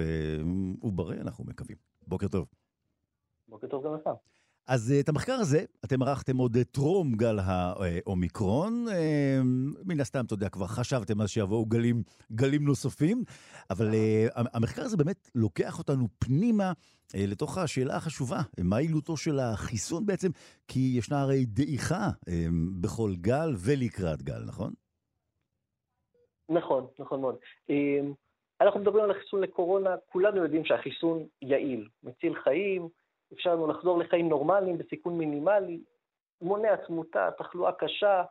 ובריא, 0.83 1.21
אנחנו 1.21 1.43
מקווים. 1.43 1.77
בוקר 2.07 2.27
טוב. 2.27 2.47
בוקר 3.47 3.67
טוב 3.67 3.85
גם 3.85 3.93
לך. 3.93 4.09
אז 4.68 4.94
את 4.99 5.10
המחקר 5.10 5.34
הזה 5.34 5.60
אתם 5.85 6.02
ערכתם 6.02 6.38
עוד 6.38 6.57
טרום 6.72 7.14
גל 7.14 7.39
האומיקרון. 7.39 8.85
מן 9.85 9.99
הסתם, 9.99 10.26
אתה 10.26 10.34
יודע, 10.34 10.49
כבר 10.49 10.68
חשבתם 10.68 11.22
אז 11.22 11.30
שיבואו 11.30 11.65
גלים, 11.65 12.03
גלים 12.31 12.65
נוספים, 12.65 13.23
אבל 13.69 13.88
המחקר 14.35 14.81
הזה 14.81 14.98
באמת 14.98 15.30
לוקח 15.35 15.80
אותנו 15.80 16.07
פנימה 16.19 16.72
אה, 17.15 17.23
לתוך 17.27 17.57
השאלה 17.57 17.95
החשובה, 17.95 18.38
מה 18.64 18.81
יעילותו 18.81 19.18
של 19.18 19.39
החיסון 19.39 20.06
בעצם? 20.06 20.30
כי 20.68 20.94
ישנה 20.98 21.22
הרי 21.22 21.45
דעיכה 21.45 22.10
אה, 22.30 22.45
בכל 22.81 23.11
גל 23.15 23.49
ולקראת 23.65 24.22
גל, 24.22 24.41
נכון? 24.48 24.73
נכון, 26.49 26.88
נכון 26.99 27.22
מאוד. 27.22 27.35
אה, 27.69 27.99
אנחנו 28.61 28.80
מדברים 28.80 29.03
על 29.03 29.11
החיסון 29.11 29.41
לקורונה, 29.41 29.89
כולנו 30.11 30.44
יודעים 30.44 30.65
שהחיסון 30.65 31.26
יעיל, 31.41 31.88
מציל 32.03 32.35
חיים, 32.44 32.89
אפשר 33.33 33.55
לנו 33.55 33.67
לחזור 33.67 33.99
לחיים 33.99 34.29
נורמליים 34.29 34.77
בסיכון 34.77 35.17
מינימלי, 35.17 35.79
מונע 36.41 36.75
תמותה, 36.75 37.29
תחלואה 37.37 37.71
קשה, 37.71 38.23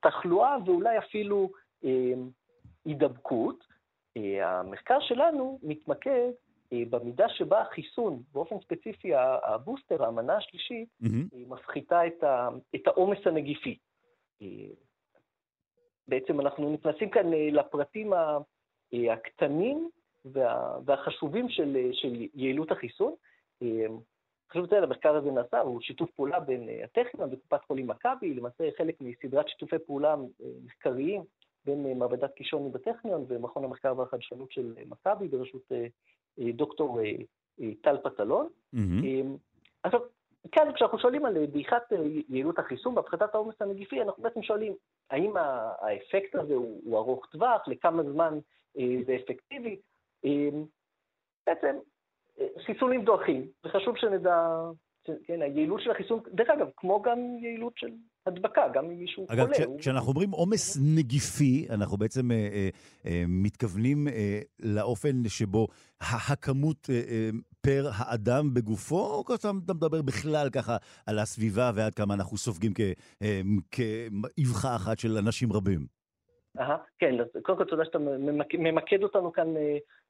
תחלואה 0.00 0.56
ואולי 0.66 0.98
אפילו 0.98 1.50
אה, 1.84 2.12
הידבקות. 2.84 3.64
אה, 4.16 4.58
המחקר 4.58 5.00
שלנו 5.00 5.58
מתמקד 5.62 6.30
אה, 6.72 6.82
במידה 6.90 7.28
שבה 7.28 7.60
החיסון, 7.60 8.22
באופן 8.32 8.56
ספציפי 8.60 9.14
הבוסטר, 9.14 10.04
המנה 10.04 10.36
השלישית, 10.36 10.88
mm-hmm. 11.02 11.36
מפחיתה 11.48 12.00
את 12.74 12.86
העומס 12.86 13.18
הנגיפי. 13.26 13.78
אה, 14.42 14.46
בעצם 16.08 16.40
אנחנו 16.40 16.72
נכנסים 16.72 17.10
כאן 17.10 17.30
לפרטים 17.32 18.12
הקטנים 19.12 19.90
והחשובים 20.84 21.48
של, 21.48 21.90
של 21.92 22.26
יעילות 22.34 22.70
החיסון. 22.70 23.14
חשוב 24.50 24.64
לציין, 24.64 24.82
המחקר 24.82 25.16
הזה 25.16 25.30
נעשה, 25.30 25.60
הוא 25.60 25.80
שיתוף 25.80 26.10
פעולה 26.10 26.40
בין 26.40 26.68
הטכניון 26.84 27.28
וקופת 27.32 27.64
חולים 27.64 27.86
מכבי, 27.86 28.34
למעשה 28.34 28.64
חלק 28.78 29.00
מסדרת 29.00 29.48
שיתופי 29.48 29.78
פעולה 29.86 30.14
מחקריים 30.64 31.22
בין 31.64 31.98
מעבדת 31.98 32.34
קישוני 32.34 32.70
בטכניון 32.70 33.24
ומכון 33.28 33.64
המחקר 33.64 33.98
והחדשנות 33.98 34.52
של 34.52 34.74
מכבי 34.86 35.28
בראשות 35.28 35.72
אה, 35.72 36.52
דוקטור 36.52 37.00
אה, 37.00 37.12
אה, 37.60 37.68
טל 37.82 37.96
פטלון. 38.02 38.48
עכשיו, 39.82 40.00
כאן 40.52 40.72
כשאנחנו 40.74 40.98
שואלים 40.98 41.24
על 41.24 41.46
דעיכת 41.46 41.82
יעילות 42.28 42.58
החיסון 42.58 42.96
והפחתת 42.96 43.34
העומס 43.34 43.62
הנגיפי, 43.62 44.02
אנחנו 44.02 44.22
בעצם 44.22 44.42
שואלים 44.42 44.74
האם 45.10 45.36
האפקט 45.80 46.34
הזה 46.34 46.54
הוא, 46.54 46.80
הוא 46.84 46.98
ארוך 46.98 47.26
טווח, 47.26 47.68
לכמה 47.68 48.02
זמן 48.02 48.38
זה 48.76 49.16
אפקטיבי. 49.16 49.80
בעצם 51.46 51.76
חיסונים 52.66 53.04
דועכים, 53.04 53.46
וחשוב 53.64 53.96
שנדע, 53.96 54.36
כן, 55.24 55.42
היעילות 55.42 55.80
של 55.80 55.90
החיסון, 55.90 56.20
דרך 56.32 56.48
אגב, 56.50 56.66
כמו 56.76 57.02
גם 57.02 57.18
יעילות 57.42 57.72
של 57.76 57.88
הדבקה, 58.26 58.68
גם 58.72 58.84
אם 58.84 58.98
מישהו 58.98 59.26
אגב, 59.28 59.46
חולה. 59.46 59.56
אגב, 59.58 59.78
כשאנחנו 59.78 60.08
אומרים 60.08 60.30
עומס 60.30 60.78
נגיפי, 60.96 61.66
אנחנו 61.70 61.96
בעצם 61.96 62.30
אה, 62.30 62.36
אה, 62.36 62.68
אה, 63.06 63.24
מתכוונים 63.28 64.08
אה, 64.08 64.40
לאופן 64.60 65.28
שבו 65.28 65.66
הכמות 66.00 66.90
אה, 66.90 66.94
אה, 66.94 67.30
פר 67.60 67.84
האדם 67.96 68.54
בגופו, 68.54 69.22
או 69.28 69.36
שאתה 69.36 69.52
מדבר 69.52 70.02
בכלל 70.02 70.48
ככה 70.52 70.76
על 71.06 71.18
הסביבה 71.18 71.70
ועד 71.74 71.94
כמה 71.94 72.14
אנחנו 72.14 72.36
סופגים 72.36 72.72
אה, 73.22 73.40
כאבחה 73.70 74.76
אחת 74.76 74.98
של 74.98 75.16
אנשים 75.16 75.52
רבים? 75.52 76.00
Aha, 76.58 76.62
כן, 76.98 77.14
קודם 77.42 77.58
כל 77.58 77.64
תודה 77.64 77.84
שאתה 77.84 77.98
ממקד 78.58 79.02
אותנו 79.02 79.32
כאן. 79.32 79.46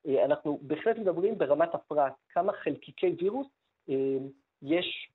אה, 0.07 0.19
אה, 0.19 0.25
אנחנו 0.25 0.59
בהחלט 0.63 0.99
מדברים 0.99 1.39
ברמת 1.39 1.75
הפרט, 1.75 2.13
כמה 2.29 2.53
חלקיקי 2.53 3.15
וירוס 3.19 3.47
אה, 3.89 4.17
יש 4.63 5.13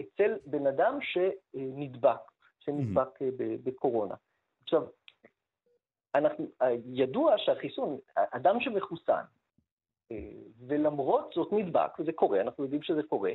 אצל 0.00 0.38
בן 0.46 0.66
אדם 0.66 0.98
שנדבק. 1.02 2.20
שנדבק 2.60 3.22
mm-hmm. 3.22 3.64
בקורונה. 3.64 4.14
עכשיו, 4.62 4.86
אנחנו, 6.14 6.46
ידוע 6.84 7.34
שהחיסון, 7.38 7.98
אדם 8.14 8.60
שמחוסן, 8.60 9.22
אה, 10.12 10.16
ולמרות 10.66 11.32
זאת 11.34 11.52
נדבק, 11.52 12.00
וזה 12.00 12.12
קורה, 12.12 12.40
אנחנו 12.40 12.64
יודעים 12.64 12.82
שזה 12.82 13.02
קורה, 13.02 13.32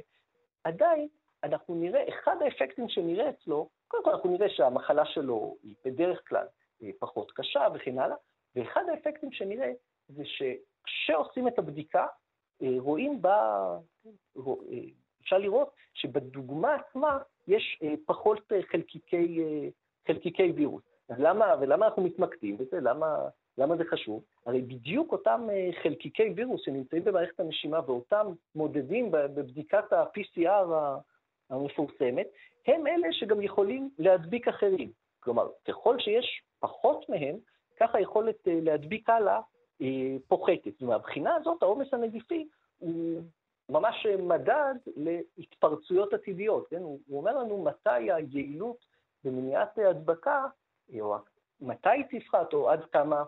עדיין 0.63 1.07
אנחנו 1.43 1.75
נראה, 1.75 2.09
אחד 2.09 2.35
האפקטים 2.41 2.89
שנראה 2.89 3.29
אצלו, 3.29 3.69
קודם 3.87 4.03
כל 4.03 4.11
אנחנו 4.11 4.31
נראה 4.31 4.49
שהמחלה 4.49 5.05
שלו 5.05 5.55
היא 5.63 5.75
בדרך 5.85 6.21
כלל 6.27 6.45
אה, 6.83 6.89
פחות 6.99 7.31
קשה 7.31 7.67
וכן 7.73 7.99
הלאה, 7.99 8.15
ואחד 8.55 8.83
האפקטים 8.89 9.31
שנראה 9.31 9.71
זה 10.07 10.23
שכשעושים 10.87 11.47
את 11.47 11.59
הבדיקה, 11.59 12.05
רואים 12.61 13.21
בה, 13.21 13.77
אפשר 15.21 15.37
לראות 15.37 15.69
שבדוגמה 15.93 16.75
עצמה 16.75 17.17
יש 17.47 17.79
אה, 17.83 17.93
פחות 18.05 18.51
אה, 18.51 18.59
חלקיקי, 18.71 19.43
אה, 19.43 19.67
חלקיקי 20.07 20.51
וירוס. 20.51 20.83
אז 21.09 21.15
למה, 21.19 21.45
ולמה 21.61 21.85
אנחנו 21.85 22.03
מתמקדים 22.03 22.57
בזה? 22.57 22.79
למה, 22.81 23.27
למה 23.57 23.77
זה 23.77 23.83
חשוב? 23.91 24.23
הרי 24.45 24.61
בדיוק 24.61 25.11
אותם 25.11 25.47
חלקיקי 25.83 26.29
וירוס 26.35 26.61
שנמצאים 26.65 27.03
במערכת 27.03 27.39
הנשימה 27.39 27.79
ואותם 27.85 28.27
מודדים 28.55 29.11
בבדיקת 29.11 29.93
ה-PCR 29.93 30.73
המפורסמת, 31.49 32.27
הם 32.67 32.87
אלה 32.87 33.07
שגם 33.11 33.41
יכולים 33.41 33.89
להדביק 33.99 34.47
אחרים. 34.47 34.91
כלומר, 35.19 35.47
ככל 35.67 35.99
שיש 35.99 36.41
פחות 36.59 37.09
מהם, 37.09 37.35
ככה 37.79 37.97
היכולת 37.97 38.35
להדביק 38.45 39.09
הלאה 39.09 39.39
פוחתת. 40.27 40.81
ומהבחינה 40.81 41.35
הזאת 41.35 41.63
העומס 41.63 41.93
הנגיפי 41.93 42.47
הוא 42.77 43.21
ממש 43.69 44.07
מדד 44.19 44.75
להתפרצויות 45.37 46.13
עתידיות, 46.13 46.67
כן? 46.69 46.81
הוא, 46.81 46.99
הוא 47.07 47.19
אומר 47.19 47.37
לנו 47.37 47.63
מתי 47.63 48.11
היעילות 48.11 48.85
במניעת 49.23 49.77
הדבקה, 49.89 50.45
או 50.99 51.17
מתי 51.61 51.89
היא 51.89 52.19
תפחת, 52.19 52.53
או 52.53 52.69
עד 52.69 52.79
כמה, 52.91 53.23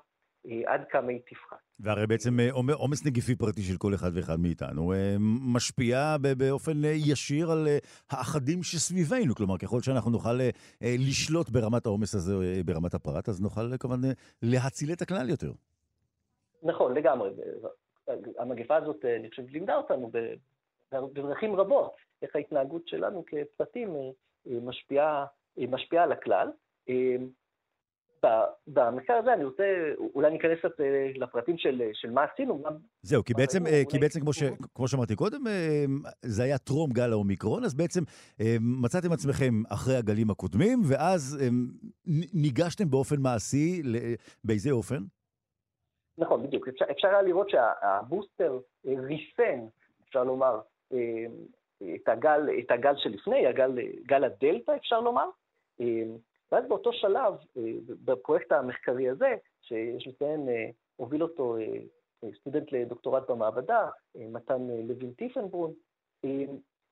עד 0.66 0.82
כמה 0.90 1.10
היא 1.10 1.20
תפחת. 1.30 1.58
והרי 1.80 2.08
בעצם 2.08 2.40
אה, 2.40 2.50
עומס 2.74 3.06
נגיפי 3.06 3.36
פרטי 3.36 3.62
של 3.62 3.78
כל 3.78 3.94
אחד 3.94 4.12
ואחד 4.14 4.40
מאיתנו 4.40 4.94
אה, 4.94 5.16
משפיע 5.54 6.16
באופן 6.38 6.86
אה, 6.86 6.90
ישיר 6.90 7.52
על 7.52 7.68
האחדים 8.10 8.64
שסביבנו. 8.64 9.36
כלומר, 9.36 9.58
ככל 9.58 9.82
שאנחנו 9.82 10.12
נוכל 10.12 10.40
לשלוט 10.82 11.50
ברמת 11.50 11.86
העומס 11.86 12.16
הזה, 12.16 12.62
ברמת 12.66 12.94
הפרט, 12.94 13.30
אז 13.30 13.42
נוכל 13.42 13.78
כמובן 13.78 14.02
להציל 14.42 14.92
את 14.94 15.02
הכלל 15.02 15.30
יותר. 15.30 15.52
נכון, 16.64 16.94
לגמרי. 16.94 17.30
המגפה 18.38 18.76
הזאת, 18.76 19.06
אה, 19.06 19.16
אני 19.16 19.30
חושב, 19.30 19.44
לימדה 19.50 19.76
אותנו 19.76 20.12
בדרכים 20.92 21.56
רבות, 21.56 21.92
איך 22.22 22.36
ההתנהגות 22.36 22.88
שלנו 22.88 23.24
כפרטים 23.28 23.96
אה, 23.96 24.02
אה, 24.48 24.60
משפיעה, 24.62 25.26
משפיעה 25.58 26.04
על 26.04 26.12
הכלל. 26.12 26.48
במחקר 28.68 29.14
הזה 29.14 29.34
אני 29.34 29.44
רוצה, 29.44 29.64
אולי 30.16 30.32
ניכנס 30.32 30.60
קצת 30.60 30.80
לפרטים 31.16 31.58
של, 31.58 31.82
של 31.94 32.12
מה 32.12 32.24
עשינו. 32.24 32.64
זהו, 33.02 33.24
כי 33.24 33.34
בעצם, 33.34 33.68
אולי... 33.68 33.86
כי 33.90 34.00
בעצם 34.00 34.20
כמו, 34.20 34.34
ש, 34.34 34.44
כמו 34.76 34.88
שאמרתי 34.88 35.16
קודם, 35.16 35.44
זה 36.22 36.44
היה 36.44 36.58
טרום 36.58 36.92
גל 36.92 37.12
האומיקרון, 37.12 37.64
אז 37.64 37.76
בעצם 37.76 38.04
מצאתם 38.62 39.12
עצמכם 39.12 39.54
אחרי 39.70 39.96
הגלים 39.96 40.30
הקודמים, 40.30 40.82
ואז 40.90 41.38
ניגשתם 42.34 42.90
באופן 42.90 43.16
מעשי, 43.20 43.82
באיזה 44.44 44.72
אופן? 44.72 45.04
נכון, 46.18 46.44
בדיוק. 46.44 46.68
אפשר, 46.68 46.86
אפשר 46.92 47.08
היה 47.08 47.22
לראות 47.22 47.50
שהבוסטר 47.50 48.60
ריסן 48.86 49.66
אפשר 50.04 50.24
לומר, 50.24 50.60
את 51.96 52.08
הגל, 52.08 52.50
את 52.60 52.72
הגל 52.72 52.94
שלפני, 52.98 53.48
הגל, 53.48 53.80
גל 54.06 54.24
הדלתא, 54.24 54.76
אפשר 54.76 55.00
לומר. 55.00 55.30
ואז 56.52 56.68
באותו 56.68 56.94
שלב, 56.94 57.34
בפרויקט 58.06 58.52
המחקרי 58.52 59.10
הזה, 59.10 59.36
שיש 59.62 60.08
לציין, 60.08 60.50
הוביל 60.96 61.24
אותו 61.24 61.58
סטודנט 62.40 62.72
לדוקטורט 62.72 63.30
במעבדה, 63.30 63.90
מתן 64.16 64.68
לוין 64.68 65.14
טיפנברון, 65.14 65.74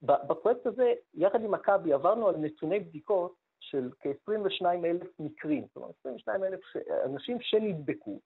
בפרויקט 0.02 0.66
הזה, 0.66 0.94
יחד 1.14 1.44
עם 1.44 1.52
מכבי, 1.52 1.94
עברנו 1.94 2.30
על 2.30 2.38
נתוני 2.38 2.80
בדיקות 2.80 3.36
של 3.60 3.90
כ-22 4.00 4.66
אלף 4.86 5.20
מקרים, 5.20 5.64
זאת 5.68 5.76
אומרת, 5.76 5.96
22 6.00 6.44
אלף 6.44 6.60
אנשים 7.06 7.38
שנדבקו. 7.42 8.20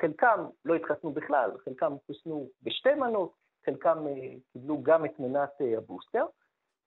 חלקם 0.00 0.46
לא 0.64 0.74
התחסנו 0.74 1.12
בכלל, 1.12 1.50
חלקם 1.64 1.92
חוסנו 2.06 2.48
בשתי 2.62 2.94
מנות, 2.94 3.32
חלקם 3.66 4.06
אה, 4.06 4.34
קיבלו 4.52 4.82
גם 4.82 5.04
את 5.04 5.20
מנת 5.20 5.50
אה, 5.60 5.78
הבוסטר, 5.78 6.26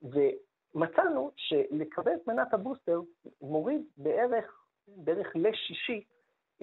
ומצאנו 0.01 1.31
שלקבל 1.35 2.11
את 2.15 2.27
מנת 2.27 2.53
הבוסטר 2.53 3.01
מוריד 3.41 3.81
בערך, 3.97 4.63
בערך 4.88 5.27
לשישי 5.35 6.03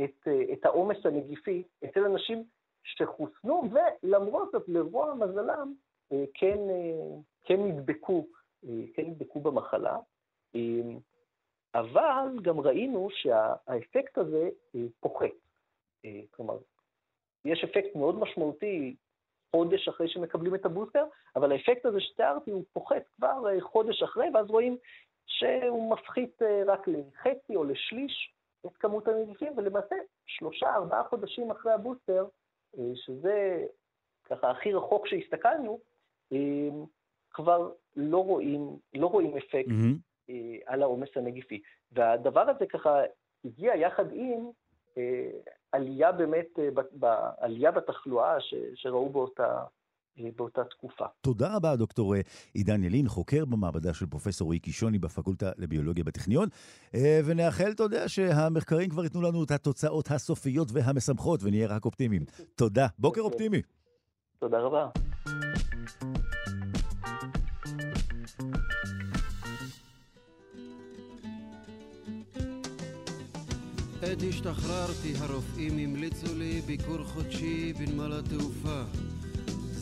את, 0.04 0.28
אה, 0.28 0.52
את 0.52 0.64
העומס 0.64 1.06
הנגיפי 1.06 1.62
אצל 1.84 2.04
אנשים 2.04 2.44
שחוסנו, 2.82 3.62
ולמרות 3.70 4.48
זאת, 4.52 4.68
לרוע 4.68 5.14
מזלם, 5.14 5.74
כן, 6.34 6.58
כן 7.44 7.60
נדבקו, 7.60 8.26
כן 8.94 9.02
נדבקו 9.06 9.40
במחלה. 9.40 9.98
אבל 11.74 12.38
גם 12.42 12.60
ראינו 12.60 13.08
שהאפקט 13.10 14.18
הזה 14.18 14.48
פוחת. 15.00 15.43
כלומר, 16.30 16.58
יש 17.44 17.64
אפקט 17.64 17.96
מאוד 17.96 18.18
משמעותי 18.18 18.96
חודש 19.56 19.88
אחרי 19.88 20.08
שמקבלים 20.08 20.54
את 20.54 20.64
הבוסטר, 20.64 21.04
אבל 21.36 21.52
האפקט 21.52 21.86
הזה 21.86 22.00
שתיארתי 22.00 22.50
הוא 22.50 22.64
פוחת 22.72 23.02
כבר 23.16 23.48
אה, 23.48 23.60
חודש 23.60 24.02
אחרי, 24.02 24.26
ואז 24.34 24.46
רואים 24.50 24.76
שהוא 25.26 25.92
מפחית 25.92 26.42
אה, 26.42 26.62
רק 26.66 26.88
לחצי 26.88 27.56
או 27.56 27.64
לשליש 27.64 28.34
את 28.66 28.76
כמות 28.76 29.08
הנגיפים, 29.08 29.52
ולמעשה 29.56 29.96
שלושה, 30.26 30.74
ארבעה 30.74 31.04
חודשים 31.04 31.50
אחרי 31.50 31.72
הבוסטר, 31.72 32.26
אה, 32.78 32.82
שזה 32.94 33.66
ככה 34.24 34.50
הכי 34.50 34.72
רחוק 34.72 35.06
שהסתכלנו, 35.06 35.80
כבר 37.30 37.70
לא 37.96 38.18
רואים, 38.18 38.78
לא 38.94 39.06
רואים 39.06 39.36
אפקט 39.36 39.68
mm-hmm. 39.68 40.32
על 40.66 40.82
העומס 40.82 41.08
הנגיפי. 41.16 41.62
והדבר 41.92 42.40
הזה 42.40 42.66
ככה 42.66 43.00
הגיע 43.44 43.74
יחד 43.74 44.12
עם 44.12 44.50
עלייה 45.74 46.12
באמת, 46.12 46.58
אה, 47.04 47.30
עלייה 47.38 47.70
בתחלואה 47.70 48.40
ש, 48.40 48.54
שראו 48.74 49.08
באותה, 49.10 49.64
אה, 50.18 50.28
באותה 50.36 50.64
תקופה. 50.64 51.04
תודה 51.20 51.56
רבה, 51.56 51.76
דוקטור 51.76 52.14
אה, 52.14 52.20
עידן 52.54 52.84
ילין, 52.84 53.08
חוקר 53.08 53.44
במעבדה 53.44 53.94
של 53.94 54.06
פרופסור 54.06 54.50
ריקי 54.50 54.72
שוני 54.72 54.98
בפקולטה 54.98 55.50
לביולוגיה 55.58 56.04
בטכניון. 56.04 56.48
ונאחל, 57.24 57.70
אתה 57.70 57.82
יודע, 57.82 58.08
שהמחקרים 58.08 58.90
כבר 58.90 59.04
ייתנו 59.04 59.22
לנו 59.22 59.44
את 59.44 59.50
התוצאות 59.50 60.10
הסופיות 60.10 60.68
והמשמחות, 60.72 61.40
ונהיה 61.42 61.68
רק 61.68 61.84
אופטימיים. 61.84 62.22
תודה. 62.56 62.86
בוקר 62.98 63.20
אופטימי. 63.20 63.62
תודה 64.38 64.58
רבה. 64.58 64.88
עת 74.14 74.22
השתחררתי 74.28 75.12
הרופאים 75.18 75.78
המליצו 75.78 76.34
לי 76.34 76.60
ביקור 76.66 77.04
חודשי 77.04 77.72
בנמל 77.72 78.12
התעופה 78.12 78.82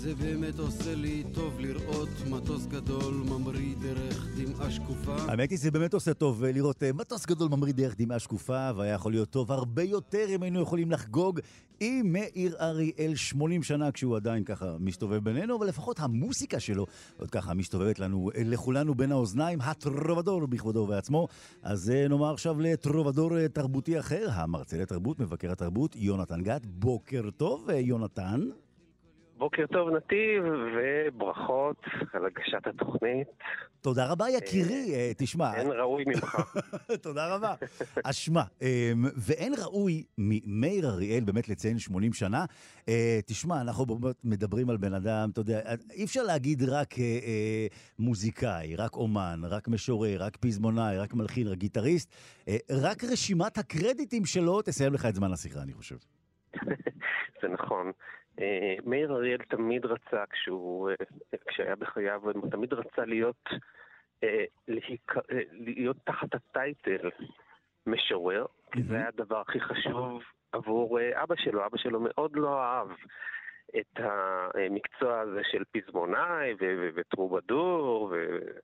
זה 0.02 0.14
באמת 0.14 0.58
עושה 0.58 0.94
לי 0.94 1.24
טוב 1.32 1.60
לראות 1.60 2.08
מטוס 2.30 2.66
גדול 2.66 3.14
ממריא 3.14 3.74
דרך 3.80 4.26
דמעה 4.36 4.70
שקופה. 4.70 5.16
האמת 5.28 5.50
היא, 5.50 5.58
זה 5.58 5.70
באמת 5.70 5.94
עושה 5.94 6.14
טוב 6.14 6.44
אה, 6.44 6.52
לראות 6.52 6.82
אה, 6.82 6.92
מטוס 6.92 7.26
גדול 7.26 7.48
ממריא 7.48 7.72
דרך 7.72 7.94
דמעה 7.98 8.18
שקופה, 8.18 8.70
והיה 8.76 8.94
יכול 8.94 9.12
להיות 9.12 9.30
טוב 9.30 9.52
הרבה 9.52 9.82
יותר 9.82 10.26
אם 10.28 10.42
היינו 10.42 10.62
יכולים 10.62 10.90
לחגוג 10.90 11.40
עם 11.84 12.12
מאיר 12.12 12.56
אריאל 12.60 13.14
80 13.14 13.62
שנה 13.62 13.92
כשהוא 13.92 14.16
עדיין 14.16 14.44
ככה 14.44 14.76
מסתובב 14.80 15.24
בינינו, 15.24 15.58
אבל 15.58 15.66
לפחות 15.66 16.00
המוסיקה 16.00 16.60
שלו 16.60 16.86
עוד 17.16 17.30
ככה 17.30 17.54
מסתובבת 17.54 17.98
לנו, 17.98 18.30
אה, 18.34 18.42
לכולנו 18.44 18.94
בין 18.94 19.12
האוזניים, 19.12 19.60
הטרובדור 19.60 20.46
בכבודו 20.46 20.80
ובעצמו. 20.80 21.28
אז 21.62 21.92
נאמר 22.08 22.32
עכשיו 22.32 22.60
לטרובדור 22.60 23.48
תרבותי 23.48 23.98
אחר, 23.98 24.28
המרצה 24.32 24.76
לתרבות, 24.76 25.20
מבקר 25.20 25.52
התרבות, 25.52 25.96
יונתן 25.96 26.42
גת. 26.42 26.66
בוקר 26.66 27.30
טוב, 27.36 27.68
יונתן. 27.70 28.40
בוקר 29.42 29.66
טוב 29.66 29.90
נתיב, 29.90 30.44
וברכות 30.76 31.76
על 32.12 32.26
הגשת 32.26 32.66
התוכנית. 32.66 33.28
תודה 33.80 34.12
רבה 34.12 34.24
יקירי, 34.30 34.94
אה, 34.94 35.10
תשמע. 35.18 35.54
אין 35.54 35.70
ראוי 35.70 36.04
ממך. 36.06 36.36
תודה 37.02 37.34
רבה. 37.34 37.54
אז 38.04 38.16
שמע, 38.16 38.42
אמ, 38.62 38.66
ואין 39.16 39.54
ראוי 39.64 40.04
ממאיר 40.18 40.86
אריאל 40.88 41.24
באמת 41.24 41.48
לציין 41.48 41.78
80 41.78 42.12
שנה. 42.12 42.44
אה, 42.88 43.20
תשמע, 43.26 43.60
אנחנו 43.60 43.86
מדברים 44.24 44.70
על 44.70 44.76
בן 44.76 44.94
אדם, 44.94 45.30
אתה 45.32 45.40
יודע, 45.40 45.60
אי 45.92 46.04
אפשר 46.04 46.22
להגיד 46.22 46.62
רק 46.62 46.98
אה, 46.98 47.66
מוזיקאי, 47.98 48.76
רק 48.76 48.96
אומן, 48.96 49.40
רק 49.48 49.68
משורר, 49.68 50.22
רק 50.22 50.36
פזמונאי, 50.36 50.98
רק 50.98 51.14
מלחין, 51.14 51.48
רק 51.48 51.58
גיטריסט. 51.58 52.14
רק 52.70 53.04
רשימת 53.04 53.58
הקרדיטים 53.58 54.24
שלו 54.24 54.62
תסיים 54.62 54.94
לך 54.94 55.06
את 55.06 55.14
זמן 55.14 55.32
השיחה, 55.32 55.62
אני 55.62 55.72
חושב. 55.72 55.96
זה 57.42 57.48
נכון. 57.48 57.92
אה, 58.40 58.74
מאיר 58.84 59.12
אריאל 59.12 59.38
תמיד 59.48 59.86
רצה, 59.86 60.24
כשהוא, 60.30 60.90
אה, 60.90 60.94
כשהיה 61.48 61.76
בחייו, 61.76 62.20
הוא 62.24 62.50
תמיד 62.50 62.72
רצה 62.72 63.04
להיות, 63.04 63.48
אה, 64.24 64.44
להיות 65.52 65.96
תחת 66.04 66.34
הטייטל 66.34 67.10
משורר, 67.86 68.46
כי 68.72 68.82
זה 68.82 68.96
היה 68.96 69.08
הדבר 69.08 69.40
הכי 69.40 69.60
חשוב 69.60 70.22
עבור 70.52 70.98
אבא 71.22 71.34
שלו. 71.38 71.66
אבא 71.66 71.78
שלו 71.78 72.00
מאוד 72.00 72.30
לא 72.34 72.62
אהב 72.62 72.88
את 73.78 74.00
המקצוע 74.00 75.20
הזה 75.20 75.40
של 75.50 75.62
פזמונאי 75.72 76.54
וטרובדור. 76.94 78.14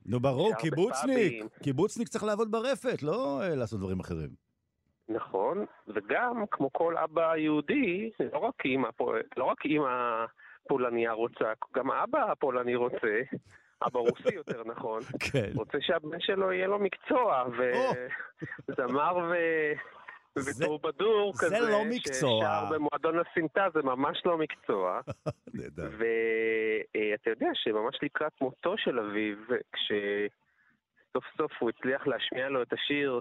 נו 0.07 0.21
ברור, 0.21 0.55
קיבוצניק. 0.55 1.45
קיבוצניק 1.63 2.09
צריך 2.09 2.25
לעבוד 2.25 2.51
ברפת, 2.51 3.03
לא 3.03 3.41
לעשות 3.57 3.81
דברים 3.81 4.01
אחרים. 4.01 4.48
נכון, 5.09 5.65
וגם 5.89 6.45
כמו 6.51 6.73
כל 6.73 6.97
אבא 6.97 7.37
יהודי, 7.37 8.11
לא 8.33 8.39
רק 8.39 8.65
אימא, 8.65 8.89
לא 9.37 9.45
רק 9.45 9.65
אימא 9.65 10.25
פולניה 10.69 11.13
רוצה, 11.13 11.53
גם 11.75 11.91
האבא 11.91 12.33
הפולני 12.33 12.75
רוצה, 12.75 13.21
אבא 13.87 13.99
רוסי 13.99 14.35
יותר 14.35 14.65
נכון, 14.65 15.03
כן. 15.33 15.51
רוצה 15.55 15.79
שהבן 15.81 16.21
שלו 16.21 16.53
יהיה 16.53 16.67
לו 16.67 16.79
מקצוע, 16.79 17.45
וזמר 18.69 19.17
ו... 19.17 19.35
וטרובדור 20.37 21.33
כזה, 21.39 21.49
זה 21.49 21.71
לא 21.71 21.85
מקצוע. 21.85 22.41
ששר 22.41 22.65
במועדון 22.75 23.19
הסמטה 23.19 23.67
זה 23.75 23.83
ממש 23.83 24.23
לא 24.25 24.39
מקצוע. 24.39 25.01
ואתה 25.99 27.31
יודע 27.31 27.49
שממש 27.55 27.99
לקראת 28.03 28.33
מותו 28.41 28.75
של 28.79 28.99
אביו, 28.99 29.37
כשסוף 29.73 31.25
סוף 31.37 31.53
הוא 31.59 31.71
הצליח 31.71 32.07
להשמיע 32.07 32.49
לו 32.49 32.63
את 32.63 32.73
השיר 32.73 33.21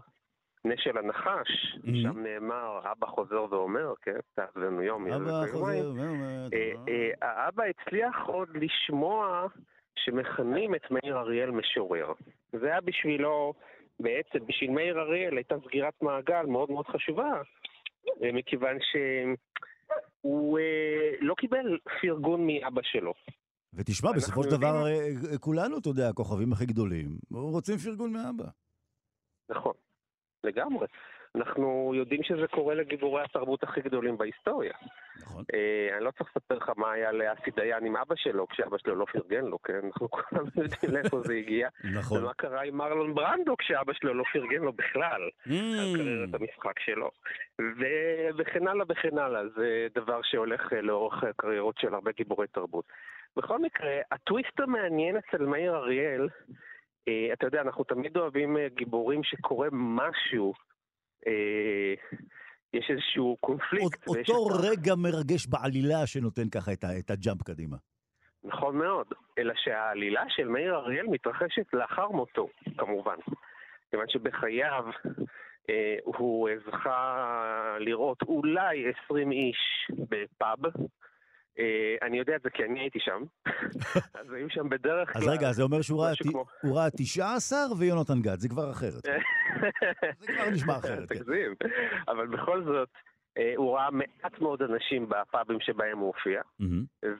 נשל 0.65 0.97
הנחש, 0.97 1.49
mm-hmm. 1.75 2.01
שם 2.03 2.19
נאמר, 2.19 2.79
אבא 2.91 3.07
חוזר 3.07 3.45
ואומר, 3.49 3.93
כן, 4.01 4.19
תעזבנו 4.35 4.81
יום, 4.81 5.07
אבא 5.07 5.45
חוזר 5.51 5.91
ואומר. 5.95 6.47
אה, 6.53 6.71
אה, 6.87 7.11
האבא 7.21 7.63
הצליח 7.63 8.15
עוד 8.25 8.49
לשמוע 8.55 9.47
שמכנים 9.95 10.75
את 10.75 10.91
מאיר 10.91 11.17
אריאל 11.17 11.51
משורר. 11.51 12.13
זה 12.51 12.65
היה 12.65 12.81
בשבילו, 12.81 13.53
בעצם, 13.99 14.45
בשביל 14.47 14.71
מאיר 14.71 14.99
אריאל 14.99 15.37
הייתה 15.37 15.55
סגירת 15.67 15.93
מעגל 16.01 16.45
מאוד 16.45 16.71
מאוד 16.71 16.85
חשובה, 16.87 17.41
אה, 18.23 18.31
מכיוון 18.31 18.77
שהוא 18.91 20.59
לא 21.21 21.35
קיבל 21.37 21.77
פרגון 22.01 22.47
מאבא 22.47 22.81
שלו. 22.83 23.13
ותשמע, 23.73 24.11
בסופו 24.11 24.43
של 24.43 24.49
דבר, 24.49 24.83
כולנו, 25.39 25.77
אתה 25.77 25.89
יודע, 25.89 26.09
הכוכבים 26.09 26.53
הכי 26.53 26.65
גדולים, 26.65 27.07
רוצים 27.31 27.77
פרגון 27.77 28.13
מאבא. 28.13 28.45
נכון. 29.49 29.73
לגמרי. 30.47 30.87
אנחנו 31.35 31.91
יודעים 31.95 32.23
שזה 32.23 32.47
קורה 32.47 32.75
לגיבורי 32.75 33.23
התרבות 33.23 33.63
הכי 33.63 33.81
גדולים 33.81 34.17
בהיסטוריה. 34.17 34.73
נכון. 35.21 35.43
אה, 35.53 35.97
אני 35.97 36.05
לא 36.05 36.11
צריך 36.11 36.29
לספר 36.35 36.55
לך 36.55 36.71
מה 36.77 36.91
היה 36.91 37.11
לאסי 37.11 37.51
דיין 37.55 37.85
עם 37.85 37.95
אבא 37.95 38.15
שלו, 38.15 38.47
כשאבא 38.47 38.77
שלו 38.77 38.95
לא 38.95 39.05
פרגן 39.13 39.45
לו, 39.45 39.61
כן? 39.61 39.79
אנחנו 39.85 40.09
כולם 40.15 40.45
יודעים 40.55 40.93
לאיפה 40.93 41.21
זה 41.21 41.33
הגיע. 41.33 41.69
נכון. 41.93 42.23
ומה 42.23 42.33
קרה 42.33 42.63
עם 42.63 42.77
מרלון 42.77 43.15
ברנדו 43.15 43.57
כשאבא 43.57 43.93
שלו 43.93 44.13
לא 44.13 44.23
פרגן 44.33 44.61
לו 44.61 44.73
בכלל, 44.73 45.21
mm. 45.47 45.51
על 45.79 45.95
קריירת 45.95 46.29
המשחק 46.33 46.79
שלו. 46.79 47.09
ו- 47.61 48.29
וכן 48.37 48.67
הלאה 48.67 48.85
וכן 48.89 49.17
הלאה, 49.17 49.47
זה 49.55 49.87
דבר 49.95 50.19
שהולך 50.23 50.73
אה, 50.73 50.81
לאורך 50.81 51.23
הקריירות 51.23 51.77
של 51.79 51.93
הרבה 51.93 52.11
גיבורי 52.11 52.47
תרבות. 52.47 52.85
בכל 53.37 53.59
מקרה, 53.59 53.97
הטוויסט 54.11 54.59
המעניין 54.59 55.17
אצל 55.17 55.45
מאיר 55.45 55.75
אריאל, 55.75 56.27
אתה 57.33 57.47
יודע, 57.47 57.61
אנחנו 57.61 57.83
תמיד 57.83 58.17
אוהבים 58.17 58.57
אה, 58.57 58.67
גיבורים 58.69 59.23
שקורה 59.23 59.67
משהו, 59.71 60.53
אה, 61.27 61.93
יש 62.73 62.89
איזשהו 62.89 63.37
קונפליקט. 63.39 64.07
אותו 64.07 64.45
רגע 64.45 64.95
מרגש 64.95 65.47
בעלילה 65.47 66.07
שנותן 66.07 66.49
ככה 66.49 66.73
את, 66.73 66.83
את 66.99 67.11
הג'אמפ 67.11 67.43
קדימה. 67.43 67.77
נכון 68.43 68.77
מאוד, 68.77 69.07
אלא 69.37 69.53
שהעלילה 69.57 70.23
של 70.29 70.47
מאיר 70.47 70.75
אריאל 70.75 71.05
מתרחשת 71.07 71.73
לאחר 71.73 72.07
מותו, 72.09 72.47
כמובן. 72.77 73.15
כיוון 73.91 74.05
שבחייו 74.09 74.85
אה, 75.69 75.95
הוא 76.03 76.49
זכה 76.65 77.77
לראות 77.79 78.21
אולי 78.21 78.83
20 79.05 79.31
איש 79.31 79.91
בפאב. 80.09 80.59
אה, 81.59 82.07
אני 82.07 82.17
יודע 82.17 82.35
את 82.35 82.41
זה 82.41 82.49
כי 82.49 82.63
אני 82.63 82.79
הייתי 82.79 82.99
שם, 82.99 83.23
אז 84.19 84.31
היו 84.33 84.49
שם 84.49 84.69
בדרך 84.69 85.13
כלל... 85.13 85.21
אז 85.21 85.27
רגע, 85.27 85.51
זה 85.51 85.63
אומר 85.63 85.81
שהוא 85.81 86.03
ראה 86.63 86.89
19 86.97 87.59
ויונתן 87.79 88.21
גת, 88.21 88.39
זה 88.39 88.49
כבר 88.49 88.71
אחרת. 88.71 89.03
זה 90.19 90.33
כבר 90.33 90.49
נשמע 90.49 90.77
אחרת. 90.77 91.09
כן. 91.09 91.15
תגזים. 91.15 91.53
אבל 92.07 92.27
בכל 92.27 92.63
זאת, 92.63 92.89
אה, 93.37 93.53
הוא 93.55 93.75
ראה 93.75 93.91
מעט 93.91 94.41
מאוד 94.41 94.61
אנשים 94.61 95.09
בפאבים 95.09 95.59
שבהם 95.59 95.97
הוא 95.97 96.07
הופיע, 96.07 96.41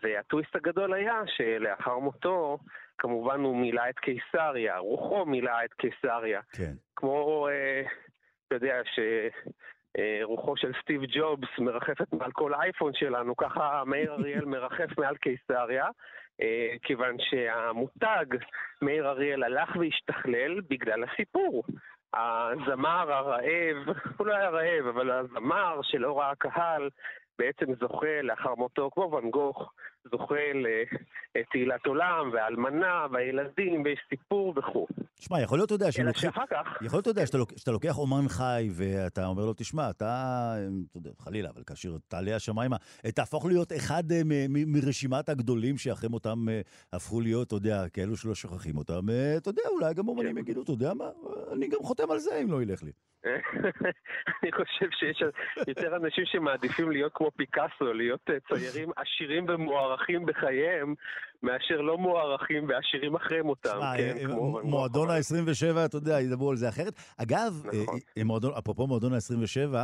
והטוויסט 0.03 0.55
הגדול 0.55 0.93
היה 0.93 1.22
שלאחר 1.27 1.99
מותו, 1.99 2.57
כמובן 2.97 3.39
הוא 3.39 3.57
מילא 3.57 3.81
את 3.89 3.99
קיסריה, 3.99 4.77
רוחו 4.77 5.26
מילא 5.26 5.51
את 5.65 5.73
קיסריה. 5.73 6.41
כן. 6.51 6.73
כמו, 6.95 7.47
אה, 7.47 7.81
אתה 8.47 8.55
יודע, 8.55 8.76
שרוחו 9.98 10.57
של 10.57 10.72
סטיב 10.82 11.02
ג'ובס 11.06 11.60
מרחפת 11.60 12.14
מעל 12.14 12.32
כל 12.32 12.53
אייפון 12.53 12.94
שלנו, 12.94 13.36
ככה 13.36 13.84
מאיר 13.86 14.14
אריאל 14.14 14.45
מרחף 14.56 14.98
מעל 14.98 15.18
קיסריה. 15.18 15.86
אה, 16.41 16.76
כיוון 16.84 17.15
שהמותג 17.19 18.26
מאיר 18.82 19.10
אריאל 19.10 19.44
הלך 19.44 19.76
והשתכלל 19.76 20.61
בגלל 20.69 21.03
הסיפור. 21.03 21.64
הזמר 22.14 23.11
הרעב, 23.11 23.95
הוא 24.18 24.28
לא 24.28 24.36
היה 24.36 24.49
רעב, 24.49 24.88
אבל 24.88 25.11
הזמר 25.11 25.80
שלא 25.84 26.19
ראה 26.19 26.36
קהל 26.36 26.90
בעצם 27.40 27.65
זוכה 27.80 28.22
לאחר 28.22 28.56
מותו, 28.56 28.90
כמו 28.94 29.11
ואן 29.11 29.30
גוך, 29.30 29.74
זוכה 30.11 30.35
לתהילת 31.35 31.85
עולם, 31.85 32.29
והאלמנה, 32.34 33.07
והילדים, 33.11 33.81
ויש 33.85 33.99
סיפור 34.09 34.53
וכו'. 34.57 34.88
תשמע, 35.19 35.41
יכול 35.41 35.57
להיות, 35.57 35.67
אתה 35.67 35.75
יודע, 35.75 35.88
לוקחים... 36.03 36.31
כך... 36.31 36.38
יכול 36.81 36.97
להיות, 36.97 37.01
אתה 37.01 37.09
יודע, 37.09 37.25
שאתה, 37.25 37.38
לוק... 37.38 37.51
שאתה 37.57 37.71
לוקח 37.71 37.97
אומן 37.97 38.27
חי, 38.27 38.69
ואתה 38.71 39.25
אומר 39.25 39.45
לו, 39.45 39.53
תשמע, 39.53 39.89
אתה, 39.89 40.53
אתה 40.91 40.97
יודע, 40.97 41.09
חלילה, 41.19 41.49
אבל 41.49 41.63
כאשר 41.67 41.89
תעלה 42.07 42.35
השמיימה, 42.35 42.75
תהפוך 43.15 43.45
להיות 43.45 43.73
אחד 43.73 44.03
אה, 44.11 44.21
מרשימת 44.47 45.29
הגדולים 45.29 45.77
שאחרי 45.77 46.09
מותם 46.09 46.49
אה, 46.49 46.61
הפכו 46.93 47.21
להיות, 47.21 47.47
אתה 47.47 47.55
יודע, 47.55 47.89
כאלו 47.93 48.17
שלא 48.17 48.35
שוכחים 48.35 48.77
אותם. 48.77 49.09
אה, 49.09 49.38
אתה 49.38 49.49
יודע, 49.49 49.63
אולי 49.69 49.93
גם 49.93 50.07
אומנים 50.07 50.34
כן. 50.34 50.38
יגידו, 50.38 50.63
אתה 50.63 50.71
יודע 50.71 50.93
מה, 50.93 51.05
אני 51.53 51.67
גם 51.67 51.79
חותם 51.84 52.11
על 52.11 52.17
זה 52.17 52.39
אם 52.43 52.51
לא 52.51 52.61
ילך 52.61 52.84
לי. 52.84 52.91
אני 54.43 54.51
חושב 54.51 54.89
שיש 54.91 55.23
יותר 55.67 55.95
אנשים 55.95 56.25
שמעדיפים 56.25 56.91
להיות 56.91 57.11
כמו 57.15 57.31
פיקאסו, 57.31 57.93
להיות 57.93 58.29
ציירים 58.47 58.89
עשירים 58.95 59.45
ומוערכים 59.49 59.97
בחייהם, 60.26 60.94
מאשר 61.44 61.82
לא 61.82 61.98
מוערכים 61.98 62.69
ועשירים 62.69 63.15
אחרי 63.15 63.41
מותם. 63.41 63.80
כן, 63.98 64.28
מועדון 64.64 65.10
ה-27, 65.10 65.86
אתה 65.86 65.98
יודע, 65.98 66.22
ידברו 66.22 66.49
על 66.49 66.56
זה 66.56 66.69
אחרת. 66.69 66.94
אגב, 67.18 67.64
נכון. 67.65 67.99
אפרופו 68.57 68.88
מועדון 68.88 69.14
ה-27, 69.14 69.76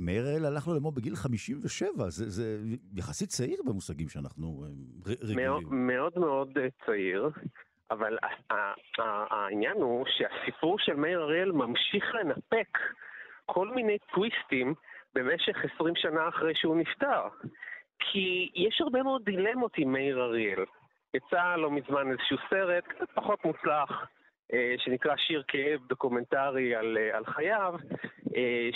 מאיר 0.00 0.36
אל 0.36 0.44
הלך 0.44 0.68
לו 0.68 0.74
למו 0.74 0.92
בגיל 0.92 1.16
57, 1.16 2.04
זה 2.08 2.58
יחסית 2.96 3.28
צעיר 3.28 3.58
במושגים 3.66 4.08
שאנחנו 4.08 4.64
רגילים. 5.06 5.48
מאוד 5.70 6.12
מאוד 6.18 6.58
צעיר. 6.86 7.30
אבל 7.90 8.16
העניין 9.30 9.76
הוא 9.76 10.04
שהסיפור 10.08 10.78
של 10.78 10.94
מאיר 10.94 11.22
אריאל 11.22 11.52
ממשיך 11.52 12.04
לנפק 12.14 12.78
כל 13.46 13.68
מיני 13.74 13.98
טוויסטים 14.14 14.74
במשך 15.14 15.56
20 15.74 15.94
שנה 15.96 16.28
אחרי 16.28 16.52
שהוא 16.54 16.76
נפטר. 16.76 17.28
כי 18.12 18.50
יש 18.54 18.80
הרבה 18.80 19.02
מאוד 19.02 19.24
דילמות 19.24 19.72
עם 19.78 19.92
מאיר 19.92 20.22
אריאל. 20.22 20.64
יצא 21.14 21.56
לא 21.56 21.70
מזמן 21.70 22.10
איזשהו 22.10 22.36
סרט, 22.50 22.84
קצת 22.84 23.10
פחות 23.14 23.44
מוצלח, 23.44 23.90
אה, 24.52 24.74
שנקרא 24.78 25.16
שיר 25.16 25.42
כאב 25.48 25.80
דוקומנטרי 25.88 26.74
על, 26.74 26.98
אה, 27.00 27.16
על 27.16 27.24
חייו, 27.26 27.74
אה, 28.36 28.68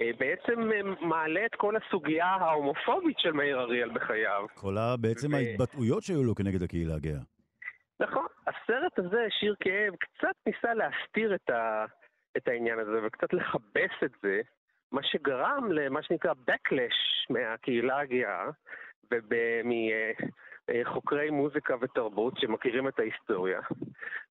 שבעצם 0.00 0.70
מעלה 1.00 1.46
את 1.46 1.54
כל 1.54 1.74
הסוגיה 1.76 2.26
ההומופובית 2.26 3.18
של 3.18 3.32
מאיר 3.32 3.60
אריאל 3.60 3.90
בחייו. 3.90 4.46
כל 4.54 4.76
בעצם 5.00 5.32
ו... 5.32 5.36
ההתבטאויות 5.36 6.02
שהיו 6.02 6.24
לו 6.24 6.34
כנגד 6.34 6.62
הקהילה 6.62 6.94
הגאה. 6.94 7.20
נכון, 8.00 8.26
הסרט 8.46 8.98
הזה, 8.98 9.26
שיר 9.40 9.54
כאב, 9.60 9.94
קצת 9.96 10.36
ניסה 10.46 10.74
להסתיר 10.74 11.34
את, 11.34 11.50
ה, 11.50 11.84
את 12.36 12.48
העניין 12.48 12.78
הזה 12.78 13.06
וקצת 13.06 13.32
לכבס 13.32 13.94
את 14.04 14.10
זה, 14.22 14.40
מה 14.94 15.02
שגרם 15.02 15.72
למה 15.72 16.02
שנקרא 16.02 16.32
backlash 16.50 17.30
מהקהילה 17.30 17.98
הגאה 18.00 18.50
ומחוקרי 20.70 21.30
מוזיקה 21.30 21.74
ותרבות 21.80 22.34
שמכירים 22.38 22.88
את 22.88 22.98
ההיסטוריה. 22.98 23.60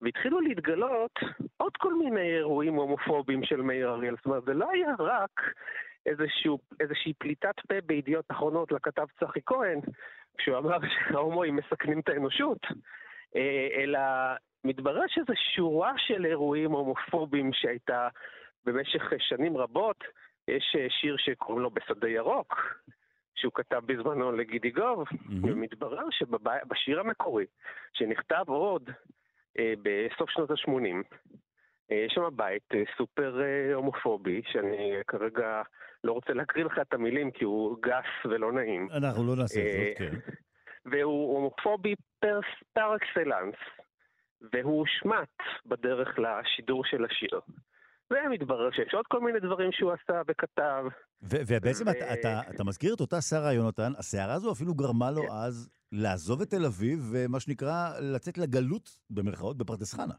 והתחילו 0.02 0.40
להתגלות 0.40 1.18
עוד 1.56 1.76
כל 1.76 1.94
מיני 1.94 2.36
אירועים 2.36 2.74
הומופוביים 2.74 3.44
של 3.44 3.62
מאיר 3.62 3.90
אריאל. 3.90 4.16
זאת 4.16 4.26
אומרת, 4.26 4.44
זה 4.44 4.55
לא 4.55 4.70
היה 4.70 4.94
רק 4.98 5.40
איזשהו, 6.06 6.59
איזושהי 6.80 7.12
פליטת 7.18 7.60
פה 7.68 7.74
בידיעות 7.86 8.24
אחרונות 8.30 8.72
לכתב 8.72 9.06
צחי 9.20 9.40
כהן, 9.47 9.80
כשהוא 10.39 10.59
אמר 10.59 10.78
שההומואים 11.09 11.56
מסכנים 11.56 12.01
את 12.01 12.09
האנושות. 12.09 12.60
אה, 13.36 13.68
אלא 13.76 14.01
מתברר 14.64 15.05
שזו 15.09 15.32
שורה 15.55 15.93
של 15.97 16.26
אירועים 16.26 16.70
הומופוביים 16.70 17.51
שהייתה 17.52 18.09
במשך 18.64 19.02
שנים 19.18 19.56
רבות. 19.56 20.05
יש 20.57 20.77
אה, 20.79 20.87
שיר 20.91 21.16
שקוראים 21.19 21.62
לו 21.62 21.70
בשדה 21.70 22.09
ירוק, 22.09 22.55
שהוא 23.35 23.53
כתב 23.55 23.81
בזמנו 23.87 24.33
לגידי 24.33 24.70
גוב, 24.70 25.09
mm-hmm. 25.09 25.33
ומתברר 25.43 26.05
שבשיר 26.11 27.01
המקורי, 27.01 27.47
שנכתב 27.93 28.45
עוד 28.47 28.91
אה, 29.59 29.73
בסוף 29.83 30.31
שנות 30.31 30.51
ה-80, 30.51 31.16
אה, 31.93 31.97
יש 31.97 32.12
שם 32.15 32.29
בית 32.37 32.74
אה, 32.74 32.83
סופר 32.97 33.41
אה, 33.43 33.74
הומופובי, 33.74 34.43
שאני 34.53 34.93
כרגע 35.07 35.62
לא 36.05 36.12
רוצה 36.12 36.33
להקריא 36.33 36.65
לך 36.65 36.79
את 36.81 36.95
המילים 36.95 37.31
כי 37.31 37.45
הוא 37.45 37.77
גס 37.83 38.27
ולא 38.31 38.53
נעים. 38.53 38.89
אנחנו 38.93 39.27
לא 39.27 39.37
נעשה 39.37 39.61
את 39.61 39.99
זאת, 39.99 39.99
כן. 39.99 40.33
והוא 40.91 41.35
הומופובי 41.37 41.95
פר 42.73 42.97
אקסלנס, 42.97 43.55
והוא 44.53 44.79
הושמט 44.79 45.37
בדרך 45.66 46.19
לשידור 46.19 46.85
של 46.85 47.05
השיר. 47.05 47.41
ומתברר 48.12 48.70
שיש 48.70 48.94
עוד 48.94 49.06
כל 49.06 49.20
מיני 49.20 49.40
דברים 49.40 49.72
שהוא 49.72 49.93
עשה 49.93 50.22
וכתב. 50.28 50.84
ובעצם 51.22 51.84
ו- 51.86 51.90
אתה, 51.90 52.14
אתה, 52.14 52.40
אתה 52.55 52.64
מזכיר 52.64 52.94
את 52.94 53.01
אותה 53.01 53.20
שרה, 53.20 53.52
יונתן, 53.52 53.93
הסערה 53.98 54.34
הזו 54.34 54.52
אפילו 54.52 54.74
גרמה 54.74 55.10
לו 55.10 55.22
כן. 55.22 55.28
אז 55.30 55.70
לעזוב 55.93 56.40
את 56.40 56.51
תל 56.51 56.64
אביב, 56.66 56.98
ומה 57.12 57.40
שנקרא, 57.40 57.89
לצאת 58.01 58.39
לגלות, 58.39 58.90
במרכאות, 59.10 59.56
בפרדס 59.59 59.94
חנה. 59.94 60.14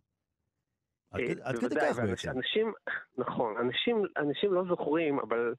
עד 1.12 1.22
אה, 1.56 1.62
כדי 1.62 1.76
כך 1.76 2.00
בעצם. 2.00 2.30
אנשים, 2.30 2.74
נכון, 3.18 3.58
אנשים, 3.58 4.04
אנשים 4.18 4.54
לא 4.54 4.64
זוכרים, 4.70 5.20
אבל 5.20 5.54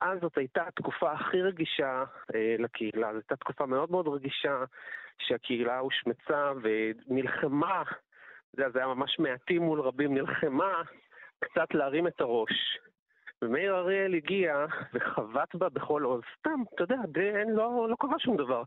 אז 0.00 0.18
זאת 0.20 0.38
הייתה 0.38 0.66
התקופה 0.66 1.12
הכי 1.12 1.42
רגישה 1.42 2.04
אה, 2.34 2.56
לקהילה, 2.58 3.12
זו 3.12 3.18
הייתה 3.18 3.36
תקופה 3.36 3.66
מאוד 3.66 3.90
מאוד 3.90 4.08
רגישה 4.08 4.64
שהקהילה 5.18 5.78
הושמצה 5.78 6.52
ונלחמה, 6.62 7.82
זה 8.56 8.64
היה 8.74 8.86
ממש 8.86 9.18
מעטים 9.18 9.62
מול 9.62 9.80
רבים, 9.80 10.14
נלחמה 10.14 10.82
קצת 11.42 11.74
להרים 11.74 12.06
את 12.06 12.20
הראש. 12.20 12.78
ומאיר 13.42 13.76
אריאל 13.76 14.14
הגיע 14.14 14.66
וחבט 14.94 15.54
בה 15.54 15.68
בכל 15.68 16.02
עוז, 16.02 16.22
סתם, 16.38 16.60
אתה 16.74 16.82
יודע, 16.82 16.96
די, 17.08 17.32
לא, 17.48 17.86
לא 17.90 17.96
קרה 18.00 18.18
שום 18.18 18.36
דבר. 18.36 18.62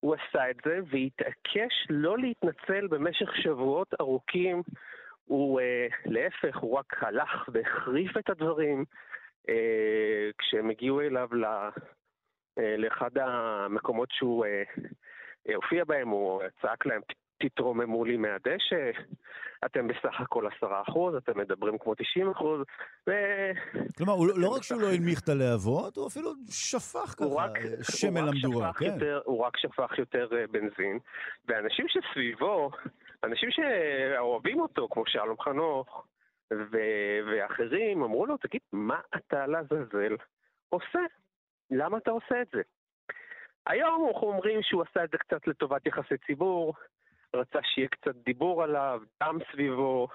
הוא 0.00 0.14
עשה 0.14 0.50
את 0.50 0.56
זה 0.64 0.78
והתעקש 0.90 1.86
לא 1.90 2.18
להתנצל 2.18 2.86
במשך 2.86 3.36
שבועות 3.36 3.94
ארוכים. 4.00 4.62
הוא, 5.24 5.60
אה, 5.60 5.86
להפך, 6.04 6.56
הוא 6.56 6.78
רק 6.78 7.02
הלך 7.02 7.48
והחריף 7.52 8.16
את 8.16 8.30
הדברים. 8.30 8.84
אה, 9.48 10.30
כשהם 10.38 10.70
הגיעו 10.70 11.00
אליו 11.00 11.28
ל, 11.32 11.44
אה, 12.58 12.76
לאחד 12.76 13.18
המקומות 13.18 14.08
שהוא 14.12 14.46
אה, 14.46 14.62
הופיע 15.54 15.84
בהם, 15.84 16.08
הוא 16.08 16.42
צעק 16.62 16.86
להם, 16.86 17.00
תתרוממו 17.48 18.04
לי 18.04 18.16
מהדשא, 18.16 18.90
אתם 19.64 19.88
בסך 19.88 20.20
הכל 20.20 20.46
עשרה 20.46 20.82
אחוז, 20.88 21.14
אתם 21.14 21.38
מדברים 21.38 21.78
כמו 21.78 21.94
תשעים 21.94 22.30
אחוז, 22.30 22.60
ו... 23.06 23.12
כלומר, 23.96 24.12
הוא, 24.12 24.28
לא 24.36 24.48
רק 24.48 24.62
שהוא 24.62 24.80
לא 24.80 24.92
הנמיך 24.92 25.20
את 25.24 25.28
הלהבות, 25.28 25.96
הוא 25.96 26.06
אפילו 26.06 26.32
שפך 26.50 27.14
ככה 27.18 27.46
שמן 27.82 28.26
למדורה, 28.26 28.72
כן. 28.72 28.84
יותר, 28.84 29.20
הוא 29.24 29.44
רק 29.44 29.56
שפך 29.56 29.98
יותר 29.98 30.28
בנזין, 30.50 30.98
ואנשים 31.48 31.86
שסביבו, 31.88 32.70
אנשים 33.24 33.48
שאוהבים 33.50 34.60
אותו, 34.60 34.88
כמו 34.90 35.02
שלום 35.06 35.40
חנוך, 35.40 36.06
ו- 36.52 37.18
ואחרים 37.26 38.02
אמרו 38.02 38.26
לו, 38.26 38.36
תגיד, 38.36 38.60
מה 38.72 39.00
אתה 39.16 39.46
לעזאזל 39.46 40.16
עושה? 40.68 41.00
למה 41.70 41.98
אתה 41.98 42.10
עושה 42.10 42.42
את 42.42 42.48
זה? 42.52 42.62
היום 43.66 44.08
אנחנו 44.08 44.26
אומרים 44.26 44.62
שהוא 44.62 44.82
עשה 44.90 45.04
את 45.04 45.10
זה 45.10 45.18
קצת 45.18 45.46
לטובת 45.46 45.86
יחסי 45.86 46.14
ציבור, 46.26 46.74
רצה 47.36 47.58
שיהיה 47.62 47.88
קצת 47.88 48.14
דיבור 48.24 48.62
עליו, 48.62 49.00
דם 49.22 49.38
סביבו, 49.52 50.08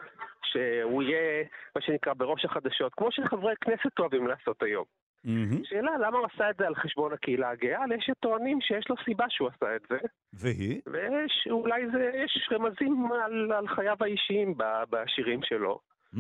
שהוא 0.44 1.04
יהיה, 1.04 1.44
מה 1.76 1.82
שנקרא, 1.82 2.14
בראש 2.14 2.46
החדשות, 2.46 2.94
כמו 2.94 3.12
שחברי 3.12 3.54
כנסת 3.62 4.00
אוהבים 4.00 4.28
לעשות 4.28 4.64
היום. 4.64 4.86
Mm-hmm. 5.26 5.64
שאלה, 5.64 5.98
למה 5.98 6.18
הוא 6.18 6.28
עשה 6.34 6.50
את 6.50 6.56
זה 6.58 6.68
על 6.68 6.76
חשבון 6.76 7.14
הקהילה 7.14 7.50
הגאה? 7.50 7.84
יש 7.98 8.06
שטוענים 8.06 8.62
שיש 8.62 8.90
לו 8.90 8.96
סיבה 9.06 9.26
שהוא 9.30 9.50
עשה 9.56 9.76
את 9.76 9.82
זה. 9.90 9.98
והיא? 10.34 10.82
ואולי 10.86 11.82
זה, 11.92 12.12
יש 12.24 12.50
רמזים 12.52 13.12
על, 13.12 13.52
על 13.52 13.68
חייו 13.68 13.98
האישיים 14.00 14.54
בשירים 14.90 15.40
שלו. 15.44 15.80
Mm. 16.16 16.20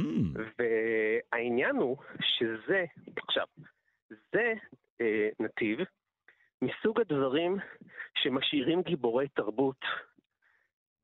והעניין 0.59 1.75
הוא 1.75 1.97
שזה, 2.21 2.85
עכשיו, 3.27 3.45
זה 4.09 4.53
אה, 5.01 5.29
נתיב 5.39 5.79
מסוג 6.61 7.01
הדברים 7.01 7.57
שמשאירים 8.15 8.81
גיבורי 8.81 9.27
תרבות 9.27 9.85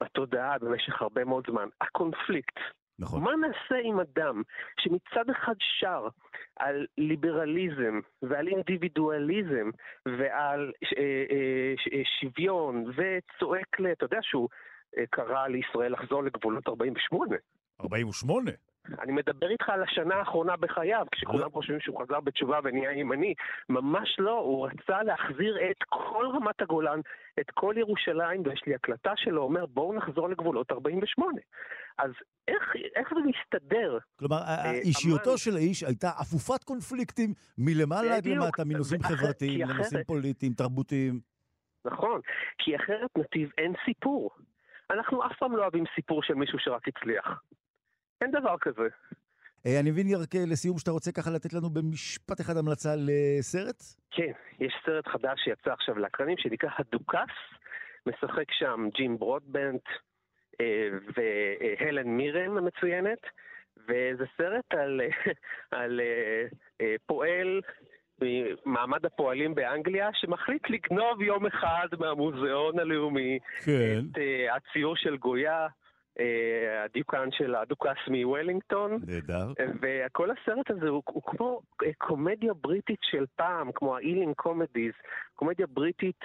בתודעה 0.03 0.59
במשך 0.59 1.01
הרבה 1.01 1.25
מאוד 1.25 1.43
זמן. 1.49 1.67
הקונפליקט. 1.81 2.57
נכון. 2.99 3.23
מה 3.23 3.31
נעשה 3.35 3.75
עם 3.83 3.99
אדם 3.99 4.41
שמצד 4.79 5.29
אחד 5.29 5.53
שר 5.79 6.07
על 6.55 6.85
ליברליזם 6.97 7.99
ועל 8.21 8.47
אינדיבידואליזם 8.47 9.69
ועל 10.05 10.71
אה, 10.83 11.01
אה, 11.01 11.73
אה, 11.93 12.01
שוויון 12.19 12.85
וצועק 12.87 13.79
ל... 13.79 13.91
אתה 13.91 14.05
יודע 14.05 14.19
שהוא 14.21 14.49
אה, 14.97 15.03
קרא 15.09 15.47
לישראל 15.47 15.93
לחזור 15.93 16.23
לגבולות 16.23 16.67
48. 16.67 17.35
48? 17.81 18.51
אני 19.01 19.11
מדבר 19.11 19.49
איתך 19.49 19.69
על 19.69 19.83
השנה 19.83 20.15
האחרונה 20.15 20.57
בחייו, 20.57 21.05
כשכולם. 21.11 21.51
חושבים 21.51 21.79
שהוא 21.79 22.01
חזר 22.01 22.19
בתשובה 22.19 22.59
ונהיה 22.63 22.91
ימני. 22.91 23.33
ממש 23.69 24.15
לא, 24.19 24.39
הוא 24.39 24.67
רצה 24.67 25.03
להחזיר 25.03 25.57
את 25.71 25.83
כל 25.89 26.25
רמת 26.33 26.61
הגולן, 26.61 26.99
את 27.39 27.51
כל 27.53 27.75
ירושלים, 27.77 28.41
ויש 28.45 28.61
לי 28.67 28.75
הקלטה 28.75 29.11
שלו, 29.15 29.41
אומר 29.41 29.65
בואו 29.65 29.93
נחזור 29.93 30.29
לגבולות 30.29 30.71
48. 30.71 31.41
אז 31.97 32.11
איך, 32.47 32.73
איך 32.95 33.09
זה 33.09 33.19
מסתדר? 33.29 33.97
כלומר, 34.19 34.37
אה, 34.37 34.71
אישיותו. 34.71 35.37
של 35.37 35.55
האיש 35.55 35.83
הייתה 35.83 36.09
אפופת 36.21 36.63
קונפליקטים 36.63 37.33
מלמעלה 37.57 38.15
עד 38.15 38.25
למטה, 38.25 38.63
מנושאים 38.65 39.03
חברתיים 39.03 39.61
לנושאים 39.61 40.03
פוליטיים, 40.03 40.53
תרבותיים. 40.53 41.19
נכון, 41.85 42.21
כי 42.57 42.75
אחרת 42.75 43.09
נתיב 43.17 43.49
אין 43.57 43.73
סיפור. 43.85 44.29
אנחנו 44.91 45.25
אף 45.25 45.37
פעם 45.39 45.55
לא 45.55 45.61
אוהבים 45.61 45.83
סיפור 45.95 46.23
של 46.23 46.33
מישהו 46.33 46.59
שרק 46.59 46.87
הצליח. 46.87 47.41
אין 48.21 48.31
דבר 48.31 48.55
כזה. 48.61 48.87
אה, 49.65 49.79
אני 49.79 49.91
מבין 49.91 50.07
רק 50.21 50.35
אה, 50.35 50.41
לסיום 50.47 50.77
שאתה 50.77 50.91
רוצה 50.91 51.11
ככה 51.11 51.31
לתת 51.31 51.53
לנו 51.53 51.69
במשפט 51.69 52.41
אחד 52.41 52.57
המלצה 52.57 52.89
לסרט? 52.97 53.83
כן, 54.11 54.31
יש 54.59 54.73
סרט 54.85 55.07
חדש 55.07 55.39
שיצא 55.43 55.71
עכשיו 55.73 55.97
לאקרנים 55.97 56.37
שנקרא 56.37 56.69
הדוכס, 56.79 57.35
משחק 58.05 58.51
שם 58.51 58.89
ג'ים 58.97 59.17
ברודבנט 59.17 59.83
אה, 60.61 60.89
והלן 61.15 62.07
מירן 62.07 62.57
המצוינת, 62.57 63.21
וזה 63.77 64.25
סרט 64.37 64.73
על, 64.73 65.01
על 65.71 66.01
פועל 67.05 67.61
ממעמד 68.21 69.05
הפועלים 69.05 69.55
באנגליה, 69.55 70.09
שמחליט 70.13 70.69
לגנוב 70.69 71.21
יום 71.21 71.45
אחד 71.45 71.87
מהמוזיאון 71.99 72.79
הלאומי 72.79 73.39
כן. 73.65 73.99
את 74.11 74.17
הציור 74.55 74.95
של 74.95 75.17
גויה. 75.17 75.67
אה, 76.19 76.83
הדיוקן 76.83 77.29
של 77.31 77.55
הדוכס 77.55 77.97
מוולינגטון. 78.07 78.99
נהדר. 79.07 79.53
וכל 79.81 80.29
הסרט 80.31 80.71
הזה 80.71 80.89
הוא, 80.89 81.03
הוא 81.05 81.23
כמו 81.23 81.61
אה, 81.83 81.91
קומדיה 81.97 82.53
בריטית 82.53 82.99
של 83.01 83.25
פעם, 83.35 83.71
כמו 83.75 83.95
האילינג 83.97 84.35
קומדיז, 84.35 84.93
קומדיה 85.35 85.67
בריטית 85.67 86.21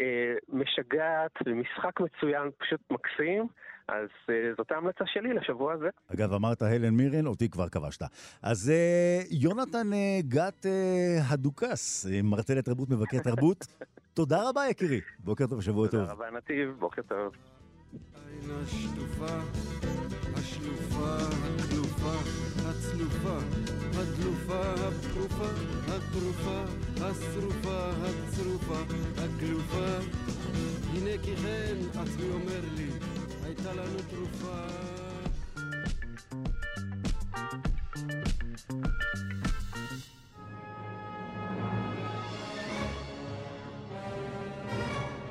אה, 0.00 0.34
משגעת 0.48 1.32
ומשחק 1.46 2.00
מצוין, 2.00 2.50
פשוט 2.58 2.80
מקסים. 2.90 3.46
אז 3.88 4.08
uh, 4.26 4.56
זאת 4.56 4.72
ההמלצה 4.72 5.04
שלי 5.06 5.34
לשבוע 5.34 5.72
הזה. 5.72 5.88
אגב, 6.14 6.32
אמרת 6.32 6.62
הלן 6.62 6.94
מירן, 6.94 7.26
אותי 7.26 7.48
כבר 7.48 7.68
כבשת. 7.68 8.02
אז 8.42 8.72
uh, 8.72 9.26
יונתן 9.30 9.86
uh, 9.92 10.26
גת 10.28 10.66
uh, 10.66 11.32
הדוכס, 11.32 12.06
מרצה 12.22 12.54
לתרבות, 12.54 12.90
מבקר 12.90 13.18
תרבות, 13.18 13.66
תודה 14.18 14.48
רבה 14.48 14.62
יקירי. 14.70 15.00
בוקר 15.18 15.46
טוב, 15.46 15.62
שבוע 15.62 15.88
טוב. 15.88 16.00
תודה 16.00 16.12
רבה 16.12 16.30
נתיב, 16.30 16.70
בוקר 16.78 17.02
טוב. 17.02 17.32
העין 18.40 18.64
השטופה, 18.64 19.38
השלופה, 20.34 21.16
הכלופה, 21.58 22.12
הצלופה, 22.66 23.38
הדלופה, 23.94 24.62
הפרופה, 24.72 25.48
הטרופה, 25.88 26.64
השרופה, 26.96 27.90
הצרופה, 28.02 28.78
הכלופה. 29.16 29.98
הנה 30.94 31.10
כי 31.22 31.36
כן, 31.36 31.76
עצמי 32.00 32.30
אומר 32.32 32.60
לי, 32.76 32.88
הייתה 33.44 33.72
לנו 33.72 33.98
תרופה. 34.10 34.66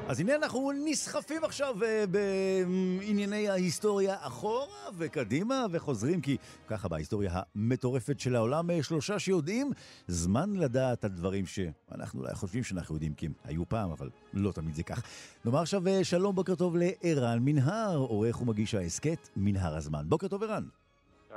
אז 0.10 0.20
הנה 0.20 0.36
אנחנו 0.36 0.72
נסחפים 0.86 1.44
עכשיו 1.44 1.76
uh, 1.82 2.08
בענייני 2.08 3.50
ההיסטוריה 3.50 4.16
אחורה 4.20 4.90
וקדימה 4.98 5.66
וחוזרים, 5.72 6.22
כי 6.22 6.38
ככה 6.68 6.88
בהיסטוריה 6.88 7.32
המטורפת 7.56 8.20
של 8.20 8.36
העולם, 8.36 8.70
אה, 8.70 8.84
שלושה 8.84 9.20
שיודעים 9.20 9.72
זמן 10.08 10.54
לדעת 10.56 11.04
על 11.04 11.12
דברים 11.12 11.46
שאנחנו 11.46 12.22
אולי 12.22 12.36
חושבים 12.36 12.64
שאנחנו 12.64 12.96
יודעים 12.96 13.14
כי 13.14 13.26
הם 13.26 13.34
היו 13.44 13.70
פעם, 13.70 13.92
אבל 13.92 14.10
לא 14.34 14.52
תמיד 14.52 14.76
זה 14.76 14.84
כך. 14.84 15.04
נאמר 15.46 15.60
עכשיו 15.60 15.88
אה, 15.88 16.04
שלום, 16.04 16.36
בוקר 16.36 16.56
טוב 16.56 16.76
לערן 16.78 17.40
מנהר, 17.42 17.98
עורך 17.98 18.42
ומגיש 18.42 18.76
ההסכת 18.76 19.30
מנהר 19.36 19.76
הזמן. 19.76 20.06
בוקר 20.08 20.28
טוב 20.28 20.44
ערן. 20.44 20.64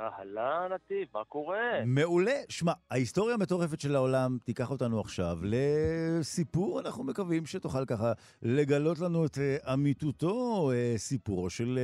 אהלן, 0.07 0.71
נתיב, 0.73 1.07
מה 1.13 1.23
קורה? 1.23 1.85
מעולה. 1.85 2.35
שמע, 2.49 2.71
ההיסטוריה 2.91 3.35
המטורפת 3.35 3.79
של 3.79 3.95
העולם 3.95 4.37
תיקח 4.43 4.71
אותנו 4.71 4.99
עכשיו 4.99 5.37
לסיפור, 5.43 6.79
אנחנו 6.79 7.03
מקווים 7.03 7.45
שתוכל 7.45 7.85
ככה 7.85 8.11
לגלות 8.41 8.99
לנו 8.99 9.25
את 9.25 9.37
אה, 9.37 9.73
אמיתותו, 9.73 10.71
אה, 10.71 10.93
סיפורו 10.97 11.49
של 11.49 11.79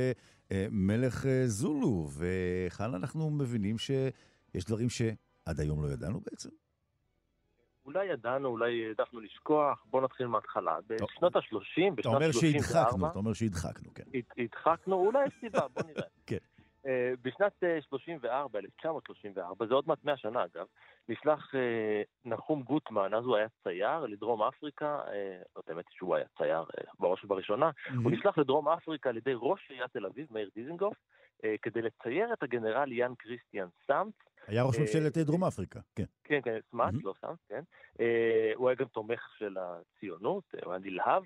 אה, 0.52 0.66
מלך 0.70 1.26
זולו. 1.46 2.08
וכאן 2.18 2.94
אנחנו 2.94 3.30
מבינים 3.30 3.78
שיש 3.78 4.64
דברים 4.66 4.88
שעד 4.88 5.60
היום 5.60 5.84
לא 5.84 5.88
ידענו 5.88 6.20
בעצם. 6.20 6.50
אולי 7.84 8.06
ידענו, 8.06 8.48
אולי 8.48 8.86
העדפנו 8.86 9.20
לשכוח, 9.20 9.84
בואו 9.90 10.04
נתחיל 10.04 10.26
מההתחלה. 10.26 10.76
בשנות 10.86 11.36
ה-30, 11.36 11.94
בשנת 11.94 11.96
34... 11.96 12.00
אתה 12.00 12.08
אומר 12.08 12.32
שהדחקנו, 12.32 13.06
אתה 13.06 13.18
אומר 13.18 13.32
שהדחקנו, 13.32 13.94
כן. 13.94 14.02
הדחקנו, 14.38 14.96
אולי 14.96 15.26
יש 15.26 15.32
סיבה, 15.40 15.68
בוא 15.68 15.82
נראה. 15.82 16.02
כן. 16.26 16.36
אה, 16.86 17.12
בשנת 17.22 17.52
34, 17.80 18.58
אה, 18.58 18.64
1934, 18.64 19.66
זה 19.66 19.74
עוד 19.74 19.84
מעט 19.88 20.04
100 20.04 20.16
שנה 20.16 20.44
אגב, 20.44 20.66
נשלח 21.08 21.54
אה, 21.54 22.02
נחום 22.24 22.62
גוטמן, 22.62 23.14
אז 23.14 23.24
הוא 23.24 23.36
היה 23.36 23.46
צייר, 23.62 24.06
לדרום 24.06 24.42
אפריקה, 24.42 25.00
לא 25.56 25.62
האמת 25.68 25.84
שהוא 25.90 26.16
היה 26.16 26.24
צייר 26.38 26.64
בראש 26.98 27.24
ובראשונה, 27.24 27.70
הוא 28.04 28.12
נשלח 28.12 28.38
לדרום 28.38 28.68
אפריקה 28.68 29.08
על 29.08 29.16
ידי 29.16 29.32
ראש 29.36 29.70
עיריית 29.70 29.92
תל 29.92 30.06
אביב, 30.06 30.26
מאיר 30.30 30.50
דיזנגוף, 30.54 30.96
כדי 31.62 31.82
לצייר 31.82 32.32
את 32.32 32.42
הגנרל 32.42 32.92
יאן 32.92 33.14
קריסטיאן 33.18 33.66
סאמט. 33.86 34.14
היה 34.46 34.62
ראש 34.62 34.78
ממשלת 34.78 35.18
דרום 35.18 35.44
אפריקה, 35.44 35.80
כן. 35.94 36.04
כן, 36.24 36.40
כן, 36.44 36.58
סמאט, 36.70 36.94
לא 37.02 37.14
סאמט, 37.20 37.38
כן. 37.48 37.62
הוא 38.54 38.68
היה 38.68 38.76
גם 38.76 38.86
תומך 38.86 39.28
של 39.38 39.56
הציונות, 39.58 40.44
הוא 40.64 40.72
היה 40.72 40.80
נלהב. 40.82 41.22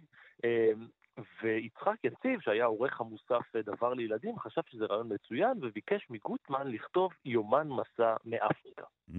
ויצחק 1.43 1.97
יציב, 2.05 2.41
שהיה 2.41 2.65
עורך 2.65 3.01
המוסף 3.01 3.57
דבר 3.57 3.95
לילדים, 3.95 4.39
חשב 4.39 4.61
שזה 4.67 4.85
רעיון 4.85 5.13
מצוין 5.13 5.59
וביקש 5.63 6.07
מגוטמן 6.11 6.67
לכתוב 6.69 7.13
יומן 7.25 7.69
מסע 7.69 8.17
מאפריקה. 8.25 8.85
Mm. 9.11 9.15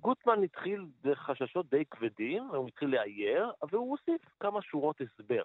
גוטמן 0.00 0.42
התחיל 0.44 0.86
בחששות 1.04 1.70
די 1.70 1.84
כבדים, 1.90 2.42
הוא 2.42 2.68
התחיל 2.68 2.88
לאייר, 2.88 3.52
והוא 3.70 3.90
הוסיף 3.90 4.20
כמה 4.40 4.62
שורות 4.62 5.00
הסבר. 5.00 5.42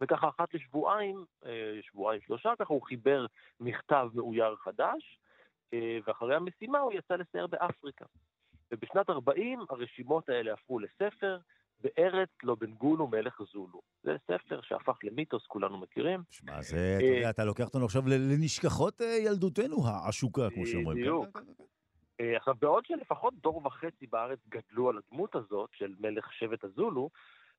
וככה 0.00 0.28
אחת 0.28 0.54
לשבועיים, 0.54 1.24
אה, 1.46 1.78
שבועיים 1.82 2.20
שלושה, 2.20 2.52
ככה 2.58 2.74
הוא 2.74 2.82
חיבר 2.82 3.26
מכתב 3.60 4.08
מאויר 4.14 4.56
חדש, 4.56 5.18
אה, 5.74 5.98
ואחרי 6.06 6.36
המשימה 6.36 6.78
הוא 6.78 6.92
יצא 6.92 7.14
לסייר 7.14 7.46
באפריקה. 7.46 8.04
ובשנת 8.70 9.10
40 9.10 9.60
הרשימות 9.70 10.28
האלה 10.28 10.52
הפכו 10.52 10.78
לספר, 10.78 11.38
בארץ 11.84 12.28
לא 12.42 12.56
בן 12.60 12.72
גולו 12.72 13.06
מלך 13.06 13.42
זולו. 13.52 13.80
זה 14.02 14.16
ספר 14.24 14.60
שהפך 14.62 14.98
למיתוס, 15.02 15.46
כולנו 15.46 15.78
מכירים. 15.78 16.20
שמע, 16.30 16.62
זה, 16.62 16.96
אתה 16.98 17.06
יודע, 17.06 17.30
אתה 17.30 17.44
לוקח 17.44 17.64
אותנו 17.64 17.84
עכשיו 17.84 18.02
לנשכחות 18.06 19.00
אה, 19.00 19.16
ילדותנו 19.24 19.76
העשוקה, 19.86 20.50
כמו 20.54 20.66
שאומרים. 20.66 20.98
בדיוק. 20.98 21.38
אה, 22.20 22.36
עכשיו, 22.36 22.54
בעוד 22.60 22.86
שלפחות 22.86 23.34
דור 23.34 23.66
וחצי 23.66 24.06
בארץ 24.06 24.38
גדלו 24.48 24.88
על 24.88 24.98
הדמות 24.98 25.36
הזאת 25.36 25.70
של 25.72 25.94
מלך 26.00 26.32
שבט 26.32 26.64
הזולו, 26.64 27.10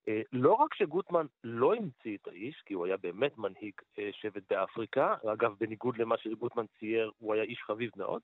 אה, 0.08 0.22
לא 0.34 0.54
רק 0.54 0.74
שגוטמן 0.74 1.26
לא 1.44 1.76
המציא 1.76 2.18
את 2.22 2.28
האיש, 2.28 2.64
כי 2.66 2.74
הוא 2.74 2.86
היה 2.86 2.98
באמת 2.98 3.38
מנהיג 3.38 3.74
שבט 4.12 4.44
באפריקה, 4.50 5.16
אגב, 5.34 5.54
בניגוד 5.60 5.98
למה 5.98 6.16
שגוטמן 6.18 6.66
צייר, 6.80 7.12
הוא 7.18 7.34
היה 7.34 7.44
איש 7.44 7.62
חביב 7.68 7.92
מאוד, 7.96 8.22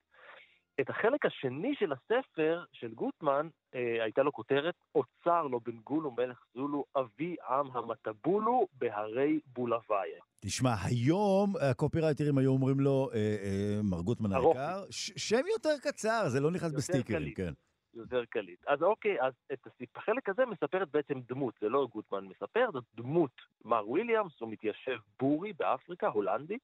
את 0.80 0.90
החלק 0.90 1.26
השני 1.26 1.76
של 1.76 1.92
הספר 1.92 2.64
של 2.74 2.94
גוטמן, 2.94 3.48
אה, 3.76 4.04
הייתה 4.04 4.24
לו 4.24 4.32
כותרת 4.34 4.76
אוצר 4.96 5.48
לו 5.48 5.60
בן 5.60 5.78
גולו 5.78 6.12
מלך 6.12 6.46
זולו, 6.54 6.86
אבי 6.96 7.36
עם 7.50 7.68
המטבולו 7.74 8.68
בהרי 8.74 9.40
בולוויה. 9.48 10.22
תשמע, 10.40 10.74
היום 10.84 11.54
הקופירייטרים 11.62 12.38
היו 12.38 12.52
אומרים 12.52 12.80
לו, 12.80 13.10
אה, 13.14 13.18
אה, 13.18 13.80
מר 13.84 14.02
גוטמן 14.02 14.32
היקר, 14.32 14.84
שם 14.92 15.42
יותר 15.54 15.78
קצר, 15.82 16.30
זה 16.30 16.40
לא 16.40 16.52
נכנס 16.52 16.74
בסטיקרים, 16.74 17.20
קלי. 17.20 17.34
כן. 17.34 17.54
יותר 17.94 18.26
קליט. 18.26 18.68
אז 18.68 18.84
אוקיי, 18.84 19.22
אז 19.22 19.34
את 19.54 19.68
החלק 19.96 20.30
הזה 20.30 20.46
מספרת 20.46 20.92
בעצם 20.92 21.20
דמות, 21.30 21.54
זה 21.62 21.70
לא 21.70 21.88
גוטמן 21.92 22.26
מספר, 22.26 22.70
זאת 22.74 22.84
דמות. 22.96 23.32
מר 23.66 23.90
וויליאמס 23.90 24.32
הוא 24.40 24.50
מתיישב 24.52 24.98
בורי 25.20 25.54
באפריקה, 25.54 26.08
הולנדי. 26.08 26.58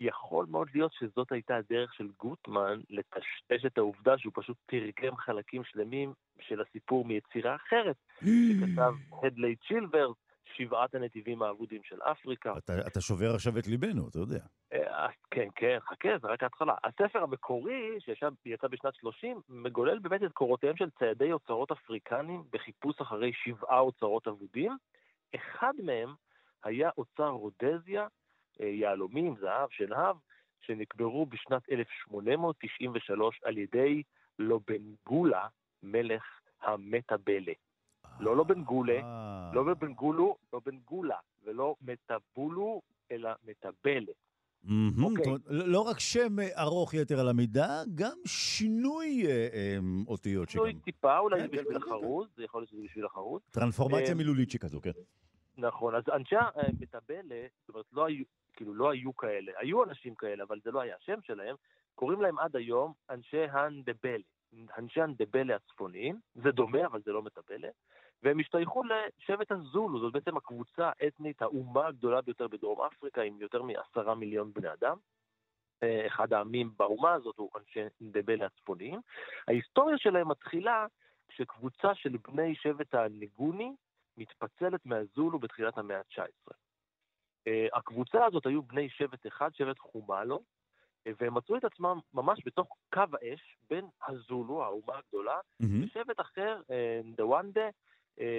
יכול 0.00 0.46
מאוד 0.50 0.68
להיות 0.74 0.92
שזאת 0.92 1.32
הייתה 1.32 1.56
הדרך 1.56 1.94
של 1.94 2.08
גוטמן 2.18 2.80
לטשטש 2.90 3.66
את 3.66 3.78
העובדה 3.78 4.18
שהוא 4.18 4.32
פשוט 4.36 4.56
תרגם 4.66 5.16
חלקים 5.16 5.64
שלמים 5.64 6.12
של 6.40 6.60
הסיפור 6.60 7.04
מיצירה 7.04 7.56
אחרת, 7.56 7.96
שכתב 8.48 8.92
הדלי 9.22 9.56
צ'ילבר, 9.68 10.12
שבעת 10.56 10.94
הנתיבים 10.94 11.42
האבודים 11.42 11.80
של 11.84 11.96
אפריקה. 12.02 12.54
אתה, 12.58 12.72
אתה 12.86 13.00
שובר 13.00 13.34
עכשיו 13.34 13.58
את 13.58 13.66
ליבנו, 13.66 14.08
אתה 14.08 14.18
יודע. 14.18 14.38
אה, 14.72 15.06
כן, 15.30 15.48
כן, 15.54 15.78
חכה, 15.80 16.08
זה 16.22 16.28
רק 16.28 16.42
ההתחלה. 16.42 16.74
הספר 16.84 17.22
המקורי, 17.22 17.98
שיצא 18.00 18.68
בשנת 18.68 18.94
30, 18.94 19.40
מגולל 19.48 19.98
באמת 19.98 20.22
את 20.22 20.32
קורותיהם 20.32 20.76
של 20.76 20.90
ציידי 20.98 21.32
אוצרות 21.32 21.70
אפריקנים 21.70 22.44
בחיפוש 22.52 23.00
אחרי 23.00 23.32
שבעה 23.44 23.78
אוצרות 23.78 24.28
אבודים. 24.28 24.76
אחד 25.34 25.72
מהם 25.84 26.14
היה 26.64 26.90
אוצר 26.98 27.28
רודזיה, 27.28 28.02
אה, 28.02 28.06
יהלומים, 28.60 29.34
זהב, 29.40 29.68
שנהב, 29.70 30.16
שנקברו 30.60 31.26
בשנת 31.26 31.62
1893 31.70 33.40
על 33.44 33.58
ידי 33.58 34.02
לובנגולה, 34.38 35.46
מלך 35.82 36.22
המטאבלה. 36.62 37.52
לא 38.20 38.36
לובנגולה, 38.36 39.00
אה. 39.02 39.50
לא 39.54 39.66
לובנגולו, 39.66 40.36
לובנגולה, 40.52 41.16
ולא 41.44 41.74
מטאבולו, 41.82 42.82
אלא 43.10 43.30
מטאבלה. 43.44 44.12
אוקיי. 45.02 45.32
לא 45.46 45.80
רק 45.80 45.98
שם 46.00 46.40
אה, 46.40 46.62
ארוך 46.62 46.94
יתר 46.94 47.20
על 47.20 47.28
המידה, 47.28 47.82
גם 47.94 48.16
שינוי 48.26 49.26
אותיות 50.06 50.48
שגם... 50.48 50.64
שינוי 50.64 50.82
טיפה, 50.84 51.18
אולי 51.18 51.40
כן, 51.40 51.46
בשביל 51.46 51.64
כן, 51.64 51.70
כן, 51.70 51.76
החרוז, 51.76 52.28
זה 52.36 52.44
יכול 52.44 52.60
להיות 52.60 52.70
שזה 52.70 52.82
בשביל 52.84 53.04
החרוז. 53.06 53.42
טרנספורמציה 53.50 54.14
מילולית 54.14 54.50
שכזו, 54.50 54.80
כן. 54.80 54.90
נכון, 55.58 55.94
אז 55.94 56.02
אנשי 56.12 56.36
המטאבלה, 56.36 57.46
זאת 57.60 57.68
אומרת, 57.68 57.86
לא 57.92 58.06
היו, 58.06 58.24
כאילו 58.56 58.74
לא 58.74 58.90
היו 58.90 59.16
כאלה, 59.16 59.52
היו 59.56 59.84
אנשים 59.84 60.14
כאלה, 60.14 60.44
אבל 60.44 60.60
זה 60.64 60.70
לא 60.70 60.80
היה 60.80 60.96
השם 60.96 61.22
שלהם, 61.22 61.56
קוראים 61.94 62.20
להם 62.20 62.38
עד 62.38 62.56
היום 62.56 62.92
אנשי 63.10 63.44
האנדבלה, 63.44 64.24
אנשי 64.78 65.00
האנדבלה 65.00 65.56
הצפוניים, 65.56 66.20
זה 66.34 66.50
דומה 66.50 66.86
אבל 66.86 67.00
זה 67.02 67.12
לא 67.12 67.22
מטבלה, 67.22 67.68
והם 68.22 68.40
השתייכו 68.40 68.82
לשבט 68.84 69.52
הזולו, 69.52 70.00
זאת 70.00 70.12
בעצם 70.12 70.36
הקבוצה 70.36 70.90
האתנית, 71.00 71.42
האומה 71.42 71.86
הגדולה 71.86 72.20
ביותר 72.20 72.48
בדרום 72.48 72.80
אפריקה, 72.80 73.22
עם 73.22 73.40
יותר 73.40 73.62
מעשרה 73.62 74.14
מיליון 74.14 74.52
בני 74.52 74.72
אדם. 74.72 74.96
אה, 75.82 76.06
אחד 76.06 76.32
העמים 76.32 76.70
באומה 76.76 77.12
הזאת 77.12 77.36
הוא 77.36 77.50
אנשי 77.58 77.80
אנדבלה 78.02 78.46
הצפוניים. 78.46 79.00
ההיסטוריה 79.48 79.98
שלהם 79.98 80.28
מתחילה 80.28 80.86
כשקבוצה 81.28 81.94
של 81.94 82.16
בני 82.16 82.54
שבט 82.54 82.94
הנגוני 82.94 83.74
מתפצלת 84.16 84.86
מהזולו 84.86 85.38
בתחילת 85.38 85.78
המאה 85.78 85.98
ה-19. 85.98 86.65
אה, 87.46 87.66
הקבוצה 87.74 88.24
הזאת 88.24 88.46
היו 88.46 88.62
בני 88.62 88.88
שבט 88.88 89.26
אחד, 89.26 89.50
שבט 89.54 89.78
חומלו, 89.78 90.42
אה, 91.06 91.12
והם 91.20 91.34
מצאו 91.34 91.56
את 91.56 91.64
עצמם 91.64 91.98
ממש 92.14 92.42
בתוך 92.46 92.68
קו 92.92 93.00
האש 93.00 93.56
בין 93.70 93.84
הזולו, 94.08 94.64
האומה 94.64 94.98
הגדולה. 94.98 95.38
ושבט 95.60 96.20
אחר, 96.20 96.60
אה, 96.70 97.00
דוונדה, 97.16 97.68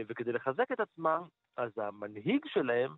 וכדי 0.08 0.32
לחזק 0.32 0.72
את 0.72 0.80
עצמם, 0.80 1.22
אז 1.58 1.72
המנהיג 1.78 2.42
שלהם 2.48 2.96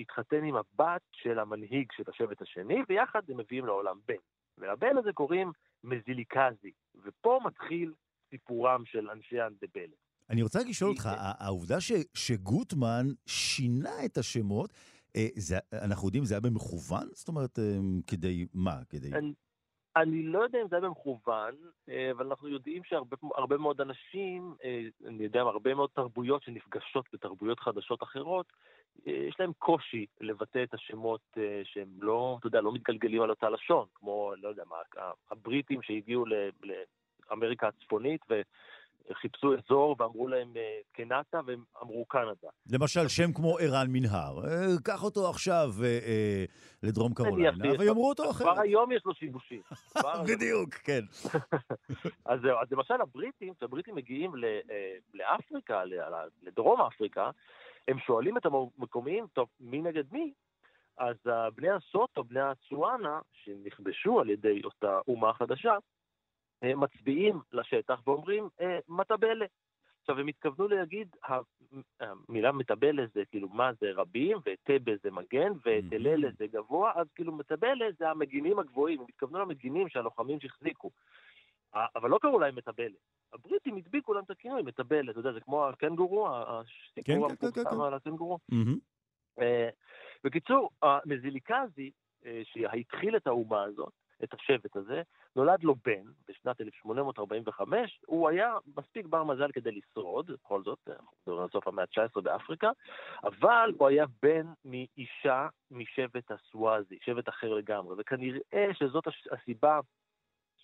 התחתן 0.00 0.44
עם 0.44 0.56
הבת 0.56 1.02
של 1.12 1.38
המנהיג 1.38 1.92
של 1.92 2.02
השבט 2.08 2.42
השני, 2.42 2.82
ויחד 2.88 3.30
הם 3.30 3.36
מביאים 3.36 3.66
לעולם 3.66 3.96
בן. 4.08 4.14
ולבן 4.58 4.96
הזה 4.98 5.12
קוראים 5.12 5.52
מזיליקזי, 5.84 6.72
ופה 7.04 7.40
מתחיל 7.44 7.92
סיפורם 8.30 8.82
של 8.86 9.10
אנשי 9.10 9.42
אנדבלה. 9.42 9.96
אני 10.30 10.42
רוצה 10.42 10.60
רק 10.60 10.66
לשאול 10.66 10.90
אותך, 10.90 11.08
העובדה 11.16 11.76
שגוטמן 12.14 13.06
שינה 13.26 14.04
את 14.04 14.18
השמות, 14.18 14.72
זה, 15.36 15.58
אנחנו 15.72 16.08
יודעים, 16.08 16.24
זה 16.24 16.34
היה 16.34 16.40
במכוון? 16.40 17.06
זאת 17.12 17.28
אומרת, 17.28 17.58
אה, 17.58 17.78
כדי 18.06 18.46
מה? 18.54 18.76
כדי... 18.88 19.12
אני, 19.12 19.32
אני 19.96 20.22
לא 20.22 20.38
יודע 20.38 20.62
אם 20.62 20.68
זה 20.68 20.76
היה 20.76 20.88
במכוון, 20.88 21.54
אה, 21.88 22.10
אבל 22.10 22.26
אנחנו 22.26 22.48
יודעים 22.48 22.84
שהרבה 22.84 23.56
מאוד 23.58 23.80
אנשים, 23.80 24.54
אני 25.06 25.24
יודע, 25.24 25.40
הרבה 25.40 25.74
מאוד 25.74 25.90
תרבויות 25.94 26.42
שנפגשות 26.42 27.04
בתרבויות 27.12 27.60
חדשות 27.60 28.02
אחרות, 28.02 28.52
יש 29.06 29.36
להם 29.40 29.52
קושי 29.58 30.06
לבטא 30.20 30.62
את 30.62 30.74
השמות 30.74 31.36
שהם 31.64 31.88
לא, 32.00 32.36
אתה 32.38 32.46
יודע, 32.46 32.60
לא 32.60 32.72
מתגלגלים 32.72 33.22
על 33.22 33.30
אותה 33.30 33.50
לשון, 33.50 33.86
כמו, 33.94 34.32
לא 34.42 34.48
יודע 34.48 34.62
מה, 34.68 34.76
הבריטים 35.30 35.82
שהגיעו 35.82 36.24
לאמריקה 37.30 37.68
הצפונית, 37.68 38.20
ו... 38.30 38.40
חיפשו 39.12 39.54
אזור 39.54 39.96
ואמרו 39.98 40.28
להם 40.28 40.56
אה, 40.56 40.78
קנטה, 40.92 41.40
והם 41.46 41.64
אמרו 41.82 42.04
קנדה. 42.04 42.48
למשל, 42.70 43.08
שם 43.08 43.32
כמו 43.32 43.58
ערן 43.58 43.86
מנהר, 43.88 44.44
אה, 44.44 44.66
קח 44.84 45.04
אותו 45.04 45.30
עכשיו 45.30 45.68
אה, 45.84 46.44
לדרום 46.82 47.14
קרוליינה, 47.14 47.64
ויאמרו 47.78 48.08
אותו 48.08 48.30
אחרת. 48.30 48.52
כבר 48.52 48.60
היום 48.60 48.92
יש 48.92 49.02
לו 49.04 49.14
שיבושים. 49.14 49.60
בדיוק, 50.28 50.74
כן. 50.74 51.00
אז 52.30 52.40
זהו, 52.40 52.58
אז 52.58 52.72
למשל 52.72 52.94
הבריטים, 53.00 53.54
כשהבריטים 53.54 53.94
מגיעים 53.94 54.32
לאפריקה, 55.14 55.82
לדרום 56.42 56.80
אפריקה, 56.80 57.30
הם 57.88 57.98
שואלים 57.98 58.36
את 58.36 58.46
המקומיים, 58.46 59.26
טוב, 59.32 59.48
מי 59.60 59.82
נגד 59.82 60.04
מי? 60.12 60.32
אז 60.98 61.16
בני 61.54 61.70
הסוטו, 61.70 62.24
בני 62.24 62.40
הצואנה, 62.40 63.20
שנכבשו 63.32 64.20
על 64.20 64.30
ידי 64.30 64.60
אותה 64.64 64.98
אומה 65.08 65.32
חדשה, 65.32 65.76
מצביעים 66.76 67.40
לשטח 67.52 68.00
ואומרים 68.06 68.48
אה, 68.60 68.78
מטבלה. 68.88 69.46
עכשיו, 70.00 70.18
הם 70.20 70.28
התכוונו 70.28 70.68
להגיד, 70.68 71.16
המילה 72.00 72.52
מטבלה 72.52 73.02
זה 73.14 73.24
כאילו, 73.30 73.48
מה 73.48 73.70
זה 73.80 73.92
רבים, 73.94 74.38
וטבה 74.38 74.92
זה 75.02 75.10
מגן, 75.10 75.52
וטללה 75.64 76.28
זה 76.38 76.46
גבוה, 76.46 76.92
אז 76.94 77.06
כאילו 77.14 77.32
מטבלה 77.32 77.86
זה 77.98 78.10
המגינים 78.10 78.58
הגבוהים, 78.58 79.00
הם 79.00 79.06
התכוונו 79.08 79.38
למגינים 79.38 79.88
שהלוחמים 79.88 80.40
שהחזיקו. 80.40 80.90
אבל 81.96 82.10
לא 82.10 82.18
קראו 82.22 82.38
להם 82.38 82.56
מטבלה. 82.56 82.96
הבריטים 83.32 83.76
הדביקו 83.76 84.14
להם 84.14 84.24
את 84.24 84.30
הכינוי 84.30 84.62
מטבלה, 84.62 85.10
אתה 85.10 85.20
יודע, 85.20 85.32
זה 85.32 85.40
כמו 85.40 85.68
הקנגורו, 85.68 86.28
הסיפור 86.28 87.28
כן, 87.28 87.36
כן, 87.36 87.36
כן, 87.36 87.60
המפורסם 87.60 87.80
על 87.80 87.94
הקנגורו. 87.94 88.38
אה, 89.40 89.68
בקיצור, 90.24 90.70
המזיליקזי, 90.82 91.90
שהתחיל 92.44 93.16
את 93.16 93.26
האומה 93.26 93.62
הזאת, 93.62 93.92
את 94.24 94.34
השבט 94.34 94.76
הזה, 94.76 95.02
נולד 95.36 95.62
לו 95.62 95.74
בן 95.84 96.02
בשנת 96.28 96.60
1845, 96.60 98.00
הוא 98.06 98.28
היה 98.28 98.56
מספיק 98.76 99.06
בר 99.06 99.24
מזל 99.24 99.52
כדי 99.52 99.70
לשרוד, 99.72 100.30
בכל 100.30 100.62
זאת, 100.62 100.78
אנחנו 100.88 101.16
מדברים 101.26 101.42
על 101.42 101.48
סוף 101.48 101.68
המאה 101.68 101.84
ה-19 101.96 102.20
באפריקה, 102.20 102.70
אבל 103.24 103.72
הוא 103.78 103.88
היה 103.88 104.04
בן 104.22 104.46
מאישה 104.64 105.48
משבט 105.70 106.30
הסוואזי, 106.30 106.98
שבט 107.04 107.28
אחר 107.28 107.54
לגמרי, 107.54 107.94
וכנראה 107.98 108.68
שזאת 108.72 109.04
הסיבה 109.30 109.80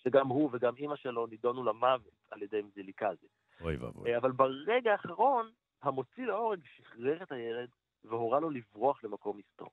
שגם 0.03 0.27
הוא 0.27 0.49
וגם 0.53 0.75
אימא 0.75 0.95
שלו 0.95 1.27
נידונו 1.27 1.63
למוות 1.63 2.13
על 2.31 2.41
ידי 2.41 2.61
מזיליקזי. 2.61 3.27
אוי 3.61 3.75
ואבוי. 3.75 4.17
אבל 4.17 4.31
ברגע 4.31 4.91
האחרון, 4.91 5.49
המוציא 5.81 6.25
להורג 6.25 6.59
שחרר 6.75 7.23
את 7.23 7.31
הילד 7.31 7.69
והורה 8.03 8.39
לו 8.39 8.49
לברוח 8.49 9.03
למקום 9.03 9.37
מסתור. 9.37 9.69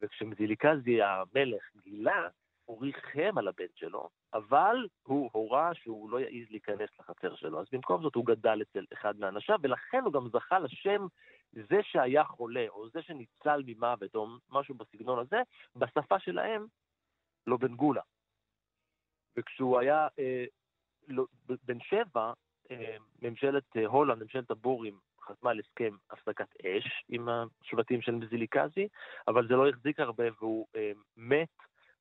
וכשמזיליקזי 0.00 1.02
המלך 1.02 1.62
גילה 1.82 2.28
הוא 2.64 2.82
ריחם 2.82 3.38
על 3.38 3.48
הבן 3.48 3.66
שלו, 3.74 4.08
אבל 4.34 4.76
הוא 5.02 5.30
הורה 5.32 5.74
שהוא 5.74 6.10
לא 6.10 6.20
יעז 6.20 6.50
להיכנס 6.50 6.90
לחצר 7.00 7.36
שלו. 7.36 7.60
אז 7.60 7.66
במקום 7.72 8.02
זאת 8.02 8.14
הוא 8.14 8.26
גדל 8.26 8.62
אצל 8.62 8.84
אחד 8.92 9.18
מאנשיו, 9.18 9.58
ולכן 9.62 10.02
הוא 10.04 10.12
גם 10.12 10.28
זכה 10.28 10.58
לשם 10.58 11.06
זה 11.52 11.82
שהיה 11.82 12.24
חולה, 12.24 12.66
או 12.68 12.88
זה 12.88 13.02
שניצל 13.02 13.62
ממוות, 13.66 14.14
או 14.14 14.26
משהו 14.50 14.74
בסגנון 14.74 15.18
הזה, 15.18 15.40
בשפה 15.76 16.18
שלהם, 16.18 16.66
לא 17.46 17.56
בן 17.56 17.74
גולה. 17.74 18.02
וכשהוא 19.36 19.78
היה 19.78 20.08
אה, 20.18 20.44
לא, 21.08 21.26
בן 21.64 21.80
שבע, 21.80 22.32
אה, 22.70 22.96
ממשלת 23.22 23.76
אה, 23.76 23.86
הולנד, 23.86 24.22
ממשלת 24.22 24.50
הבורים, 24.50 24.98
חתמה 25.20 25.50
על 25.50 25.60
הסכם 25.60 25.96
הפסקת 26.10 26.56
אש 26.56 27.04
עם 27.08 27.28
השבטים 27.28 28.02
של 28.02 28.12
מזיליקזי, 28.12 28.88
אבל 29.28 29.48
זה 29.48 29.54
לא 29.54 29.68
החזיק 29.68 30.00
הרבה 30.00 30.24
והוא 30.38 30.66
אה, 30.76 30.92
מת 31.16 31.48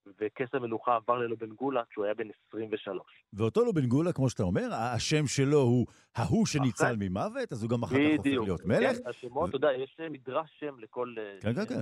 וכס 0.07 0.47
המלוכה 0.53 0.95
עבר 0.95 1.17
ללובן 1.17 1.49
גולה 1.49 1.81
כשהוא 1.89 2.05
היה 2.05 2.13
בן 2.13 2.27
23. 2.47 3.03
ואותו 3.33 3.65
לובן 3.65 3.85
גולה, 3.85 4.13
כמו 4.13 4.29
שאתה 4.29 4.43
אומר, 4.43 4.73
השם 4.73 5.27
שלו 5.27 5.59
הוא 5.59 5.87
ההוא 6.15 6.45
שניצל 6.45 6.95
ממוות, 6.99 7.51
אז 7.51 7.63
הוא 7.63 7.69
גם 7.69 7.83
אחר 7.83 7.95
כך 7.95 8.17
הופך 8.17 8.25
להיות 8.25 8.65
מלך. 8.65 8.97
כן, 8.97 9.09
השמות, 9.09 9.49
אתה 9.49 9.57
יודע, 9.57 9.73
יש 9.73 9.97
מדרש 10.11 10.49
שם 10.59 10.79
לכל... 10.79 11.15
אה, 11.17 11.41
כן, 11.41 11.53
כן, 11.53 11.65
כן. 11.65 11.81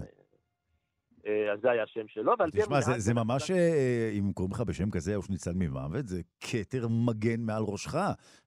אה, 1.28 1.54
אז 1.54 1.60
זה 1.62 1.72
היה 1.72 1.84
השם 1.84 2.08
שלו, 2.08 2.34
ועל 2.40 2.52
פי. 2.52 2.62
תשמע, 2.62 2.82
זה 2.82 3.14
ממש, 3.14 3.52
אה, 3.52 4.12
אם 4.20 4.34
קוראים 4.34 4.54
לך 4.54 4.62
בשם 4.62 4.92
כזה, 4.92 5.16
או 5.16 5.22
שניצל 5.22 5.54
ממוות, 5.56 6.08
זה 6.08 6.22
כתר 6.40 6.88
מגן 6.88 7.42
מעל 7.42 7.64
ראשך. 7.68 7.96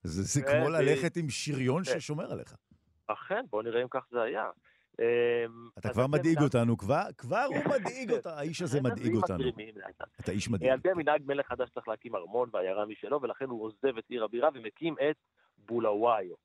זה 0.03 0.41
כמו 0.41 0.69
ללכת 0.69 1.17
עם 1.17 1.29
שריון 1.29 1.83
ששומר 1.83 2.31
עליך. 2.31 2.55
אכן, 3.07 3.45
בוא 3.49 3.63
נראה 3.63 3.81
אם 3.81 3.87
כך 3.91 4.07
זה 4.11 4.21
היה. 4.21 4.49
אתה 5.77 5.89
כבר 5.93 6.07
מדאיג 6.07 6.41
אותנו, 6.41 6.77
כבר 7.17 7.43
הוא 7.47 7.57
מדאיג 7.79 8.11
אותה, 8.11 8.33
האיש 8.39 8.61
הזה 8.61 8.81
מדאיג 8.81 9.15
אותנו. 9.15 9.43
אתה 10.19 10.31
איש 10.31 10.49
מדאיג. 10.49 10.69
על 10.69 10.79
פי 10.79 10.91
המנהג 10.91 11.21
מלך 11.25 11.47
חדש 11.47 11.69
צריך 11.69 11.87
להקים 11.87 12.15
ארמון 12.15 12.49
ועיירה 12.53 12.85
משלו, 12.85 13.21
ולכן 13.21 13.45
הוא 13.45 13.63
עוזב 13.63 13.97
את 13.97 14.03
עיר 14.09 14.23
הבירה 14.23 14.49
ומקים 14.53 14.95
את 15.09 15.15
בולאוויו. 15.57 16.35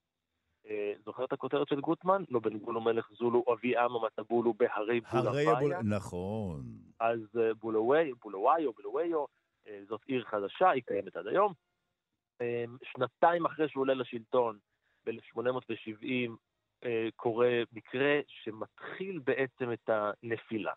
זוכר 1.04 1.24
את 1.24 1.32
הכותרת 1.32 1.68
של 1.68 1.80
גוטמן? 1.80 2.22
לא 2.28 2.40
בנגולו 2.40 2.80
מלך 2.80 3.08
זולו, 3.18 3.44
אבי 3.52 3.78
אמו 3.78 4.02
מטבולו 4.06 4.54
בהרי 4.54 5.00
בולאוויה. 5.00 5.82
נכון. 5.82 6.64
אז 7.00 7.20
בולאוויו, 7.60 8.16
בולאוויו, 8.22 8.72
בולאוויו, 8.72 9.24
זאת 9.88 10.00
עיר 10.06 10.24
חדשה, 10.24 10.70
היא 10.70 10.82
קיימת 10.86 11.16
עד 11.16 11.26
היום. 11.26 11.52
שנתיים 12.84 13.46
אחרי 13.46 13.68
שהוא 13.68 13.80
עולה 13.82 13.94
לשלטון, 13.94 14.58
ב-1870, 15.06 16.30
קורה 17.16 17.62
מקרה 17.72 18.20
שמתחיל 18.26 19.18
בעצם 19.24 19.72
את 19.72 19.90
הנפילה. 19.90 20.72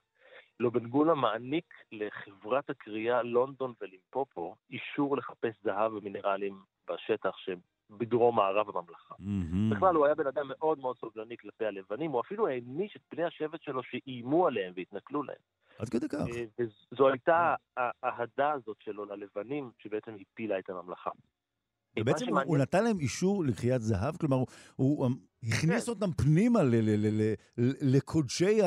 לובנגולה 0.59 1.15
מעניק 1.15 1.73
לחברת 1.91 2.69
הקריאה 2.69 3.23
לונדון 3.23 3.73
ולימפופו 3.81 4.55
אישור 4.69 5.17
לחפש 5.17 5.53
זהב 5.63 5.93
ומינרלים 5.93 6.59
בשטח 6.89 7.35
שבדרום 7.37 8.35
מערב 8.35 8.77
הממלכה. 8.77 9.15
Mm-hmm. 9.15 9.75
בכלל, 9.75 9.95
הוא 9.95 10.05
היה 10.05 10.15
בן 10.15 10.27
אדם 10.27 10.47
מאוד 10.47 10.79
מאוד 10.79 10.97
סובלני 10.97 11.37
כלפי 11.37 11.65
הלבנים, 11.65 12.11
הוא 12.11 12.21
אפילו 12.21 12.47
העניש 12.47 12.95
את 12.95 13.01
בני 13.11 13.23
השבט 13.23 13.61
שלו 13.61 13.83
שאיימו 13.83 14.47
עליהם 14.47 14.73
והתנכלו 14.75 15.23
להם. 15.23 15.41
עד 15.79 15.89
כדי 15.89 16.09
כך. 16.09 16.17
וזו 16.59 17.09
הייתה 17.09 17.55
האהדה 17.77 18.51
הזאת 18.51 18.77
שלו 18.79 19.05
ללבנים, 19.05 19.71
שבעצם 19.77 20.15
הפילה 20.21 20.59
את 20.59 20.69
הממלכה. 20.69 21.11
ובעצם 21.99 22.29
הוא, 22.29 22.39
הוא 22.45 22.57
נתן 22.57 22.83
להם 22.83 22.99
אישור 22.99 23.43
לקריאת 23.45 23.81
זהב, 23.81 24.17
כלומר 24.17 24.35
הוא, 24.35 24.47
הוא 24.75 25.09
הכניס 25.43 25.85
כן. 25.85 25.91
אותם 25.91 26.11
פנימה 26.11 26.59
לקודשי 27.81 28.59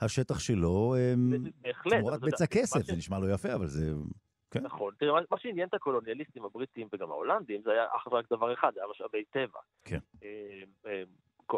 השטח 0.00 0.38
שלו, 0.38 0.94
בהחלט. 1.60 1.94
תמורת 1.94 2.20
בצע 2.20 2.46
כסף, 2.46 2.80
זה 2.80 2.96
נשמע 2.96 3.18
לא 3.18 3.34
יפה, 3.34 3.54
אבל 3.54 3.66
זה... 3.66 3.92
כן. 4.50 4.62
נכון. 4.62 4.94
תראה, 4.98 5.20
מה 5.30 5.38
שעניין 5.38 5.68
את 5.68 5.74
הקולוניאליסטים 5.74 6.44
הבריטים 6.44 6.88
וגם 6.92 7.10
ההולנדים, 7.10 7.62
זה 7.64 7.70
היה 7.70 7.86
אך 7.96 8.06
ורק 8.06 8.32
דבר 8.32 8.54
אחד, 8.54 8.70
זה 8.74 8.80
היה 8.80 8.90
משאבי 8.90 9.24
טבע. 9.24 9.60
כן. 9.84 9.98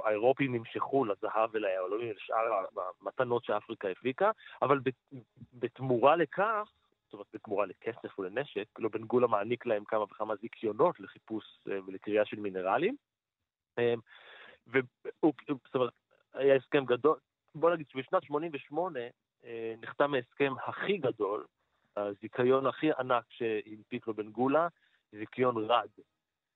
האירופים 0.04 0.54
נמשכו 0.54 1.04
לזהב 1.04 1.50
וליהלומים 1.52 2.09
ולשאר 2.09 2.64
המתנות 3.02 3.44
שאפריקה 3.44 3.88
הפיקה, 3.88 4.30
אבל 4.62 4.80
בתמורה 5.52 6.16
לכך, 6.16 6.72
אומרת, 7.12 7.26
בתמורה 7.32 7.66
לכסף 7.66 8.18
ולנשק, 8.18 8.68
לא 8.78 8.89
בן 8.89 9.05
גולה 9.05 9.26
מעניק 9.26 9.66
להם 9.66 9.84
כמה 9.84 10.02
וכמה 10.02 10.36
זיכיונות 10.36 11.01
לחיפוש 11.01 11.44
ולקריאה 11.66 12.24
של 12.24 12.40
מינרלים. 12.40 12.97
זאת 13.76 15.74
אומרת, 15.74 15.93
היה 16.32 16.55
הסכם 16.55 16.84
גדול, 16.84 17.18
בוא 17.55 17.70
נגיד 17.70 17.89
שבשנת 17.89 18.22
88' 18.24 19.01
נחתם 19.80 20.14
ההסכם 20.14 20.52
הכי 20.66 20.98
גדול, 20.98 21.47
הזיכיון 21.97 22.66
הכי 22.66 22.93
ענק 22.98 23.24
שהנפיק 23.30 24.06
לו 24.06 24.14
בן 24.14 24.30
גולה, 24.30 24.68
זיכיון 25.12 25.56
רד. 25.56 25.90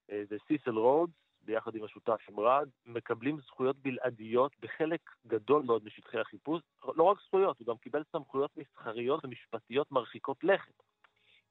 זה 0.08 0.36
סיסל 0.46 0.78
רודס, 0.78 1.14
ביחד 1.46 1.74
עם 1.74 1.84
השותף 1.84 2.20
עם 2.28 2.40
רד, 2.40 2.68
מקבלים 2.86 3.40
זכויות 3.40 3.76
בלעדיות 3.76 4.52
בחלק 4.60 5.00
גדול 5.26 5.62
מאוד 5.62 5.84
משטחי 5.84 6.18
החיפוש. 6.18 6.62
לא 6.96 7.02
רק 7.02 7.18
זכויות, 7.26 7.58
הוא 7.58 7.66
גם 7.66 7.76
קיבל 7.76 8.02
סמכויות 8.12 8.56
מסחריות 8.56 9.24
ומשפטיות 9.24 9.92
מרחיקות 9.92 10.44
לכת. 10.44 10.82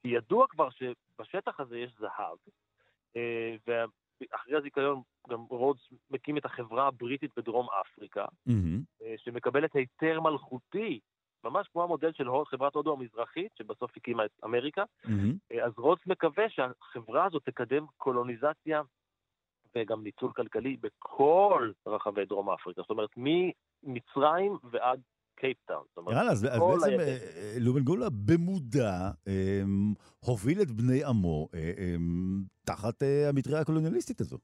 כי 0.02 0.08
ידוע 0.08 0.48
כבר 0.48 0.70
שבשטח 0.70 1.60
הזה 1.60 1.78
יש 1.78 1.96
זהב, 2.00 2.38
ואחרי 3.68 4.56
הזיכיון 4.58 5.02
גם 5.30 5.40
רודס 5.40 5.82
מקים 6.12 6.38
את 6.38 6.46
החברה 6.46 6.88
הבריטית 6.88 7.32
בדרום 7.38 7.68
אפריקה, 7.82 8.26
mm-hmm. 8.50 9.04
שמקבלת 9.18 9.76
היתר 9.76 10.22
מלכותי 10.22 11.00
ממש 11.44 11.68
כמו 11.68 11.84
המודל 11.84 12.14
של 12.14 12.28
חברת 12.46 12.76
הודו 12.76 12.94
המזרחית, 12.94 13.52
שבסוף 13.58 13.92
הקימה 13.98 14.26
את 14.26 14.32
אמריקה. 14.44 14.84
Mm-hmm. 15.06 15.64
אז 15.64 15.74
רודס 15.78 16.08
מקווה 16.08 16.50
שהחברה 16.50 17.26
הזאת 17.26 17.44
תקדם 17.46 17.86
קולוניזציה 17.98 18.82
וגם 19.78 20.04
ניצול 20.04 20.32
כלכלי 20.36 20.78
בכל 20.82 21.72
רחבי 21.88 22.26
דרום 22.26 22.50
אפריקה. 22.50 22.82
זאת 22.82 22.90
אומרת, 22.90 23.10
ממצרים 23.18 24.58
ועד 24.72 25.00
קייפטאון. 25.36 25.84
יאללה, 26.12 26.32
אז, 26.32 26.46
אז 26.52 26.60
בעצם 26.60 27.00
אה, 27.00 27.06
אה, 27.06 27.56
לובנגולה 27.60 28.08
במודע 28.26 29.12
אה, 29.28 29.62
הוביל 30.20 30.62
את 30.62 30.72
בני 30.72 31.04
עמו 31.04 31.50
אה, 31.54 31.60
אה, 31.78 31.96
תחת 32.66 33.04
אה, 33.04 33.30
המטריה 33.30 33.60
הקולוניאליסטית 33.60 34.22
הזו. 34.22 34.38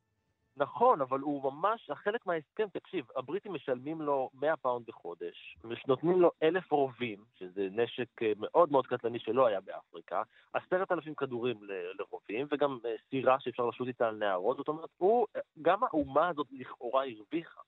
נכון, 0.62 1.02
אבל 1.02 1.20
הוא 1.20 1.52
ממש, 1.52 1.92
חלק 1.94 2.26
מההסכם, 2.26 2.68
תקשיב, 2.74 3.06
הבריטים 3.16 3.54
משלמים 3.54 4.02
לו 4.02 4.30
100 4.34 4.58
פאונד 4.58 4.86
בחודש, 4.86 5.58
נותנים 5.88 6.22
לו 6.22 6.32
אלף 6.44 6.72
רובים, 6.72 7.24
שזה 7.40 7.68
נשק 7.72 8.08
אה, 8.22 8.32
מאוד 8.38 8.72
מאוד 8.72 8.88
קטלני 8.88 9.20
שלא 9.20 9.48
היה 9.48 9.62
באפריקה, 9.62 10.22
עשרת 10.54 10.92
אלפים 10.92 11.16
כדורים 11.16 11.58
לרובים, 12.00 12.48
וגם 12.52 12.78
אה, 12.86 12.96
סירה 13.10 13.40
שאפשר 13.40 13.66
לשוט 13.66 13.88
איתה 13.88 14.08
על 14.08 14.16
נהרות, 14.16 14.58
זאת 14.58 14.68
אומרת, 14.68 14.90
הוא, 14.98 15.28
גם 15.62 15.84
האומה 15.84 16.28
הזאת 16.28 16.48
לכאורה 16.52 17.04
הרוויחה. 17.06 17.62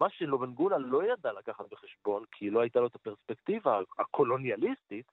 מה 0.00 0.10
שלובנגולה 0.10 0.78
לא 0.78 1.12
ידע 1.12 1.32
לקחת 1.32 1.64
בחשבון, 1.70 2.24
כי 2.32 2.50
לא 2.50 2.60
הייתה 2.60 2.80
לו 2.80 2.86
את 2.86 2.94
הפרספקטיבה 2.94 3.80
הקולוניאליסטית, 3.98 5.06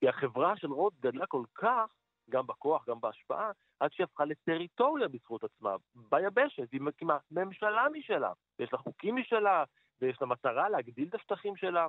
כי 0.00 0.08
החברה 0.08 0.56
של 0.56 0.72
רוד 0.72 0.92
גדלה 1.00 1.26
כל 1.26 1.42
כך, 1.54 1.90
גם 2.30 2.46
בכוח, 2.46 2.88
גם 2.88 3.00
בהשפעה, 3.00 3.50
עד 3.80 3.92
שהיא 3.92 4.04
הפכה 4.04 4.24
לטריטוריה 4.24 5.08
בזכות 5.08 5.44
עצמה, 5.44 5.76
ביבשת, 5.94 6.72
היא 6.72 6.80
מקימה 6.80 7.18
ממשלה 7.30 7.86
משלה, 7.92 8.32
ויש 8.58 8.72
לה 8.72 8.78
חוקים 8.78 9.16
משלה, 9.16 9.64
ויש 10.00 10.16
לה 10.20 10.26
מטרה 10.26 10.68
להגדיל 10.68 11.08
את 11.08 11.14
השטחים 11.14 11.56
שלה, 11.56 11.86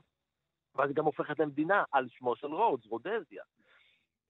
ואז 0.76 0.90
היא 0.90 0.96
גם 0.96 1.06
הופכת 1.06 1.40
למדינה 1.40 1.84
על 1.92 2.08
שמו 2.10 2.36
של 2.36 2.48
רודס, 2.48 2.86
רודזיה. 2.86 3.44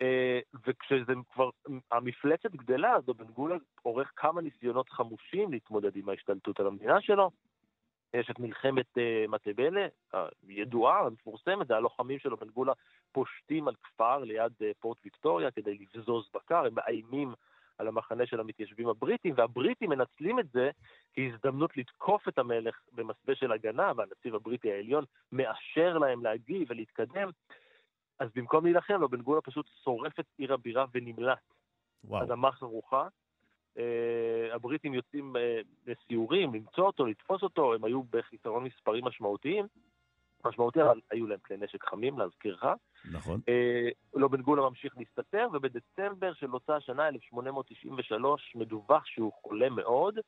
Uh, 0.04 0.60
וכשזה 0.68 1.14
כבר, 1.34 1.50
המפלצת 1.92 2.52
גדלה, 2.52 2.96
אז 2.96 3.04
בן 3.06 3.26
גולה 3.26 3.56
עורך 3.82 4.12
כמה 4.16 4.42
ניסיונות 4.42 4.90
חמושים 4.90 5.52
להתמודד 5.52 5.96
עם 5.96 6.10
ההשתלטות 6.10 6.60
על 6.60 6.68
המדינה 6.68 7.02
שלו. 7.02 7.32
יש 8.14 8.30
את 8.30 8.40
מלחמת 8.40 8.86
uh, 8.98 9.32
מטבלה, 9.32 9.88
הידועה, 10.48 11.00
המפורסמת, 11.00 11.68
זה 11.68 11.76
הלוחמים 11.76 12.20
שלו, 12.20 12.38
בן 12.38 12.50
גולה 12.50 12.74
פושטים 13.12 13.68
על 13.68 13.76
כפר 13.84 14.18
ליד 14.18 14.52
uh, 14.62 14.66
פורט 14.80 14.98
ויקטוריה 15.04 15.52
כדי 15.52 15.78
לבזוז 15.78 16.30
בקר, 16.34 16.66
הם 16.66 16.74
מאיימים 16.76 17.34
על 17.78 17.88
המחנה 17.88 18.26
של 18.26 18.40
המתיישבים 18.40 18.88
הבריטים, 18.88 19.34
והבריטים 19.38 19.90
מנצלים 19.90 20.40
את 20.40 20.50
זה 20.50 20.72
כהזדמנות 21.14 21.78
לתקוף 21.78 22.28
את 22.28 22.40
המלך 22.40 22.82
במסווה 22.92 23.36
של 23.36 23.52
הגנה, 23.52 23.92
והנציב 23.96 24.36
הבריטי 24.36 24.72
העליון 24.72 25.04
מאשר 25.32 25.98
להם 25.98 26.24
להגיב 26.24 26.68
ולהתקדם. 26.72 27.30
אז 28.20 28.30
במקום 28.36 28.66
להילחם, 28.66 29.08
בן 29.08 29.22
גולה 29.22 29.42
פשוט 29.42 29.68
שורף 29.84 30.20
את 30.20 30.26
עיר 30.38 30.54
הבירה 30.54 30.86
ונמלט. 30.94 31.54
וואו. 32.04 32.24
אדמה 32.24 32.52
חרוכה. 32.52 33.08
Uh, 33.78 33.82
הבריטים 34.54 34.94
יוצאים 34.94 35.36
uh, 35.36 35.40
לסיורים, 35.88 36.54
למצוא 36.54 36.84
אותו, 36.84 37.06
לתפוס 37.06 37.44
אותו, 37.44 37.74
הם 37.74 37.84
היו 37.84 38.04
בחיסרון 38.04 38.64
מספרים 38.64 39.06
משמעותיים, 39.06 39.66
משמעותי, 40.46 40.82
אבל 40.82 41.00
היו 41.12 41.28
להם 41.28 41.40
כלי 41.46 41.58
נשק 41.58 41.84
חמים, 41.84 42.20
להזכירך. 42.20 42.64
נכון. 43.06 43.42
אה, 43.50 43.90
לא 44.14 44.28
בן 44.28 44.42
גולה 44.42 44.62
ממשיך 44.62 44.98
להסתתר, 44.98 45.48
ובדצמבר 45.54 46.34
של 46.34 46.54
אותה 46.54 46.76
השנה, 46.76 47.08
1893, 47.08 48.56
מדווח 48.56 49.06
שהוא 49.06 49.32
חולה 49.42 49.70
מאוד. 49.70 50.20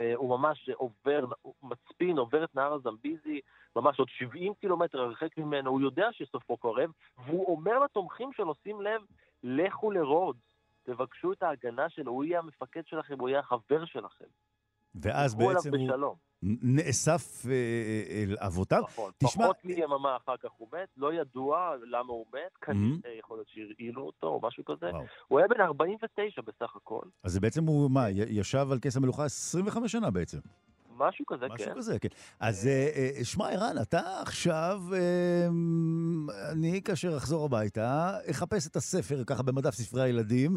אה, 0.00 0.12
הוא 0.14 0.38
ממש 0.38 0.70
עובר, 0.74 1.24
הוא 1.42 1.54
מצפין, 1.62 2.18
עובר 2.18 2.44
את 2.44 2.54
נהר 2.54 2.74
הזמביזי, 2.74 3.40
ממש 3.76 3.98
עוד 3.98 4.08
70 4.08 4.54
קילומטר 4.54 5.00
הרחק 5.00 5.38
ממנו, 5.38 5.70
הוא 5.70 5.80
יודע 5.80 6.08
שסופו 6.12 6.56
קרב, 6.56 6.90
והוא 7.26 7.56
אומר 7.56 7.78
לתומכים 7.78 8.32
שלו, 8.32 8.54
שים 8.62 8.80
לב, 8.80 9.00
לכו 9.42 9.90
לרודס, 9.90 10.40
תבקשו 10.82 11.32
את 11.32 11.42
ההגנה 11.42 11.88
שלו, 11.88 12.12
הוא 12.12 12.24
יהיה 12.24 12.38
המפקד 12.38 12.86
שלכם, 12.86 13.18
הוא 13.20 13.28
יהיה 13.28 13.40
החבר 13.40 13.84
שלכם. 13.84 14.24
ואז 14.94 15.34
בעצם 15.34 15.74
הוא 15.74 16.16
נאסף 16.42 17.46
אה, 17.46 17.52
אה, 17.52 18.22
אל 18.22 18.36
אבותיו. 18.38 18.82
נכון, 18.82 19.12
תשמע... 19.18 19.44
פחות 19.44 19.64
מיממה 19.64 20.16
אחר 20.16 20.36
כך 20.36 20.50
הוא 20.56 20.68
מת, 20.72 20.88
לא 20.96 21.12
ידוע 21.12 21.74
למה 21.90 22.12
הוא 22.12 22.26
מת, 22.34 22.56
כנראה 22.60 23.18
יכול 23.18 23.36
להיות 23.36 23.48
שהרעילו 23.48 24.02
אותו 24.02 24.26
או 24.26 24.40
משהו 24.42 24.64
כזה. 24.64 24.90
הוא 25.28 25.38
היה 25.38 25.48
בן 25.48 25.60
49 25.60 26.42
בסך 26.42 26.76
הכל. 26.76 27.02
אז 27.24 27.38
בעצם 27.38 27.64
הוא, 27.66 27.90
מה, 27.90 28.10
ישב 28.10 28.68
על 28.72 28.78
כס 28.82 28.96
המלוכה 28.96 29.24
25 29.24 29.92
שנה 29.92 30.10
בעצם. 30.10 30.38
משהו 30.98 31.26
כזה, 31.26 31.46
משהו 31.46 31.56
כן. 31.56 31.64
משהו 31.64 31.76
כזה, 31.76 31.98
כן. 31.98 32.08
אז 32.40 32.66
אה, 32.66 32.88
אה, 32.96 33.24
שמע, 33.24 33.50
ערן, 33.50 33.76
אתה 33.82 34.00
עכשיו, 34.22 34.80
אה, 34.94 35.48
אני 36.52 36.82
כאשר 36.82 37.16
אחזור 37.16 37.44
הביתה, 37.44 38.18
אחפש 38.30 38.66
את 38.66 38.76
הספר 38.76 39.24
ככה 39.24 39.42
במדף 39.42 39.74
ספרי 39.74 40.02
הילדים, 40.02 40.56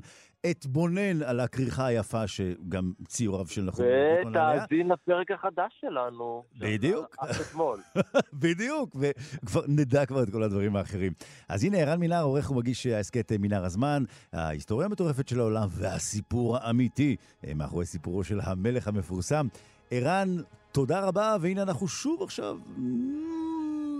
אתבונן 0.51 1.23
על 1.23 1.39
הכריכה 1.39 1.85
היפה 1.85 2.27
שגם 2.27 2.91
ציוריו 3.07 3.47
של 3.47 3.61
נחום. 3.61 3.85
ותאזין 4.29 4.87
לפרק 4.87 5.31
החדש 5.31 5.71
שלנו. 5.81 6.43
בדיוק. 6.59 7.15
אתמול. 7.31 7.79
בדיוק, 8.43 8.95
וכבר 8.95 9.61
נדע 9.67 10.05
כבר 10.05 10.23
את 10.23 10.29
כל 10.29 10.43
הדברים 10.43 10.75
האחרים. 10.75 11.13
אז 11.49 11.63
הנה, 11.63 11.77
ערן 11.77 11.99
מינר, 11.99 12.21
עורך 12.21 12.51
ומגיש 12.51 12.85
ההסכת 12.85 13.31
מנהר 13.39 13.65
הזמן, 13.65 14.03
ההיסטוריה 14.33 14.85
המטורפת 14.85 15.27
של 15.27 15.39
העולם 15.39 15.67
והסיפור 15.69 16.57
האמיתי 16.57 17.15
מאחורי 17.55 17.85
סיפורו 17.85 18.23
של 18.23 18.39
המלך 18.43 18.87
המפורסם. 18.87 19.47
ערן, 19.91 20.37
תודה 20.71 20.99
רבה, 20.99 21.37
והנה 21.41 21.61
אנחנו 21.61 21.87
שוב 21.87 22.23
עכשיו 22.23 22.57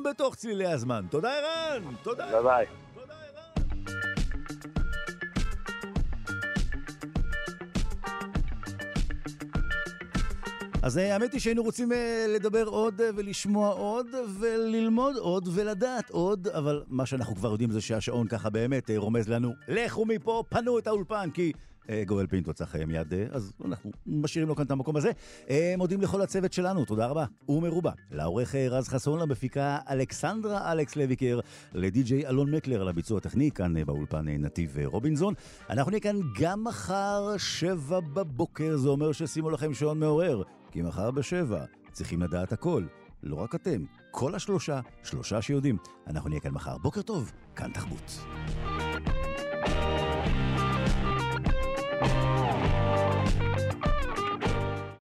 בתוך 0.05 0.35
צלילי 0.35 0.67
הזמן. 0.67 1.05
תודה 1.09 1.29
ערן! 1.33 1.83
תודה! 2.03 2.25
ביי 2.31 2.43
ביי. 2.43 2.65
אז 10.81 10.97
אה, 10.97 11.13
האמת 11.13 11.33
היא 11.33 11.41
שהיינו 11.41 11.63
רוצים 11.63 11.91
אה, 11.91 12.25
לדבר 12.29 12.63
עוד 12.65 13.01
אה, 13.01 13.09
ולשמוע 13.15 13.69
עוד 13.69 14.07
וללמוד 14.39 15.15
עוד 15.15 15.49
ולדעת 15.53 16.09
עוד, 16.09 16.47
אבל 16.47 16.83
מה 16.87 17.05
שאנחנו 17.05 17.35
כבר 17.35 17.51
יודעים 17.51 17.71
זה 17.71 17.81
שהשעון 17.81 18.27
ככה 18.27 18.49
באמת 18.49 18.89
רומז 18.97 19.29
לנו, 19.29 19.53
לכו 19.67 20.05
מפה, 20.05 20.43
פנו 20.49 20.79
את 20.79 20.87
האולפן, 20.87 21.29
כי 21.33 21.51
גואל 22.05 22.27
פינטו 22.27 22.53
צריך 22.53 22.75
מיד, 22.75 23.13
אז 23.31 23.53
אנחנו 23.65 23.91
משאירים 24.07 24.49
לו 24.49 24.55
כאן 24.55 24.65
את 24.65 24.71
המקום 24.71 24.95
הזה. 24.95 25.11
מודים 25.77 26.01
לכל 26.01 26.21
הצוות 26.21 26.53
שלנו, 26.53 26.85
תודה 26.85 27.07
רבה. 27.07 27.25
ומרובה. 27.49 27.91
לעורך 28.11 28.55
רז 28.55 28.87
חסון, 28.87 29.19
למפיקה 29.19 29.77
אלכסנדרה 29.89 30.71
אלכס 30.71 30.95
לויקר, 30.95 31.39
לדי-ג'יי 31.73 32.27
אלון 32.27 32.55
מקלר, 32.55 32.81
על 32.81 32.87
הביצוע 32.87 33.17
הטכני, 33.17 33.51
כאן 33.51 33.83
באולפן 33.85 34.27
נתיב 34.27 34.77
רובינזון. 34.85 35.33
אנחנו 35.69 35.89
נהיה 35.89 36.01
כאן 36.01 36.19
גם 36.39 36.63
מחר, 36.63 37.37
שבע 37.37 37.99
בבוקר, 37.99 38.77
זה 38.77 38.89
אומר 38.89 39.11
ששימו 39.11 39.49
לכם 39.49 39.73
שעון 39.73 39.99
מעורר. 39.99 40.43
כי 40.71 40.81
מחר 40.81 41.11
בשבע 41.11 41.65
צריכים 41.91 42.21
לדעת 42.21 42.53
הכל. 42.53 42.83
לא 43.23 43.35
רק 43.35 43.55
אתם, 43.55 43.83
כל 44.11 44.35
השלושה, 44.35 44.79
שלושה 45.03 45.41
שיודעים. 45.41 45.77
אנחנו 46.07 46.29
נהיה 46.29 46.41
כאן 46.41 46.51
מחר. 46.51 46.77
בוקר 46.77 47.01
טוב, 47.01 47.31
כאן 47.55 47.71
תחבוץ. 47.71 48.21
thank 49.69 50.01
you 50.01 50.08